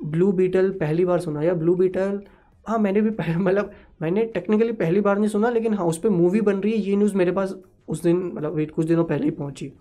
ब्लू 0.00 0.30
बीटल 0.32 0.70
पहली 0.80 1.04
बार 1.04 1.20
सुना। 1.20 1.42
या 1.42 1.54
ब्लू 1.54 1.74
बीटल 1.74 2.20
हाँ 2.66 2.78
मैंने 2.78 3.00
भी 3.00 3.10
मतलब 3.36 3.70
मैंने 4.02 4.24
टेक्निकली 4.26 4.72
पहली 4.72 5.00
बार 5.00 5.18
नहीं 5.18 5.28
सुना, 5.28 5.50
लेकिन 5.50 5.74
हाँ 5.74 5.86
उस 5.86 5.98
पर 5.98 6.08
मूवी 6.10 6.40
बन 6.40 6.60
रही 6.60 6.72
है, 6.72 6.78
ये 6.80 6.96
न्यूज़ 6.96 7.14
मेरे 7.16 7.32
पास 7.32 7.54
उस 7.92 8.02
दिन 8.02 8.16
मतलब 8.34 8.54
वेट 8.54 8.70
कुछ 8.70 8.86
दिनों 8.86 9.04
पहले 9.04 9.24
ही 9.24 9.30
पहुँची। 9.30 9.72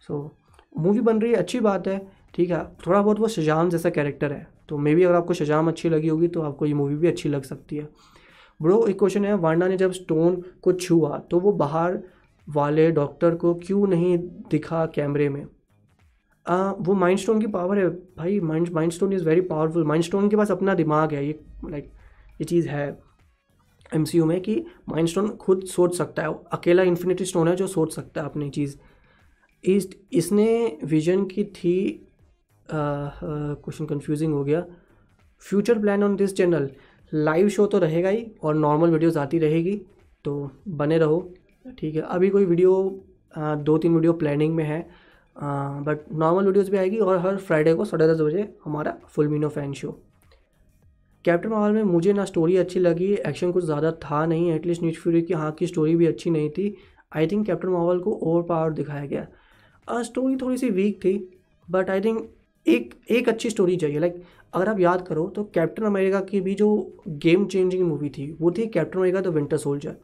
सो 0.00 0.22
so, 0.22 0.80
मूवी 0.80 1.00
बन 1.00 1.20
रही 1.20 1.30
है 1.32 1.36
अच्छी 1.36 1.60
बात 1.60 1.86
है 1.88 1.98
ठीक 2.34 2.50
है। 2.50 2.64
थोड़ा 2.86 3.02
बहुत 3.02 3.20
वो 3.20 3.28
शजाम 3.28 3.70
जैसा 3.70 3.90
कैरेक्टर 3.90 4.32
है। 4.32 4.46
तो 4.68 4.78
मे 4.78 4.94
बी 4.94 5.02
अगर 5.02 5.14
आपको 5.14 5.34
शजाम 5.34 5.68
अच्छी 5.68 5.88
लगी 5.88 6.08
होगी 6.08 6.28
तो 6.28 6.40
आपको 6.42 6.66
ये 6.66 6.74
मूवी 6.74 6.94
भी 6.96 7.08
अच्छी 7.08 7.28
लग 7.28 7.42
सकती 7.42 7.76
है। 7.76 7.88
ब्रो 8.60 8.86
एक 8.86 8.98
क्वेश्चन 8.98 9.24
है 9.24 9.34
वांडा 9.36 9.68
ने 9.68 9.76
जब 9.76 9.92
स्टोन 9.92 10.42
को 10.62 10.72
छुआ 10.72 11.18
तो 11.30 11.40
वो 11.40 11.52
बाहर 11.54 11.98
वाले 12.46 12.90
डॉक्टर 12.92 13.34
को 13.34 13.54
क्यों 13.56 13.86
नहीं 13.86 14.16
दिखा 14.50 14.84
कैमरे 14.86 15.28
में? 15.28 15.46
आ, 16.46 16.72
वो 16.72 16.94
माइंड 16.94 17.18
स्टोन 17.18 17.40
की 17.40 17.46
पावर 17.46 17.78
है 17.78 17.88
भाई। 17.88 18.40
Mind 18.40 18.68
mind 18.72 18.92
stone 18.92 19.12
is 19.12 19.24
very 19.24 19.40
powerful 19.40 19.84
mind 19.84 20.04
stone 20.04 20.28
के 20.28 20.36
पास 20.36 20.50
अपना 20.50 20.74
दिमाग 20.74 21.12
है 21.12 21.26
ये 21.26 21.38
लाइक 21.64 21.92
ये 22.40 22.44
चीज़ 22.44 22.68
है। 22.68 23.07
एमसीयू 23.92 24.24
में 24.26 24.40
कि 24.40 24.64
माइंड 24.88 25.08
स्टोन 25.08 25.28
खुद 25.36 25.64
सोच 25.66 25.96
सकता 25.96 26.22
है 26.22 26.34
अकेला 26.52 26.82
इन्फिनिटी 26.84 27.24
स्टोन 27.24 27.48
है 27.48 27.54
जो 27.56 27.66
सोच 27.66 27.94
सकता 27.94 28.20
है 28.20 28.28
अपनी 28.28 28.50
चीज़। 28.50 28.76
इस 29.64 29.88
इसने 30.12 30.78
विजन 30.84 31.24
की 31.26 31.44
थी 31.46 31.78
क्वेश्चन 32.68 33.86
कंफ्यूजिंग 33.86 34.34
हो 34.34 34.42
गया। 34.44 34.64
Future 35.44 35.78
plan 35.78 36.02
on 36.04 36.16
this 36.16 36.36
channel 36.36 36.70
live 37.12 37.48
show 37.48 37.66
तो 37.66 37.78
रहेगा 37.78 38.08
ही 38.08 38.26
और 38.42 38.54
नॉर्मल 38.56 38.90
वीडियोस 38.90 39.16
आती 39.16 39.38
रहेगी 39.38 39.80
तो 40.24 40.50
बने 40.68 40.98
रहो 40.98 41.20
ठीक 41.78 41.94
है। 41.94 42.00
अभी 42.02 42.28
कोई 42.30 42.44
वीडियो 42.44 42.74
आ, 43.34 43.54
दो 43.54 43.78
तीन 43.78 43.94
वीडियो 43.94 44.12
प्लानिंग 44.14 44.54
में 44.54 44.64
है 44.64 44.80
बट 45.36 46.12
नॉर्मल 46.12 46.46
वीडियोस 46.46 46.68
भी 46.70 46.76
आएगी 46.76 46.98
और 46.98 47.18
हर 47.18 47.36
फ्राइडे 47.38 47.74
को 47.74 47.84
साढ़े 47.84 48.08
दस 48.08 48.20
बजे 48.20 48.48
हमारा 48.64 48.96
फुल 49.06 49.28
मीनो 49.28 49.48
फ़ैन 49.48 49.72
शो 49.72 49.98
कैप्टन 51.24 51.48
मार्वल 51.48 51.74
में 51.74 51.82
मुझे 51.84 52.12
ना 52.12 52.24
स्टोरी 52.24 52.56
अच्छी 52.56 52.80
लगी 52.80 53.12
एक्शन 53.26 53.52
कुछ 53.52 53.64
ज़्यादा 53.64 53.90
था 54.02 54.24
नहीं 54.26 54.50
एटलीस्ट 54.52 54.82
न्यूज़ 54.82 54.98
फ्यूरी 54.98 55.22
की 55.22 55.34
हाँ 55.34 55.50
की 55.52 55.66
स्टोरी 55.66 55.96
भी 55.96 56.06
अच्छी 56.06 56.30
नहीं 56.30 56.50
थी। 56.50 56.74
आई 57.16 57.26
थिंक 57.26 57.46
कैप्टन 57.46 57.68
मार्वल 57.68 57.98
को 58.00 58.12
ओवर 58.12 58.42
पावर 58.44 58.72
दिखाया 58.72 59.06
गया। 59.06 60.02
स्टोरी 60.02 60.36
थोड़ी 60.36 60.56
सी 60.56 60.70
वीक 60.70 60.98
थी 61.04 61.12
बट 61.68 61.90
आई 61.90 62.00
थिंक 62.00 62.28
एक 62.66 62.94
एक 63.10 63.28
अच्छी 63.28 63.50
स्टोरी 63.50 63.76
चाहिए। 63.76 63.98
लाइक 63.98 64.22
अगर 64.54 64.68
आप 64.68 64.80
याद 64.80 65.06
करो 65.06 65.26
तो 65.36 65.44
कैप्टन 65.54 65.84
अमेरिका 65.84 66.20
की 66.22 66.40
भी 66.40 66.54
जो 66.54 66.68
गेम 67.08 67.46
चेंजिंग 67.46 67.82
मूवी 67.82 68.08
थी, 68.08 68.30
वो 68.32 68.50
थी 68.50 68.66
captain 68.68 68.98
America 68.98 69.20
the 69.20 69.34
winter 69.34 69.56
soldier. 69.58 69.96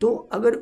तो 0.00 0.14
अगर 0.32 0.58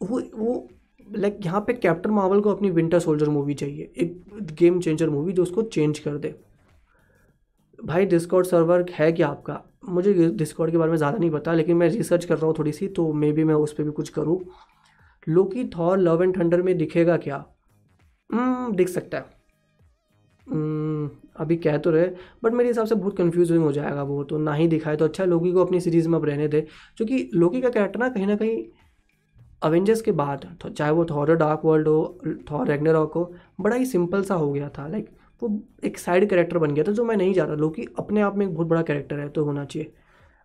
वो 0.00 0.20
वो 0.34 0.68
लाइक 1.06 1.38
यहाँ 1.44 1.60
पे 1.60 1.72
कैप्टन 1.74 2.10
मार्वल 2.12 2.40
को 2.40 2.50
अपनी 2.50 2.70
विंटर 2.70 2.98
सोल्जर 3.00 3.28
मूवी 3.28 3.54
चाहिए, 3.54 3.92
एक 3.96 4.22
गेम 4.52 4.80
चेंजर 4.80 5.10
मूवी 5.10 5.32
जो 5.32 5.42
उसको 5.42 5.62
चेंज 5.64 5.98
कर 5.98 6.18
दे। 6.18 6.34
भाई 7.78 8.06
डिस्कॉर्ड 8.06 8.46
सर्वर 8.46 8.84
है 8.92 9.10
क्या 9.12 9.28
आपका? 9.28 9.60
मुझे 9.88 10.12
डिस्कॉर्ड 10.28 10.70
के 10.72 10.78
बारे 10.78 10.90
में 10.90 10.96
ज़्यादा 10.96 11.18
नहीं 11.18 11.30
पता 11.30 11.52
लेकिन 11.52 11.76
मैं 11.76 11.88
रिसर्च 11.88 12.24
कर 12.24 12.34
रहा 12.34 12.46
हूँ 12.46 12.54
थोड़ी 12.58 12.72
सी 12.72 12.88
तो 12.88 13.12
मे 13.12 13.32
बी 13.32 13.44
मैं 13.44 13.54
उस 13.54 13.72
पर 13.72 13.84
भी 13.84 13.90
कुछ 13.90 14.08
करूँ। 14.08 14.38
Loki 15.28 15.64
Thor 15.68 15.98
love 15.98 16.22
and 16.22 16.36
thunder 16.36 16.62
में 16.62 16.76
दिखेगा 16.78 17.16
क्या? 17.16 17.44
Hmm, 18.30 18.76
दिख 18.76 18.88
सकता 18.88 19.18
है। 19.18 19.24
Hmm, 20.46 21.08
अभी 21.36 21.56
कह 21.56 21.76
तो 21.78 21.90
रहे 21.90 22.06
बट 22.44 22.52
मेरे 22.52 22.68
हिसाब 22.68 22.86
से 22.86 22.94
बहुत 22.94 23.16
कन्फ्यूजिंग 23.16 23.62
हो 23.62 23.72
जाएगा 23.72 24.02
वो 24.02 24.22
तो 24.24 24.38
ना 24.38 24.54
ही 24.54 24.68
दिखाए। 24.68 24.96
तो 24.96 25.04
अच्छा 25.04 25.24
लोकी 25.24 25.52
को 25.52 25.64
अपनी 25.64 25.80
सीरीज़ 25.80 26.08
में 26.08 26.18
अब 26.18 26.24
रहने 26.24 26.48
दे 26.48 26.60
क्योंकि 26.96 27.30
लोकी 27.34 27.60
का 27.60 27.68
कैरेक्टर 27.68 28.00
ना 28.00 28.08
कहीं 28.08 28.26
ना 28.26 28.36
कहीं 28.36 28.64
अवेंजर्स 29.62 30.00
के 30.02 30.12
बाद 30.12 30.46
तो 30.62 30.68
चाहे 30.68 30.90
वो 30.90 31.04
थॉर 31.04 31.34
डार्क 31.36 31.60
वर्ल्ड 31.64 31.88
हो 31.88 32.18
थॉर 32.50 32.66
रेगनरॉक 32.68 33.14
हो 33.14 33.32
बड़ा 33.60 33.76
ही 33.76 33.86
सिंपल 33.86 34.22
सा 34.22 34.34
हो 34.34 34.52
गया 34.52 34.68
था 34.68 34.86
लाइक 34.88 35.08
वो 35.44 35.62
एक 35.84 35.98
साइड 35.98 36.28
कैरेक्टर 36.30 36.58
बन 36.58 36.70
गया 36.70 36.84
था 36.88 36.92
जो 36.92 37.04
मैं 37.04 37.16
नहीं 37.16 37.34
जा 37.34 37.42
चाहता 37.42 37.54
लोकी 37.54 37.86
अपने 37.98 38.20
आप 38.20 38.36
में 38.36 38.46
एक 38.46 38.54
बहुत 38.54 38.66
बड़ा 38.66 38.82
कैरेक्टर 38.82 39.18
है 39.18 39.28
तो 39.28 39.44
होना 39.44 39.64
चाहिए। 39.64 39.92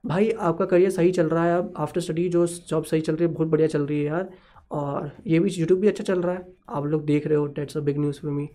भाई, 0.05 0.29
आपका 0.29 0.65
करियर 0.65 0.89
सही 0.89 1.11
चल 1.11 1.29
रहा 1.29 1.45
है, 1.45 1.57
अब 1.57 1.73
आफ्टर 1.77 2.01
स्टडी 2.01 2.29
जो 2.29 2.47
जॉब 2.47 2.83
सही 2.83 3.01
चल 3.01 3.15
रही 3.15 3.27
है, 3.27 3.33
बहुत 3.33 3.47
बढ़िया 3.47 3.67
चल 3.67 3.85
रही 3.85 3.99
है 3.99 4.05
यार। 4.05 4.29
और 4.71 5.11
ये 5.27 5.39
भी 5.39 5.49
यूट्यूब 5.49 5.79
भी 5.79 5.87
अच्छा 5.87 6.03
चल 6.03 6.21
रहा 6.21 6.35
है। 6.35 6.47
आप 6.69 6.85
लोग 6.85 7.05
देख 7.05 7.27
रहे 7.27 7.37
हो 7.37 7.47
that's 7.47 7.77
a 7.77 7.79
big 7.79 7.97
news 7.97 8.19
for 8.21 8.31
me 8.31 8.49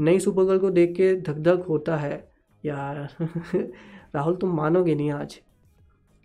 नई 0.00 0.18
सुपर 0.18 0.44
गर्ल 0.44 0.58
को 0.58 0.70
देख 0.70 0.92
के 0.96 1.16
धक 1.16 1.38
धक 1.38 1.64
होता 1.68 1.96
है। 1.96 2.30
यार, 2.64 3.08
राहुल, 4.14 4.36
तुम 4.36 4.56
मानोगे 4.56 4.94
नहीं 4.94 5.10
आज? 5.10 5.40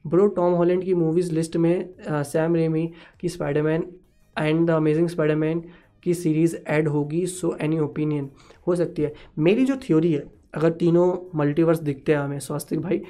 ब्रो 0.07 0.27
टॉम 0.27 0.53
हॉलैंड 0.53 0.83
की 0.83 0.93
मूवीज़ 0.93 1.33
लिस्ट 1.33 1.57
में 1.57 1.89
सैम 2.03 2.55
रेमी 2.55 2.91
की 3.19 3.29
Spiderman 3.29 3.95
and 4.39 4.67
the 4.67 4.71
amazing 4.71 5.07
Spiderman 5.07 5.63
की 6.05 6.13
सीरीज़ 6.13 6.55
ऐड 6.57 6.87
होगी 6.87 7.25
सो 7.27 7.55
एनी 7.61 7.79
ओपिनियन 7.79 8.29
हो 8.67 8.75
सकती 8.75 9.01
है। 9.01 9.13
मेरी 9.39 9.65
जो 9.65 9.75
थ्योरी 9.77 10.11
है, 10.13 10.23
अगर 10.53 10.71
तीनों 10.73 11.37
मल्टीवर्स 11.37 11.79
दिखते 11.81 12.13
हैं 12.13 12.19
हमें, 12.19 12.39
स्वास्तिक 12.39 12.81
भाई, 12.81 13.01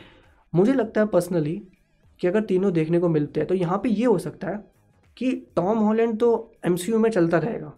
मुझे 0.54 0.74
लगता 0.74 1.02
है 1.02 1.08
पर्सनली 1.08 1.62
कि 2.20 2.28
अगर 2.28 2.44
तीनों 2.44 2.72
देखने 2.74 3.00
को 3.00 3.10
मिलते 3.10 3.40
हैं 3.40 3.48
तो 3.48 3.56
यहाँ 3.56 3.78
पे 3.78 3.90
ये 3.90 4.06
हो 4.06 4.18
सकता 4.20 4.48
है 4.48 4.64
कि 5.18 5.32
टॉम 5.56 5.78
हॉलैंड 5.78 6.18
तो 6.20 6.52
एमसीयू 6.66 7.00
में 7.00 7.10
चलता 7.12 7.38
रहेगा। 7.40 7.72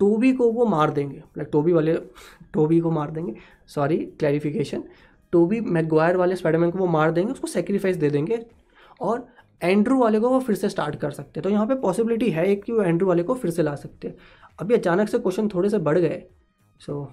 टोबी 0.00 0.32
को 0.32 0.50
वो 0.52 0.64
मार 0.66 0.90
देंगे 0.90 1.16
लाइक 1.16 1.48
टोबी 1.52 1.72
वाले 1.72 1.94
टोबी 2.54 2.78
को 2.80 2.90
मार 2.90 3.10
देंगे 3.10 3.34
सॉरी 3.68 3.96
क्लैरिफिकेशन 4.18 4.82
टोबी 5.32 5.60
मैगवायर 5.60 6.16
वाले 6.16 6.36
स्पाइडरमैन 6.36 6.70
को 6.70 6.78
वो 6.78 6.86
मार 6.88 7.10
देंगे, 7.10 7.32
उसको 7.32 7.46
सेक्रीफाइस 7.46 7.96
दे 7.96 8.10
देंगे, 8.10 8.38
और 9.00 9.26
एंड्रू 9.62 9.98
वाले 9.98 10.20
को 10.20 10.28
वो 10.30 10.40
फिर 10.40 10.56
से 10.56 10.68
स्टार्ट 10.68 10.96
कर 10.96 11.10
सकते 11.10 11.40
हैं। 11.40 11.42
तो 11.42 11.50
यहाँ 11.50 11.66
पे 11.66 11.74
पॉसिबिलिटी 11.80 12.30
है 12.30 12.54
कि 12.56 12.72
वो 12.72 12.82
एंड्रू 12.82 13.08
वाले 13.08 13.22
को 13.22 13.34
फिर 13.34 13.50
से 13.50 13.62
ला 13.62 13.74
सकते 13.76 14.08
हैं। 14.08 14.16
अभी 14.58 14.74
अचानक 14.74 15.08
से 15.08 15.18
क्वेश्चन 15.18 15.48
थोड़े 15.48 15.68
से 15.68 15.78
बढ़ 15.80 15.98
गए। 15.98 16.22
सो 16.80 17.12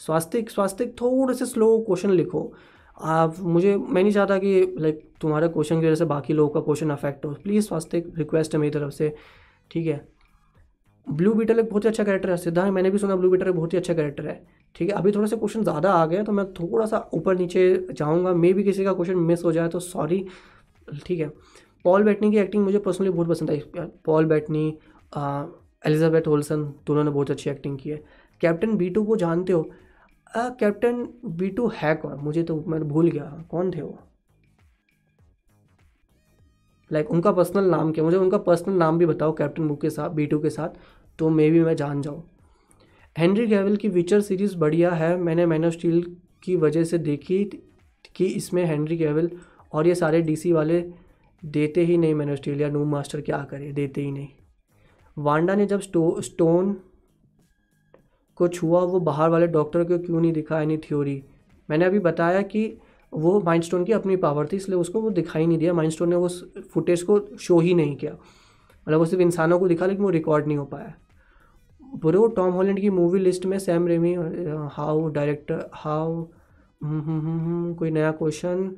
स्वास्तिक 0.00 0.50
स्वास्तिक 0.50 0.94
थोड़े 1.00 1.34
से 1.34 1.46
स्लो 1.46 1.78
क्वेश्चन 1.86 2.10
लिखो। 2.10 2.52
आप 2.96 3.38
मुझे 3.40 3.76
मैं 3.76 4.02
नहीं 4.02 4.12
चाहता 4.12 4.38
कि 4.38 4.74
लाइक 4.78 5.02
तुम्हारे 5.20 5.48
क्वेश्चन 5.48 5.80
की 5.80 5.86
वजह 5.86 5.94
से 5.94 6.04
बाकी 6.04 6.32
लोगों 6.32 6.54
का 6.54 6.60
क्वेश्चन 6.60 6.90
अफेक्ट 6.90 7.24
हो। 7.24 7.30
प्लीज़ 7.42 7.66
स्वास्तिक 7.66 8.12
रिक्वेस्ट 8.18 8.54
है 8.54 8.60
मेरी 8.60 8.78
तरफ़ 8.78 8.92
से। 8.92 9.14
ठीक 9.70 9.86
है? 9.86 10.06
ब्लू 11.06 11.32
बीटल 11.34 11.58
एक 11.58 11.68
बहुत 11.70 11.84
ही 11.84 11.88
अच्छा 11.88 12.04
कैरेक्टर 12.04 12.30
है। 12.30 12.36
सिद्धार्थ, 12.36 12.72
मैंने 12.72 12.90
भी 12.90 12.98
सुना 12.98 13.16
ब्लू 13.16 13.30
बीटल 13.30 13.48
एक 13.48 13.54
बहुत 13.54 13.72
ही 13.72 13.78
अच्छा 13.78 13.94
कैरेक्टर 13.94 14.26
है। 14.26 14.42
ठीक 14.76 14.88
है? 14.88 14.94
अभी 14.94 15.12
थोड़ा 15.12 15.26
सा 15.26 15.36
क्वेश्चन 15.36 15.62
ज़्यादा 15.62 15.92
आ 15.92 16.06
गया 16.06 16.22
तो 16.22 16.32
मैं 16.32 16.46
थोड़ा 16.54 16.86
सा 16.86 17.08
ऊपर 17.14 17.36
नीचे 17.38 17.86
जाऊँगा। 17.92 18.32
मे 18.34 18.52
भी 18.52 18.64
किसी 18.64 18.84
का 18.84 18.92
क्वेश्चन 18.92 19.18
मिस 19.18 19.44
हो 19.44 19.52
जाए 19.52 19.68
तो 19.68 19.80
सॉरी 19.80 20.26
ठीक 21.06 21.20
है? 21.20 21.30
पॉल 21.86 22.02
बैटनी 22.02 22.30
की 22.30 22.38
एक्टिंग 22.38 22.64
मुझे 22.64 22.78
पर्सनली 22.78 23.10
बहुत 23.10 23.28
पसंद 23.28 23.50
आई। 23.50 23.62
पॉल 24.04 24.24
बैटनी 24.26 24.66
एलिजाबेथ 25.86 26.26
होल्सन 26.26 26.62
दोनों 26.86 27.04
ने 27.04 27.10
बहुत 27.10 27.30
अच्छी 27.30 27.50
एक्टिंग 27.50 27.78
की 27.78 27.90
है। 27.90 28.02
कैप्टन 28.40 28.76
बी 28.76 28.90
को 28.90 29.16
जानते 29.16 29.52
हो? 29.52 29.62
कैप्टन 30.36 31.06
बी 31.26 31.54
है 31.74 31.94
कौन? 31.94 32.18
मुझे 32.20 32.42
तो 32.42 32.62
मैं 32.68 32.82
भूल 32.88 33.10
गया। 33.10 33.24
कौन 33.50 33.70
थे 33.70 33.82
वो? 33.82 33.98
लाइक 36.90 37.04
like, 37.04 37.16
उनका 37.16 37.32
पर्सनल 37.32 37.70
नाम 37.70 37.92
क्या? 37.92 38.04
मुझे 38.04 38.16
उनका 38.16 38.38
पर्सनल 38.38 38.74
नाम 38.74 38.98
भी 38.98 39.06
बताओ 39.06 39.32
कैप्टन 39.36 39.68
बुक 39.68 39.80
के 39.80 39.90
साथ 39.90 40.10
बी 40.10 40.26
के 40.26 40.50
साथ 40.50 40.78
तो 41.18 41.28
मे 41.30 41.50
भी 41.50 41.60
मैं 41.60 41.76
जान 41.76 42.02
जाऊँ। 42.02 42.22
हेनरी 43.16 43.46
गैवल 43.46 43.76
की 43.76 43.88
विचर 43.88 44.20
सीरीज़ 44.20 44.56
बढ़िया 44.58 44.90
है। 44.90 45.16
मैंने 45.16 45.46
मैन 45.46 45.64
ऑफ़ 45.64 45.72
स्टील 45.74 46.02
की 46.42 46.56
वजह 46.56 46.84
से 46.84 46.98
देखी 46.98 47.44
कि 48.16 48.24
इसमें 48.26 48.64
हेनरी 48.64 48.96
गैवल 48.96 49.30
और 49.72 49.86
ये 49.86 49.94
सारे 49.94 50.20
डीसी 50.22 50.52
वाले 50.52 50.80
देते 51.42 51.84
ही 51.84 51.96
नहीं 51.98 52.14
मैंने 52.14 52.32
ऑस्ट्रेलिया 52.32 52.68
नूम 52.68 52.88
मास्टर 52.88 53.20
क्या 53.20 53.38
करे? 53.50 53.72
देते 53.72 54.00
ही 54.00 54.10
नहीं। 54.12 54.28
वांडा 55.16 55.54
ने 55.54 55.66
जब 55.66 55.80
स्टो, 55.80 56.20
स्टोन 56.20 56.76
को 58.36 58.48
छुआ, 58.48 58.80
वो 58.80 59.00
बाहर 59.00 59.28
वाले 59.30 59.46
डॉक्टर 59.46 59.84
को 59.84 59.98
क्यों 59.98 60.20
नहीं 60.20 60.32
दिखा? 60.32 60.60
एनी 60.60 60.76
थ्योरी 60.78 61.22
मैंने 61.68 61.84
अभी 61.84 61.98
बताया 61.98 62.42
कि 62.42 62.78
वो 63.12 63.40
माइंड 63.40 63.64
स्टोन 63.64 63.84
की 63.84 63.92
अपनी 63.92 64.16
पावर 64.16 64.46
थी, 64.46 64.56
इसलिए 64.56 64.78
उसको 64.78 65.00
वो 65.00 65.10
दिखाई 65.10 65.46
नहीं 65.46 65.58
दिया। 65.58 65.72
माइंड 65.72 65.92
स्टोन 65.92 66.08
ने 66.08 66.16
उस 66.16 66.42
फुटेज 66.72 67.02
को 67.02 67.18
शो 67.40 67.58
ही 67.60 67.74
नहीं 67.74 67.96
किया। 67.96 68.12
मतलब 68.12 68.98
वो 68.98 69.04
सिर्फ़ 69.04 69.22
इंसानों 69.22 69.58
को 69.58 69.68
दिखा, 69.68 69.86
लेकिन 69.86 70.04
वो 70.04 70.10
रिकॉर्ड 70.10 70.46
नहीं 70.46 70.56
हो 70.58 70.64
पाया। 70.64 70.92
ब्रो 71.96 72.26
टॉम 72.26 72.52
हॉलैंड 72.52 72.80
की 72.80 72.90
मूवी 72.90 73.18
लिस्ट 73.18 73.46
में 73.46 73.58
Sam 73.58 73.86
Raimi 73.86 74.14
how 74.72 75.08
director 75.08 75.70
how 75.74 76.26
कोई 77.74 77.90
नया 77.90 78.10
क्वेश्चन 78.10 78.70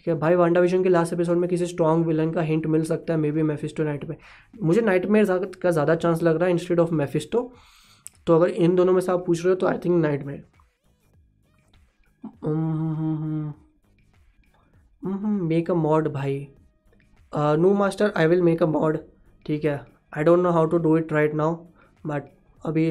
ठीक 0.00 0.08
है 0.08 0.14
भाई 0.18 0.34
वांडा 0.34 0.60
विजन 0.60 0.82
के 0.82 0.88
लास्ट 0.88 1.12
एपिसोड 1.12 1.38
में 1.38 1.48
किसी 1.48 1.66
स्ट्रॉन्ग 1.66 2.06
विलन 2.06 2.30
का 2.32 2.42
हिंट 2.42 2.66
मिल 2.66 2.84
सकता 2.84 3.12
है 3.14 3.18
मे 3.20 3.30
बी 3.30 3.42
मेफिस्टो 3.42 3.84
नाइट 3.84 4.04
में। 4.08 4.16
मुझे 4.62 4.80
नाइट 4.80 5.06
में 5.06 5.24
का 5.62 5.70
ज़्यादा 5.70 5.94
चांस 5.94 6.22
लग 6.22 6.36
रहा 6.36 6.44
है 6.44 6.50
इंस्टेड 6.50 6.80
ऑफ़ 6.80 6.92
मेफिस्टो 6.94 7.42
तो 8.26 8.36
अगर 8.36 8.48
इन 8.48 8.76
दोनों 8.76 8.92
में 8.92 9.00
से 9.00 9.12
आप 9.12 9.24
पूछ 9.26 9.44
रहे 9.44 9.48
हो 9.48 9.56
तो 9.56 9.66
आई 9.66 9.78
थिंक 9.84 10.00
नाइट 10.02 10.22
में 10.24 10.42
मेक 15.48 15.70
अ 15.70 15.74
मॉड 15.74 16.08
भाई। 16.12 16.46
No 17.32 17.72
master 17.74 18.12
I 18.16 18.26
will 18.26 18.42
make 18.42 18.62
a 18.62 18.66
mod 18.68 18.98
ठीक 19.46 19.64
है। 19.64 19.80
I 20.16 20.24
don't 20.24 20.42
know 20.42 20.50
how 20.50 20.66
to 20.66 20.78
do 20.78 20.96
it 20.98 21.12
right 21.12 21.34
now 21.34 21.54
but 22.04 22.22
अभी 22.64 22.90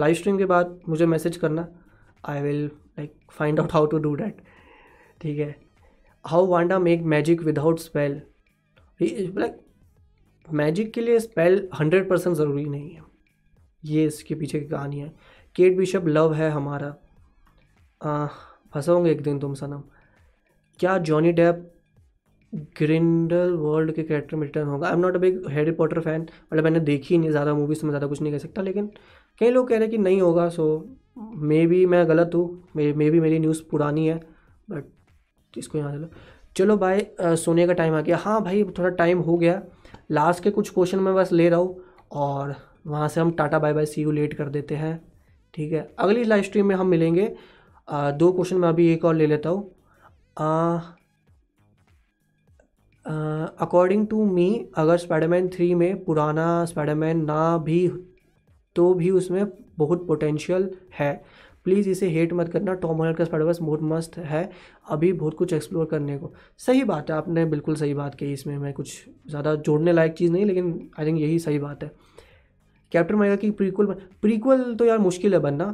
लाइव 0.00 0.14
स्ट्रीम 0.14 0.38
के 0.38 0.44
बाद 0.46 0.78
मुझे 0.88 1.06
मैसेज 1.06 1.36
करना। 1.36 1.66
I 2.24 2.42
will 2.42 2.64
like 2.64 3.14
find 3.30 3.60
out 3.60 3.72
how 3.72 3.86
to 3.86 3.98
do 3.98 4.14
that 4.14 4.42
ठीक 5.20 5.38
है। 5.38 5.54
How 6.24 6.46
Wanda 6.46 6.78
make 6.78 7.02
magic 7.02 7.42
without 7.42 7.78
spell? 7.78 8.20
Like 9.00 9.56
magic 10.48 10.92
के 10.94 11.00
लिए 11.00 11.18
स्पेल 11.20 11.68
हंड्रेड 11.74 12.08
परसेंट 12.08 12.36
ज़रूरी 12.36 12.64
नहीं 12.64 12.90
है। 12.90 13.02
ये 13.82 14.04
इसके 14.04 14.34
पीछे 14.34 14.60
की 14.60 14.66
कहानी 14.68 14.98
है। 15.00 15.12
केट 15.56 15.76
बिशप 15.76 16.04
लव 16.08 16.34
है 16.34 16.50
हमारा। 16.50 16.90
फंसोगे 18.74 19.10
एक 19.10 19.22
दिन 19.22 19.38
तुम, 19.38 19.54
सनम। 19.54 19.82
क्या 20.80 20.98
जॉनी 21.00 21.32
डेप 21.32 21.66
ग्रिंडल 22.78 23.50
वर्ल्ड 23.52 23.92
के 23.92 24.02
कैरेक्टर 24.02 24.36
में 24.36 24.46
रिटर्न 24.46 24.68
होगा? 24.68 24.86
I 24.88 24.92
am 24.92 25.00
not 25.00 25.16
a 25.16 25.18
big 25.18 25.48
Harry 25.50 25.72
Potter 25.72 26.00
fan 26.00 26.22
मतलब 26.22 26.64
मैंने 26.64 26.80
देखी 26.80 27.18
नहीं, 27.18 27.30
ज़्यादा 27.30 27.54
मूवीज़ 27.54 27.80
तो 27.80 27.86
मैं 27.86 27.92
ज़्यादा 27.92 28.06
कुछ 28.06 28.20
नहीं 28.22 28.32
कह 28.32 28.38
सकता, 28.38 28.62
लेकिन 28.62 28.90
कई 29.40 29.50
लोग 29.50 29.68
कह 29.68 29.74
रहे 29.74 29.84
हैं 29.84 29.90
कि 29.90 29.98
नहीं 29.98 30.20
होगा 30.20 30.48
सो 30.50 30.96
मे 31.18 31.66
बी 31.66 31.84
मैं 31.86 32.08
गलत 32.08 32.30
हूँ। 32.34 32.70
मे 32.76 33.10
बी 33.10 33.20
मेरी 33.20 33.38
न्यूज़ 33.38 33.62
पुरानी 33.70 34.06
है 34.08 34.20
बट 34.70 34.84
इसको 35.54 35.78
यहाँ 35.78 35.92
चलो 35.92 36.08
चलो 36.56 36.76
भाई 36.76 37.06
सोने 37.20 37.66
का 37.66 37.72
टाइम 37.72 37.94
आ 37.94 38.00
गया। 38.00 38.16
हाँ 38.16 38.42
भाई 38.44 38.62
थोड़ा 38.78 38.88
टाइम 38.96 39.18
हो 39.20 39.36
गया। 39.38 39.60
लास्ट 40.10 40.42
के 40.44 40.50
कुछ 40.50 40.70
क्वेश्चन 40.70 40.98
मैं 40.98 41.14
बस 41.14 41.32
ले 41.32 41.48
रहा 41.48 41.58
हूँ 41.60 41.80
और 42.12 42.54
वहाँ 42.86 43.08
से 43.08 43.20
हम 43.20 43.30
Tata 43.32 43.58
bye 43.58 43.72
bye 43.72 43.86
see 43.86 44.02
you 44.02 44.10
late 44.10 44.34
कर 44.34 44.48
देते 44.48 44.74
हैं। 44.76 45.00
ठीक 45.54 45.72
है? 45.72 45.88
अगली 45.98 46.24
लाइव 46.24 46.42
स्ट्रीम 46.42 46.66
में 46.66 46.74
हम 46.76 46.86
मिलेंगे। 46.86 47.32
आ, 47.88 48.10
दो 48.10 48.32
क्वेश्चन 48.32 48.56
मैं 48.56 48.68
अभी 48.68 48.92
एक 48.92 49.04
और 49.04 49.14
ले 49.14 49.26
लेता 49.26 49.48
हूँ। 49.48 49.70
अकॉर्डिंग 53.60 54.06
टू 54.08 54.24
मी 54.26 54.48
अगर 54.78 54.96
स्पाइडरमैन 54.98 55.48
थ्री 55.48 55.74
में 55.74 56.04
पुराना 56.04 56.64
स्पाइडरमैन 56.64 57.24
ना 57.24 57.56
भी 57.58 57.86
तो 58.76 58.92
भी 58.94 59.10
उसमें 59.10 59.44
बहुत 59.78 60.06
पोटेंशियल 60.06 60.68
है। 60.94 61.12
प्लीज़ 61.70 61.88
इसे 61.90 62.08
हेट 62.10 62.32
मत 62.32 62.48
करना 62.48 62.74
टॉम 62.76 62.96
हॉलैंड 62.96 63.16
का 63.16 63.24
स्पाइडरवर्स 63.24 63.60
बहुत 63.62 63.82
मस्त 63.84 64.16
है, 64.18 64.50
अभी 64.88 65.12
बहुत 65.14 65.34
कुछ 65.34 65.52
एक्सप्लोर 65.52 65.86
करने 65.86 66.18
को। 66.18 66.32
सही 66.60 66.84
बात 66.84 67.10
है, 67.10 67.16
आपने 67.16 67.44
बिल्कुल 67.46 67.74
सही 67.76 67.94
बात 67.94 68.14
कही, 68.14 68.32
इसमें 68.32 68.56
मैं 68.58 68.72
कुछ 68.72 69.04
ज़्यादा 69.28 69.54
जोड़ने 69.56 69.92
लायक 69.92 70.12
चीज़ 70.12 70.32
नहीं, 70.32 70.44
लेकिन 70.46 70.88
आई 70.98 71.06
थिंक 71.06 71.20
यही 71.20 71.38
सही 71.38 71.58
बात 71.58 71.82
है। 71.84 71.90
कैप्टन 72.92 73.14
अमेरिका 73.14 73.36
की 73.36 73.50
प्रीक्वल 73.52 73.86
प्रीक्वल 74.22 74.74
तो 74.74 74.84
यार 74.84 74.98
मुश्किल 74.98 75.34
है 75.34 75.40
बनना। 75.40 75.64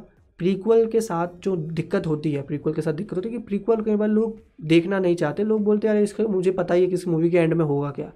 प्रीक्वल 0.41 0.87
के 0.87 1.01
साथ 1.01 1.29
जो 1.43 1.55
दिक्कत 1.57 2.07
होती 2.07 2.33
है 2.33 2.43
प्रीक्वल 2.43 2.73
के 2.73 2.83
साथ 2.83 2.93
दिक्कत 2.93 3.17
होती 3.17 3.29
है 3.29 3.35
कि 3.35 3.43
प्रीक्वल 3.45 3.83
कई 3.83 3.97
बार 3.97 4.09
लोग 4.09 4.39
देखना 4.65 4.99
नहीं 4.99 5.17
चाहते, 5.17 5.45
लोग 5.45 5.63
बोलते 5.65 5.89
यार 5.89 5.97
इसका 5.99 6.25
मुझे 6.27 6.51
पता 6.53 6.75
ही 6.75 6.83
है 6.83 6.89
कि 6.89 6.95
इस 6.95 7.07
मूवी 7.09 7.31
के 7.31 7.37
एंड 7.39 7.55
में 7.55 7.65
होगा 7.65 7.91
क्या? 7.91 8.13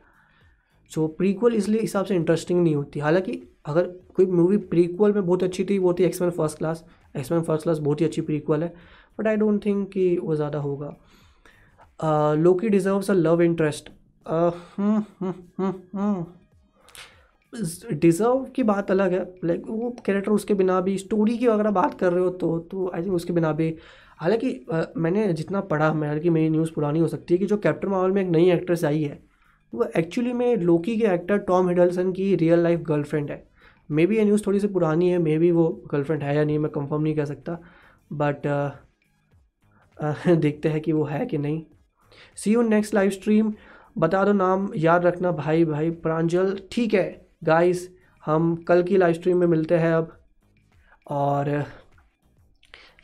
सो 0.90 1.06
प्रीक्वल 1.08 1.54
इसलिए 1.54 1.80
हिसाब 1.80 2.04
से 2.04 2.14
इंटरेस्टिंग 2.14 2.62
नहीं 2.62 2.74
होती। 2.74 3.00
हालाँकि 3.00 3.40
अगर 3.66 3.86
कोई 4.20 4.26
मूवी 4.36 4.56
प्रीक्वल 4.68 5.12
में 5.12 5.24
बहुत 5.26 5.42
अच्छी 5.42 5.64
थी, 5.64 5.78
वो 5.78 5.94
थी 5.94 6.04
X men 6.04 6.30
first 6.32 6.58
class 6.58 6.84
X men 7.16 7.42
first 7.42 7.62
class 7.62 7.78
बहुत 7.80 8.00
ही 8.00 8.06
अच्छी 8.06 8.20
प्रीक्वल 8.22 8.62
है 8.62 8.74
बट 9.18 9.26
आई 9.26 9.36
डोंट 9.36 9.64
थिंक 9.64 9.88
कि 9.92 10.16
वो 10.18 10.36
ज़्यादा 10.36 10.58
होगा। 10.60 10.96
Loki 12.36 12.68
deserves 12.68 13.10
a 13.10 13.14
love 13.14 13.42
interest 13.42 13.90
deserve 17.92 18.44
की 18.56 18.62
बात 18.62 18.90
अलग 18.90 19.12
है 19.12 19.20
लाइक 19.44 19.62
वो 19.68 19.90
कैरेक्टर 20.06 20.30
उसके 20.32 20.54
बिना 20.54 20.80
भी 20.80 20.96
स्टोरी 20.98 21.36
की 21.38 21.46
अगर 21.48 21.70
बात 21.72 21.98
कर 22.00 22.12
रहे 22.12 22.24
हो 22.24 22.30
तो 22.32 22.58
तो 22.70 22.90
आई 22.94 23.02
थिंक 23.02 23.14
उसके 23.14 23.32
बिना 23.32 23.52
भी। 23.52 23.74
हालाँकि 24.18 24.50
मैंने 24.96 25.32
जितना 25.32 25.60
पढ़ा, 25.62 25.92
मैं, 25.92 26.08
हालाँकि 26.08 26.30
मेरी 26.30 26.50
न्यूज़ 26.50 26.72
पुरानी 26.72 27.00
हो 27.00 27.08
सकती 27.08 27.34
है 27.34 27.38
कि 27.38 27.46
जो 27.46 27.56
कैप्टन 27.56 27.88
मावल 27.88 28.10
में 28.10 28.22
एक 28.22 28.28
नई 28.28 28.50
एक्ट्रेस 28.50 28.84
आई 28.84 29.02
है, 29.02 29.18
वो 29.72 29.84
एक्चुअली 29.96 30.32
में 30.32 30.56
लोकी 30.58 30.96
के 30.98 31.06
एक्टर 31.14 31.38
टॉम 31.40 31.68
हिडलसन 31.68 32.12
की 32.12 32.34
रियल 32.36 32.58
लाइफ 32.58 32.80
गर्लफ्रेंड 32.80 33.30
है। 33.30 33.42
मे 33.90 34.06
बी 34.06 34.16
ये 34.16 34.24
न्यूज़ 34.24 34.42
थोड़ी 34.46 34.60
सी 34.60 34.66
पुरानी 34.66 35.10
है 35.10 35.18
मे 35.18 35.38
बी 35.38 35.50
वो 35.50 35.68
गर्लफ्रेंड 35.90 36.22
है 36.22 36.36
या 36.36 36.44
नहीं 36.44 36.58
मैं 36.58 36.70
कंफर्म 36.72 37.02
नहीं 37.02 37.14
कह 37.14 37.24
सकता 37.24 37.58
बट 38.12 38.46
uh, 38.46 38.70
uh, 40.12 40.36
देखते 40.40 40.68
हैं 40.68 40.80
कि 40.80 40.92
वो 40.92 41.04
है 41.04 41.26
कि 41.26 41.38
नहीं। 41.38 41.62
See 42.36 42.52
you 42.52 42.62
next 42.62 42.94
live 42.94 43.10
stream 43.10 43.52
बता 43.98 44.24
दो 44.24 44.32
नाम 44.32 44.70
याद 44.76 45.06
रखना 45.06 45.32
भाई 45.32 45.64
भाई 45.64 45.90
प्रांजल। 45.90 46.60
ठीक 46.72 46.94
है 46.94 47.26
गाइस 47.44 47.88
हम 48.26 48.56
कल 48.56 48.82
की 48.82 48.96
लाइव 48.96 49.14
स्ट्रीम 49.14 49.36
में 49.36 49.46
मिलते 49.46 49.74
हैं 49.74 49.92
अब। 49.92 50.16
और 51.06 51.64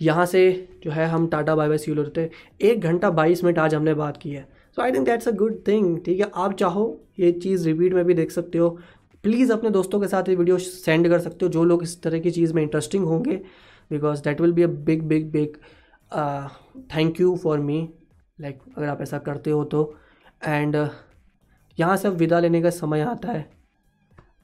यहाँ 0.02 0.26
से 0.26 0.68
जो 0.84 0.90
है 0.90 1.06
हम 1.06 1.26
tata 1.26 1.54
bye 1.56 1.68
bye 1.68 1.78
see 1.78 1.90
you 1.90 2.02
लेते 2.02 2.30
एक 2.62 2.80
घंटा 2.80 3.10
बाईस 3.10 3.44
मिनट 3.44 3.58
आज 3.58 3.74
हमने 3.74 3.94
बात 3.94 4.16
की 4.16 4.30
है। 4.30 4.48
So 4.76 4.82
I 4.82 4.92
think 4.92 5.06
that's 5.06 5.28
a 5.28 5.30
good 5.30 5.66
thing 5.68 5.98
ठीक 6.04 6.20
है। 6.20 6.30
आप 6.34 6.52
चाहो 6.52 7.06
ये 7.18 7.32
चीज़ 7.32 7.66
रिपीट 7.66 7.94
में 7.94 8.04
भी 8.04 8.14
देख 8.14 8.30
सकते 8.30 8.58
हो। 8.58 8.78
प्लीज़ 9.26 9.52
अपने 9.52 9.70
दोस्तों 9.70 10.00
के 10.00 10.08
साथ 10.08 10.28
ये 10.28 10.34
वीडियो 10.36 10.58
सेंड 10.58 11.08
कर 11.08 11.20
सकते 11.20 11.44
हो 11.44 11.50
जो 11.52 11.64
लोग 11.64 11.82
इस 11.82 12.00
तरह 12.02 12.18
की 12.18 12.30
चीज़ 12.30 12.52
में 12.54 12.62
इंटरेस्टिंग 12.62 13.04
होंगे 13.04 13.36
because 13.90 14.22
that 14.22 14.40
will 14.40 14.52
be 14.52 14.62
a 14.62 14.66
big 14.66 15.02
big 15.02 15.30
big 15.30 15.56
thank 16.94 17.20
you 17.20 17.34
for 17.42 17.60
me 17.60 17.78
like 18.38 18.58
अगर 18.76 18.86
आप 18.88 19.00
ऐसा 19.02 19.18
करते 19.18 19.50
हो 19.50 19.64
तो। 19.64 19.80
एंड 20.44 20.76
uh, 20.76 20.88
यहाँ 21.78 21.96
से 21.96 22.08
अब 22.08 22.14
विदा 22.14 22.40
लेने 22.40 22.60
का 22.62 22.70
समय 22.70 23.00
आता 23.00 23.32
है। 23.32 23.48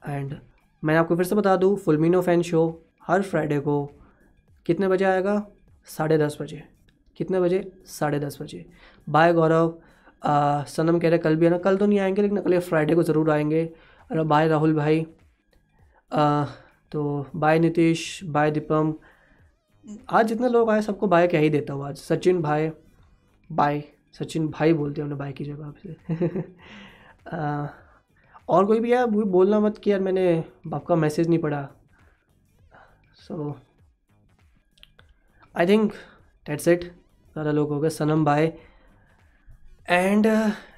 एंड 0.09 0.35
मैं 0.83 0.95
आपको 0.97 1.15
फिर 1.15 1.25
से 1.25 1.35
बता 1.35 1.55
दूँ 1.55 1.75
फुलमिनो 1.77 2.21
फ़ैन 2.21 2.41
शो 2.41 2.63
हर 3.07 3.21
फ्राइडे 3.21 3.59
को 3.59 3.85
कितने 4.65 4.87
बजे 4.87 5.05
आएगा? 5.05 5.35
साढ़े 5.87 6.17
दस 6.17 6.37
बजे। 6.41 6.61
कितने 7.17 7.39
बजे? 7.39 7.63
साढ़े 7.87 8.19
दस 8.19 8.37
बजे। 8.41 8.65
बाय 9.07 9.33
गौरव। 9.33 9.73
सनम 10.67 10.99
कह 10.99 11.09
रहे 11.09 11.19
कल 11.19 11.35
भी 11.35 11.45
है 11.45 11.51
ना? 11.51 11.57
कल 11.59 11.77
तो 11.77 11.85
नहीं 11.85 11.99
आएँगे 11.99 12.21
लेकिन 12.21 12.37
अगले 12.37 12.59
फ्राइडे 12.61 12.95
को 12.95 13.03
ज़रूर 13.03 13.31
आएँगे। 13.31 13.69
अरे 14.09 14.23
बाय 14.23 14.47
राहुल 14.47 14.73
भाई 14.75 15.05
आ, 16.11 16.45
तो 16.91 17.25
बाय 17.35 17.59
नितीश 17.59 18.23
बाय 18.33 18.51
दीपम 18.51 18.93
आज 20.09 20.27
जितने 20.27 20.49
लोग 20.49 20.69
आए 20.69 20.81
सबको 20.81 21.07
बाय 21.07 21.27
क्या 21.27 21.39
ही 21.39 21.49
देता 21.49 21.73
हूँ 21.73 21.85
आज। 21.87 21.97
सचिन 21.97 22.41
भाई 22.41 22.69
बाय 23.49 23.81
सचिन 24.19 24.47
भाई 24.49 24.73
बोलते 24.73 25.01
हैं 25.01 25.05
उन्हें 25.05 25.17
बाय 25.19 25.31
की 25.33 25.43
जगह 25.45 25.73
से 25.83 26.43
और 28.49 28.65
कोई 28.65 28.79
भी 28.79 28.93
वो 28.95 29.23
बोलना 29.31 29.59
मत 29.59 29.77
कि 29.83 29.91
यार 29.91 29.99
मैंने 29.99 30.43
बाप 30.67 30.85
का 30.85 30.95
मैसेज 30.95 31.27
नहीं 31.29 31.39
पढ़ा। 31.39 31.67
So 33.17 33.55
I 35.55 35.67
think 35.67 35.93
that's 36.45 36.67
it 36.67 36.83
ज़्यादा 36.83 37.51
लोग 37.51 37.69
हो 37.69 37.79
गए 37.79 37.89
सनम 37.89 38.25
bye 38.25 38.51
and 39.89 40.27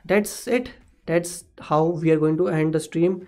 that's 0.07 0.47
it 0.47 0.69
that's 1.07 1.43
how 1.61 1.91
we 1.97 2.11
are 2.11 2.17
going 2.17 2.37
to 2.37 2.49
end 2.49 2.75
the 2.75 2.77
stream 2.79 3.19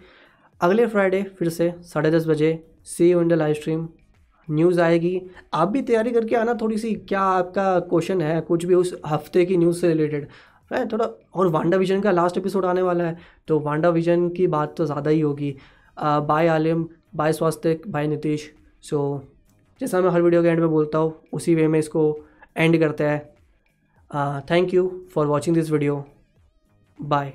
अगले 0.61 0.85
फ्राइडे 0.87 1.21
फिर 1.39 1.49
से 1.49 1.73
साढ़े 1.83 2.11
दस 2.11 2.27
बजे। 2.27 2.51
See 2.85 3.09
you 3.11 3.21
in 3.21 3.27
the 3.27 3.33
live 3.33 3.53
stream 3.53 3.87
news 4.47 4.79
आएगी। 4.81 5.21
आप 5.53 5.67
भी 5.67 5.81
तैयारी 5.81 6.11
करके 6.11 6.35
आना 6.35 6.53
थोड़ी 6.61 6.77
सी 6.77 6.93
क्या 7.07 7.21
आपका 7.21 7.79
क्वेश्चन 7.81 8.21
है? 8.21 8.39
कुछ 8.41 8.65
भी 8.65 8.73
उस 8.73 8.93
हफ़्ते 9.05 9.45
की 9.45 9.57
न्यूज़ 9.57 9.79
से 9.81 9.87
रिलेटेड 9.87 10.27
है 10.71 10.87
थोड़ा 10.89 11.05
और 11.33 11.47
वांडा 11.47 11.77
विजन 11.77 12.01
का 12.01 12.11
लास्ट 12.11 12.37
एपिसोड 12.37 12.65
आने 12.65 12.81
वाला 12.81 13.03
है। 13.03 13.17
तो 13.47 13.59
वांडा 13.59 13.89
विजन 13.89 14.27
की 14.29 14.47
बात 14.47 14.75
तो 14.77 14.85
ज़्यादा 14.85 15.11
ही 15.11 15.19
होगी। 15.21 15.55
Bye 15.97 16.47
Alim. 16.47 16.87
Bye 17.15 17.33
Swastik. 17.33 17.87
Bye 17.87 18.07
Nitish. 18.07 18.51
So 18.81 18.99
जैसा 19.81 20.01
मैं 20.01 20.09
हर 20.09 20.21
वीडियो 20.21 20.41
के 20.43 20.47
एंड 20.47 20.59
में 20.59 20.69
बोलता 20.69 20.97
हूँ, 20.97 21.13
उसी 21.33 21.55
वे 21.55 21.67
में 21.67 21.79
इसको 21.79 22.03
एंड 22.57 22.79
करते 22.79 23.03
हैं। 23.03 24.41
Thank 24.41 24.73
you 24.73 24.89
for 25.13 25.25
watching 25.27 25.55
this 25.55 25.71
video 25.71 26.03
bye 26.99 27.33